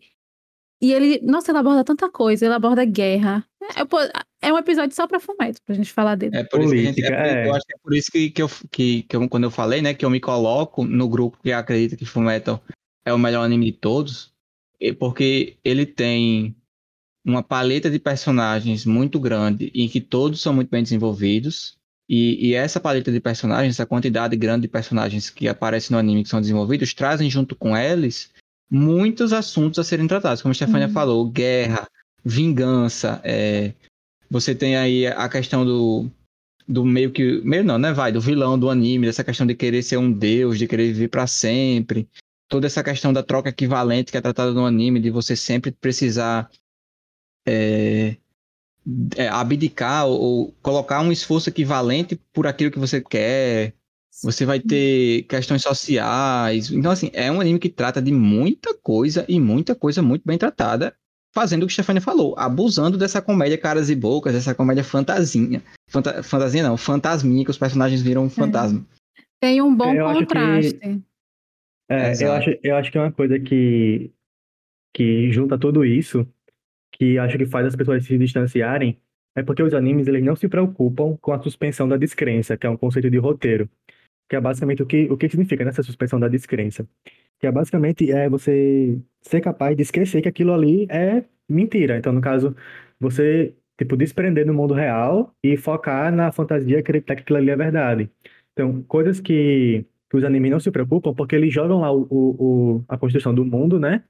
e 0.80 0.92
ele, 0.92 1.20
nossa, 1.22 1.50
ele 1.50 1.58
aborda 1.58 1.84
tanta 1.84 2.08
coisa. 2.08 2.46
Ele 2.46 2.54
aborda 2.54 2.84
guerra. 2.84 3.44
É, 3.76 4.48
é 4.48 4.52
um 4.52 4.58
episódio 4.58 4.96
só 4.96 5.06
pra 5.06 5.20
Fullmetal, 5.20 5.60
pra 5.66 5.74
gente 5.74 5.92
falar 5.92 6.14
dele. 6.14 6.36
É 6.36 6.44
por 6.44 6.60
isso 6.60 6.70
Política, 6.70 6.94
que, 6.94 7.02
gente, 7.02 7.12
é, 7.12 7.44
é. 7.44 7.46
Eu 7.46 7.54
acho 7.54 7.66
que 7.66 7.74
é 7.74 7.78
por 7.82 7.94
isso 7.94 8.10
que, 8.10 8.30
que, 8.30 8.42
eu, 8.42 8.50
que, 8.70 9.02
que 9.02 9.16
eu, 9.16 9.28
quando 9.28 9.44
eu 9.44 9.50
falei, 9.50 9.82
né, 9.82 9.92
que 9.92 10.04
eu 10.04 10.10
me 10.10 10.20
coloco 10.20 10.84
no 10.84 11.06
grupo 11.06 11.38
que 11.42 11.52
acredita 11.52 11.96
que 11.96 12.06
Fullmetal 12.06 12.62
é 13.04 13.12
o 13.12 13.18
melhor 13.18 13.44
anime 13.44 13.66
de 13.66 13.72
todos. 13.72 14.32
Porque 14.98 15.58
ele 15.62 15.84
tem 15.84 16.56
uma 17.22 17.42
paleta 17.42 17.90
de 17.90 17.98
personagens 17.98 18.86
muito 18.86 19.20
grande 19.20 19.70
em 19.74 19.86
que 19.86 20.00
todos 20.00 20.40
são 20.40 20.54
muito 20.54 20.70
bem 20.70 20.82
desenvolvidos. 20.82 21.78
E, 22.08 22.48
e, 22.48 22.54
essa 22.54 22.80
paleta 22.80 23.12
de 23.12 23.20
personagens, 23.20 23.74
essa 23.74 23.86
quantidade 23.86 24.34
grande 24.34 24.62
de 24.62 24.68
personagens 24.68 25.28
que 25.28 25.46
aparecem 25.46 25.94
no 25.94 25.98
anime 25.98 26.22
que 26.22 26.28
são 26.30 26.40
desenvolvidos, 26.40 26.94
trazem 26.94 27.30
junto 27.30 27.54
com 27.54 27.76
eles 27.76 28.32
muitos 28.70 29.32
assuntos 29.32 29.78
a 29.78 29.84
serem 29.84 30.06
tratados. 30.06 30.42
Como 30.42 30.52
a 30.52 30.54
Stefania 30.54 30.86
uhum. 30.86 30.92
falou, 30.92 31.28
guerra, 31.28 31.88
vingança. 32.24 33.20
É... 33.24 33.72
Você 34.30 34.54
tem 34.54 34.76
aí 34.76 35.06
a 35.06 35.28
questão 35.28 35.64
do, 35.64 36.08
do 36.68 36.84
meio 36.84 37.10
que. 37.10 37.40
Meio 37.42 37.64
não, 37.64 37.78
né? 37.78 37.92
Vai, 37.92 38.12
do 38.12 38.20
vilão 38.20 38.58
do 38.58 38.70
anime, 38.70 39.06
dessa 39.06 39.24
questão 39.24 39.46
de 39.46 39.54
querer 39.54 39.82
ser 39.82 39.96
um 39.96 40.10
deus, 40.10 40.58
de 40.58 40.68
querer 40.68 40.92
viver 40.92 41.08
para 41.08 41.26
sempre. 41.26 42.08
Toda 42.48 42.66
essa 42.66 42.82
questão 42.82 43.12
da 43.12 43.22
troca 43.22 43.48
equivalente 43.48 44.12
que 44.12 44.18
é 44.18 44.20
tratada 44.20 44.52
no 44.52 44.64
anime, 44.64 45.00
de 45.00 45.10
você 45.10 45.34
sempre 45.34 45.72
precisar 45.72 46.48
é, 47.46 48.16
é, 49.16 49.28
abdicar 49.28 50.06
ou, 50.06 50.20
ou, 50.20 50.54
colocar 50.62 51.00
um 51.00 51.12
esforço 51.12 51.48
equivalente 51.48 52.20
por 52.32 52.46
aquilo 52.46 52.70
que 52.70 52.78
você 52.78 53.00
quer. 53.00 53.74
Você 54.22 54.44
vai 54.44 54.60
ter 54.60 55.22
questões 55.22 55.62
sociais. 55.62 56.70
Então, 56.70 56.90
assim, 56.90 57.10
é 57.12 57.30
um 57.30 57.40
anime 57.40 57.58
que 57.58 57.68
trata 57.68 58.02
de 58.02 58.12
muita 58.12 58.74
coisa 58.74 59.24
e 59.28 59.40
muita 59.40 59.74
coisa 59.74 60.02
muito 60.02 60.22
bem 60.26 60.36
tratada, 60.36 60.94
fazendo 61.32 61.62
o 61.62 61.66
que 61.66 61.72
a 61.72 61.74
Stefania 61.74 62.02
falou, 62.02 62.34
abusando 62.36 62.98
dessa 62.98 63.22
comédia 63.22 63.56
caras 63.56 63.88
e 63.88 63.94
bocas, 63.94 64.34
dessa 64.34 64.54
comédia 64.54 64.84
fantasinha. 64.84 65.62
Fanta 65.88 66.22
fantasia 66.22 66.62
não, 66.62 66.76
fantasminha, 66.76 67.44
que 67.44 67.50
os 67.50 67.58
personagens 67.58 68.02
viram 68.02 68.24
um 68.24 68.26
é. 68.26 68.30
fantasma. 68.30 68.84
Tem 69.40 69.62
um 69.62 69.74
bom 69.74 69.94
eu 69.94 70.12
contraste. 70.12 70.74
Que, 70.74 71.02
é, 71.88 72.12
eu, 72.22 72.32
acho, 72.32 72.50
eu 72.62 72.76
acho 72.76 72.92
que 72.92 72.98
é 72.98 73.00
uma 73.00 73.12
coisa 73.12 73.38
que, 73.38 74.12
que 74.94 75.32
junta 75.32 75.58
tudo 75.58 75.84
isso 75.84 76.26
que 76.92 77.18
acho 77.18 77.38
que 77.38 77.46
faz 77.46 77.66
as 77.66 77.74
pessoas 77.74 78.04
se 78.04 78.18
distanciarem 78.18 79.00
é 79.34 79.42
porque 79.42 79.62
os 79.62 79.72
animes 79.72 80.06
eles 80.06 80.22
não 80.22 80.36
se 80.36 80.48
preocupam 80.48 81.16
com 81.20 81.32
a 81.32 81.40
suspensão 81.40 81.88
da 81.88 81.96
descrença, 81.96 82.56
que 82.56 82.66
é 82.66 82.70
um 82.70 82.76
conceito 82.76 83.08
de 83.08 83.16
roteiro, 83.16 83.70
que 84.30 84.36
é 84.36 84.40
basicamente 84.40 84.82
o 84.82 84.86
que 84.86 85.08
o 85.10 85.16
que 85.18 85.28
significa 85.28 85.64
nessa 85.64 85.82
suspensão 85.82 86.20
da 86.20 86.28
descrença, 86.28 86.88
que 87.40 87.46
é 87.46 87.52
basicamente 87.52 88.10
é 88.12 88.28
você 88.28 88.98
ser 89.22 89.40
capaz 89.40 89.76
de 89.76 89.82
esquecer 89.82 90.22
que 90.22 90.28
aquilo 90.28 90.52
ali 90.54 90.86
é 90.90 91.24
mentira. 91.48 91.98
Então, 91.98 92.12
no 92.12 92.20
caso, 92.22 92.56
você 93.00 93.54
tipo 93.78 93.96
desprender 93.96 94.46
do 94.46 94.54
mundo 94.54 94.74
real 94.74 95.34
e 95.42 95.56
focar 95.56 96.12
na 96.14 96.30
fantasia 96.32 96.78
acreditar 96.80 97.16
que 97.16 97.22
aquilo 97.22 97.38
ali 97.38 97.50
é 97.50 97.56
verdade. 97.56 98.10
Então, 98.52 98.82
coisas 98.84 99.20
que, 99.20 99.86
que 100.10 100.16
os 100.16 100.24
animes 100.24 100.50
não 100.50 100.60
se 100.60 100.70
preocupam, 100.70 101.14
porque 101.14 101.34
eles 101.36 101.52
jogam 101.52 101.80
lá 101.80 101.92
o, 101.92 102.06
o, 102.10 102.84
a 102.88 102.98
construção 102.98 103.34
do 103.34 103.44
mundo, 103.44 103.80
né? 103.80 104.04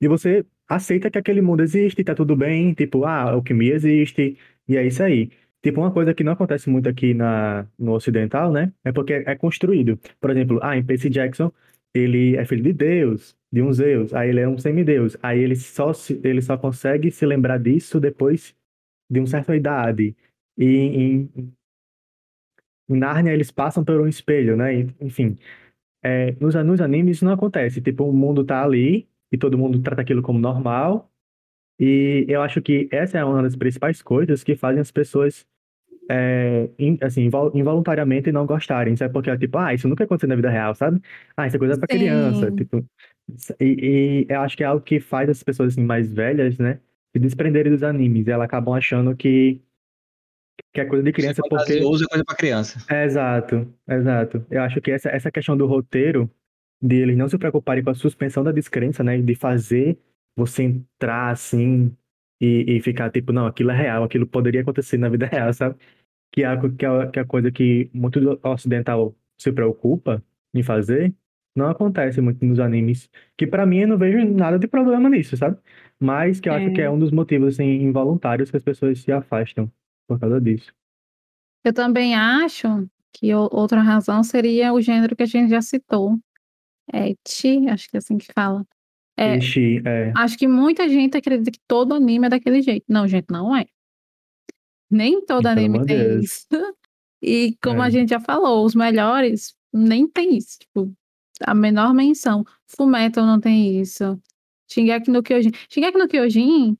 E 0.00 0.08
você 0.08 0.44
aceita 0.68 1.10
que 1.10 1.18
aquele 1.18 1.40
mundo 1.40 1.62
existe, 1.62 2.02
tá 2.04 2.14
tudo 2.14 2.36
bem, 2.36 2.74
tipo, 2.74 3.04
ah, 3.04 3.32
alquimia 3.32 3.74
existe, 3.74 4.36
e 4.68 4.76
é 4.76 4.84
isso 4.86 5.02
aí. 5.02 5.30
Tipo, 5.62 5.80
uma 5.80 5.92
coisa 5.92 6.12
que 6.14 6.24
não 6.24 6.32
acontece 6.32 6.68
muito 6.68 6.88
aqui 6.88 7.14
na, 7.14 7.66
no 7.78 7.92
ocidental, 7.92 8.50
né? 8.52 8.72
É 8.84 8.92
porque 8.92 9.12
é 9.14 9.36
construído. 9.36 9.98
Por 10.20 10.30
exemplo, 10.30 10.58
ah, 10.62 10.76
em 10.76 10.84
Percy 10.84 11.08
Jackson, 11.08 11.52
ele 11.94 12.36
é 12.36 12.44
filho 12.44 12.62
de 12.62 12.72
Deus, 12.72 13.36
de 13.52 13.62
um 13.62 13.72
Zeus, 13.72 14.12
aí 14.14 14.30
ele 14.30 14.40
é 14.40 14.48
um 14.48 14.58
semideus. 14.58 15.16
Aí 15.22 15.38
ele 15.40 15.56
só, 15.56 15.92
se, 15.92 16.20
ele 16.24 16.42
só 16.42 16.56
consegue 16.58 17.10
se 17.10 17.24
lembrar 17.26 17.58
disso 17.58 18.00
depois 18.00 18.54
de 19.10 19.20
uma 19.20 19.26
certa 19.26 19.54
idade. 19.54 20.16
E 20.58 20.64
em, 20.66 21.30
em 22.88 22.96
Nárnia 22.98 23.32
eles 23.32 23.50
passam 23.50 23.84
por 23.84 24.00
um 24.00 24.08
espelho, 24.08 24.56
né? 24.56 24.72
Enfim, 25.00 25.38
é, 26.02 26.32
nos, 26.40 26.54
nos 26.54 26.80
animes 26.80 27.18
isso 27.18 27.24
não 27.24 27.32
acontece. 27.32 27.80
Tipo, 27.80 28.04
o 28.04 28.12
mundo 28.12 28.44
tá 28.44 28.62
ali, 28.64 29.08
e 29.32 29.38
todo 29.38 29.58
mundo 29.58 29.80
trata 29.82 30.02
aquilo 30.02 30.22
como 30.22 30.38
normal. 30.38 31.10
E 31.80 32.26
eu 32.28 32.42
acho 32.42 32.60
que 32.62 32.88
essa 32.92 33.18
é 33.18 33.24
uma 33.24 33.42
das 33.42 33.56
principais 33.56 34.02
coisas 34.02 34.44
que 34.44 34.54
fazem 34.54 34.80
as 34.80 34.90
pessoas, 34.90 35.46
é, 36.10 36.68
in, 36.78 36.98
assim, 37.00 37.30
involuntariamente 37.54 38.32
não 38.32 38.46
gostarem, 38.46 38.96
sabe? 38.96 39.12
Porque 39.12 39.30
é 39.30 39.36
tipo, 39.36 39.58
ah, 39.58 39.72
isso 39.72 39.88
nunca 39.88 40.04
aconteceu 40.04 40.28
na 40.28 40.36
vida 40.36 40.50
real, 40.50 40.74
sabe? 40.74 41.00
Ah, 41.36 41.46
isso 41.46 41.56
é 41.56 41.58
coisa 41.58 41.78
pra 41.78 41.86
Sim. 41.90 41.98
criança, 41.98 42.50
tipo... 42.52 42.84
E, 43.60 44.26
e, 44.28 44.32
eu 44.32 44.40
acho 44.40 44.56
que 44.56 44.64
é 44.64 44.66
algo 44.66 44.82
que 44.84 45.00
faz 45.00 45.28
as 45.30 45.42
pessoas 45.42 45.72
assim, 45.72 45.84
mais 45.84 46.12
velhas, 46.12 46.58
né, 46.58 46.80
se 47.14 47.20
desprenderem 47.20 47.72
dos 47.72 47.82
animes. 47.82 48.26
E 48.26 48.30
elas 48.30 48.44
acabam 48.44 48.74
achando 48.74 49.16
que 49.16 49.60
que 50.74 50.80
é 50.80 50.84
coisa 50.86 51.04
de 51.04 51.12
criança, 51.12 51.42
porque... 51.42 51.74
Fantasioso 51.74 52.04
é 52.04 52.08
coisa 52.08 52.24
pra 52.24 52.34
criança. 52.34 52.84
É, 52.88 53.04
exato, 53.04 53.74
exato. 53.88 54.46
Eu 54.50 54.62
acho 54.62 54.80
que 54.80 54.90
essa, 54.90 55.10
essa 55.10 55.30
questão 55.30 55.56
do 55.56 55.66
roteiro, 55.66 56.30
de 56.80 56.96
eles 56.96 57.16
não 57.16 57.28
se 57.28 57.36
preocuparem 57.36 57.84
com 57.84 57.90
a 57.90 57.94
suspensão 57.94 58.42
da 58.42 58.52
descrença, 58.52 59.04
né? 59.04 59.20
De 59.20 59.34
fazer 59.34 59.98
você 60.36 60.62
entrar 60.62 61.30
assim 61.30 61.94
e, 62.42 62.78
e 62.78 62.82
ficar 62.82 63.10
tipo, 63.12 63.32
não, 63.32 63.46
aquilo 63.46 63.70
é 63.72 63.76
real, 63.76 64.04
aquilo 64.04 64.26
poderia 64.26 64.62
acontecer 64.62 64.98
na 64.98 65.08
vida 65.10 65.26
real, 65.28 65.52
sabe? 65.54 65.76
Que 66.32 66.42
é, 66.44 66.46
a, 66.46 66.58
que, 66.58 66.86
é, 66.86 67.06
que 67.10 67.18
é 67.20 67.22
a 67.22 67.26
coisa 67.26 67.52
que 67.52 67.90
muito 67.94 68.20
do 68.20 68.40
ocidental 68.44 69.16
se 69.38 69.52
preocupa 69.52 70.22
em 70.54 70.62
fazer, 70.62 71.14
não 71.56 71.68
acontece 71.68 72.20
muito 72.22 72.44
nos 72.46 72.60
animes. 72.60 73.10
Que 73.36 73.46
pra 73.46 73.66
mim 73.66 73.80
eu 73.80 73.88
não 73.88 73.98
vejo 73.98 74.24
nada 74.34 74.58
de 74.58 74.68
problema 74.68 75.10
nisso, 75.10 75.36
sabe? 75.36 75.58
Mas 76.00 76.40
que 76.40 76.48
eu 76.48 76.54
acho 76.54 76.72
que 76.72 76.80
é 76.80 76.84
É. 76.84 76.90
um 76.90 76.98
dos 76.98 77.12
motivos 77.12 77.54
assim, 77.54 77.64
involuntários 77.82 78.50
que 78.50 78.56
as 78.56 78.64
pessoas 78.64 79.00
se 79.00 79.12
afastam 79.12 79.70
por 80.08 80.18
causa 80.20 80.40
disso. 80.40 80.72
Eu 81.64 81.72
também 81.72 82.14
acho 82.14 82.88
que 83.12 83.34
outra 83.34 83.82
razão 83.82 84.22
seria 84.24 84.72
o 84.72 84.80
gênero 84.80 85.14
que 85.14 85.22
a 85.22 85.26
gente 85.26 85.50
já 85.50 85.62
citou. 85.62 86.18
É 86.92 87.14
Chi, 87.26 87.68
acho 87.68 87.88
que 87.90 87.96
é 87.96 87.98
assim 87.98 88.18
que 88.18 88.32
fala. 88.32 88.66
É, 89.22 89.38
é, 89.84 90.12
acho 90.16 90.36
que 90.38 90.48
muita 90.48 90.88
gente 90.88 91.16
acredita 91.16 91.50
que 91.50 91.60
todo 91.68 91.94
anime 91.94 92.26
é 92.26 92.30
daquele 92.30 92.60
jeito. 92.62 92.84
Não, 92.88 93.06
gente, 93.06 93.26
não 93.30 93.54
é. 93.56 93.66
Nem 94.90 95.24
todo 95.24 95.42
Pelo 95.42 95.52
anime 95.52 95.84
tem 95.86 95.96
Deus. 95.98 96.24
isso. 96.24 96.46
E 97.24 97.56
como 97.62 97.80
a 97.80 97.86
É. 97.86 97.90
gente 97.90 98.08
já 98.10 98.18
falou, 98.18 98.64
os 98.64 98.74
melhores 98.74 99.54
nem 99.72 100.08
tem 100.08 100.36
isso. 100.36 100.58
Tipo, 100.58 100.92
a 101.46 101.54
menor 101.54 101.94
menção. 101.94 102.44
Fullmetal 102.66 103.24
não 103.24 103.38
tem 103.38 103.80
isso. 103.80 104.20
Shingeki 104.68 105.08
no 105.08 105.22
Kyojin. 105.22 105.52
Shingeki 105.70 105.96
no 105.98 106.08
Kyojin, 106.08 106.76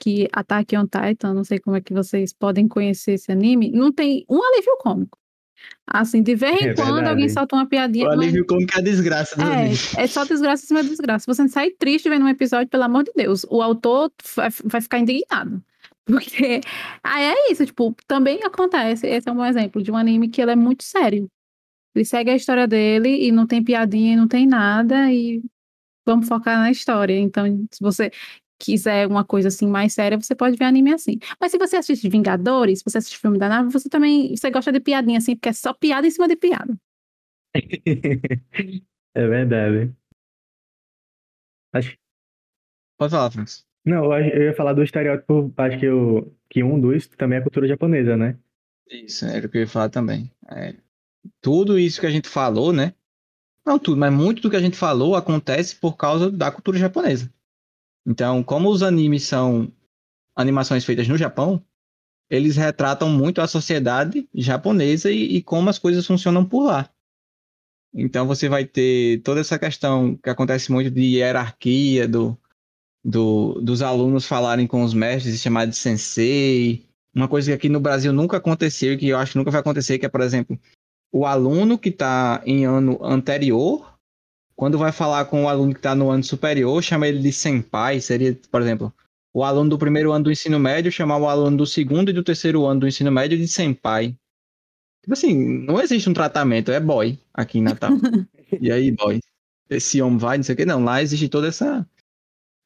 que 0.00 0.28
Attack 0.32 0.76
on 0.76 0.86
Titan, 0.88 1.32
não 1.34 1.44
sei 1.44 1.60
como 1.60 1.76
é 1.76 1.80
que 1.80 1.94
vocês 1.94 2.32
podem 2.32 2.66
conhecer 2.66 3.12
esse 3.12 3.30
anime, 3.30 3.70
não 3.70 3.92
tem 3.92 4.24
um 4.28 4.42
alívio 4.42 4.76
cômico. 4.80 5.16
Assim, 5.86 6.22
de 6.22 6.34
vez 6.34 6.60
em 6.60 6.68
É 6.68 6.74
quando 6.74 6.90
alguém 6.98 7.04
verdade. 7.04 7.32
solta 7.32 7.56
uma 7.56 7.66
piadinha, 7.66 8.04
O 8.06 8.08
mas 8.08 8.18
alívio 8.20 8.46
cômico 8.46 8.72
é 8.74 8.78
a 8.78 8.82
desgraça 8.82 9.40
anime. 9.42 9.74
é, 9.96 10.02
é 10.02 10.06
só 10.06 10.24
desgraça 10.24 10.64
em 10.64 10.66
cima 10.66 10.82
de 10.82 10.90
desgraça. 10.90 11.24
Você 11.32 11.42
não 11.42 11.48
sair 11.48 11.74
triste 11.78 12.08
vendo 12.08 12.24
um 12.24 12.28
episódio, 12.28 12.68
pelo 12.68 12.82
amor 12.84 13.04
de 13.04 13.12
Deus, 13.16 13.44
o 13.48 13.62
autor 13.62 14.12
vai, 14.36 14.48
vai 14.64 14.80
ficar 14.80 14.98
indignado. 14.98 15.62
Porque 16.04 16.60
aí 17.02 17.24
é 17.24 17.52
isso, 17.52 17.64
tipo, 17.66 17.94
também 18.06 18.42
acontece. 18.44 19.06
Esse 19.06 19.28
é 19.28 19.32
um 19.32 19.36
bom 19.36 19.44
exemplo 19.44 19.82
de 19.82 19.90
um 19.90 19.96
anime 19.96 20.28
que 20.28 20.40
ele 20.40 20.50
é 20.52 20.56
muito 20.56 20.82
sério. 20.84 21.28
Ele 21.94 22.04
segue 22.04 22.30
a 22.30 22.36
história 22.36 22.66
dele 22.68 23.26
e 23.26 23.32
não 23.32 23.46
tem 23.46 23.62
piadinha 23.64 24.12
e 24.12 24.16
não 24.16 24.28
tem 24.28 24.46
nada, 24.46 25.12
e 25.12 25.42
vamos 26.06 26.28
focar 26.28 26.58
na 26.58 26.70
história. 26.70 27.18
Então, 27.18 27.46
se 27.70 27.80
você 27.80 28.10
quiser 28.58 29.06
uma 29.06 29.24
coisa 29.24 29.48
assim 29.48 29.66
mais 29.66 29.94
séria, 29.94 30.18
você 30.18 30.34
pode 30.34 30.56
ver 30.56 30.64
anime 30.64 30.92
assim. 30.92 31.18
Mas 31.40 31.52
se 31.52 31.58
você 31.58 31.76
assiste 31.76 32.08
Vingadores, 32.08 32.80
se 32.80 32.84
você 32.84 32.98
assiste 32.98 33.18
filme 33.18 33.38
da 33.38 33.48
nave, 33.48 33.70
você 33.72 33.88
também 33.88 34.36
você 34.36 34.50
gosta 34.50 34.72
de 34.72 34.80
piadinha 34.80 35.18
assim, 35.18 35.36
porque 35.36 35.48
é 35.50 35.52
só 35.52 35.72
piada 35.72 36.06
em 36.06 36.10
cima 36.10 36.28
de 36.28 36.36
piada. 36.36 36.76
é 39.14 39.26
verdade. 39.26 39.94
Acho, 41.72 41.96
Pode 42.98 43.12
falar, 43.12 43.30
Francis. 43.30 43.64
não, 43.84 44.12
eu, 44.12 44.42
ia 44.42 44.54
falar 44.54 44.72
do 44.72 44.82
estereótipo, 44.82 45.54
acho 45.56 45.78
que, 45.78 45.86
eu, 45.86 46.36
que 46.50 46.64
um 46.64 46.80
dos 46.80 47.06
também 47.06 47.36
é 47.36 47.40
a 47.40 47.44
cultura 47.44 47.68
japonesa, 47.68 48.16
né? 48.16 48.36
Isso, 48.90 49.24
era 49.24 49.46
o 49.46 49.48
que 49.48 49.58
eu 49.58 49.62
ia 49.62 49.68
falar 49.68 49.88
também. 49.88 50.32
É, 50.50 50.74
tudo 51.40 51.78
isso 51.78 52.00
que 52.00 52.06
a 52.06 52.10
gente 52.10 52.28
falou, 52.28 52.72
né? 52.72 52.92
Não 53.64 53.78
tudo, 53.78 53.98
mas 53.98 54.12
muito 54.12 54.42
do 54.42 54.50
que 54.50 54.56
a 54.56 54.60
gente 54.60 54.76
falou 54.76 55.14
acontece 55.14 55.76
por 55.76 55.96
causa 55.96 56.30
da 56.30 56.50
cultura 56.50 56.78
japonesa. 56.78 57.32
Então, 58.06 58.42
como 58.42 58.70
os 58.70 58.82
animes 58.82 59.24
são 59.24 59.70
animações 60.34 60.84
feitas 60.84 61.08
no 61.08 61.16
Japão, 61.16 61.62
eles 62.30 62.56
retratam 62.56 63.08
muito 63.08 63.40
a 63.40 63.46
sociedade 63.46 64.28
japonesa 64.34 65.10
e, 65.10 65.36
e 65.36 65.42
como 65.42 65.70
as 65.70 65.78
coisas 65.78 66.06
funcionam 66.06 66.44
por 66.44 66.64
lá. 66.64 66.90
Então, 67.94 68.26
você 68.26 68.48
vai 68.48 68.64
ter 68.64 69.22
toda 69.22 69.40
essa 69.40 69.58
questão 69.58 70.16
que 70.16 70.28
acontece 70.28 70.70
muito 70.70 70.90
de 70.90 71.16
hierarquia, 71.16 72.06
do, 72.06 72.38
do- 73.02 73.60
dos 73.62 73.80
alunos 73.82 74.26
falarem 74.26 74.66
com 74.66 74.82
os 74.82 74.92
mestres 74.92 75.34
e 75.34 75.38
chamar 75.38 75.66
de 75.66 75.76
sensei, 75.76 76.86
uma 77.14 77.28
coisa 77.28 77.50
que 77.50 77.54
aqui 77.54 77.68
no 77.68 77.80
Brasil 77.80 78.12
nunca 78.12 78.36
aconteceu 78.36 78.92
e 78.92 78.98
que 78.98 79.08
eu 79.08 79.18
acho 79.18 79.32
que 79.32 79.38
nunca 79.38 79.50
vai 79.50 79.60
acontecer, 79.60 79.98
que 79.98 80.06
é, 80.06 80.08
por 80.08 80.20
exemplo, 80.20 80.58
o 81.10 81.24
aluno 81.24 81.78
que 81.78 81.88
está 81.88 82.42
em 82.44 82.66
ano 82.66 83.02
anterior, 83.02 83.97
quando 84.58 84.76
vai 84.76 84.90
falar 84.90 85.24
com 85.26 85.44
o 85.44 85.48
aluno 85.48 85.72
que 85.72 85.78
está 85.78 85.94
no 85.94 86.10
ano 86.10 86.24
superior, 86.24 86.82
chama 86.82 87.06
ele 87.06 87.20
de 87.20 87.32
senpai, 87.32 88.00
seria, 88.00 88.36
por 88.50 88.60
exemplo, 88.60 88.92
o 89.32 89.44
aluno 89.44 89.70
do 89.70 89.78
primeiro 89.78 90.10
ano 90.10 90.24
do 90.24 90.32
ensino 90.32 90.58
médio 90.58 90.90
chamar 90.90 91.16
o 91.18 91.28
aluno 91.28 91.58
do 91.58 91.64
segundo 91.64 92.10
e 92.10 92.12
do 92.12 92.24
terceiro 92.24 92.66
ano 92.66 92.80
do 92.80 92.88
ensino 92.88 93.12
médio 93.12 93.38
de 93.38 93.46
senpai. 93.46 94.16
Tipo 95.00 95.12
assim, 95.12 95.64
não 95.64 95.80
existe 95.80 96.10
um 96.10 96.12
tratamento, 96.12 96.72
é 96.72 96.80
boy 96.80 97.16
aqui 97.32 97.58
em 97.58 97.62
Natal. 97.62 97.90
e 98.60 98.72
aí, 98.72 98.90
boy? 98.90 99.20
Esse 99.70 100.02
homem 100.02 100.18
vai, 100.18 100.38
não 100.38 100.42
sei 100.42 100.54
o 100.54 100.56
que, 100.56 100.66
não. 100.66 100.82
Lá 100.82 101.00
existe 101.00 101.28
toda 101.28 101.46
essa, 101.46 101.88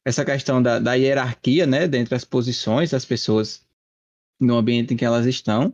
essa 0.03 0.25
questão 0.25 0.63
da, 0.63 0.79
da 0.79 0.95
hierarquia, 0.95 1.67
né, 1.67 1.87
dentre 1.87 2.15
as 2.15 2.25
posições 2.25 2.89
das 2.89 3.05
pessoas 3.05 3.67
no 4.41 4.57
ambiente 4.57 4.95
em 4.95 4.97
que 4.97 5.05
elas 5.05 5.27
estão. 5.27 5.71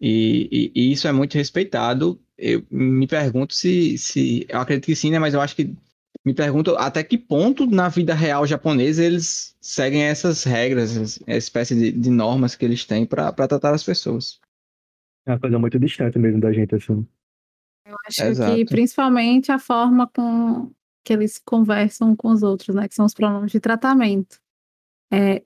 E, 0.00 0.48
e- 0.50 0.72
e 0.74 0.92
isso 0.92 1.06
é 1.06 1.12
muito 1.12 1.34
respeitado. 1.34 2.18
Eu 2.44 2.66
me 2.68 3.06
pergunto 3.06 3.54
se, 3.54 3.96
se. 3.96 4.44
Eu 4.48 4.58
acredito 4.58 4.86
que 4.86 4.96
sim, 4.96 5.12
né? 5.12 5.18
Mas 5.20 5.32
eu 5.32 5.40
acho 5.40 5.54
que. 5.54 5.76
Me 6.24 6.34
pergunto 6.34 6.76
até 6.76 7.02
que 7.02 7.16
ponto 7.16 7.66
na 7.66 7.88
vida 7.88 8.14
real 8.14 8.46
japonesa 8.46 9.02
eles 9.02 9.56
seguem 9.60 10.02
essas 10.02 10.44
regras, 10.44 11.20
essa 11.26 11.38
espécie 11.38 11.74
de, 11.74 11.90
de 11.90 12.10
normas 12.10 12.54
que 12.54 12.64
eles 12.64 12.84
têm 12.84 13.06
para 13.06 13.32
tratar 13.32 13.74
as 13.74 13.82
pessoas. 13.82 14.38
É 15.26 15.32
uma 15.32 15.40
coisa 15.40 15.58
muito 15.58 15.78
distante 15.80 16.18
mesmo 16.18 16.40
da 16.40 16.52
gente, 16.52 16.74
assim. 16.74 17.06
Acho 18.06 18.22
Exato. 18.22 18.54
que 18.54 18.64
principalmente 18.64 19.50
a 19.50 19.58
forma 19.58 20.08
com 20.08 20.70
que 21.04 21.12
eles 21.12 21.38
conversam 21.44 22.14
com 22.14 22.28
os 22.28 22.42
outros, 22.42 22.74
né? 22.74 22.88
Que 22.88 22.94
são 22.94 23.06
os 23.06 23.14
pronomes 23.14 23.50
de 23.50 23.60
tratamento. 23.60 24.40
É, 25.12 25.42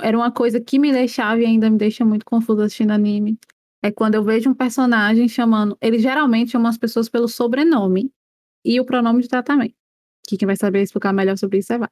era 0.00 0.16
uma 0.16 0.30
coisa 0.30 0.60
que 0.60 0.78
me 0.78 0.92
deixava 0.92 1.40
e 1.40 1.46
ainda 1.46 1.70
me 1.70 1.78
deixa 1.78 2.04
muito 2.04 2.24
confusa 2.24 2.64
assistindo 2.64 2.90
anime. 2.92 3.38
É 3.82 3.90
quando 3.90 4.14
eu 4.14 4.24
vejo 4.24 4.50
um 4.50 4.54
personagem 4.54 5.28
chamando. 5.28 5.76
Ele 5.80 5.98
geralmente 5.98 6.52
chama 6.52 6.68
as 6.68 6.78
pessoas 6.78 7.08
pelo 7.08 7.28
sobrenome 7.28 8.10
e 8.64 8.80
o 8.80 8.84
pronome 8.84 9.22
de 9.22 9.28
tratamento. 9.28 9.74
Que 10.26 10.36
quem 10.36 10.46
vai 10.46 10.56
saber 10.56 10.82
explicar 10.82 11.12
melhor 11.12 11.36
sobre 11.38 11.58
isso 11.58 11.72
é 11.72 11.78
vai. 11.78 11.88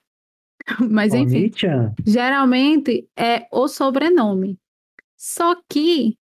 Mas 0.90 1.12
enfim. 1.14 1.44
Oni-chan. 1.44 1.94
Geralmente 2.04 3.08
é 3.16 3.46
o 3.52 3.68
sobrenome. 3.68 4.58
Só 5.16 5.56
que 5.68 6.16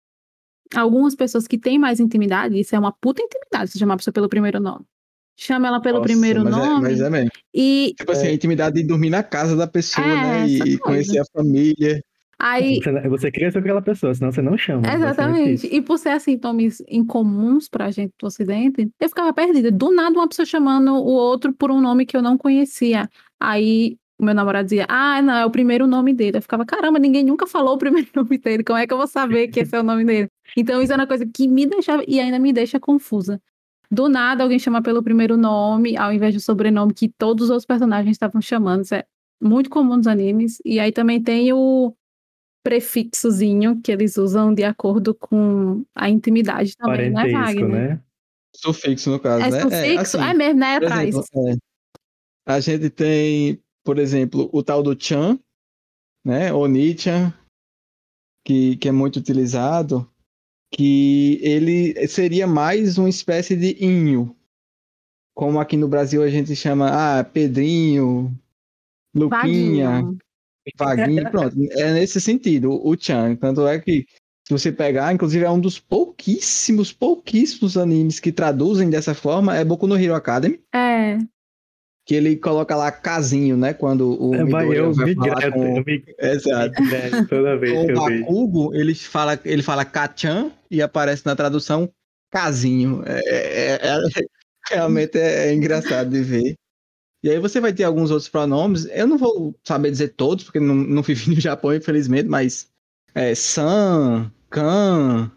algumas 0.74 1.14
pessoas 1.14 1.46
que 1.46 1.58
têm 1.58 1.78
mais 1.78 2.00
intimidade, 2.00 2.58
isso 2.58 2.74
é 2.74 2.78
uma 2.78 2.92
puta 2.92 3.22
intimidade, 3.22 3.70
se 3.70 3.78
chamar 3.78 3.94
a 3.94 3.96
pessoa 3.96 4.12
pelo 4.12 4.28
primeiro 4.28 4.60
nome. 4.60 4.84
Chama 5.40 5.68
ela 5.68 5.80
pelo 5.80 5.98
Nossa, 5.98 6.08
primeiro 6.08 6.42
mas 6.44 6.52
é- 6.54 6.56
nome 6.58 6.82
mas 6.82 7.00
é 7.00 7.10
mesmo. 7.10 7.30
e 7.54 7.94
Tipo 7.96 8.10
assim, 8.12 8.26
a 8.26 8.32
intimidade 8.32 8.80
de 8.80 8.86
dormir 8.86 9.08
na 9.10 9.22
casa 9.22 9.54
da 9.54 9.68
pessoa, 9.68 10.04
É, 10.06 10.14
né? 10.16 10.48
E, 10.48 10.56
e 10.56 10.58
coisa. 10.58 10.80
conhecer 10.82 11.18
a 11.20 11.24
família. 11.32 12.02
Aí 12.38 12.78
Você, 12.80 13.08
você 13.08 13.30
cria 13.30 13.48
aquela 13.48 13.82
pessoa, 13.82 14.14
senão 14.14 14.30
você 14.30 14.42
não 14.42 14.56
chama. 14.56 14.82
muito 14.82 14.94
Exatamente. 14.94 15.66
E 15.66 15.82
por 15.82 15.98
ser 15.98 16.10
assim, 16.10 16.38
nomes 16.42 16.82
incomuns 16.88 17.68
pra 17.68 17.90
gente 17.90 18.12
do 18.18 18.26
Ocidente, 18.26 18.90
eu 19.00 19.08
ficava 19.08 19.32
perdida. 19.32 19.70
Do 19.70 19.92
nada, 19.92 20.18
uma 20.18 20.28
pessoa 20.28 20.46
chamando 20.46 20.92
o 20.94 21.12
outro 21.12 21.52
por 21.52 21.70
um 21.70 21.80
nome 21.80 22.06
que 22.06 22.16
eu 22.16 22.22
não 22.22 22.38
conhecia. 22.38 23.08
Aí 23.40 23.96
o 24.18 24.24
meu 24.24 24.34
namorado 24.34 24.64
dizia, 24.64 24.84
ah, 24.88 25.22
não, 25.22 25.34
é 25.34 25.46
o 25.46 25.50
primeiro 25.50 25.86
nome 25.86 26.12
dele. 26.12 26.38
Eu 26.38 26.42
ficava, 26.42 26.66
caramba, 26.66 26.98
ninguém 26.98 27.24
nunca 27.24 27.46
falou 27.46 27.74
o 27.74 27.78
primeiro 27.78 28.08
nome 28.14 28.36
dele. 28.36 28.64
Como 28.64 28.78
é 28.78 28.86
que 28.86 28.92
eu 28.92 28.98
vou 28.98 29.06
saber 29.06 29.48
que 29.48 29.60
esse 29.60 29.76
é 29.76 29.80
o 29.80 29.84
nome 29.84 30.04
dele? 30.04 30.28
Então, 30.56 30.82
isso 30.82 30.92
é 30.92 30.96
uma 30.96 31.06
coisa 31.06 31.24
que 31.24 31.46
me 31.46 31.66
deixava 31.66 32.02
e 32.06 32.18
ainda 32.18 32.38
me 32.38 32.52
deixa 32.52 32.80
confusa. 32.80 33.40
Do 33.90 34.08
nada, 34.08 34.42
alguém 34.42 34.58
chama 34.58 34.82
pelo 34.82 35.02
primeiro 35.02 35.36
nome, 35.36 35.96
ao 35.96 36.12
invés 36.12 36.34
do 36.34 36.40
sobrenome 36.40 36.92
que 36.92 37.08
todos 37.08 37.44
os 37.44 37.50
outros 37.50 37.64
personagens 37.64 38.10
estavam 38.10 38.40
chamando. 38.42 38.82
Isso 38.82 38.94
é 38.94 39.04
muito 39.40 39.70
comum 39.70 39.96
nos 39.96 40.06
animes. 40.06 40.60
E 40.64 40.80
aí 40.80 40.90
também 40.90 41.22
tem 41.22 41.52
o 41.52 41.94
prefixozinho 42.68 43.80
que 43.80 43.90
eles 43.90 44.18
usam 44.18 44.52
de 44.52 44.62
acordo 44.62 45.14
com 45.14 45.84
a 45.94 46.10
intimidade 46.10 46.76
também, 46.76 47.10
né, 47.10 47.32
Wagner? 47.32 47.68
né? 47.68 48.02
Sufixo, 48.54 49.10
no 49.10 49.18
caso, 49.18 49.44
É 49.44 49.50
né? 49.50 49.60
sufixo, 49.62 50.18
assim, 50.18 50.30
é 50.30 50.34
mesmo, 50.34 50.60
né? 50.60 50.74
É 50.74 50.78
Por 50.80 50.86
atrás. 50.86 51.08
exemplo, 51.08 51.48
é, 51.48 51.56
a 52.52 52.60
gente 52.60 52.90
tem, 52.90 53.58
por 53.82 53.98
exemplo, 53.98 54.50
o 54.52 54.62
tal 54.62 54.82
do 54.82 54.94
Chan, 55.00 55.38
né? 56.24 56.52
Oni-chan, 56.52 57.32
que, 58.44 58.76
que 58.76 58.88
é 58.88 58.92
muito 58.92 59.18
utilizado, 59.18 60.06
que 60.70 61.38
ele 61.42 62.06
seria 62.06 62.46
mais 62.46 62.98
uma 62.98 63.08
espécie 63.08 63.56
de 63.56 63.82
inho. 63.82 64.36
Como 65.34 65.58
aqui 65.58 65.76
no 65.76 65.88
Brasil 65.88 66.22
a 66.22 66.28
gente 66.28 66.54
chama, 66.54 66.90
ah, 67.20 67.24
Pedrinho, 67.24 68.36
Luquinha, 69.14 69.90
Vaguinho. 70.02 70.18
Vaguinho, 70.76 71.28
pronto. 71.30 71.56
É 71.72 71.92
nesse 71.92 72.20
sentido, 72.20 72.70
o 72.72 72.96
Chan. 72.98 73.36
Tanto 73.36 73.66
é 73.66 73.78
que, 73.78 74.06
se 74.46 74.52
você 74.52 74.72
pegar, 74.72 75.12
inclusive 75.12 75.44
é 75.44 75.50
um 75.50 75.60
dos 75.60 75.78
pouquíssimos, 75.78 76.92
pouquíssimos 76.92 77.76
animes 77.76 78.18
que 78.20 78.32
traduzem 78.32 78.90
dessa 78.90 79.14
forma, 79.14 79.56
é 79.56 79.64
Boku 79.64 79.86
no 79.86 79.96
Hero 79.98 80.14
Academy 80.14 80.60
É, 80.74 81.18
que 82.08 82.14
ele 82.14 82.36
coloca 82.36 82.74
lá 82.74 82.90
casinho, 82.90 83.54
né? 83.54 83.74
Quando 83.74 84.18
o 84.18 84.34
É, 84.34 84.40
eu 84.40 84.48
vai 84.94 85.08
me 85.08 85.14
falar 85.14 85.52
com... 85.52 85.76
eu 85.76 85.84
me 85.84 86.02
Exato. 86.18 86.82
direto 86.82 87.28
toda 87.28 87.58
vez 87.58 87.74
Com 87.74 87.86
que 87.86 87.92
o 87.92 87.96
eu. 87.96 88.00
Bakugo, 88.00 88.74
ele 88.74 88.94
fala, 88.94 89.38
ele 89.44 89.62
fala 89.62 89.84
Kachan 89.84 90.50
e 90.70 90.80
aparece 90.80 91.26
na 91.26 91.36
tradução 91.36 91.86
casinho. 92.30 93.02
É, 93.04 93.20
é- 93.26 93.78
é- 93.82 93.98
realmente 94.70 95.18
é, 95.18 95.48
é 95.48 95.54
engraçado 95.54 96.08
de 96.08 96.22
ver. 96.22 96.54
E 97.22 97.30
aí 97.30 97.38
você 97.38 97.60
vai 97.60 97.72
ter 97.72 97.84
alguns 97.84 98.10
outros 98.10 98.28
pronomes. 98.28 98.86
Eu 98.86 99.06
não 99.06 99.18
vou 99.18 99.54
saber 99.64 99.90
dizer 99.90 100.14
todos, 100.14 100.44
porque 100.44 100.60
não, 100.60 100.74
não 100.74 101.02
vivi 101.02 101.30
no 101.34 101.40
Japão, 101.40 101.74
infelizmente, 101.74 102.28
mas 102.28 102.70
é, 103.14 103.34
san, 103.34 104.32
kan, 104.48 105.30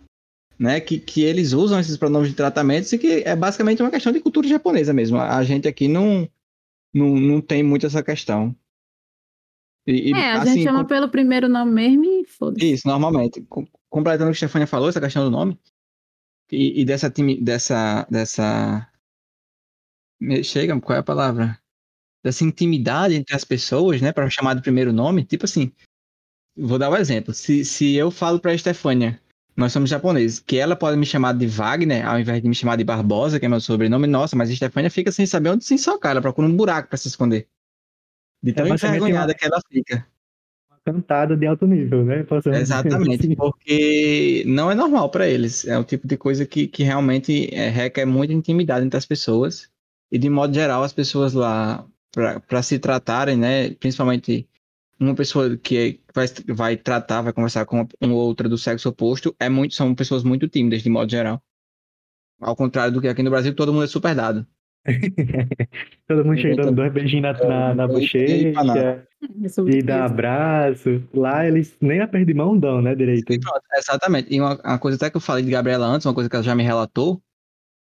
né? 0.60 0.80
Que, 0.80 1.00
que 1.00 1.24
eles 1.24 1.54
usam 1.54 1.80
esses 1.80 1.98
pronomes 1.98 2.30
de 2.30 2.36
tratamentos 2.36 2.92
e 2.94 2.98
que 2.98 3.24
é 3.26 3.36
basicamente 3.36 3.82
uma 3.82 3.90
questão 3.92 4.12
de 4.12 4.20
cultura 4.20 4.48
japonesa 4.48 4.94
mesmo. 4.94 5.18
A 5.18 5.44
gente 5.44 5.68
aqui 5.68 5.88
não, 5.88 6.30
não, 6.94 7.16
não 7.16 7.42
tem 7.42 7.64
muito 7.64 7.86
essa 7.86 8.04
questão. 8.04 8.56
E, 9.88 10.12
É, 10.14 10.32
a 10.34 10.42
assim, 10.42 10.54
gente 10.54 10.64
chama 10.66 10.86
pelo 10.86 11.10
primeiro 11.10 11.50
nome 11.50 11.72
mesmo 11.72 12.06
e 12.06 12.26
foda-se. 12.28 12.72
isso, 12.72 12.88
normalmente. 12.88 13.42
Com- 13.44 13.66
Completando 13.90 14.30
o 14.30 14.34
que 14.34 14.36
a 14.36 14.48
Stefania 14.48 14.68
falou, 14.68 14.88
essa 14.88 15.02
questão 15.02 15.24
do 15.26 15.32
nome. 15.32 15.60
E, 16.52 16.82
e 16.82 16.86
dessa 16.86 17.10
time, 17.10 17.42
dessa. 17.42 18.08
dessa. 18.10 18.88
Chega, 20.44 20.80
qual 20.80 20.96
é 20.96 21.00
a 21.00 21.04
palavra? 21.04 21.61
Dessa 22.24 22.44
intimidade 22.44 23.16
entre 23.16 23.36
as 23.36 23.44
pessoas, 23.44 24.02
né? 24.02 24.12
Para 24.12 24.30
chamar 24.30 24.54
de 24.54 24.62
primeiro 24.62 24.94
nome. 24.94 25.24
Tipo 25.24 25.46
assim. 25.46 25.72
Vou 26.56 26.78
dar 26.78 26.90
um 26.90 26.96
exemplo. 26.96 27.34
Se, 27.34 27.64
se 27.64 27.96
eu 27.96 28.12
falo 28.12 28.40
pra 28.40 28.56
Stefania, 28.58 29.20
nós 29.56 29.72
somos 29.72 29.90
japoneses, 29.90 30.40
que 30.40 30.58
ela 30.58 30.76
pode 30.76 30.98
me 30.98 31.06
chamar 31.06 31.34
de 31.34 31.48
Wagner, 31.48 32.08
ao 32.08 32.20
invés 32.20 32.42
de 32.42 32.48
me 32.48 32.56
chamar 32.56 32.76
de 32.76 32.84
Barbosa, 32.84 33.40
que 33.40 33.46
é 33.46 33.50
meu 33.50 33.60
sobrenome, 33.60 34.08
nossa, 34.08 34.36
mas 34.36 34.50
a 34.50 34.56
Stefania 34.56 34.90
fica 34.90 35.12
sem 35.12 35.26
saber 35.26 35.50
onde 35.50 35.64
se 35.64 35.74
ensocar, 35.74 36.12
ela 36.12 36.22
procura 36.22 36.48
um 36.48 36.56
buraco 36.56 36.90
pra 36.90 36.98
se 36.98 37.08
esconder. 37.08 37.48
De 38.42 38.54
tão 38.54 38.68
basicamente 38.68 38.98
envergonhada 38.98 39.34
uma- 39.34 39.38
que 39.38 39.46
ela 39.46 39.62
fica. 39.70 40.08
Uma 40.70 40.80
cantada 40.84 41.38
de 41.38 41.46
alto 41.46 41.68
nível, 41.68 42.04
né? 42.04 42.24
Dizer 42.24 42.56
Exatamente, 42.56 43.26
assim. 43.26 43.36
porque 43.38 44.44
não 44.48 44.72
é 44.72 44.76
normal 44.76 45.10
para 45.10 45.28
eles. 45.28 45.66
É 45.68 45.78
o 45.78 45.84
tipo 45.84 46.08
de 46.08 46.18
coisa 46.18 46.46
que, 46.46 46.68
que 46.68 46.84
realmente 46.84 47.54
é, 47.54 47.70
requer 47.70 48.06
muita 48.06 48.34
intimidade 48.34 48.86
entre 48.86 48.98
as 48.98 49.06
pessoas. 49.06 49.70
E 50.12 50.18
de 50.18 50.30
modo 50.30 50.54
geral, 50.54 50.84
as 50.84 50.92
pessoas 50.92 51.34
lá, 51.34 51.86
para 52.12 52.64
se 52.64 52.78
tratarem, 52.80 53.38
né? 53.38 53.72
Principalmente 53.76 54.48
uma 55.00 55.16
pessoa 55.16 55.58
que 55.58 56.00
vai, 56.14 56.26
vai 56.48 56.78
tratar, 56.78 57.22
vai 57.22 57.34
conversar 57.34 57.66
com 57.66 57.88
uma 58.00 58.14
outra 58.14 58.48
do 58.48 58.58
sexo 58.58 58.90
oposto, 58.90 59.36
é 59.40 59.50
muito, 59.50 59.74
são 59.74 59.96
pessoas 59.96 60.24
muito 60.24 60.48
tímidas, 60.48 60.84
de 60.84 60.90
modo 60.90 61.10
geral. 61.10 61.42
Ao 62.40 62.56
contrário 62.56 62.94
do 62.94 63.02
que 63.02 63.08
aqui 63.08 63.24
no 63.24 63.30
Brasil, 63.30 63.56
todo 63.56 63.74
mundo 63.74 63.86
é 63.86 63.88
super 63.88 64.14
dado. 64.16 64.46
Todo 66.08 66.26
mundo 66.26 66.40
chega 66.40 66.56
dando 66.56 66.76
dois 66.76 66.92
beijinhos 66.92 67.40
na, 67.40 67.48
na, 67.48 67.76
na 67.76 67.88
bochecha 67.88 69.08
É 69.44 69.50
sobre 69.50 69.78
e 69.78 69.82
dá 69.84 69.98
isso. 69.98 70.14
abraço. 70.14 71.04
Lá 71.14 71.48
eles 71.48 71.78
nem 71.80 72.00
aperto 72.02 72.26
de 72.26 72.34
mão 72.34 72.58
dão, 72.58 72.82
né, 72.82 72.96
direito? 72.96 73.28
Pronto, 73.40 73.62
exatamente. 73.76 74.34
E 74.34 74.42
uma, 74.42 74.60
uma 74.60 74.80
coisa 74.80 74.98
até 74.98 75.12
que 75.12 75.18
eu 75.18 75.22
falei 75.22 75.44
de 75.46 75.52
Gabriela 75.52 75.86
antes, 75.86 76.06
uma 76.08 76.16
coisa 76.16 76.28
que 76.28 76.36
ela 76.36 76.44
já 76.44 76.56
me 76.56 76.64
relatou, 76.64 77.22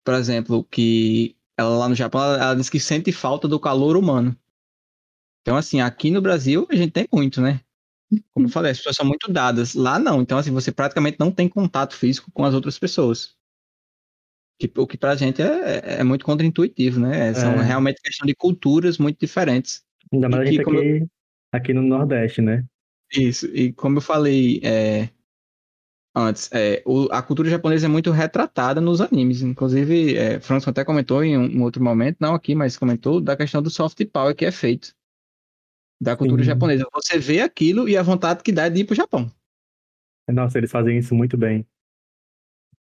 por 0.04 0.12
exemplo, 0.14 0.62
que 0.64 1.34
ela 1.58 1.76
lá 1.76 1.88
no 1.88 1.94
Japão, 1.94 2.22
ela, 2.22 2.36
ela 2.42 2.54
disse 2.56 2.70
que 2.70 2.80
sente 2.80 3.12
falta 3.12 3.46
do 3.48 3.60
calor 3.60 3.96
humano. 3.96 4.36
Então, 5.42 5.56
assim, 5.56 5.80
aqui 5.80 6.10
no 6.10 6.22
Brasil 6.22 6.66
a 6.70 6.74
gente 6.74 6.92
tem 6.92 7.06
muito, 7.12 7.40
né? 7.40 7.60
Como 8.32 8.46
eu 8.46 8.50
falei, 8.50 8.72
as 8.72 8.78
pessoas 8.78 8.96
são 8.96 9.06
muito 9.06 9.30
dadas. 9.30 9.74
Lá 9.74 9.98
não. 9.98 10.22
Então, 10.22 10.38
assim, 10.38 10.50
você 10.52 10.72
praticamente 10.72 11.18
não 11.18 11.30
tem 11.30 11.48
contato 11.48 11.94
físico 11.94 12.30
com 12.32 12.44
as 12.44 12.54
outras 12.54 12.78
pessoas. 12.78 13.34
Que- 14.58 14.70
O 14.76 14.86
que 14.86 14.96
pra 14.96 15.16
gente 15.16 15.42
é, 15.42 16.00
é 16.00 16.04
muito 16.04 16.24
contraintuitivo, 16.24 17.00
né? 17.00 17.34
São 17.34 17.52
É. 17.60 17.62
realmente 17.62 18.00
questão 18.00 18.26
de 18.26 18.34
culturas 18.34 18.98
muito 18.98 19.18
diferentes. 19.18 19.82
Ainda 20.12 20.28
mais 20.28 20.42
a 20.42 20.46
gente 20.46 20.64
que 20.64 20.70
aqui, 20.70 21.06
aqui 21.52 21.74
no 21.74 21.82
Nordeste, 21.82 22.40
né? 22.40 22.64
Isso, 23.12 23.46
e 23.46 23.72
como 23.72 23.98
eu 23.98 24.02
falei 24.02 24.60
é, 24.62 25.08
antes, 26.14 26.50
é, 26.52 26.82
o- 26.86 27.08
a 27.10 27.22
cultura 27.22 27.48
japonesa 27.50 27.86
é 27.86 27.88
muito 27.88 28.10
retratada 28.10 28.80
nos 28.80 29.00
animes. 29.00 29.42
Inclusive, 29.42 30.16
é, 30.16 30.38
até 30.66 30.84
comentou 30.84 31.24
em 31.24 31.36
um, 31.36 31.58
um 31.58 31.62
outro 31.62 31.82
momento, 31.82 32.18
não 32.20 32.34
aqui, 32.34 32.54
mas 32.54 32.76
comentou 32.76 33.20
da 33.20 33.36
questão 33.36 33.62
do 33.62 33.70
soft 33.70 34.04
power 34.12 34.34
que 34.34 34.44
é 34.44 34.52
feito 34.52 34.94
da 36.00 36.16
cultura 36.16 36.42
Sim. 36.42 36.50
japonesa. 36.50 36.86
Você 36.92 37.18
vê 37.18 37.40
aquilo 37.40 37.88
e 37.88 37.96
a 37.96 38.02
vontade 38.02 38.42
que 38.42 38.52
dá 38.52 38.66
é 38.66 38.70
de 38.70 38.80
ir 38.80 38.84
pro 38.84 38.94
Japão. 38.94 39.30
Nossa, 40.30 40.58
eles 40.58 40.70
fazem 40.70 40.98
isso 40.98 41.14
muito 41.14 41.36
bem. 41.36 41.66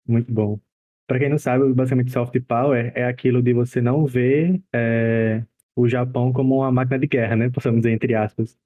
Muito 0.07 0.33
bom. 0.33 0.59
Pra 1.07 1.19
quem 1.19 1.29
não 1.29 1.39
sabe, 1.39 1.73
basicamente 1.73 2.13
soft 2.13 2.39
power 2.43 2.93
é 2.95 3.05
aquilo 3.05 3.43
de 3.43 3.53
você 3.53 3.81
não 3.81 4.07
ver 4.07 4.63
é, 4.73 5.45
o 5.75 5.89
Japão 5.89 6.33
como 6.33 6.57
uma 6.59 6.71
máquina 6.71 6.99
de 6.99 7.07
guerra, 7.07 7.37
né? 7.37 7.51
Possamos 7.51 7.81
dizer, 7.81 7.93
entre 7.93 8.15
aspas. 8.15 8.57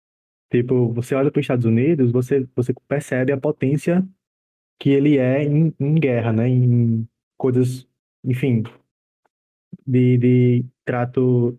Tipo, 0.51 0.93
você 0.93 1.15
olha 1.15 1.31
para 1.31 1.41
os 1.41 1.45
Estados 1.45 1.65
Unidos, 1.67 2.13
você, 2.13 2.49
você 2.55 2.75
percebe 2.89 3.33
a 3.33 3.39
potência 3.39 4.07
que 4.79 4.91
ele 4.91 5.19
é 5.19 5.45
em, 5.45 5.75
em 5.81 5.95
guerra, 5.95 6.33
né? 6.33 6.49
Em 6.49 7.09
coisas, 7.37 7.87
enfim, 8.25 8.63
de, 9.87 10.19
de 10.19 10.65
trato 10.85 11.59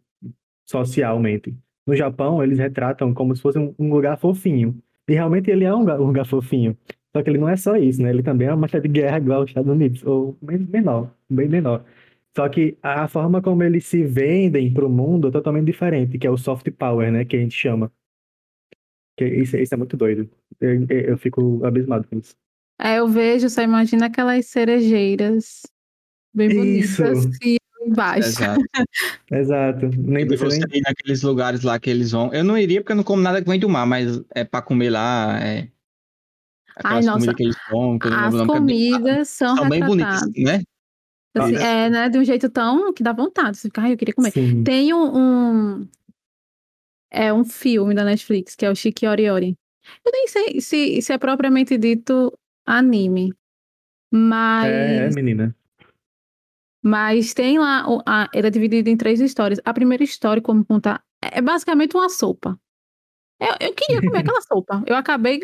socialmente. 0.66 1.55
No 1.86 1.95
Japão, 1.95 2.43
eles 2.43 2.57
retratam 2.59 3.13
como 3.13 3.36
se 3.36 3.41
fosse 3.41 3.59
um, 3.59 3.74
um 3.78 3.93
lugar 3.93 4.18
fofinho. 4.18 4.82
E 5.07 5.13
realmente 5.13 5.51
ele 5.51 5.66
é 5.66 5.74
um 5.74 5.80
lugar, 5.80 5.99
um 6.01 6.07
lugar 6.07 6.26
fofinho. 6.26 6.78
Só 7.16 7.24
que 7.24 7.30
ele 7.30 7.38
não 7.38 7.47
é 7.49 7.55
só 7.55 7.76
isso, 7.78 8.01
né? 8.01 8.09
Ele 8.09 8.24
também 8.24 8.47
é 8.47 8.51
uma 8.51 8.57
máquina 8.61 8.82
de 8.82 8.89
guerra 8.89 9.18
igual 9.18 9.41
aos 9.41 9.49
Estados 9.49 9.72
Unidos, 9.72 10.03
ou 10.03 10.38
menor, 10.41 11.16
bem 11.30 11.47
menor. 11.47 11.86
Só 12.36 12.49
que 12.49 12.78
a 12.82 13.07
forma 13.07 13.41
como 13.41 13.63
eles 13.63 13.86
se 13.86 14.03
vendem 14.03 14.74
para 14.74 14.86
o 14.86 14.89
mundo 14.89 15.30
é 15.30 15.32
totalmente 15.32 15.66
diferente, 15.68 16.18
que 16.18 16.28
é 16.28 16.32
o 16.32 16.38
soft 16.38 16.70
power, 16.72 17.11
né? 17.11 17.24
Que 17.26 17.38
a 17.38 17.39
gente 17.39 17.55
chama. 17.55 17.91
Que 19.18 19.26
isso, 19.26 19.57
isso 19.57 19.74
é 19.74 19.78
muito 19.78 19.95
doido. 19.97 20.30
Eu, 20.59 20.86
eu 20.89 21.18
fico 21.18 21.66
abismado 21.66 22.07
com 22.07 22.18
isso. 22.20 22.36
É, 22.80 22.99
eu 22.99 23.07
vejo, 23.07 23.49
só 23.49 23.61
imagina 23.61 24.07
aquelas 24.07 24.47
cerejeiras 24.47 25.61
bem 26.34 26.49
Isso. 26.80 27.01
bonitas 27.03 27.38
que 27.38 27.57
embaixo. 27.82 28.28
Exato. 28.30 28.61
Exato. 29.32 29.89
Nem 29.97 30.26
E 30.26 30.36
você 30.38 30.59
nem... 30.59 30.80
ir 30.80 30.82
naqueles 30.82 31.21
lugares 31.21 31.61
lá 31.61 31.80
que 31.80 31.89
eles 31.89 32.11
vão. 32.11 32.34
Eu 32.34 32.43
não 32.43 32.57
iria 32.57 32.82
porque 32.82 32.91
eu 32.91 32.97
não 32.97 33.03
como 33.03 33.21
nada 33.21 33.41
que 33.41 33.49
vem 33.49 33.59
do 33.59 33.69
mar, 33.69 33.86
mas 33.86 34.21
é 34.34 34.43
pra 34.43 34.61
comer 34.61 34.89
lá. 34.89 35.39
É... 35.41 35.69
Aquelas 36.76 37.05
nossa, 37.05 37.17
comidas 37.19 37.36
que 37.36 37.43
eles 37.43 37.55
comem, 37.69 37.99
que 37.99 38.07
As 38.07 38.13
nome, 38.13 38.32
que 38.34 38.41
é 38.41 38.45
bem- 38.45 38.91
comidas 38.91 39.30
são 39.30 39.55
são 39.55 39.69
bem 39.69 39.80
bonitas, 39.86 40.21
né? 40.36 40.61
Assim, 41.38 41.55
é, 41.57 41.89
né, 41.89 42.09
de 42.09 42.17
um 42.17 42.23
jeito 42.23 42.49
tão 42.49 42.93
que 42.93 43.03
dá 43.03 43.11
vontade. 43.13 43.57
Você 43.57 43.67
fica, 43.67 43.82
ai, 43.82 43.93
eu 43.93 43.97
queria 43.97 44.13
comer. 44.13 44.32
Sim. 44.32 44.63
Tem 44.63 44.93
um, 44.93 45.17
um- 45.17 45.88
é 47.11 47.34
um 47.34 47.43
filme 47.45 47.93
da 47.93 48.03
Netflix, 48.03 48.55
que 48.55 48.65
é 48.65 48.69
o 48.69 48.73
Ori 49.09 49.30
Ori. 49.30 49.57
Eu 50.05 50.11
nem 50.11 50.28
sei 50.28 50.59
se, 50.61 51.01
se 51.01 51.13
é 51.13 51.17
propriamente 51.17 51.78
dito 51.78 52.34
anime, 52.66 53.34
mas, 54.11 54.72
É, 54.72 55.07
é, 55.07 55.09
menina. 55.09 55.55
mas 56.84 57.34
tem 57.34 57.57
lá, 57.59 57.89
o- 57.89 58.01
a- 58.05 58.30
ele 58.34 58.47
é 58.47 58.49
dividido 58.49 58.89
em 58.89 58.97
três 58.97 59.20
histórias. 59.20 59.59
A 59.66 59.74
primeira 59.74 60.03
história, 60.03 60.41
como 60.41 60.63
contar, 60.66 61.03
é 61.22 61.41
basicamente 61.41 61.95
uma 61.95 62.09
sopa. 62.09 62.59
Eu, 63.39 63.68
eu 63.70 63.74
queria 63.74 64.01
comer 64.03 64.20
aquela 64.32 64.41
sopa. 64.41 64.84
Eu 64.86 64.95
acabei 64.95 65.41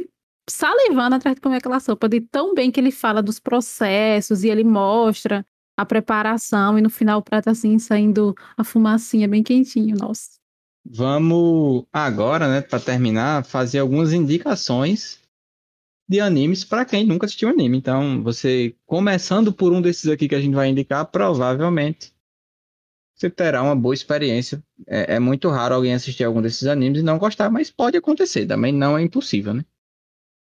salivando 0.49 1.15
atrás 1.15 1.35
de 1.35 1.41
comer 1.41 1.57
aquela 1.57 1.79
sopa, 1.79 2.09
de 2.09 2.21
tão 2.21 2.53
bem 2.53 2.71
que 2.71 2.79
ele 2.79 2.91
fala 2.91 3.21
dos 3.21 3.39
processos 3.39 4.43
e 4.43 4.49
ele 4.49 4.63
mostra 4.63 5.45
a 5.77 5.85
preparação 5.85 6.77
e 6.77 6.81
no 6.81 6.89
final 6.89 7.19
o 7.19 7.23
prato 7.23 7.49
assim 7.49 7.79
saindo 7.79 8.35
a 8.57 8.63
fumacinha 8.63 9.27
bem 9.27 9.41
quentinho, 9.43 9.95
nossa. 9.97 10.31
Vamos 10.85 11.85
agora, 11.93 12.47
né, 12.49 12.61
para 12.61 12.79
terminar, 12.79 13.45
fazer 13.45 13.79
algumas 13.79 14.13
indicações 14.13 15.20
de 16.07 16.19
animes 16.19 16.63
para 16.65 16.83
quem 16.85 17.05
nunca 17.05 17.25
assistiu 17.25 17.49
anime. 17.49 17.77
Então, 17.77 18.21
você 18.23 18.75
começando 18.85 19.53
por 19.53 19.71
um 19.71 19.81
desses 19.81 20.07
aqui 20.09 20.27
que 20.27 20.35
a 20.35 20.41
gente 20.41 20.53
vai 20.53 20.67
indicar, 20.69 21.05
provavelmente 21.05 22.13
você 23.15 23.29
terá 23.29 23.61
uma 23.61 23.75
boa 23.75 23.93
experiência. 23.93 24.63
É, 24.87 25.15
é 25.15 25.19
muito 25.19 25.47
raro 25.49 25.75
alguém 25.75 25.93
assistir 25.93 26.23
algum 26.23 26.41
desses 26.41 26.67
animes 26.67 27.01
e 27.01 27.03
não 27.03 27.19
gostar, 27.19 27.49
mas 27.51 27.69
pode 27.69 27.95
acontecer. 27.95 28.47
Também 28.47 28.73
não 28.73 28.97
é 28.97 29.01
impossível, 29.03 29.53
né? 29.53 29.63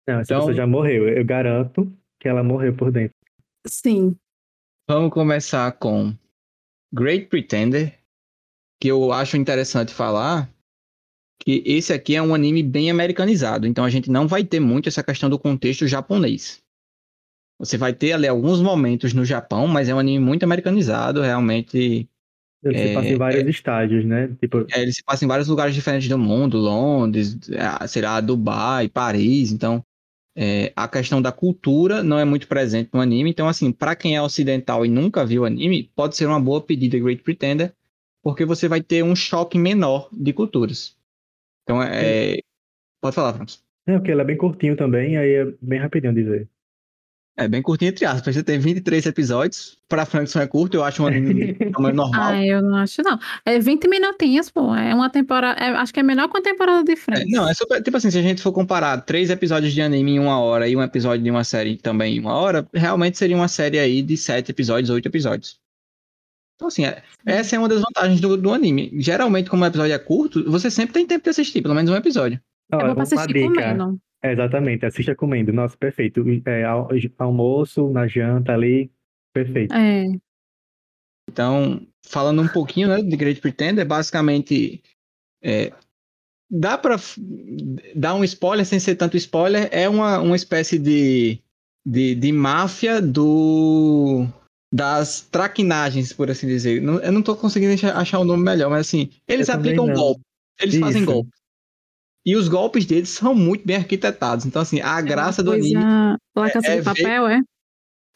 Não, 0.09 0.21
essa 0.21 0.33
Então- 0.33 0.39
pessoa 0.39 0.55
já 0.55 0.67
morreu. 0.67 1.09
Eu 1.09 1.25
garanto 1.25 1.93
que 2.21 2.29
ela 2.29 2.43
morreu 2.45 2.75
por 2.75 2.93
dentro. 2.93 3.15
Sim. 3.67 4.17
Vamos 4.89 5.13
começar 5.13 5.71
com 5.73 6.15
Great 6.93 7.27
Pretender, 7.27 7.99
que 8.81 8.89
eu 8.89 9.13
acho 9.13 9.37
interessante 9.37 9.93
falar 9.93 10.49
que 11.41 11.63
esse 11.67 11.93
aqui 11.93 12.17
é 12.17 12.23
um 12.23 12.35
anime 12.35 12.63
bem 12.63 12.91
americanizado, 12.91 13.67
então 13.67 13.85
a 13.85 13.91
gente 13.91 14.11
não 14.11 14.29
vai 14.29 14.45
ter 14.45 14.61
muito 14.61 14.89
essa 14.89 15.03
questão 15.03 15.31
do 15.31 15.39
contexto 15.41 15.87
japonês. 15.89 16.63
Você 17.59 17.77
vai 17.77 17.93
ter 17.93 18.13
ali 18.13 18.27
alguns 18.27 18.61
momentos 18.61 19.13
no 19.13 19.25
Japão, 19.25 19.67
mas 19.67 19.89
é 19.89 19.95
um 19.95 19.99
anime 19.99 20.25
muito 20.25 20.45
americanizado, 20.45 21.21
realmente. 21.21 22.09
Ele 22.63 22.79
se 22.79 22.89
É, 22.89 22.95
passa 22.95 23.13
em 23.13 23.17
vários 23.17 23.47
estágios, 23.47 24.05
né? 24.05 24.29
Tipo, 24.41 24.67
é, 24.73 24.83
ele 24.83 24.93
se 24.93 25.03
passa 25.03 25.25
em 25.25 25.29
vários 25.29 25.49
lugares 25.49 25.75
diferentes 25.75 26.09
do 26.09 26.19
mundo, 26.19 26.59
Londres, 26.59 27.39
ah, 27.59 27.87
sei 27.87 28.03
lá, 28.03 28.21
Dubai, 28.21 28.89
Paris, 28.89 29.53
então 29.53 29.85
é, 30.37 30.73
a 30.77 30.89
questão 30.89 31.23
da 31.23 31.33
cultura 31.33 32.03
não 32.03 32.19
é 32.19 32.25
muito 32.25 32.49
presente 32.49 32.91
no 32.93 33.01
anime, 33.01 33.31
então 33.31 33.49
assim, 33.49 33.73
para 33.73 33.97
quem 33.97 34.17
é 34.17 34.23
ocidental 34.23 34.87
e 34.87 34.89
nunca 34.89 35.27
viu 35.27 35.45
anime, 35.45 35.91
pode 35.95 36.17
ser 36.17 36.27
uma 36.27 36.41
boa 36.41 36.61
pedida 36.63 36.99
Great 36.99 37.23
Pretender, 37.23 37.75
porque 38.23 38.45
você 38.45 38.69
vai 38.69 38.83
ter 38.83 39.03
um 39.05 39.17
choque 39.17 39.59
menor 39.59 40.09
de 40.13 40.33
culturas. 40.33 40.97
Então, 41.63 41.83
é... 41.83 42.39
pode 43.01 43.15
falar, 43.15 43.35
Francis. 43.35 43.63
É, 43.87 43.95
porque 43.97 44.11
ele 44.11 44.21
é 44.21 44.25
bem 44.25 44.37
curtinho 44.37 44.77
também, 44.77 45.17
aí 45.17 45.33
é 45.33 45.47
bem 45.61 45.79
rapidinho 45.81 46.15
de 46.15 46.23
ver. 46.23 46.49
É 47.37 47.49
bem 47.49 47.63
curtinho, 47.63 47.89
entre 47.91 48.05
aspas. 48.05 48.35
Você 48.35 48.43
tem 48.43 48.59
23 48.59 49.07
episódios. 49.07 49.79
Pra 49.89 50.05
Frankson 50.05 50.41
é 50.41 50.47
curto, 50.47 50.77
eu 50.77 50.85
acho 50.85 51.03
um 51.03 51.07
anime 51.07 51.57
normal. 51.79 52.11
Ah, 52.15 52.45
eu 52.45 52.61
não 52.61 52.77
acho, 52.77 53.03
não. 53.03 53.19
É 53.47 53.59
20 53.59 53.89
minutinhos, 53.89 54.51
pô. 54.51 54.75
É 54.75 54.95
uma 54.95 55.09
temporada. 55.09 55.59
é- 55.59 55.71
acho 55.71 55.93
que 55.95 56.01
é 56.01 56.03
melhor 56.03 56.29
que 56.29 56.37
uma 56.37 56.43
temporada 56.43 56.85
de 56.85 56.93
É, 56.93 56.97
Friends. 56.97 57.31
não, 57.31 57.49
é 57.49 57.55
super. 57.55 57.83
Tipo 57.83 57.97
assim, 57.97 58.11
se 58.11 58.19
a 58.19 58.23
gente 58.23 58.43
for 58.43 58.53
comparar 58.53 59.01
três 59.03 59.31
episódios 59.31 59.73
de 59.73 59.81
anime 59.81 60.13
em 60.13 60.19
uma 60.19 60.39
hora 60.39 60.69
e 60.69 60.77
um 60.77 60.83
episódio 60.83 61.25
de 61.25 61.31
uma 61.31 61.43
série 61.45 61.79
também 61.79 62.17
em 62.17 62.21
uma 62.21 62.35
hora, 62.35 62.69
realmente 62.75 63.17
seria 63.17 63.37
uma 63.37 63.49
série 63.49 63.79
aí 63.79 64.03
de 64.03 64.17
sete 64.19 64.51
episódios, 64.51 64.91
oito 64.91 65.07
episódios. 65.07 65.59
Então, 66.61 66.69
assim, 66.69 66.85
é- 66.85 67.03
essa 67.25 67.57
é 67.57 67.59
uma 67.59 67.71
das 67.71 67.81
vantagens 67.81 68.21
do, 68.21 68.37
do 68.37 68.53
anime. 68.53 68.91
Geralmente, 69.01 69.49
como 69.49 69.65
o 69.65 69.67
episódio 69.67 69.95
é 69.95 69.99
curto, 69.99 70.45
você 70.51 70.71
sempre 70.71 70.93
tem 70.93 71.07
tempo 71.07 71.25
de 71.25 71.31
assistir, 71.31 71.63
pelo 71.63 71.75
menos 71.75 71.91
um 71.91 71.97
episódio. 71.97 72.39
Ó, 72.71 72.77
é 72.77 72.81
bom 72.81 72.85
pra 72.85 72.93
uma 72.97 73.03
assistir 73.05 73.33
dica. 73.33 73.49
comendo. 73.49 73.99
É, 74.23 74.33
exatamente, 74.35 74.85
assista 74.85 75.15
comendo. 75.17 75.55
Nossa, 75.55 75.75
perfeito. 75.75 76.23
É, 76.45 76.63
al- 76.65 76.91
almoço, 77.19 77.89
na 77.89 78.07
janta 78.07 78.53
ali, 78.53 78.91
perfeito. 79.33 79.73
É. 79.75 80.05
Então, 81.31 81.81
falando 82.07 82.43
um 82.43 82.49
pouquinho 82.49 82.89
né, 82.89 83.01
de 83.03 83.17
Great 83.17 83.41
Pretender, 83.41 83.87
basicamente 83.87 84.83
é, 85.43 85.73
dá 86.51 86.77
pra 86.77 86.99
f- 86.99 87.19
dar 87.95 88.15
um 88.15 88.23
spoiler 88.25 88.67
sem 88.67 88.79
ser 88.79 88.97
tanto 88.97 89.17
spoiler, 89.17 89.67
é 89.73 89.89
uma, 89.89 90.19
uma 90.21 90.37
espécie 90.37 90.79
de, 90.79 91.41
de, 91.87 92.15
de 92.15 92.33
máfia 92.33 93.01
do 93.01 94.27
das 94.73 95.23
traquinagens, 95.23 96.13
por 96.13 96.31
assim 96.31 96.47
dizer. 96.47 96.81
Não- 96.81 97.01
eu 97.01 97.11
não 97.13 97.23
tô 97.23 97.35
conseguindo 97.37 97.73
achar- 97.97 98.19
o 98.21 98.25
nome 98.25 98.43
melhor, 98.45 98.71
mas 98.71 98.87
assim, 98.87 99.11
eles 99.27 99.49
Eu 99.49 99.55
aplicam 99.57 99.93
golpes, 99.93 100.23
eles 100.61 100.79
fazem 100.79 101.03
Isso. 101.03 101.11
golpes. 101.13 101.41
E 102.25 102.37
os 102.37 102.49
golpes 102.49 102.85
deles 102.87 103.09
são 103.09 103.35
muito 103.35 103.67
bem 103.67 103.77
arquitetados. 103.77 104.45
Então, 104.45 104.61
assim, 104.63 104.81
a 104.81 105.01
graça 105.01 105.43
do 105.43 105.53
anime. 105.53 105.83
La 106.37 106.51
Casa 106.51 106.67
é 106.69 106.77
de 106.77 106.83
ver- 106.83 106.85
Papel, 106.85 107.27
é? 107.27 107.41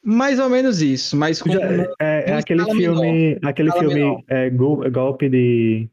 mais 0.04 0.38
ou 0.38 0.48
menos 0.50 0.82
isso, 0.82 1.16
mas 1.16 1.40
com 1.40 1.50
Já- 1.50 1.60
é, 2.00 2.24
é 2.28 2.32
uma 2.32 2.38
aquele 2.38 2.64
filme, 2.66 3.38
aquele 3.42 3.68
escala 3.70 3.84
filme 3.88 4.00
menor. 4.04 4.22
é, 4.28 4.50
gol- 4.50 4.90
golpe 4.90 5.28
de 5.30 5.88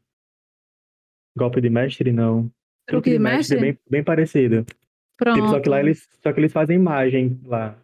golpe 1.36 1.60
de 1.62 1.70
mestre, 1.70 2.12
não. 2.12 2.50
Truque 2.86 3.10
de 3.10 3.18
mestre? 3.18 3.58
bem, 3.58 3.78
bem 3.88 4.04
parecido. 4.04 4.64
Tipo, 4.66 4.76
Pronto. 5.16 5.48
só 5.48 5.60
que 5.60 5.68
lá 5.70 5.80
eles, 5.80 6.06
só 6.22 6.32
que 6.32 6.40
eles 6.40 6.52
fazem 6.52 6.76
imagem 6.76 7.40
lá. 7.46 7.74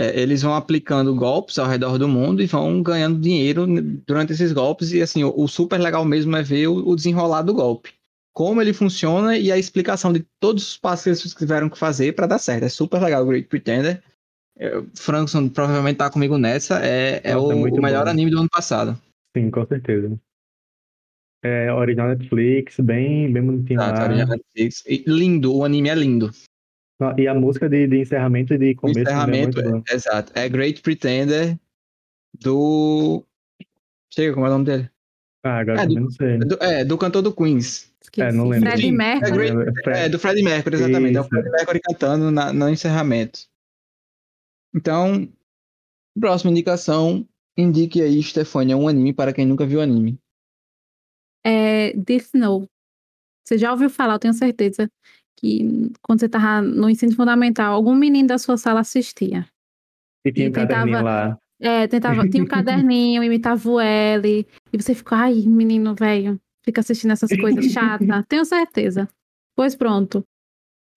É, 0.00 0.18
eles 0.18 0.40
vão 0.40 0.54
aplicando 0.54 1.14
golpes 1.14 1.58
ao 1.58 1.68
redor 1.68 1.98
do 1.98 2.08
mundo 2.08 2.40
e 2.40 2.46
vão 2.46 2.82
ganhando 2.82 3.20
dinheiro 3.20 3.66
durante 4.06 4.32
esses 4.32 4.50
golpes. 4.50 4.92
E 4.92 5.02
assim, 5.02 5.22
o, 5.24 5.34
o 5.36 5.46
super 5.46 5.78
legal 5.78 6.06
mesmo 6.06 6.34
é 6.34 6.42
ver 6.42 6.68
o, 6.68 6.88
o 6.88 6.96
desenrolar 6.96 7.42
do 7.42 7.52
golpe. 7.52 7.92
Como 8.32 8.62
ele 8.62 8.72
funciona 8.72 9.36
e 9.36 9.52
a 9.52 9.58
explicação 9.58 10.10
de 10.10 10.24
todos 10.40 10.66
os 10.68 10.78
passos 10.78 11.02
que 11.04 11.10
eles 11.10 11.34
tiveram 11.34 11.68
que 11.68 11.76
fazer 11.76 12.14
para 12.14 12.26
dar 12.26 12.38
certo. 12.38 12.64
É 12.64 12.70
super 12.70 12.98
legal 12.98 13.22
o 13.22 13.26
Great 13.26 13.46
Pretender. 13.46 14.02
É, 14.56 14.82
Frankson 14.96 15.50
provavelmente 15.50 15.98
tá 15.98 16.08
comigo 16.08 16.38
nessa. 16.38 16.82
É, 16.82 17.20
é 17.22 17.34
Nossa, 17.34 17.48
o, 17.48 17.52
é 17.52 17.54
muito 17.56 17.78
o 17.78 17.82
melhor 17.82 18.04
bom. 18.04 18.10
anime 18.10 18.30
do 18.30 18.38
ano 18.38 18.48
passado. 18.48 18.98
Sim, 19.36 19.50
com 19.50 19.66
certeza. 19.66 20.18
É 21.44 21.70
original 21.70 22.08
Netflix, 22.08 22.80
bem, 22.80 23.30
bem 23.30 23.44
bonitinho 23.44 23.80
lá. 23.80 23.92
tá, 23.92 24.04
original 24.04 24.28
Netflix. 24.28 24.82
E 24.86 25.04
lindo, 25.06 25.54
o 25.54 25.62
anime 25.62 25.90
é 25.90 25.94
lindo. 25.94 26.30
E 27.18 27.26
a 27.26 27.34
música 27.34 27.68
de, 27.68 27.86
de 27.86 27.98
encerramento 28.00 28.52
e 28.54 28.58
de 28.58 28.74
começo 28.74 29.04
também 29.04 29.10
é 29.12 29.42
encerramento, 29.44 29.58
muito 29.58 29.70
boa. 29.70 29.82
é, 29.88 29.94
exato. 29.94 30.32
É 30.34 30.48
Great 30.48 30.82
Pretender 30.82 31.58
do. 32.38 33.24
Chega, 34.12 34.34
como 34.34 34.46
é 34.46 34.48
o 34.48 34.52
nome 34.52 34.64
dele? 34.64 34.90
Ah, 35.42 35.58
agora 35.60 35.78
É, 35.78 35.82
também 35.82 36.00
não 36.02 36.10
sei. 36.10 36.38
Do- 36.38 36.58
é, 36.62 36.84
do 36.84 36.98
cantor 36.98 37.22
do 37.22 37.32
Queens. 37.34 37.90
Esqueci. 38.02 38.28
É, 38.28 38.32
não 38.32 38.48
lembro. 38.48 38.68
Fred 38.70 38.82
Sim, 38.82 38.92
Mercury. 38.92 39.30
é 39.30 39.34
Great- 39.34 39.68
É, 39.68 39.82
Fred- 39.82 39.98
É, 39.98 40.08
do 40.08 40.18
Freddie 40.18 40.42
Mercury, 40.42 40.76
exatamente. 40.76 41.16
É 41.16 41.20
o 41.20 41.22
Isso. 41.22 41.28
Freddie 41.30 41.50
Mercury 41.50 41.80
cantando 41.80 42.30
na, 42.30 42.52
no 42.52 42.68
encerramento. 42.68 43.40
Então, 44.74 45.28
próxima 46.18 46.50
indicação. 46.50 47.26
Indique 47.56 48.00
aí, 48.02 48.22
Stefania, 48.22 48.76
um 48.76 48.88
anime 48.88 49.12
para 49.12 49.32
quem 49.32 49.46
nunca 49.46 49.66
viu 49.66 49.80
anime. 49.80 50.18
É 51.44 51.92
Death 51.94 52.30
Note. 52.34 52.68
Você 53.44 53.58
já 53.58 53.72
ouviu 53.72 53.90
falar, 53.90 54.14
eu 54.14 54.18
tenho 54.18 54.34
certeza, 54.34 54.90
que 55.40 55.90
quando 56.02 56.20
você 56.20 56.28
tava 56.28 56.60
no 56.60 56.90
ensino 56.90 57.14
fundamental, 57.14 57.74
algum 57.74 57.94
menino 57.94 58.28
da 58.28 58.38
sua 58.38 58.56
sala 58.56 58.80
assistia. 58.80 59.46
E 60.24 60.32
tinha 60.32 60.46
E 60.46 60.50
um 60.50 60.52
caderninho 60.52 61.02
lá. 61.02 61.38
É, 61.58 61.86
tentava, 61.86 62.28
tinha 62.28 62.42
um 62.42 62.46
caderninho, 62.48 63.22
imitava 63.22 63.68
o 63.68 63.80
L, 63.80 64.46
e 64.72 64.80
você 64.82 64.94
fica, 64.94 65.16
ai, 65.16 65.42
menino 65.46 65.94
velho, 65.94 66.40
fica 66.64 66.80
assistindo 66.80 67.12
essas 67.12 67.30
coisas 67.36 67.64
chatas. 67.72 68.24
Tenho 68.28 68.44
certeza. 68.44 69.08
Pois 69.56 69.74
pronto. 69.74 70.24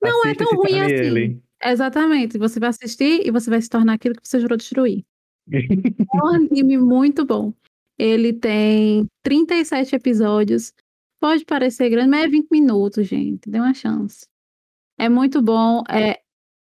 Não 0.02 0.26
é 0.26 0.32
Assista 0.32 0.44
e 0.44 0.48
tão 0.48 0.58
ruim 0.58 0.80
assim. 0.82 0.94
ele. 0.94 1.41
Exatamente. 1.64 2.38
Você 2.38 2.60
vai 2.60 2.70
assistir 2.70 3.26
e 3.26 3.32
você 3.32 3.50
vai 3.50 3.62
se 3.62 3.70
tornar 3.70 3.94
aquilo 3.94 4.16
que 4.16 4.28
você 4.28 4.39
jurou 4.39 4.58
destruir. 4.58 5.04
É 5.52 5.60
um 6.16 6.28
anime 6.28 6.78
muito 6.78 7.26
bom. 7.26 7.54
Ele 7.98 8.34
tem 8.34 9.06
37 9.24 9.96
episódios. 9.96 10.74
Pode 11.22 11.46
parecer 11.46 11.89
grande, 11.89 12.10
mas 12.10 12.26
é 12.26 12.28
20 12.28 12.48
minutos, 12.52 13.08
gente. 13.08 13.50
Dê 13.50 13.60
uma 13.60 13.74
chance. 13.74 14.26
É 14.98 15.10
muito 15.10 15.41
bom. 15.41 15.84
É, 15.89 16.22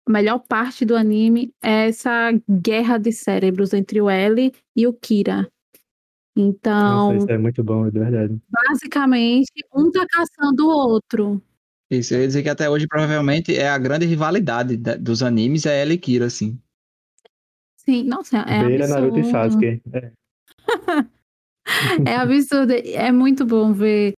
a 0.08 0.12
melhor 0.12 0.40
parte 0.40 0.86
do 0.86 0.96
anime 0.96 1.54
é 1.64 1.88
essa 1.88 2.32
guerra 2.50 2.98
de 2.98 3.12
cérebros 3.12 3.74
entre 3.74 4.02
o 4.02 4.10
L 4.10 4.52
e 4.76 4.88
o 4.88 4.94
Kira. 4.94 5.50
Então, 6.38 6.98
Nossa, 7.14 7.16
isso 7.16 7.32
é 7.32 7.38
muito 7.38 7.64
bom, 7.64 7.90
de 7.90 7.98
verdade. 8.00 8.38
basicamente, 8.50 9.52
um 9.74 9.90
tá 9.90 10.06
caçando 10.10 10.68
o 10.68 10.70
outro. 10.70 11.42
Isso, 11.90 12.14
eu 12.14 12.22
ia 12.22 12.28
dizer 12.28 12.44
que 12.44 12.50
até 12.50 12.70
hoje 12.70 12.88
provavelmente 12.88 13.56
é 13.56 13.70
a 13.70 13.78
grande 13.78 14.06
rivalidade 14.06 14.76
da- 14.76 14.96
dos 14.96 15.24
animes, 15.24 15.66
é 15.66 15.82
ela 15.82 15.94
e 15.94 15.98
Kira, 15.98 16.26
assim. 16.26 16.60
Sim, 17.78 18.04
nossa, 18.04 18.40
é 18.40 18.66
Beira 18.66 18.88
Naruto 18.88 19.20
e. 19.20 19.24
Sasuke. 19.24 19.82
É. 19.94 20.12
É 22.08 22.16
absurdo. 22.18 22.74
É 22.74 23.12
muito 23.12 23.44
bom 23.46 23.74
ver 23.74 24.14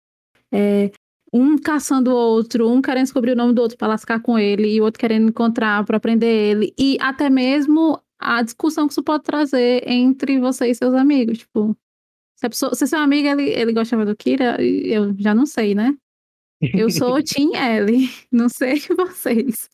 é, 0.51 0.91
um 1.33 1.59
caçando 1.59 2.11
o 2.11 2.15
outro, 2.15 2.69
um 2.69 2.81
querendo 2.81 3.05
descobrir 3.05 3.33
o 3.33 3.37
nome 3.37 3.53
do 3.53 3.63
outro 3.63 3.77
para 3.77 3.89
lascar 3.89 4.21
com 4.21 4.39
ele, 4.39 4.75
e 4.75 4.81
o 4.81 4.85
outro 4.85 5.01
querendo 5.01 5.29
encontrar 5.29 5.85
para 5.85 6.01
prender 6.01 6.29
ele. 6.29 6.75
E 6.79 6.97
até 7.01 7.29
mesmo 7.29 8.01
a 8.19 8.43
discussão 8.43 8.87
que 8.87 8.93
isso 8.93 9.03
pode 9.03 9.25
trazer 9.25 9.83
entre 9.89 10.39
você 10.39 10.69
e 10.69 10.75
seus 10.75 10.95
amigos. 10.95 11.39
Tipo, 11.39 11.77
se, 12.37 12.47
a 12.47 12.51
pessoa, 12.51 12.75
se 12.75 12.87
seu 12.87 12.99
amigo 12.99 13.29
ele, 13.29 13.51
ele 13.51 13.73
gostava 13.73 14.05
do 14.05 14.17
Kira, 14.17 14.63
eu 14.63 15.15
já 15.19 15.35
não 15.35 15.47
sei, 15.47 15.75
né? 15.75 15.95
Eu 16.61 16.91
sou 16.91 17.17
o 17.17 17.23
Team 17.25 17.55
L, 17.55 18.09
não 18.33 18.49
sei 18.49 18.81
vocês. 18.97 19.69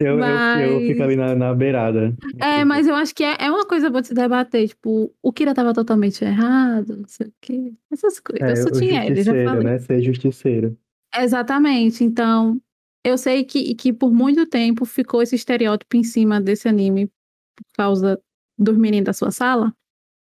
Eu, 0.00 0.06
eu, 0.06 0.12
eu 0.14 0.18
Mas- 0.18 0.86
fico 0.86 1.02
ali 1.02 1.14
na, 1.14 1.34
na 1.34 1.54
beirada. 1.54 2.16
É, 2.40 2.64
mas 2.64 2.88
eu 2.88 2.94
acho 2.94 3.14
que 3.14 3.22
é, 3.22 3.36
é 3.38 3.50
uma 3.50 3.66
coisa 3.66 3.90
boa 3.90 4.00
de 4.00 4.08
se 4.08 4.14
debater. 4.14 4.66
Tipo, 4.68 5.14
o 5.22 5.32
Kira 5.32 5.54
tava 5.54 5.74
totalmente 5.74 6.24
errado, 6.24 6.96
não 6.96 7.06
sei 7.06 7.26
o 7.26 7.34
quê. 7.38 7.74
Essas 7.92 8.18
coisas. 8.18 8.48
É, 8.48 8.52
eu 8.52 8.56
sou 8.56 8.82
L, 8.82 9.22
já 9.22 9.32
falei. 9.32 9.62
né? 9.64 9.78
Ser 9.78 10.00
justiceiro. 10.00 10.74
Exatamente. 11.14 12.02
Então, 12.02 12.58
eu 13.04 13.18
sei 13.18 13.44
que, 13.44 13.74
que 13.74 13.92
por 13.92 14.10
muito 14.10 14.46
tempo 14.46 14.86
ficou 14.86 15.20
esse 15.20 15.36
estereótipo 15.36 15.94
em 15.96 16.02
cima 16.02 16.40
desse 16.40 16.66
anime 16.66 17.06
por 17.54 17.66
causa 17.76 18.18
dos 18.58 18.78
meninos 18.78 19.04
da 19.06 19.12
sua 19.12 19.30
sala, 19.30 19.74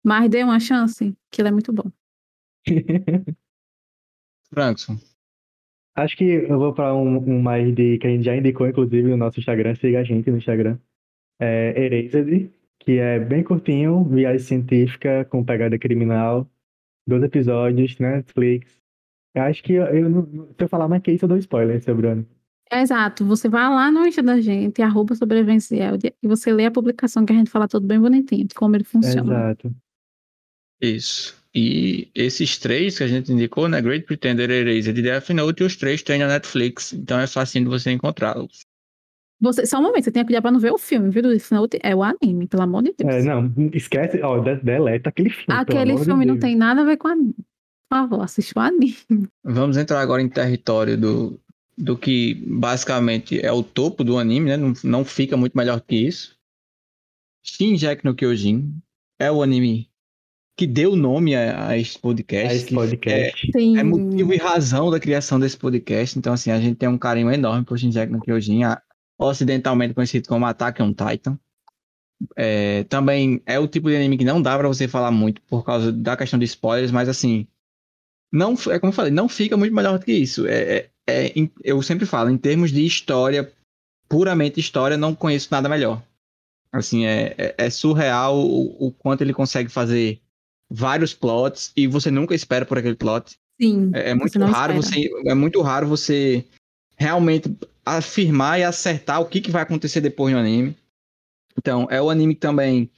mas 0.04 0.30
dê 0.30 0.44
uma 0.44 0.60
chance, 0.60 1.16
que 1.32 1.40
ele 1.40 1.48
é 1.48 1.52
muito 1.52 1.72
bom. 1.72 1.90
Frankson. 4.52 4.98
Acho 5.96 6.16
que 6.16 6.24
eu 6.24 6.58
vou 6.58 6.72
para 6.72 6.94
um, 6.94 7.16
um 7.18 7.40
mais 7.40 7.72
de 7.74 7.98
que 7.98 8.06
a 8.06 8.10
gente 8.10 8.24
já 8.24 8.36
indicou, 8.36 8.66
inclusive, 8.66 9.08
no 9.08 9.16
nosso 9.16 9.38
Instagram. 9.38 9.74
Siga 9.74 10.00
a 10.00 10.04
gente 10.04 10.30
no 10.30 10.38
Instagram. 10.38 10.76
É 11.40 11.74
Erased, 11.84 12.50
que 12.80 12.98
é 12.98 13.18
bem 13.18 13.42
curtinho, 13.42 14.04
viagem 14.04 14.40
científica 14.40 15.24
com 15.26 15.44
pegada 15.44 15.78
criminal. 15.78 16.48
Dois 17.06 17.22
episódios, 17.22 17.98
Netflix. 17.98 18.80
Eu 19.34 19.42
acho 19.42 19.62
que 19.62 19.74
eu, 19.74 19.84
eu 19.86 20.08
não- 20.10 20.26
se 20.48 20.54
eu 20.64 20.68
falar 20.68 20.88
mais 20.88 21.02
que 21.02 21.12
isso, 21.12 21.24
eu 21.24 21.28
dou 21.28 21.38
spoiler 21.38 21.82
sobre 21.82 22.06
o 22.06 22.10
anime. 22.10 22.26
É 22.72 22.80
exato. 22.80 23.24
Você 23.26 23.48
vai 23.48 23.68
lá 23.68 23.90
no 23.90 24.06
Insta 24.06 24.22
da 24.22 24.40
gente, 24.40 24.80
arroba 24.80 25.14
sobrevivência 25.14 25.76
e 26.22 26.26
você 26.26 26.52
lê 26.52 26.64
a 26.64 26.70
publicação 26.70 27.24
que 27.26 27.32
a 27.32 27.36
gente 27.36 27.50
fala 27.50 27.68
tudo 27.68 27.86
bem 27.86 28.00
bonitinho, 28.00 28.46
de 28.46 28.54
como 28.54 28.74
ele 28.74 28.84
funciona. 28.84 29.20
Exato. 29.34 29.74
Isso. 30.80 31.43
E 31.56 32.10
esses 32.14 32.58
três 32.58 32.98
que 32.98 33.04
a 33.04 33.06
gente 33.08 33.32
indicou, 33.32 33.68
né? 33.68 33.80
Great 33.80 34.06
Pretender, 34.06 34.50
Erased 34.50 34.98
e 34.98 35.02
Death 35.02 35.30
Note, 35.30 35.62
os 35.62 35.76
três 35.76 36.02
têm 36.02 36.18
na 36.18 36.26
Netflix. 36.26 36.92
Então 36.92 37.18
é 37.20 37.26
fácil 37.26 37.62
de 37.62 37.68
você 37.68 37.92
encontrá-los. 37.92 38.66
Você, 39.40 39.66
só 39.66 39.78
um 39.78 39.82
momento, 39.82 40.04
você 40.04 40.10
tem 40.10 40.22
que 40.22 40.28
cuidar 40.28 40.42
pra 40.42 40.50
não 40.50 40.58
ver 40.58 40.72
o 40.72 40.78
filme, 40.78 41.10
viu? 41.10 41.22
Death 41.22 41.50
Note 41.52 41.78
é 41.82 41.94
o 41.94 42.02
anime, 42.02 42.46
pelo 42.48 42.62
amor 42.62 42.82
de 42.82 42.94
Deus. 42.98 43.14
É, 43.14 43.22
não, 43.22 43.52
esquece, 43.72 44.20
ó, 44.22 44.38
de- 44.38 44.56
deleta 44.56 45.10
aquele 45.10 45.30
filme. 45.30 45.46
pelo 45.46 45.58
Aquele 45.60 45.78
amor 45.92 45.98
de 46.00 46.04
filme 46.06 46.24
não 46.24 46.38
tem 46.38 46.56
nada 46.56 46.80
a 46.80 46.84
ver 46.84 46.96
com 46.96 47.08
anime. 47.08 47.34
Por 47.88 47.98
favor, 47.98 48.22
assista 48.22 48.58
o 48.58 48.62
anime. 48.62 48.96
Vamos 49.44 49.76
entrar 49.76 50.00
agora 50.00 50.22
em 50.22 50.28
território 50.28 50.96
do, 50.98 51.38
do 51.78 51.96
que 51.96 52.34
basicamente 52.46 53.38
é 53.44 53.52
o 53.52 53.62
topo 53.62 54.02
do 54.02 54.18
anime, 54.18 54.46
né? 54.50 54.56
Não, 54.56 54.72
não 54.82 55.04
fica 55.04 55.36
muito 55.36 55.56
melhor 55.56 55.80
que 55.80 55.94
isso. 55.94 56.36
Shinjek 57.44 58.04
no 58.04 58.14
Kyojin 58.14 58.74
é 59.20 59.30
o 59.30 59.42
anime 59.42 59.88
que 60.56 60.66
deu 60.66 60.94
nome 60.94 61.34
a, 61.34 61.68
a 61.68 61.78
este 61.78 61.98
podcast. 61.98 62.48
A 62.48 62.54
esse 62.54 62.66
que 62.66 62.74
podcast. 62.74 63.50
Sim. 63.52 63.76
É, 63.76 63.80
é 63.80 63.82
motivo 63.82 64.32
e 64.32 64.36
razão 64.36 64.90
da 64.90 65.00
criação 65.00 65.38
desse 65.38 65.56
podcast. 65.56 66.18
Então, 66.18 66.32
assim, 66.32 66.50
a 66.50 66.60
gente 66.60 66.76
tem 66.76 66.88
um 66.88 66.98
carinho 66.98 67.30
enorme 67.30 67.64
por 67.64 67.78
Shinji 67.78 68.06
no 68.06 68.20
Kyojin, 68.20 68.60
ocidentalmente 69.18 69.94
conhecido 69.94 70.28
como 70.28 70.46
Attack 70.46 70.82
on 70.82 70.92
Titan. 70.92 71.38
É, 72.36 72.84
também 72.84 73.42
é 73.44 73.58
o 73.58 73.66
tipo 73.66 73.88
de 73.88 73.96
anime 73.96 74.16
que 74.16 74.24
não 74.24 74.40
dá 74.40 74.56
pra 74.56 74.68
você 74.68 74.86
falar 74.86 75.10
muito 75.10 75.42
por 75.42 75.64
causa 75.64 75.92
da 75.92 76.16
questão 76.16 76.38
de 76.38 76.44
spoilers, 76.44 76.92
mas 76.92 77.08
assim, 77.08 77.46
não 78.32 78.54
é 78.70 78.78
como 78.78 78.90
eu 78.90 78.94
falei, 78.94 79.10
não 79.10 79.28
fica 79.28 79.56
muito 79.56 79.74
melhor 79.74 79.98
do 79.98 80.04
que 80.04 80.12
isso. 80.12 80.46
É, 80.46 80.88
é- 81.06 81.26
é- 81.26 81.50
eu 81.62 81.82
sempre 81.82 82.06
falo, 82.06 82.30
em 82.30 82.38
termos 82.38 82.70
de 82.70 82.84
história, 82.86 83.52
puramente 84.08 84.60
história, 84.60 84.96
não 84.96 85.14
conheço 85.14 85.48
nada 85.50 85.68
melhor. 85.68 86.02
Assim, 86.72 87.04
é, 87.04 87.34
é- 87.36 87.54
é 87.58 87.70
surreal 87.70 88.38
o, 88.38 88.86
o 88.86 88.92
quanto 88.92 89.22
ele 89.22 89.34
consegue 89.34 89.68
fazer 89.68 90.20
vários 90.70 91.12
plots 91.14 91.72
e 91.76 91.86
você 91.86 92.10
nunca 92.10 92.34
espera 92.34 92.64
por 92.64 92.78
aquele 92.78 92.96
plot. 92.96 93.36
Sim. 93.60 93.90
É, 93.94 94.10
é 94.10 94.14
muito 94.14 94.38
raro 94.38 94.78
espera. 94.78 94.82
você 94.82 95.10
é 95.30 95.34
muito 95.34 95.60
raro 95.62 95.86
você 95.86 96.44
realmente 96.96 97.54
afirmar 97.84 98.58
e 98.58 98.64
acertar 98.64 99.20
o 99.20 99.26
que, 99.26 99.40
que 99.40 99.50
vai 99.50 99.62
acontecer 99.62 100.00
depois 100.00 100.32
no 100.32 100.40
anime. 100.40 100.76
Então, 101.56 101.86
é 101.90 102.00
o 102.00 102.10
anime 102.10 102.34
que 102.34 102.40
também 102.40 102.90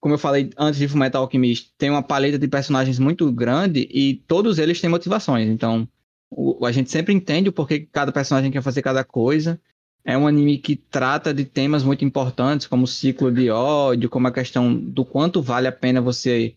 como 0.00 0.14
eu 0.14 0.18
falei 0.18 0.50
antes 0.58 0.78
de 0.78 0.86
Fullmetal 0.86 1.22
Alchemist, 1.22 1.72
tem 1.78 1.88
uma 1.88 2.02
paleta 2.02 2.38
de 2.38 2.46
personagens 2.46 2.98
muito 2.98 3.32
grande 3.32 3.88
e 3.90 4.16
todos 4.28 4.58
eles 4.58 4.78
têm 4.78 4.90
motivações. 4.90 5.48
Então, 5.48 5.88
o- 6.30 6.66
a 6.66 6.70
gente 6.72 6.90
sempre 6.90 7.14
entende 7.14 7.48
o 7.48 7.52
porquê 7.52 7.80
que 7.80 7.86
cada 7.86 8.12
personagem 8.12 8.50
quer 8.52 8.62
fazer 8.62 8.82
cada 8.82 9.02
coisa. 9.02 9.58
É 10.04 10.18
um 10.18 10.26
anime 10.26 10.58
que 10.58 10.76
trata 10.76 11.32
de 11.32 11.44
temas 11.44 11.82
muito 11.82 12.04
importantes, 12.04 12.66
como 12.66 12.84
o 12.84 12.86
ciclo 12.86 13.32
de 13.32 13.48
ódio, 13.50 14.10
como 14.10 14.28
a 14.28 14.32
questão 14.32 14.74
do 14.74 15.04
quanto 15.04 15.40
vale 15.40 15.66
a 15.66 15.72
pena 15.72 16.00
você 16.00 16.54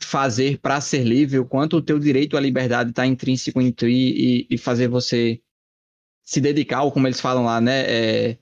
fazer 0.00 0.58
para 0.58 0.80
ser 0.80 1.02
livre, 1.04 1.38
o 1.38 1.44
quanto 1.46 1.78
o 1.78 1.82
teu 1.82 1.98
direito 1.98 2.36
à 2.36 2.40
liberdade 2.40 2.90
está 2.90 3.06
intrínseco 3.06 3.60
em 3.60 3.70
ti 3.72 3.86
e, 3.86 4.46
e 4.50 4.58
fazer 4.58 4.88
você 4.88 5.40
se 6.24 6.40
dedicar, 6.40 6.82
ou 6.82 6.92
como 6.92 7.06
eles 7.06 7.20
falam 7.20 7.44
lá, 7.44 7.60
né? 7.60 7.84
É, 8.32 8.38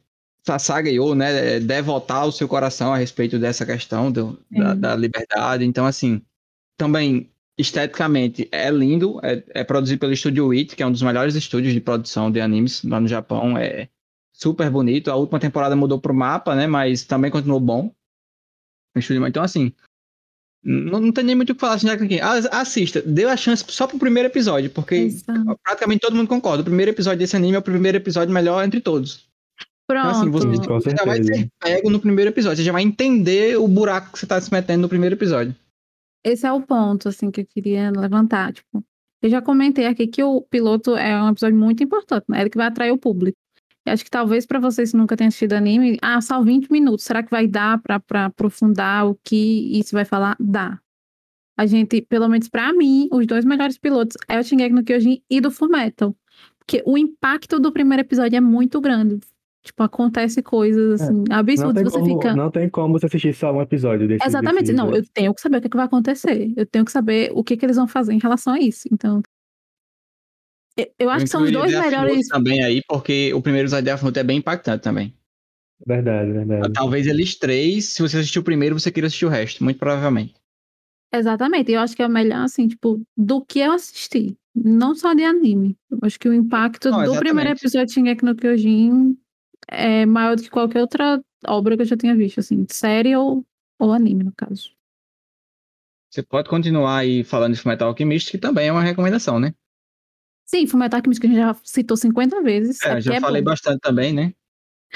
Sasageo, 0.46 1.14
né? 1.14 1.56
É, 1.56 1.60
devotar 1.60 2.26
o 2.26 2.32
seu 2.32 2.48
coração 2.48 2.92
a 2.92 2.96
respeito 2.98 3.38
dessa 3.38 3.64
questão 3.64 4.10
do- 4.12 4.38
da, 4.50 4.74
da 4.74 4.96
liberdade. 4.96 5.64
Então, 5.64 5.86
assim, 5.86 6.20
também 6.76 7.30
esteticamente 7.58 8.48
é 8.52 8.70
lindo, 8.70 9.20
é, 9.22 9.42
é 9.60 9.64
produzido 9.64 10.00
pelo 10.00 10.12
estúdio 10.12 10.50
It, 10.52 10.76
que 10.76 10.82
é 10.82 10.86
um 10.86 10.92
dos 10.92 11.02
melhores 11.02 11.34
estúdios 11.34 11.72
de 11.72 11.80
produção 11.80 12.30
de 12.30 12.40
animes 12.40 12.82
lá 12.82 13.00
no 13.00 13.08
Japão. 13.08 13.56
É 13.56 13.88
super 14.34 14.68
bonito. 14.68 15.10
A 15.10 15.16
última 15.16 15.38
temporada 15.38 15.74
mudou 15.76 15.98
pro 15.98 16.12
mapa, 16.12 16.54
né? 16.54 16.66
Mas 16.66 17.04
também 17.04 17.30
continuou 17.30 17.60
bom. 17.60 17.90
Então, 18.96 19.42
assim, 19.42 19.72
não, 20.62 21.00
não 21.00 21.12
tem 21.12 21.24
nem 21.24 21.34
muito 21.34 21.50
o 21.50 21.54
que 21.54 21.60
falar 21.60 21.74
assim, 21.74 21.88
aqui. 21.88 22.20
Ah, 22.20 22.60
Assista, 22.60 23.02
deu 23.02 23.28
a 23.28 23.36
chance 23.36 23.64
só 23.68 23.86
pro 23.86 23.98
primeiro 23.98 24.28
episódio, 24.28 24.70
porque 24.70 24.94
Exato. 24.94 25.58
praticamente 25.62 26.00
todo 26.00 26.16
mundo 26.16 26.28
concorda. 26.28 26.62
O 26.62 26.64
primeiro 26.64 26.90
episódio 26.90 27.18
desse 27.18 27.36
anime 27.36 27.56
é 27.56 27.58
o 27.58 27.62
primeiro 27.62 27.98
episódio 27.98 28.32
melhor 28.32 28.64
entre 28.64 28.80
todos. 28.80 29.28
Então, 29.84 30.02
Pronto. 30.02 30.16
assim, 30.16 30.30
você, 30.30 30.66
Com 30.66 30.80
já 30.80 31.04
vai 31.04 31.22
ser 31.22 31.48
pego 31.60 31.90
no 31.90 32.00
primeiro 32.00 32.30
episódio, 32.30 32.56
você 32.56 32.64
já 32.64 32.72
vai 32.72 32.82
entender 32.82 33.58
o 33.58 33.68
buraco 33.68 34.12
que 34.12 34.18
você 34.18 34.26
tá 34.26 34.40
se 34.40 34.50
metendo 34.50 34.82
no 34.82 34.88
primeiro 34.88 35.14
episódio. 35.14 35.54
Esse 36.24 36.46
é 36.46 36.52
o 36.52 36.62
ponto, 36.62 37.10
assim, 37.10 37.30
que 37.30 37.42
eu 37.42 37.46
queria 37.46 37.90
levantar. 37.90 38.54
Tipo, 38.54 38.82
eu 39.22 39.28
já 39.28 39.42
comentei 39.42 39.84
aqui 39.84 40.06
que 40.06 40.22
o 40.22 40.40
piloto 40.40 40.96
é 40.96 41.22
um 41.22 41.28
episódio 41.28 41.58
muito 41.58 41.82
importante, 41.82 42.24
né? 42.28 42.40
Ele 42.40 42.48
que 42.48 42.56
vai 42.56 42.68
atrair 42.68 42.92
o 42.92 42.98
público. 42.98 43.36
Acho 43.86 44.04
que 44.04 44.10
talvez 44.10 44.46
para 44.46 44.58
vocês 44.58 44.92
que 44.92 44.96
nunca 44.96 45.16
tenham 45.16 45.28
assistido 45.28 45.52
anime, 45.52 45.98
ah, 46.00 46.20
só 46.20 46.42
20 46.42 46.70
minutos. 46.70 47.04
Será 47.04 47.22
que 47.22 47.30
vai 47.30 47.46
dar 47.46 47.80
pra 47.82 48.00
pra 48.00 48.26
aprofundar 48.26 49.06
o 49.06 49.18
que 49.22 49.78
isso 49.78 49.92
vai 49.92 50.04
falar? 50.04 50.36
Dá. 50.40 50.78
A 51.56 51.66
gente, 51.66 52.00
pelo 52.02 52.28
menos 52.28 52.48
pra 52.48 52.72
mim, 52.72 53.08
os 53.12 53.26
dois 53.26 53.44
melhores 53.44 53.78
pilotos 53.78 54.16
é 54.28 54.38
o 54.38 54.42
Shingeki 54.42 54.74
no 54.74 54.82
Kyojin 54.82 55.22
e 55.30 55.40
do 55.40 55.50
Fullmetal. 55.50 56.16
Porque 56.58 56.82
o 56.86 56.96
impacto 56.96 57.60
do 57.60 57.70
primeiro 57.70 58.00
episódio 58.00 58.36
é 58.36 58.40
muito 58.40 58.80
grande. 58.80 59.20
Tipo, 59.62 59.82
acontece 59.82 60.42
coisas 60.42 61.00
assim, 61.00 61.24
Não 61.26 61.36
absurdas. 61.36 61.84
Você 61.84 61.98
como, 61.98 62.20
fica. 62.20 62.36
não 62.36 62.50
tem 62.50 62.68
como 62.68 62.98
você 62.98 63.06
assistir 63.06 63.34
só 63.34 63.50
um 63.52 63.62
episódio 63.62 64.06
desse. 64.06 64.26
Exatamente. 64.26 64.66
desse 64.66 64.74
Não, 64.74 64.94
eu 64.94 65.02
tenho 65.14 65.32
que 65.34 65.40
saber 65.40 65.58
o 65.58 65.60
que, 65.60 65.66
é 65.68 65.70
que 65.70 65.76
vai 65.76 65.86
acontecer. 65.86 66.52
Eu 66.56 66.66
tenho 66.66 66.84
que 66.84 66.92
saber 66.92 67.30
o 67.34 67.42
que, 67.42 67.56
que 67.56 67.64
eles 67.64 67.76
vão 67.76 67.86
fazer 67.86 68.12
em 68.12 68.18
relação 68.18 68.54
a 68.54 68.58
isso. 68.58 68.88
Então. 68.92 69.22
Eu, 70.76 70.90
eu 70.98 71.10
acho 71.10 71.24
que 71.24 71.30
são 71.30 71.42
os 71.42 71.52
dois 71.52 71.70
Death 71.70 71.84
Note 71.84 71.96
melhores. 71.96 72.28
também 72.28 72.64
aí, 72.64 72.82
porque 72.88 73.32
o 73.32 73.40
primeiro 73.40 73.68
Death 73.70 74.02
Note 74.02 74.18
é 74.18 74.24
bem 74.24 74.38
impactante 74.38 74.82
também. 74.82 75.14
Verdade, 75.86 76.32
verdade. 76.32 76.72
Talvez 76.72 77.06
eles 77.06 77.36
três, 77.36 77.86
se 77.86 78.02
você 78.02 78.18
assistiu 78.18 78.42
o 78.42 78.44
primeiro, 78.44 78.78
você 78.78 78.90
queira 78.90 79.06
assistir 79.06 79.26
o 79.26 79.28
resto, 79.28 79.62
muito 79.62 79.78
provavelmente. 79.78 80.34
Exatamente. 81.12 81.70
Eu 81.70 81.80
acho 81.80 81.94
que 81.94 82.02
é 82.02 82.06
o 82.06 82.10
melhor, 82.10 82.40
assim, 82.40 82.66
tipo, 82.66 83.00
do 83.16 83.44
que 83.44 83.60
eu 83.60 83.72
assisti. 83.72 84.36
Não 84.54 84.94
só 84.94 85.14
de 85.14 85.24
anime. 85.24 85.76
Eu 85.90 85.98
acho 86.02 86.18
que 86.18 86.28
o 86.28 86.34
impacto 86.34 86.90
Não, 86.90 86.98
do 86.98 87.02
exatamente. 87.04 87.24
primeiro 87.24 87.50
episódio 87.50 87.86
de 87.86 87.92
Shingeki 87.92 88.24
no 88.24 88.34
Kyojin 88.34 89.16
é 89.68 90.06
maior 90.06 90.36
do 90.36 90.42
que 90.42 90.50
qualquer 90.50 90.80
outra 90.80 91.22
obra 91.46 91.76
que 91.76 91.82
eu 91.82 91.86
já 91.86 91.96
tenha 91.96 92.16
visto, 92.16 92.40
assim, 92.40 92.64
série 92.68 93.14
ou, 93.16 93.44
ou 93.78 93.92
anime, 93.92 94.24
no 94.24 94.32
caso. 94.32 94.70
Você 96.10 96.22
pode 96.22 96.48
continuar 96.48 96.98
aí 96.98 97.24
falando 97.24 97.54
de 97.54 97.60
Fullmetal 97.60 97.88
Alchemist, 97.88 98.30
que 98.30 98.38
também 98.38 98.68
é 98.68 98.72
uma 98.72 98.82
recomendação, 98.82 99.38
né? 99.40 99.52
Sim, 100.54 100.68
Fullmetal 100.68 100.98
Alchemist, 100.98 101.20
que 101.20 101.26
a 101.26 101.30
gente 101.30 101.38
já 101.38 101.56
citou 101.64 101.96
50 101.96 102.40
vezes. 102.40 102.80
É, 102.82 103.00
já 103.00 103.14
é 103.14 103.20
falei 103.20 103.42
bom. 103.42 103.50
bastante 103.50 103.80
também, 103.80 104.12
né? 104.12 104.32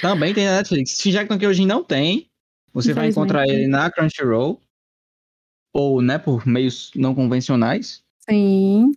Também 0.01 0.33
tem 0.33 0.47
na 0.47 0.59
Netflix. 0.59 1.01
Shinji 1.01 1.19
no 1.29 1.37
Kyojin 1.37 1.67
não 1.67 1.83
tem. 1.83 2.31
Você 2.73 2.93
vai 2.93 3.09
encontrar 3.09 3.45
ele 3.49 3.67
na 3.67 3.91
Crunchyroll. 3.91 4.61
Ou, 5.75 6.01
né, 6.01 6.17
por 6.17 6.47
meios 6.47 6.93
não 6.95 7.13
convencionais. 7.13 8.05
Sim. 8.21 8.93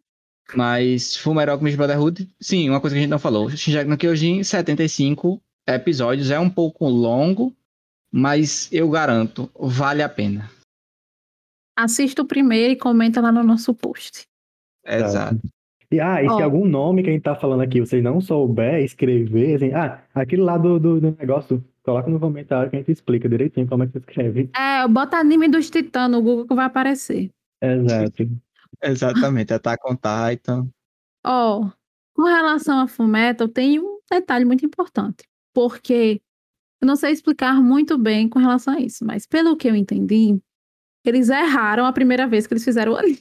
Mas 0.53 1.18
Fullmetal 1.18 1.53
Alchemist 1.53 1.78
Brotherhood, 1.78 2.30
sim, 2.39 2.70
uma 2.70 2.80
coisa 2.80 2.95
que 2.95 2.99
a 2.99 3.01
gente 3.01 3.09
não 3.09 3.18
falou. 3.18 3.49
Shinji 3.49 3.84
no 3.86 3.97
Kyojin, 3.97 4.43
75 4.43 5.41
episódios. 5.68 6.30
É 6.30 6.39
um 6.39 6.49
pouco 6.49 6.88
longo, 6.88 7.55
mas 8.12 8.72
eu 8.72 8.88
garanto, 8.88 9.49
vale 9.55 10.03
a 10.03 10.09
pena. 10.09 10.47
Assista 11.76 12.22
o 12.22 12.28
primeiro 12.28 12.74
e 12.74 12.78
comenta 12.78 13.20
lá 13.20 13.32
no 13.32 13.41
nosso 13.41 13.74
post. 13.74 14.28
Exato. 14.86 15.41
E, 15.92 16.00
ah, 16.00 16.24
e 16.24 16.28
se 16.28 16.34
Ó. 16.34 16.44
algum 16.44 16.66
nome 16.66 17.04
que 17.04 17.10
a 17.10 17.12
gente 17.12 17.24
tá 17.24 17.36
falando 17.36 17.62
aqui 17.62 17.82
vocês 17.82 18.02
não 18.02 18.22
souber 18.22 18.82
escrever, 18.82 19.56
assim, 19.56 19.74
ah, 19.74 20.02
aquele 20.16 20.42
lá 20.42 20.58
do, 20.58 20.80
do, 20.80 21.02
do 21.02 21.18
negócio, 21.20 21.64
coloca 21.84 22.10
no 22.10 22.20
comentário 22.20 22.70
que 22.70 22.78
a 22.78 22.80
gente 22.80 22.92
explica 22.92 23.28
direitinho 23.28 23.68
como 23.68 23.84
é 23.84 23.88
que 23.88 23.94
se 23.94 23.98
escreve. 24.00 24.50
É, 24.56 24.88
bota 24.88 25.18
anime 25.18 25.50
dos 25.50 25.70
Titãs 25.70 26.10
no 26.10 26.22
Google 26.22 26.48
que 26.48 26.56
vai 26.56 26.66
aparecer. 26.66 27.30
Exato. 27.62 28.30
Exatamente. 28.82 29.54
Attack 29.54 29.84
on 29.86 29.96
Titan. 29.96 30.68
Ó, 31.26 31.70
com 32.16 32.24
relação 32.24 32.80
a 32.80 32.88
Fullmetal, 32.88 33.50
tem 33.50 33.80
um 33.80 34.00
detalhe 34.09 34.46
muito 34.46 34.66
importante. 34.66 35.24
Porque 35.54 36.22
eu 36.82 36.88
não 36.88 36.96
sei 36.96 37.12
explicar 37.12 37.62
muito 37.62 37.97
bem 37.97 38.30
com 38.30 38.39
relação 38.39 38.76
a 38.76 38.80
isso, 38.80 39.05
mas 39.05 39.28
pelo 39.28 39.58
que 39.58 39.68
eu 39.68 39.76
entendi, 39.76 40.39
eles 41.05 41.30
erraram 41.30 41.86
a 41.86 41.92
primeira 41.92 42.28
vez 42.28 42.47
que 42.47 42.54
eles 42.54 42.63
fizeram 42.63 42.93
o 42.93 42.97
anime. 42.97 43.20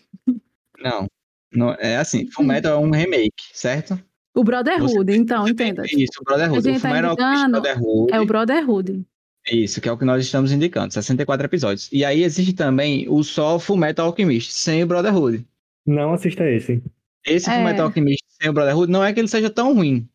Não. 0.78 1.06
Não 1.52 1.72
é 1.74 1.96
assim, 1.96 2.26
Fullmetal 2.30 2.82
é 2.82 2.86
um 2.86 2.90
remake, 2.90 3.32
certo? 3.52 3.98
O 4.34 4.44
Brotherhood, 4.44 5.12
então, 5.16 5.48
entenda. 5.48 5.82
Isso, 5.86 6.20
o 6.20 6.24
Brotherhood. 6.24 6.68
O 6.68 6.72
tá 6.72 6.78
Fullmetal 6.78 7.10
Alchemist 7.10 7.32
indicando- 7.42 7.60
Brotherhood. 7.62 8.12
É 8.12 8.20
o 8.20 8.26
Brotherhood. 8.26 9.04
Isso, 9.50 9.80
que 9.80 9.88
é 9.88 9.92
o 9.92 9.96
que 9.98 10.04
nós 10.04 10.24
estamos 10.24 10.52
indicando, 10.52 10.92
64 10.94 11.46
episódios. 11.46 11.88
E 11.90 12.04
aí 12.04 12.22
existe 12.22 12.52
também 12.52 13.06
o 13.08 13.22
só 13.24 13.58
Fullmetal 13.58 14.06
Alchemist, 14.06 14.52
sem 14.52 14.82
o 14.82 14.86
Brotherhood. 14.86 15.44
Não 15.86 16.12
assista 16.12 16.48
esse. 16.48 16.82
Esse 17.26 17.50
É. 17.50 17.54
Fullmetal 17.54 17.86
Alchemist 17.86 18.22
sem 18.40 18.50
o 18.50 18.52
Brotherhood 18.52 18.92
não 18.92 19.02
é 19.02 19.12
que 19.12 19.18
ele 19.20 19.28
seja 19.28 19.50
tão 19.50 19.74
ruim. 19.74 20.06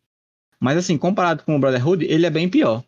Mas 0.59 0.77
assim, 0.77 0.97
comparado 0.97 1.43
com 1.43 1.55
o 1.55 1.59
Brotherhood, 1.59 2.05
ele 2.05 2.25
é 2.25 2.29
bem 2.29 2.47
pior. 2.47 2.83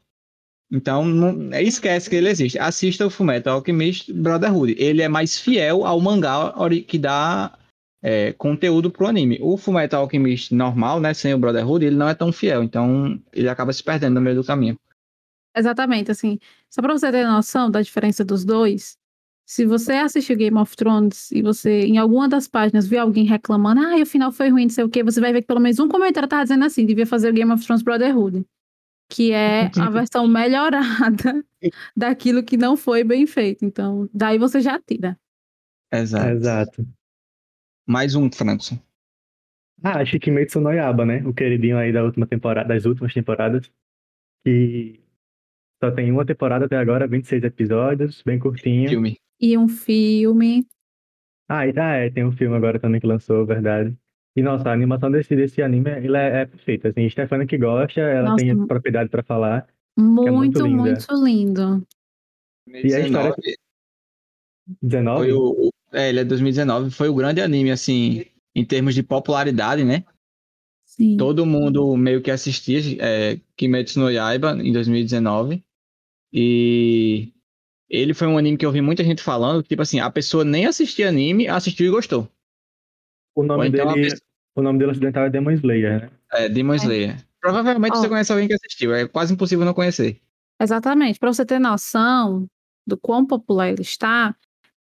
Então, 0.72 1.04
não, 1.06 1.54
esquece 1.60 2.10
que 2.10 2.16
ele 2.16 2.30
existe. 2.30 2.58
Assista 2.60 3.06
o 3.06 3.10
Fullmetal 3.10 3.56
Alchemist 3.56 4.12
Brotherhood. 4.14 4.76
Ele 4.78 5.02
é 5.02 5.08
mais 5.10 5.40
fiel 5.40 5.86
ao 5.86 6.00
mangá 6.00 6.54
que 6.88 6.98
dá 6.98 7.58
é, 8.02 8.34
conteúdo 8.34 8.92
pro 8.92 9.08
anime. 9.08 9.40
O 9.42 9.58
Fullmetal 9.58 10.02
Alchemist 10.02 10.54
normal, 10.54 11.00
né, 11.00 11.14
sem 11.14 11.34
o 11.34 11.40
Brotherhood, 11.40 11.86
ele 11.86 11.96
não 11.96 12.10
é 12.10 12.16
tão 12.16 12.32
fiel. 12.32 12.64
Então, 12.64 13.20
ele 13.34 13.50
acaba 13.50 13.74
se 13.74 13.84
perdendo 13.84 14.16
no 14.16 14.22
meio 14.22 14.36
do 14.36 14.44
caminho. 14.44 14.78
Exatamente, 15.56 16.12
assim, 16.12 16.38
só 16.70 16.82
pra 16.82 16.94
você 16.94 17.12
ter 17.12 17.26
noção 17.26 17.72
da 17.72 17.82
diferença 17.82 18.24
dos 18.24 18.46
dois, 18.46 18.96
se 19.48 19.66
você 19.66 19.94
assistiu 19.94 20.36
Game 20.36 20.58
of 20.58 20.76
Thrones 20.76 21.32
e 21.32 21.42
você, 21.42 21.82
em 21.82 21.98
alguma 21.98 22.28
das 22.28 22.48
páginas, 22.48 22.86
viu 22.86 23.02
alguém 23.02 23.26
reclamando, 23.26 23.82
ah, 23.82 23.96
o 23.96 24.06
final 24.06 24.32
foi 24.32 24.50
ruim, 24.50 24.64
não 24.64 24.70
sei 24.70 24.84
o 24.84 24.90
quê, 24.90 25.02
você 25.02 25.22
vai 25.22 25.32
ver 25.32 25.42
que 25.42 25.48
pelo 25.48 25.62
menos 25.62 25.80
um 25.80 25.88
comentário 25.88 26.28
tava 26.28 26.44
dizendo 26.44 26.66
assim, 26.66 26.86
devia 26.86 27.08
fazer 27.08 27.30
o 27.30 27.34
Game 27.34 27.52
of 27.52 27.66
Thrones 27.66 27.82
Brotherhood, 27.82 28.46
que 29.10 29.32
é 29.32 29.72
a 29.80 29.90
versão 29.90 30.28
melhorada 30.28 31.44
daquilo 31.96 32.44
que 32.44 32.58
não 32.58 32.76
foi 32.76 33.04
bem 33.04 33.26
feito. 33.26 33.64
Então, 33.64 34.10
daí 34.14 34.38
você 34.38 34.60
já 34.60 34.80
tira. 34.80 35.18
Exato. 35.92 36.30
Exato. 36.30 36.88
Mais 37.88 38.16
um, 38.16 38.30
Frankson. 38.32 38.78
Ah, 39.84 40.04
Shikimetsu 40.04 40.60
no 40.60 40.72
Yaba, 40.72 41.06
né? 41.06 41.24
O 41.26 41.34
queridinho 41.34 41.78
aí 41.78 41.94
da 41.94 42.04
última 42.04 42.26
temporada, 42.28 42.68
das 42.68 42.86
últimas 42.86 43.14
temporadas. 43.14 43.72
Que 44.44 45.00
só 45.82 45.92
tem 45.92 46.12
uma 46.12 46.26
temporada 46.26 46.66
até 46.66 46.76
agora, 46.78 47.08
26 47.08 47.44
episódios, 47.44 48.22
bem 48.24 48.40
curtinho. 48.40 48.90
Filme. 48.90 49.18
e 49.40 49.58
um 49.58 49.68
filme. 49.68 50.66
Ah, 51.48 51.66
e 51.68 51.72
tá, 51.72 51.94
é, 51.96 52.10
tem 52.10 52.26
um 52.26 52.32
filme 52.32 52.56
agora 52.58 52.80
também 52.80 53.00
que 53.00 53.08
lançou, 53.08 53.46
verdade. 53.46 53.96
E 54.36 54.42
nossa, 54.42 54.70
a 54.70 54.74
animação 54.74 55.10
desse, 55.10 55.36
desse 55.36 55.62
anime, 55.62 55.90
ele 55.92 56.18
é, 56.18 56.42
é 56.42 56.46
perfeita. 56.46 56.90
Assim, 56.90 57.10
Stefania 57.10 57.48
que 57.48 57.58
gosta, 57.58 58.02
ela 58.02 58.32
Nossa, 58.32 58.44
tem 58.44 58.68
propriedade 58.68 59.10
pra 59.10 59.24
falar. 59.24 59.68
Muito, 59.98 60.28
é 60.28 60.32
muito 60.32 60.68
muito 60.68 61.24
lindo. 61.24 61.88
E 62.68 62.94
a 62.94 63.00
história- 63.00 63.36
19? 64.82 65.20
Foi 65.26 65.34
o, 65.34 65.68
o- 65.68 65.72
é, 65.92 66.10
ele 66.10 66.20
é 66.20 66.24
2019, 66.24 66.92
foi 66.92 67.10
o 67.10 67.16
grande 67.16 67.42
anime, 67.42 67.72
assim, 67.72 68.26
em 68.56 68.66
termos 68.66 68.96
de 68.96 69.04
popularidade, 69.04 69.84
né? 69.84 70.04
Sim. 70.86 71.18
Todo 71.18 71.46
mundo 71.46 71.96
meio 71.96 72.22
que 72.22 72.32
assistia 72.32 72.80
é, 73.00 73.40
Kimetsu 73.56 74.00
no 74.00 74.10
Yaiba 74.10 74.54
em 74.54 74.72
2019. 74.72 75.64
E 76.34 77.32
ele 77.90 78.14
foi 78.14 78.28
um 78.28 78.38
anime 78.38 78.58
que 78.58 78.66
eu 78.66 78.72
vi 78.72 78.82
muita 78.82 79.04
gente 79.04 79.22
falando, 79.22 79.62
que, 79.62 79.70
tipo 79.70 79.82
assim, 79.82 80.00
a 80.00 80.10
pessoa 80.10 80.44
nem 80.44 80.66
assistia 80.66 81.08
anime, 81.08 81.48
assistiu 81.48 81.88
e 81.88 81.92
gostou. 81.92 82.28
O 83.36 83.44
nome 83.44 83.68
então 83.68 83.94
dele, 83.94 84.04
pessoa- 84.10 84.22
o 84.56 84.62
nome 84.62 84.80
dele 84.80 84.92
ocidental 84.92 85.26
é 85.26 85.30
Demon 85.30 85.52
Slayer, 85.52 86.02
né? 86.02 86.10
É, 86.34 86.50
Demon 86.50 86.76
Slayer. 86.76 87.24
Provavelmente 87.40 87.94
Ó. 87.94 88.02
você 88.02 88.10
conhece 88.10 88.32
alguém 88.32 88.48
que 88.48 88.56
assistiu, 88.56 88.94
é 88.94 89.08
quase 89.08 89.34
impossível 89.34 89.64
não 89.64 89.74
conhecer. 89.74 90.20
Exatamente. 90.60 91.20
Para 91.20 91.32
você 91.32 91.46
ter 91.46 91.60
noção 91.60 92.48
do 92.86 92.98
quão 92.98 93.26
popular 93.26 93.70
ele 93.70 93.84
está, 93.84 94.36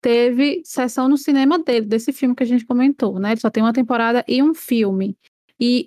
teve 0.03 0.61
sessão 0.65 1.09
no 1.09 1.17
cinema 1.17 1.59
dele, 1.61 1.87
desse 1.87 2.13
filme 2.13 2.35
que 2.35 2.43
a 2.43 2.47
gente 2.47 2.67
comentou, 2.67 3.19
né? 3.21 3.31
Ele 3.31 3.41
só 3.41 3.49
tem 3.49 3.63
uma 3.63 3.73
temporada 3.73 4.25
e 4.27 4.43
um 4.43 4.53
filme. 4.53 5.17
E 5.59 5.87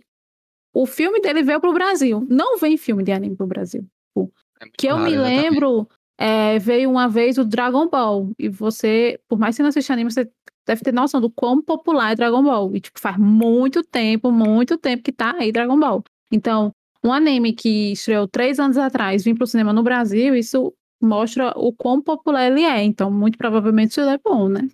o 0.73 0.85
filme 0.85 1.19
dele 1.19 1.43
veio 1.43 1.59
pro 1.59 1.73
Brasil. 1.73 2.25
Não 2.29 2.57
vem 2.57 2.77
filme 2.77 3.03
de 3.03 3.11
anime 3.11 3.35
pro 3.35 3.45
Brasil. 3.45 3.85
É 4.15 4.19
muito 4.19 4.77
Que 4.77 4.87
eu 4.87 4.95
raro, 4.95 5.11
me 5.11 5.17
lembro, 5.17 5.87
é, 6.17 6.57
veio 6.59 6.89
uma 6.89 7.09
vez 7.09 7.37
o 7.37 7.43
Dragon 7.43 7.89
Ball. 7.89 8.31
E 8.39 8.47
você, 8.47 9.19
por 9.27 9.37
mais 9.37 9.53
que 9.53 9.57
você 9.57 9.63
não 9.63 9.69
assista 9.69 9.93
anime, 9.93 10.11
você 10.11 10.31
deve 10.65 10.81
ter 10.81 10.93
noção 10.93 11.19
do 11.19 11.29
quão 11.29 11.61
popular 11.61 12.13
é 12.13 12.15
Dragon 12.15 12.41
Ball. 12.41 12.73
E, 12.73 12.79
tipo, 12.79 12.99
faz 12.99 13.17
muito 13.17 13.83
tempo, 13.83 14.31
muito 14.31 14.77
tempo 14.77 15.03
que 15.03 15.11
tá 15.11 15.35
aí 15.37 15.51
Dragon 15.51 15.77
Ball. 15.77 16.03
Então, 16.31 16.71
um 17.03 17.11
anime 17.11 17.53
que 17.53 17.91
estreou 17.91 18.29
três 18.29 18.59
anos 18.61 18.77
atrás, 18.77 19.25
vir 19.25 19.35
pro 19.35 19.45
cinema 19.45 19.73
no 19.73 19.83
Brasil, 19.83 20.33
isso 20.35 20.73
mostra 21.05 21.53
o 21.57 21.73
quão 21.73 22.01
popular 22.01 22.45
ele 22.47 22.63
é. 22.63 22.83
Então, 22.83 23.11
muito 23.11 23.37
provavelmente 23.37 23.91
isso 23.91 24.01
é 24.01 24.17
bom, 24.17 24.49
né? 24.49 24.67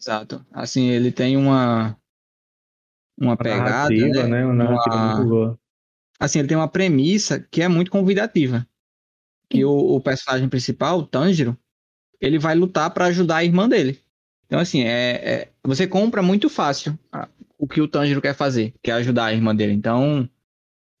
Exato. 0.00 0.44
Assim, 0.52 0.88
ele 0.90 1.10
tem 1.10 1.36
uma 1.36 1.96
uma 3.18 3.32
Uma 3.32 3.36
pegada, 3.36 3.90
né? 3.94 4.26
né? 4.28 4.44
Uma 4.44 4.54
narrativa 4.54 4.96
Uma- 4.96 5.14
muito 5.16 5.28
boa. 5.28 5.58
Assim, 6.18 6.38
ele 6.38 6.48
tem 6.48 6.56
uma 6.56 6.68
premissa 6.68 7.40
que 7.40 7.62
é 7.62 7.68
muito 7.68 7.90
convidativa. 7.90 8.66
Que 9.50 9.64
o, 9.64 9.70
o 9.96 10.00
personagem 10.00 10.48
principal, 10.48 11.00
o 11.00 11.06
Tanjiro, 11.06 11.56
ele 12.20 12.38
vai 12.38 12.54
lutar 12.54 12.90
para 12.92 13.06
ajudar 13.06 13.38
a 13.38 13.44
irmã 13.44 13.68
dele. 13.68 14.00
Então, 14.46 14.60
assim, 14.60 14.82
é, 14.82 15.12
é- 15.44 15.52
você 15.64 15.86
compra 15.86 16.22
muito 16.22 16.50
fácil 16.50 16.98
o 17.58 17.68
que 17.68 17.80
o 17.80 17.88
Tanjiro 17.88 18.22
quer 18.22 18.34
fazer, 18.34 18.74
que 18.82 18.90
é 18.90 18.94
ajudar 18.94 19.26
a 19.26 19.34
irmã 19.34 19.54
dele. 19.56 19.72
Então, 19.74 20.28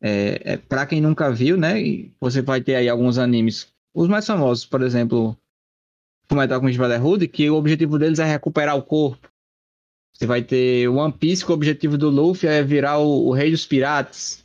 é, 0.02 0.54
é, 0.54 0.58
para 0.58 0.86
quem 0.86 1.00
nunca 1.00 1.32
viu, 1.32 1.56
né? 1.58 1.80
e 1.82 2.14
Você 2.20 2.42
vai 2.42 2.62
ter 2.62 2.76
aí 2.76 2.88
alguns 2.88 3.18
animes, 3.18 3.73
os 3.94 4.08
mais 4.08 4.26
famosos, 4.26 4.66
por 4.66 4.82
exemplo, 4.82 5.38
como 6.28 6.42
é 6.42 6.52
Alchemist 6.52 6.78
Brotherhood, 6.78 7.28
que 7.28 7.50
o 7.50 7.56
objetivo 7.56 7.98
deles 7.98 8.18
é 8.18 8.24
recuperar 8.24 8.76
o 8.76 8.82
corpo. 8.82 9.28
Você 10.14 10.26
vai 10.26 10.42
ter 10.42 10.88
One 10.88 11.12
Piece, 11.12 11.44
que 11.44 11.50
o 11.50 11.54
objetivo 11.54 11.98
do 11.98 12.10
Luffy 12.10 12.48
é 12.48 12.62
virar 12.62 12.98
o, 12.98 13.28
o 13.28 13.32
rei 13.32 13.50
dos 13.50 13.66
piratas. 13.66 14.44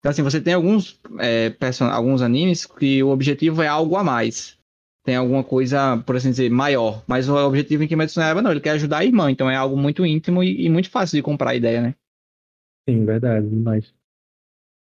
Então, 0.00 0.10
assim, 0.10 0.22
você 0.22 0.40
tem 0.40 0.54
alguns, 0.54 1.00
é, 1.20 1.50
person- 1.50 1.86
alguns 1.86 2.22
animes 2.22 2.66
que 2.66 3.02
o 3.02 3.10
objetivo 3.10 3.62
é 3.62 3.68
algo 3.68 3.96
a 3.96 4.04
mais. 4.04 4.58
Tem 5.04 5.16
alguma 5.16 5.44
coisa, 5.44 5.98
por 6.06 6.16
assim 6.16 6.30
dizer, 6.30 6.50
maior. 6.50 7.04
Mas 7.06 7.28
o 7.28 7.36
objetivo 7.36 7.84
em 7.84 7.88
Kimetsu 7.88 8.18
no 8.20 8.24
Yaiba 8.26 8.42
não, 8.42 8.50
ele 8.52 8.60
quer 8.60 8.70
ajudar 8.72 8.98
a 8.98 9.04
irmã. 9.04 9.30
Então 9.30 9.50
é 9.50 9.56
algo 9.56 9.76
muito 9.76 10.06
íntimo 10.06 10.42
e, 10.42 10.66
e 10.66 10.70
muito 10.70 10.90
fácil 10.90 11.16
de 11.16 11.22
comprar 11.22 11.50
a 11.50 11.56
ideia, 11.56 11.80
né? 11.82 11.94
Sim, 12.88 13.04
verdade, 13.04 13.48
demais. 13.48 13.94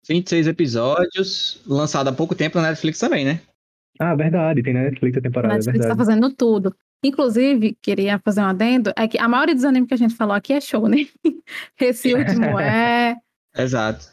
26 0.07 0.47
episódios, 0.47 1.61
lançado 1.65 2.09
há 2.09 2.13
pouco 2.13 2.35
tempo 2.35 2.57
na 2.59 2.69
Netflix 2.69 2.99
também, 2.99 3.25
né? 3.25 3.41
Ah, 3.99 4.15
verdade, 4.15 4.61
tem 4.63 4.73
na 4.73 4.83
Netflix 4.83 5.17
a 5.17 5.19
A 5.19 5.23
temporada, 5.23 5.53
é 5.53 5.57
Netflix 5.57 5.79
tá 5.85 5.87
verdade. 5.93 6.07
fazendo 6.07 6.33
tudo. 6.33 6.75
Inclusive, 7.03 7.77
queria 7.81 8.19
fazer 8.19 8.41
um 8.41 8.45
adendo, 8.45 8.91
é 8.97 9.07
que 9.07 9.17
a 9.19 9.27
maioria 9.27 9.53
dos 9.55 9.63
animes 9.65 9.87
que 9.87 9.93
a 9.93 9.97
gente 9.97 10.15
falou 10.15 10.33
aqui 10.35 10.53
é 10.53 10.61
show, 10.61 10.87
né? 10.87 11.05
Esse 11.79 12.13
último 12.13 12.59
é... 12.59 13.15
Exato. 13.55 14.07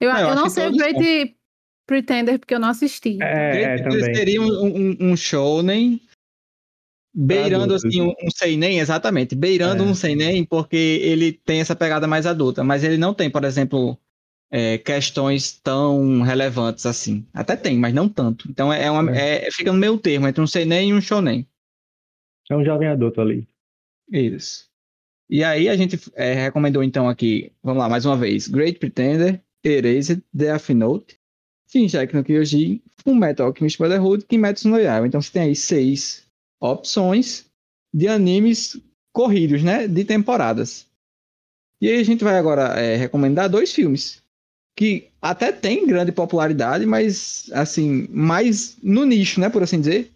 Eu, 0.00 0.12
Não, 0.12 0.20
eu 0.20 0.28
eu 0.30 0.34
não 0.34 0.48
sei 0.48 0.66
o 0.68 0.72
Great 0.72 1.36
Pretender, 1.86 2.38
porque 2.38 2.54
eu 2.54 2.60
não 2.60 2.68
assisti. 2.68 3.18
É, 3.22 3.62
é, 3.62 3.74
Ele 3.74 3.82
também. 3.82 4.14
seria 4.14 4.40
um, 4.40 4.46
um, 4.46 4.96
um 5.12 5.16
shounen 5.16 6.00
beirando 7.14 7.64
adultos. 7.64 7.84
assim 7.84 8.00
um, 8.00 8.10
um 8.22 8.30
seinen, 8.30 8.78
exatamente, 8.78 9.34
beirando 9.34 9.82
É. 9.82 9.86
um 9.86 9.94
seinen 9.94 10.44
porque 10.44 10.76
ele 11.02 11.32
tem 11.32 11.60
essa 11.60 11.74
pegada 11.74 12.06
mais 12.06 12.26
adulta, 12.26 12.62
mas 12.62 12.84
ele 12.84 12.96
não 12.96 13.12
tem, 13.12 13.28
por 13.28 13.44
exemplo, 13.44 13.98
é, 14.50 14.78
questões 14.78 15.52
tão 15.52 16.22
relevantes 16.22 16.84
assim. 16.84 17.24
Até 17.32 17.56
tem, 17.56 17.78
mas 17.78 17.94
não 17.94 18.08
tanto. 18.08 18.50
Então 18.50 18.72
é 18.72 18.90
uma, 18.90 19.16
é- 19.16 19.48
fica 19.52 19.72
no 19.72 19.78
meio 19.78 19.96
termo 19.96 20.26
entre 20.26 20.42
um 20.42 20.46
seinen 20.46 20.90
e 20.90 20.94
um 20.94 21.00
shonen. 21.00 21.46
É 22.50 22.56
um 22.56 22.64
jovem 22.64 22.88
adulto 22.88 23.20
ali. 23.20 23.46
Isso. 24.10 24.68
E 25.28 25.44
aí 25.44 25.68
a 25.68 25.76
gente 25.76 25.96
é, 26.14 26.34
recomendou 26.34 26.82
então 26.82 27.08
aqui, 27.08 27.52
vamos 27.62 27.80
lá, 27.80 27.88
mais 27.88 28.04
uma 28.04 28.16
vez, 28.16 28.48
Great 28.48 28.80
Pretender, 28.80 29.40
Erased, 29.64 30.20
Death 30.34 30.70
Note, 30.70 31.16
Shinjeki 31.70 32.16
no 32.16 32.24
Kyojin, 32.24 32.82
Fullmetal 33.04 33.46
Alchemist 33.46 33.78
Brotherhood, 33.78 34.24
Kimetsu 34.24 34.68
no 34.68 34.80
Yaiba. 34.80 35.06
Então 35.06 35.22
você 35.22 35.30
tem 35.30 35.42
aí 35.42 35.54
seis 35.54 36.26
opções 36.60 37.48
de 37.94 38.08
animes 38.08 38.80
corridos, 39.12 39.62
né, 39.62 39.86
de 39.86 40.04
temporadas. 40.04 40.88
E 41.80 41.88
aí 41.88 42.00
a 42.00 42.04
gente 42.04 42.24
vai 42.24 42.36
agora 42.36 42.80
é, 42.80 42.96
recomendar 42.96 43.48
dois 43.48 43.72
filmes 43.72 44.19
que 44.80 45.10
até 45.20 45.52
têm 45.52 45.86
grande 45.86 46.10
popularidade, 46.10 46.86
mas 46.86 47.50
assim, 47.52 48.08
mais 48.08 48.78
no 48.82 49.04
nicho, 49.04 49.38
né, 49.38 49.50
por 49.50 49.62
assim 49.62 49.78
dizer 49.78 50.10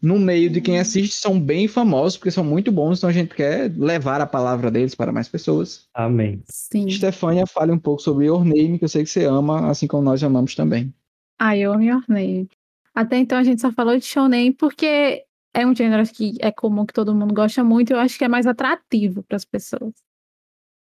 no 0.00 0.18
meio 0.18 0.48
de 0.48 0.62
quem 0.62 0.78
assiste 0.78 1.14
são 1.14 1.38
bem 1.38 1.68
famosos, 1.68 2.16
porque 2.16 2.30
são 2.30 2.42
muito 2.42 2.72
bons, 2.72 2.98
então 2.98 3.10
a 3.10 3.12
gente 3.12 3.34
quer 3.34 3.70
levar 3.76 4.20
a 4.22 4.26
palavra 4.26 4.70
deles 4.70 4.94
para 4.94 5.12
mais 5.12 5.28
pessoas. 5.28 5.86
Amém. 5.92 6.40
Sim. 6.48 6.88
Stefania, 6.88 7.46
fale 7.46 7.70
um 7.70 7.78
pouco 7.78 8.00
sobre 8.00 8.26
Your 8.26 8.44
Name, 8.44 8.78
que 8.78 8.84
eu 8.86 8.88
sei 8.88 9.04
que 9.04 9.10
você 9.10 9.24
ama, 9.24 9.68
assim 9.68 9.86
como 9.86 10.04
nós 10.04 10.22
amamos 10.22 10.54
também. 10.54 10.94
Ah, 11.38 11.54
eu 11.54 11.74
amo 11.74 11.82
Your 11.82 12.04
Name. 12.08 12.48
Até 12.94 13.18
então 13.18 13.36
a 13.36 13.44
gente 13.44 13.60
só 13.60 13.70
falou 13.72 13.98
de 13.98 14.06
shonen 14.06 14.52
porque 14.52 15.26
é 15.52 15.66
um 15.66 15.74
gênero 15.74 16.08
que 16.10 16.36
é 16.40 16.50
comum 16.50 16.86
que 16.86 16.94
todo 16.94 17.14
mundo 17.14 17.34
gosta 17.34 17.62
muito 17.62 17.90
e 17.90 17.92
eu 17.92 17.98
acho 17.98 18.16
que 18.16 18.24
é 18.24 18.28
mais 18.28 18.46
atrativo 18.46 19.22
para 19.24 19.36
as 19.36 19.44
pessoas. 19.44 19.92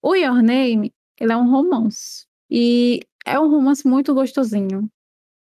O 0.04 0.14
Your 0.14 0.44
Name, 0.44 0.94
ele 1.20 1.32
é 1.32 1.38
um 1.38 1.50
romance. 1.50 2.27
E 2.50 3.02
é 3.26 3.40
um 3.40 3.50
romance 3.50 3.88
muito 3.88 4.14
gostosinho. 4.14 4.90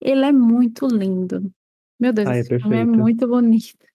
Ele 0.02 0.26
é 0.26 0.32
muito 0.32 0.88
lindo. 0.88 1.52
Meu 2.00 2.14
Deus, 2.14 2.28
Ai, 2.28 2.38
é 2.38 2.40
esse 2.42 2.60
filme 2.60 2.78
é 2.78 2.86
muito 2.86 3.28
bonito. 3.28 3.86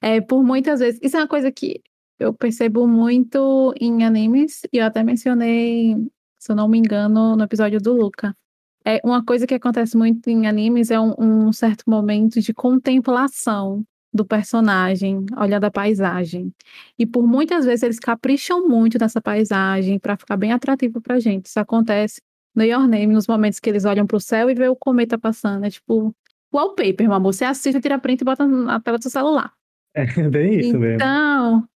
É, 0.00 0.20
por 0.20 0.42
muitas 0.42 0.80
vezes. 0.80 1.00
Isso 1.02 1.16
é 1.16 1.20
uma 1.20 1.28
coisa 1.28 1.50
que 1.50 1.82
eu 2.18 2.32
percebo 2.32 2.86
muito 2.86 3.74
em 3.80 4.04
animes, 4.04 4.62
e 4.72 4.78
eu 4.78 4.84
até 4.84 5.02
mencionei, 5.02 5.96
se 6.38 6.52
eu 6.52 6.56
não 6.56 6.68
me 6.68 6.78
engano, 6.78 7.36
no 7.36 7.44
episódio 7.44 7.80
do 7.80 7.92
Luca. 7.92 8.36
É 8.84 9.00
uma 9.02 9.24
coisa 9.24 9.46
que 9.46 9.54
acontece 9.54 9.96
muito 9.96 10.28
em 10.28 10.46
animes 10.46 10.90
é 10.90 11.00
um, 11.00 11.14
um 11.18 11.52
certo 11.52 11.84
momento 11.88 12.40
de 12.40 12.52
contemplação 12.52 13.82
do 14.12 14.24
personagem, 14.24 15.24
olhando 15.36 15.64
a 15.64 15.70
paisagem. 15.70 16.52
E 16.98 17.06
por 17.06 17.26
muitas 17.26 17.64
vezes 17.64 17.82
eles 17.82 17.98
capricham 17.98 18.68
muito 18.68 18.98
nessa 18.98 19.20
paisagem 19.20 19.98
para 19.98 20.16
ficar 20.16 20.36
bem 20.36 20.52
atrativo 20.52 21.00
pra 21.00 21.18
gente. 21.18 21.46
Isso 21.46 21.58
acontece 21.58 22.20
no 22.54 22.62
Your 22.62 22.86
Name, 22.86 23.08
nos 23.08 23.26
momentos 23.26 23.58
que 23.58 23.68
eles 23.68 23.84
olham 23.84 24.06
pro 24.06 24.20
céu 24.20 24.48
e 24.50 24.54
vê 24.54 24.68
o 24.68 24.76
cometa 24.76 25.18
passando. 25.18 25.64
É 25.64 25.70
tipo 25.70 26.14
wallpaper, 26.52 27.06
meu 27.06 27.14
amor. 27.16 27.32
Você 27.32 27.44
assiste, 27.44 27.80
tira 27.80 27.98
print 27.98 28.20
e 28.20 28.24
bota 28.24 28.46
na 28.46 28.78
tela 28.80 28.98
do 28.98 29.02
seu 29.02 29.10
celular. 29.10 29.52
É 29.94 30.04
bem 30.30 30.60
isso 30.60 30.78
mesmo. 30.78 30.96
Então, 30.96 31.68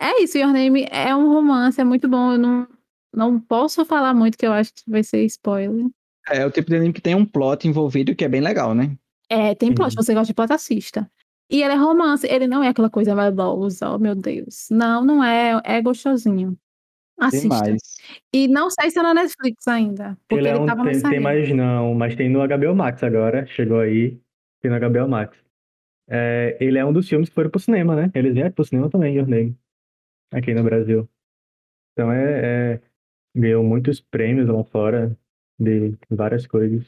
é 0.00 0.22
isso. 0.22 0.38
Your 0.38 0.52
Name 0.52 0.86
é 0.90 1.14
um 1.14 1.28
romance, 1.28 1.80
é 1.80 1.84
muito 1.84 2.08
bom. 2.08 2.32
Eu 2.32 2.38
não, 2.38 2.68
não 3.14 3.40
posso 3.40 3.84
falar 3.84 4.12
muito, 4.14 4.36
que 4.36 4.46
eu 4.46 4.52
acho 4.52 4.72
que 4.74 4.82
vai 4.90 5.02
ser 5.04 5.24
spoiler. 5.26 5.86
É 6.28 6.44
o 6.44 6.50
tipo 6.50 6.70
de 6.70 6.76
anime 6.76 6.92
que 6.92 7.00
tem 7.00 7.14
um 7.14 7.24
plot 7.24 7.66
envolvido 7.66 8.14
que 8.14 8.24
é 8.24 8.28
bem 8.28 8.40
legal, 8.40 8.74
né? 8.74 8.96
É, 9.28 9.54
tem 9.54 9.72
plot, 9.72 9.94
Uhum. 9.96 10.02
você 10.02 10.12
gosta 10.12 10.26
de 10.26 10.34
plot, 10.34 10.52
assista. 10.52 11.10
E 11.48 11.62
ele 11.62 11.72
é 11.72 11.76
romance, 11.76 12.26
ele 12.26 12.46
não 12.46 12.62
é 12.62 12.68
aquela 12.68 12.90
coisa 12.90 13.14
maldosa, 13.14 13.90
oh 13.90 13.98
meu 13.98 14.14
Deus. 14.14 14.66
Não, 14.70 15.04
não 15.04 15.22
é, 15.24 15.60
é 15.64 15.80
gostosinho. 15.82 16.56
Assista. 17.20 17.62
Demais. 17.62 17.82
E 18.32 18.48
não 18.48 18.70
sei 18.70 18.90
se 18.90 18.98
é 18.98 19.02
na 19.02 19.12
Netflix 19.12 19.68
ainda, 19.68 20.16
porque 20.26 20.40
Ele 20.42 20.48
ele, 20.48 20.58
é 20.58 20.60
um, 20.60 20.66
tava 20.66 20.84
tem, 20.84 21.02
tem 21.02 21.20
mais 21.20 21.50
não, 21.54 21.94
mas 21.94 22.16
tem 22.16 22.28
no 22.30 22.40
HBO 22.40 22.74
Max 22.74 23.02
agora, 23.02 23.46
chegou 23.46 23.78
aí, 23.78 24.18
tem 24.62 24.70
no 24.70 24.78
HBO 24.78 25.08
Max. 25.08 25.36
É, 26.08 26.56
ele 26.60 26.78
é 26.78 26.84
um 26.84 26.92
dos 26.92 27.08
filmes 27.08 27.28
que 27.28 27.34
foram 27.34 27.50
pro 27.50 27.60
cinema, 27.60 27.94
né? 27.94 28.10
Eles 28.14 28.34
vieram 28.34 28.50
pro 28.50 28.64
cinema 28.64 28.88
também, 28.90 29.14
Your 29.14 29.28
Name, 29.28 29.56
aqui 30.32 30.54
no 30.54 30.64
Brasil. 30.64 31.08
Então 31.92 32.10
é, 32.10 32.74
é- 32.74 32.80
ganhou 33.36 33.62
muitos 33.62 34.00
prêmios 34.00 34.48
lá 34.48 34.64
fora 34.64 35.16
de 35.58 35.94
várias 36.08 36.46
coisas. 36.46 36.86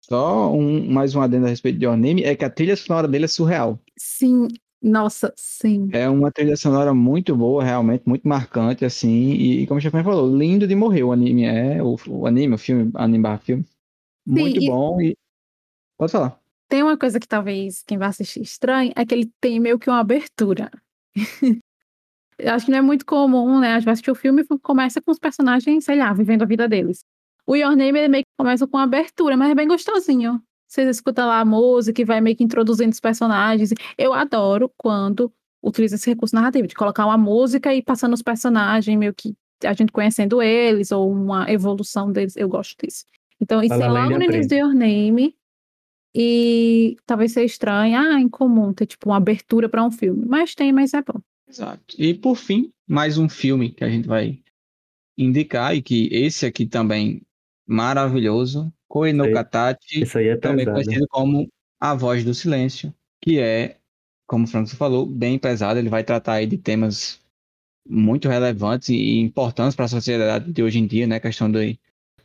Só 0.00 0.52
um, 0.52 0.90
mais 0.90 1.14
um 1.14 1.20
adendo 1.20 1.46
a 1.46 1.48
respeito 1.48 1.78
de 1.78 1.84
Your 1.84 1.96
Name, 1.96 2.24
é 2.24 2.34
que 2.34 2.44
a 2.44 2.50
trilha 2.50 2.76
sonora 2.76 3.06
dele 3.06 3.24
é 3.26 3.28
surreal. 3.28 3.78
Sim, 3.98 4.48
Nossa, 4.82 5.32
sim. 5.36 5.88
É 5.92 6.08
uma 6.08 6.32
trilha 6.32 6.56
sonora 6.56 6.92
muito 6.92 7.36
boa, 7.36 7.62
realmente, 7.62 8.02
muito 8.04 8.26
marcante, 8.26 8.84
assim. 8.84 9.30
E, 9.30 9.66
como 9.66 9.78
o 9.78 9.80
Chefão 9.80 10.02
falou, 10.02 10.36
lindo 10.36 10.66
de 10.66 10.74
morrer 10.74 11.04
o 11.04 11.12
anime. 11.12 11.44
É 11.44 11.80
o, 11.82 11.96
o 12.08 12.26
anime, 12.26 12.54
o 12.54 12.58
filme, 12.58 12.90
anime 12.94 13.22
barra 13.22 13.38
filme. 13.38 13.64
Muito 14.26 14.60
sim, 14.60 14.66
bom 14.66 15.00
e... 15.00 15.16
Pode 15.96 16.10
falar. 16.10 16.40
Tem 16.68 16.82
uma 16.82 16.96
coisa 16.96 17.20
que 17.20 17.28
talvez 17.28 17.82
quem 17.86 17.96
vai 17.98 18.08
assistir 18.08 18.40
estranhe, 18.40 18.92
é 18.96 19.06
que 19.06 19.14
ele 19.14 19.30
tem 19.40 19.60
meio 19.60 19.78
que 19.78 19.88
uma 19.88 20.00
abertura. 20.00 20.70
Eu 22.38 22.54
acho 22.54 22.64
que 22.64 22.72
não 22.72 22.78
é 22.78 22.82
muito 22.82 23.06
comum, 23.06 23.60
né? 23.60 23.72
A 23.72 23.74
gente 23.74 23.84
vai 23.84 23.92
assistir 23.92 24.10
o 24.10 24.16
filme 24.16 24.42
e 24.42 24.58
começa 24.58 25.00
com 25.00 25.12
os 25.12 25.18
personagens, 25.18 25.84
sei 25.84 25.96
lá, 25.96 26.12
vivendo 26.12 26.42
a 26.42 26.46
vida 26.46 26.68
deles. 26.68 27.04
O 27.46 27.54
Your 27.54 27.76
Name, 27.76 27.98
ele 27.98 28.08
meio 28.08 28.24
que 28.24 28.30
começa 28.36 28.66
com 28.66 28.78
abertura, 28.78 29.36
mas 29.36 29.50
é 29.50 29.54
bem 29.54 29.68
gostosinho. 29.68 30.42
Você 30.72 30.88
escuta 30.88 31.26
lá 31.26 31.40
a 31.40 31.44
música 31.44 32.00
e 32.00 32.04
vai 32.04 32.18
meio 32.22 32.34
que 32.34 32.42
introduzindo 32.42 32.92
os 32.92 32.98
personagens. 32.98 33.74
Eu 33.98 34.14
adoro 34.14 34.72
quando 34.74 35.30
utiliza 35.62 35.96
esse 35.96 36.08
recurso 36.08 36.34
narrativo, 36.34 36.66
de 36.66 36.74
colocar 36.74 37.04
uma 37.04 37.18
música 37.18 37.74
e 37.74 37.82
passando 37.82 38.14
os 38.14 38.22
personagens, 38.22 38.98
meio 38.98 39.12
que 39.12 39.36
a 39.62 39.74
gente 39.74 39.92
conhecendo 39.92 40.40
eles, 40.40 40.90
ou 40.90 41.12
uma 41.12 41.50
evolução 41.52 42.10
deles. 42.10 42.38
Eu 42.38 42.48
gosto 42.48 42.74
disso. 42.82 43.04
Então, 43.38 43.62
isso 43.62 43.74
é 43.74 43.86
logo 43.86 44.16
no 44.16 44.22
início 44.22 44.48
do 44.48 44.54
Your 44.54 44.74
Name. 44.74 45.36
E 46.14 46.96
talvez 47.04 47.32
seja 47.32 47.44
estranho, 47.44 47.98
ah, 47.98 48.18
incomum 48.18 48.72
ter 48.72 48.86
tipo 48.86 49.10
uma 49.10 49.18
abertura 49.18 49.68
para 49.68 49.84
um 49.84 49.90
filme. 49.90 50.24
Mas 50.26 50.54
tem, 50.54 50.72
mas 50.72 50.94
é 50.94 51.02
bom. 51.02 51.20
Exato. 51.46 51.82
E 51.98 52.14
por 52.14 52.34
fim, 52.34 52.72
mais 52.88 53.18
um 53.18 53.28
filme 53.28 53.70
que 53.70 53.84
a 53.84 53.90
gente 53.90 54.08
vai 54.08 54.38
indicar, 55.18 55.76
e 55.76 55.82
que 55.82 56.08
esse 56.10 56.46
aqui 56.46 56.64
também 56.64 57.20
maravilhoso, 57.66 58.72
Koe 58.88 59.12
no 59.12 59.32
Katachi, 59.32 60.04
é 60.16 60.36
também 60.36 60.66
conhecido 60.66 61.06
como 61.08 61.48
A 61.80 61.94
Voz 61.94 62.24
do 62.24 62.34
Silêncio, 62.34 62.94
que 63.22 63.38
é, 63.38 63.78
como 64.26 64.44
o 64.44 64.46
Franco 64.46 64.68
falou, 64.76 65.06
bem 65.06 65.38
pesado. 65.38 65.78
Ele 65.78 65.88
vai 65.88 66.04
tratar 66.04 66.34
aí 66.34 66.46
de 66.46 66.58
temas 66.58 67.20
muito 67.88 68.28
relevantes 68.28 68.90
e 68.90 69.18
importantes 69.18 69.74
para 69.74 69.86
a 69.86 69.88
sociedade 69.88 70.52
de 70.52 70.62
hoje 70.62 70.78
em 70.78 70.86
dia, 70.86 71.06
né? 71.06 71.16
A 71.16 71.20
questão 71.20 71.50
do, 71.50 71.58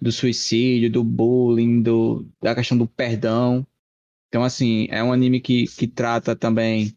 do 0.01 0.11
suicídio, 0.11 0.91
do 0.91 1.03
bullying, 1.03 1.81
do, 1.81 2.27
da 2.41 2.53
questão 2.53 2.77
do 2.77 2.87
perdão. 2.87 3.65
Então, 4.27 4.43
assim, 4.43 4.87
é 4.89 5.01
um 5.03 5.13
anime 5.13 5.39
que, 5.39 5.67
que 5.67 5.87
trata 5.87 6.35
também 6.35 6.95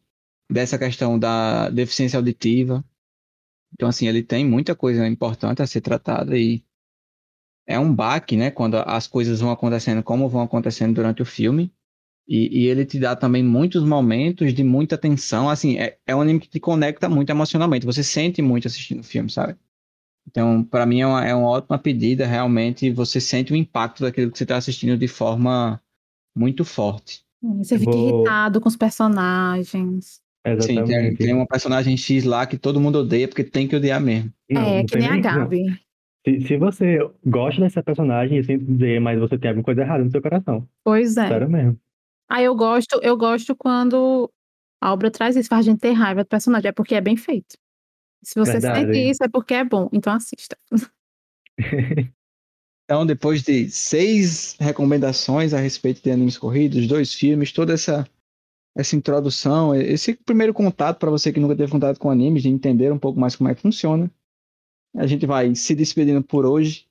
dessa 0.50 0.78
questão 0.78 1.18
da 1.18 1.70
deficiência 1.70 2.16
auditiva. 2.16 2.84
Então, 3.72 3.88
assim, 3.88 4.08
ele 4.08 4.22
tem 4.22 4.44
muita 4.44 4.74
coisa 4.74 5.06
importante 5.06 5.62
a 5.62 5.66
ser 5.66 5.80
tratada 5.80 6.36
e 6.36 6.64
é 7.70 7.78
um 7.78 7.94
baque, 7.94 8.36
né? 8.36 8.50
Quando 8.50 8.76
as 8.76 9.06
coisas 9.06 9.40
vão 9.40 9.50
acontecendo 9.50 10.02
como 10.02 10.28
vão 10.28 10.42
acontecendo 10.42 10.94
durante 10.94 11.22
o 11.22 11.24
filme. 11.24 11.72
E, 12.28 12.62
e 12.62 12.66
ele 12.66 12.84
te 12.84 12.98
dá 12.98 13.16
também 13.16 13.42
muitos 13.42 13.82
momentos 13.82 14.52
de 14.52 14.62
muita 14.62 14.98
tensão. 14.98 15.48
Assim, 15.48 15.78
é, 15.78 15.96
é 16.06 16.14
um 16.14 16.20
anime 16.20 16.40
que 16.40 16.48
te 16.48 16.60
conecta 16.60 17.08
muito 17.08 17.30
emocionalmente. 17.30 17.86
Você 17.86 18.02
sente 18.02 18.42
muito 18.42 18.66
assistindo 18.66 19.00
o 19.00 19.04
filme, 19.04 19.30
sabe? 19.30 19.56
Então, 20.28 20.62
para 20.62 20.84
mim, 20.84 21.00
é 21.00 21.06
uma, 21.06 21.26
é 21.26 21.34
uma 21.34 21.48
ótima 21.48 21.78
pedida. 21.78 22.26
Realmente, 22.26 22.90
você 22.90 23.20
sente 23.20 23.52
o 23.52 23.56
impacto 23.56 24.02
daquilo 24.02 24.30
que 24.30 24.38
você 24.38 24.44
está 24.44 24.56
assistindo 24.56 24.98
de 24.98 25.08
forma 25.08 25.80
muito 26.36 26.64
forte. 26.64 27.24
Você 27.58 27.78
fica 27.78 27.92
Vou... 27.92 28.08
irritado 28.08 28.60
com 28.60 28.68
os 28.68 28.76
personagens. 28.76 30.20
Sim, 30.60 30.84
tem, 30.84 31.14
tem, 31.16 31.34
uma 31.34 31.46
personagem 31.46 31.96
X 31.96 32.24
lá 32.24 32.46
que 32.46 32.56
todo 32.56 32.80
mundo 32.80 33.00
odeia 33.00 33.28
porque 33.28 33.44
tem 33.44 33.68
que 33.68 33.76
odiar 33.76 34.00
mesmo. 34.00 34.32
Não, 34.48 34.62
é, 34.62 34.78
não 34.78 34.86
que 34.86 34.96
nem 34.96 35.08
a 35.08 35.18
Gabi. 35.18 35.80
Se, 36.26 36.40
se 36.40 36.56
você 36.56 36.98
gosta 37.24 37.60
dessa 37.62 37.82
personagem, 37.82 38.38
eu 38.38 38.44
sinto 38.44 38.64
dizer, 38.64 39.00
mas 39.00 39.18
você 39.18 39.38
tem 39.38 39.48
alguma 39.48 39.64
coisa 39.64 39.82
errada 39.82 40.04
no 40.04 40.10
seu 40.10 40.20
coração. 40.20 40.68
Pois 40.84 41.16
é. 41.16 41.28
Sério 41.28 41.48
mesmo. 41.48 41.78
Ah, 42.28 42.42
eu 42.42 42.54
gosto, 42.54 43.00
eu 43.02 43.16
gosto 43.16 43.56
quando 43.56 44.30
a 44.80 44.92
obra 44.92 45.10
traz 45.10 45.34
isso, 45.36 45.48
faz 45.48 45.66
a 45.66 45.70
gente 45.70 45.80
ter 45.80 45.92
raiva 45.92 46.22
do 46.22 46.28
personagem, 46.28 46.68
é 46.68 46.72
porque 46.72 46.94
é 46.94 47.00
bem 47.00 47.16
feito. 47.16 47.56
Se 48.22 48.38
você 48.38 48.52
Verdade. 48.52 48.86
sente 48.86 49.10
isso, 49.10 49.24
é 49.24 49.28
porque 49.28 49.54
é 49.54 49.64
bom, 49.64 49.88
então 49.92 50.12
assista. 50.12 50.56
então, 52.84 53.06
depois 53.06 53.42
de 53.42 53.70
seis 53.70 54.56
recomendações 54.60 55.54
a 55.54 55.58
respeito 55.58 56.02
de 56.02 56.10
animes 56.10 56.36
corridos, 56.36 56.86
dois 56.86 57.14
filmes, 57.14 57.52
toda 57.52 57.72
essa 57.72 58.06
essa 58.76 58.94
introdução, 58.94 59.74
esse 59.74 60.14
primeiro 60.14 60.54
contato 60.54 60.98
para 60.98 61.10
você 61.10 61.32
que 61.32 61.40
nunca 61.40 61.56
teve 61.56 61.72
contato 61.72 61.98
com 61.98 62.08
animes, 62.08 62.44
de 62.44 62.48
entender 62.48 62.92
um 62.92 62.98
pouco 62.98 63.18
mais 63.18 63.34
como 63.34 63.50
é 63.50 63.54
que 63.54 63.60
funciona. 63.60 64.08
A 64.96 65.06
gente 65.06 65.26
vai 65.26 65.54
se 65.54 65.74
despedindo 65.74 66.22
por 66.22 66.44
hoje. 66.44 66.86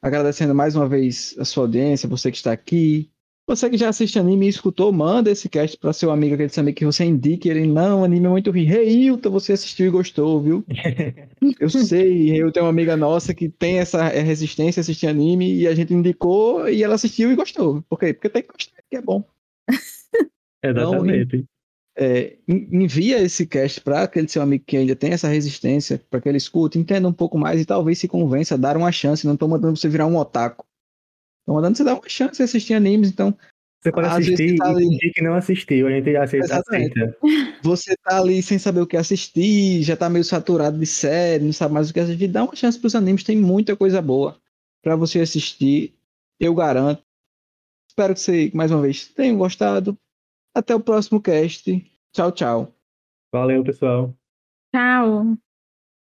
Agradecendo 0.00 0.54
mais 0.54 0.74
uma 0.74 0.88
vez 0.88 1.34
a 1.38 1.44
sua 1.44 1.64
audiência, 1.64 2.08
você 2.08 2.30
que 2.30 2.36
está 2.36 2.52
aqui. 2.52 3.08
Você 3.46 3.68
que 3.68 3.76
já 3.76 3.88
assiste 3.88 4.18
anime 4.18 4.46
e 4.46 4.48
escutou, 4.48 4.92
manda 4.92 5.30
esse 5.30 5.48
cast 5.48 5.76
para 5.76 5.92
seu 5.92 6.10
amigo, 6.10 6.34
aquele 6.34 6.48
saber 6.48 6.72
que 6.72 6.84
você 6.84 7.04
indique 7.04 7.48
ele. 7.48 7.66
Não, 7.66 8.04
anime 8.04 8.26
é 8.26 8.28
muito 8.28 8.50
ruim. 8.50 8.64
Reilton, 8.64 9.30
você 9.30 9.52
assistiu 9.52 9.86
e 9.86 9.90
gostou, 9.90 10.40
viu? 10.40 10.64
Eu 11.60 11.68
sei, 11.68 12.30
Reilton 12.30 12.60
é 12.60 12.62
uma 12.62 12.70
amiga 12.70 12.96
nossa 12.96 13.34
que 13.34 13.48
tem 13.48 13.78
essa 13.78 14.04
resistência 14.08 14.80
a 14.80 14.82
assistir 14.82 15.06
anime 15.06 15.54
e 15.54 15.66
a 15.66 15.74
gente 15.74 15.92
indicou 15.92 16.68
e 16.68 16.82
ela 16.82 16.94
assistiu 16.94 17.30
e 17.30 17.36
gostou. 17.36 17.82
Por 17.88 17.98
quê? 17.98 18.12
Porque 18.12 18.28
tem 18.28 18.42
que 18.42 18.52
gostar, 18.52 18.82
que 18.88 18.96
é 18.96 19.02
bom. 19.02 19.24
Exatamente. 20.62 21.36
Então, 21.36 21.48
é, 21.96 22.36
envia 22.48 23.20
esse 23.20 23.46
cast 23.46 23.80
para 23.80 24.02
aquele 24.02 24.28
seu 24.28 24.42
amigo 24.42 24.64
que 24.66 24.76
ainda 24.76 24.96
tem 24.96 25.12
essa 25.12 25.28
resistência, 25.28 26.02
para 26.10 26.20
que 26.20 26.28
ele 26.28 26.38
escute, 26.38 26.78
entenda 26.78 27.06
um 27.06 27.12
pouco 27.12 27.38
mais 27.38 27.60
e 27.60 27.64
talvez 27.64 27.98
se 27.98 28.08
convença 28.08 28.54
a 28.54 28.58
dar 28.58 28.76
uma 28.76 28.90
chance. 28.90 29.26
Não 29.26 29.34
estou 29.34 29.48
mandando 29.48 29.76
você 29.76 29.88
virar 29.88 30.06
um 30.06 30.16
otaku. 30.16 30.64
Estou 31.40 31.56
mandando 31.56 31.76
você 31.76 31.84
dar 31.84 31.94
uma 31.94 32.08
chance 32.08 32.40
a 32.40 32.44
assistir 32.44 32.74
animes, 32.74 33.10
então. 33.10 33.36
Você 33.82 33.90
pode 33.90 34.06
assistir 34.06 34.56
tá 34.56 34.68
ali... 34.68 34.86
e 34.86 35.10
que 35.10 35.22
não 35.22 35.34
assistiu, 35.34 35.88
a 35.88 35.90
gente 35.90 36.16
aceita. 36.16 36.56
Aceita. 36.56 37.16
Você 37.64 37.96
tá 37.96 38.18
ali 38.18 38.40
sem 38.40 38.56
saber 38.56 38.80
o 38.80 38.86
que 38.86 38.96
assistir, 38.96 39.82
já 39.82 39.96
tá 39.96 40.08
meio 40.08 40.24
saturado 40.24 40.78
de 40.78 40.86
série, 40.86 41.42
não 41.42 41.52
sabe 41.52 41.74
mais 41.74 41.90
o 41.90 41.92
que 41.92 41.98
assistir. 41.98 42.28
Dá 42.28 42.44
uma 42.44 42.54
chance 42.54 42.78
para 42.78 42.86
os 42.86 42.94
animes, 42.94 43.24
tem 43.24 43.36
muita 43.36 43.74
coisa 43.74 44.00
boa 44.00 44.40
para 44.82 44.94
você 44.94 45.18
assistir, 45.18 45.92
eu 46.38 46.54
garanto. 46.54 47.02
Espero 47.88 48.14
que 48.14 48.20
você, 48.20 48.52
mais 48.54 48.70
uma 48.70 48.82
vez, 48.82 49.08
tenham 49.08 49.36
gostado. 49.36 49.98
Até 50.54 50.74
o 50.74 50.80
próximo 50.80 51.20
cast. 51.20 51.64
Tchau, 52.12 52.32
tchau. 52.32 52.74
Valeu, 53.32 53.64
pessoal. 53.64 54.14
Tchau. 54.74 55.36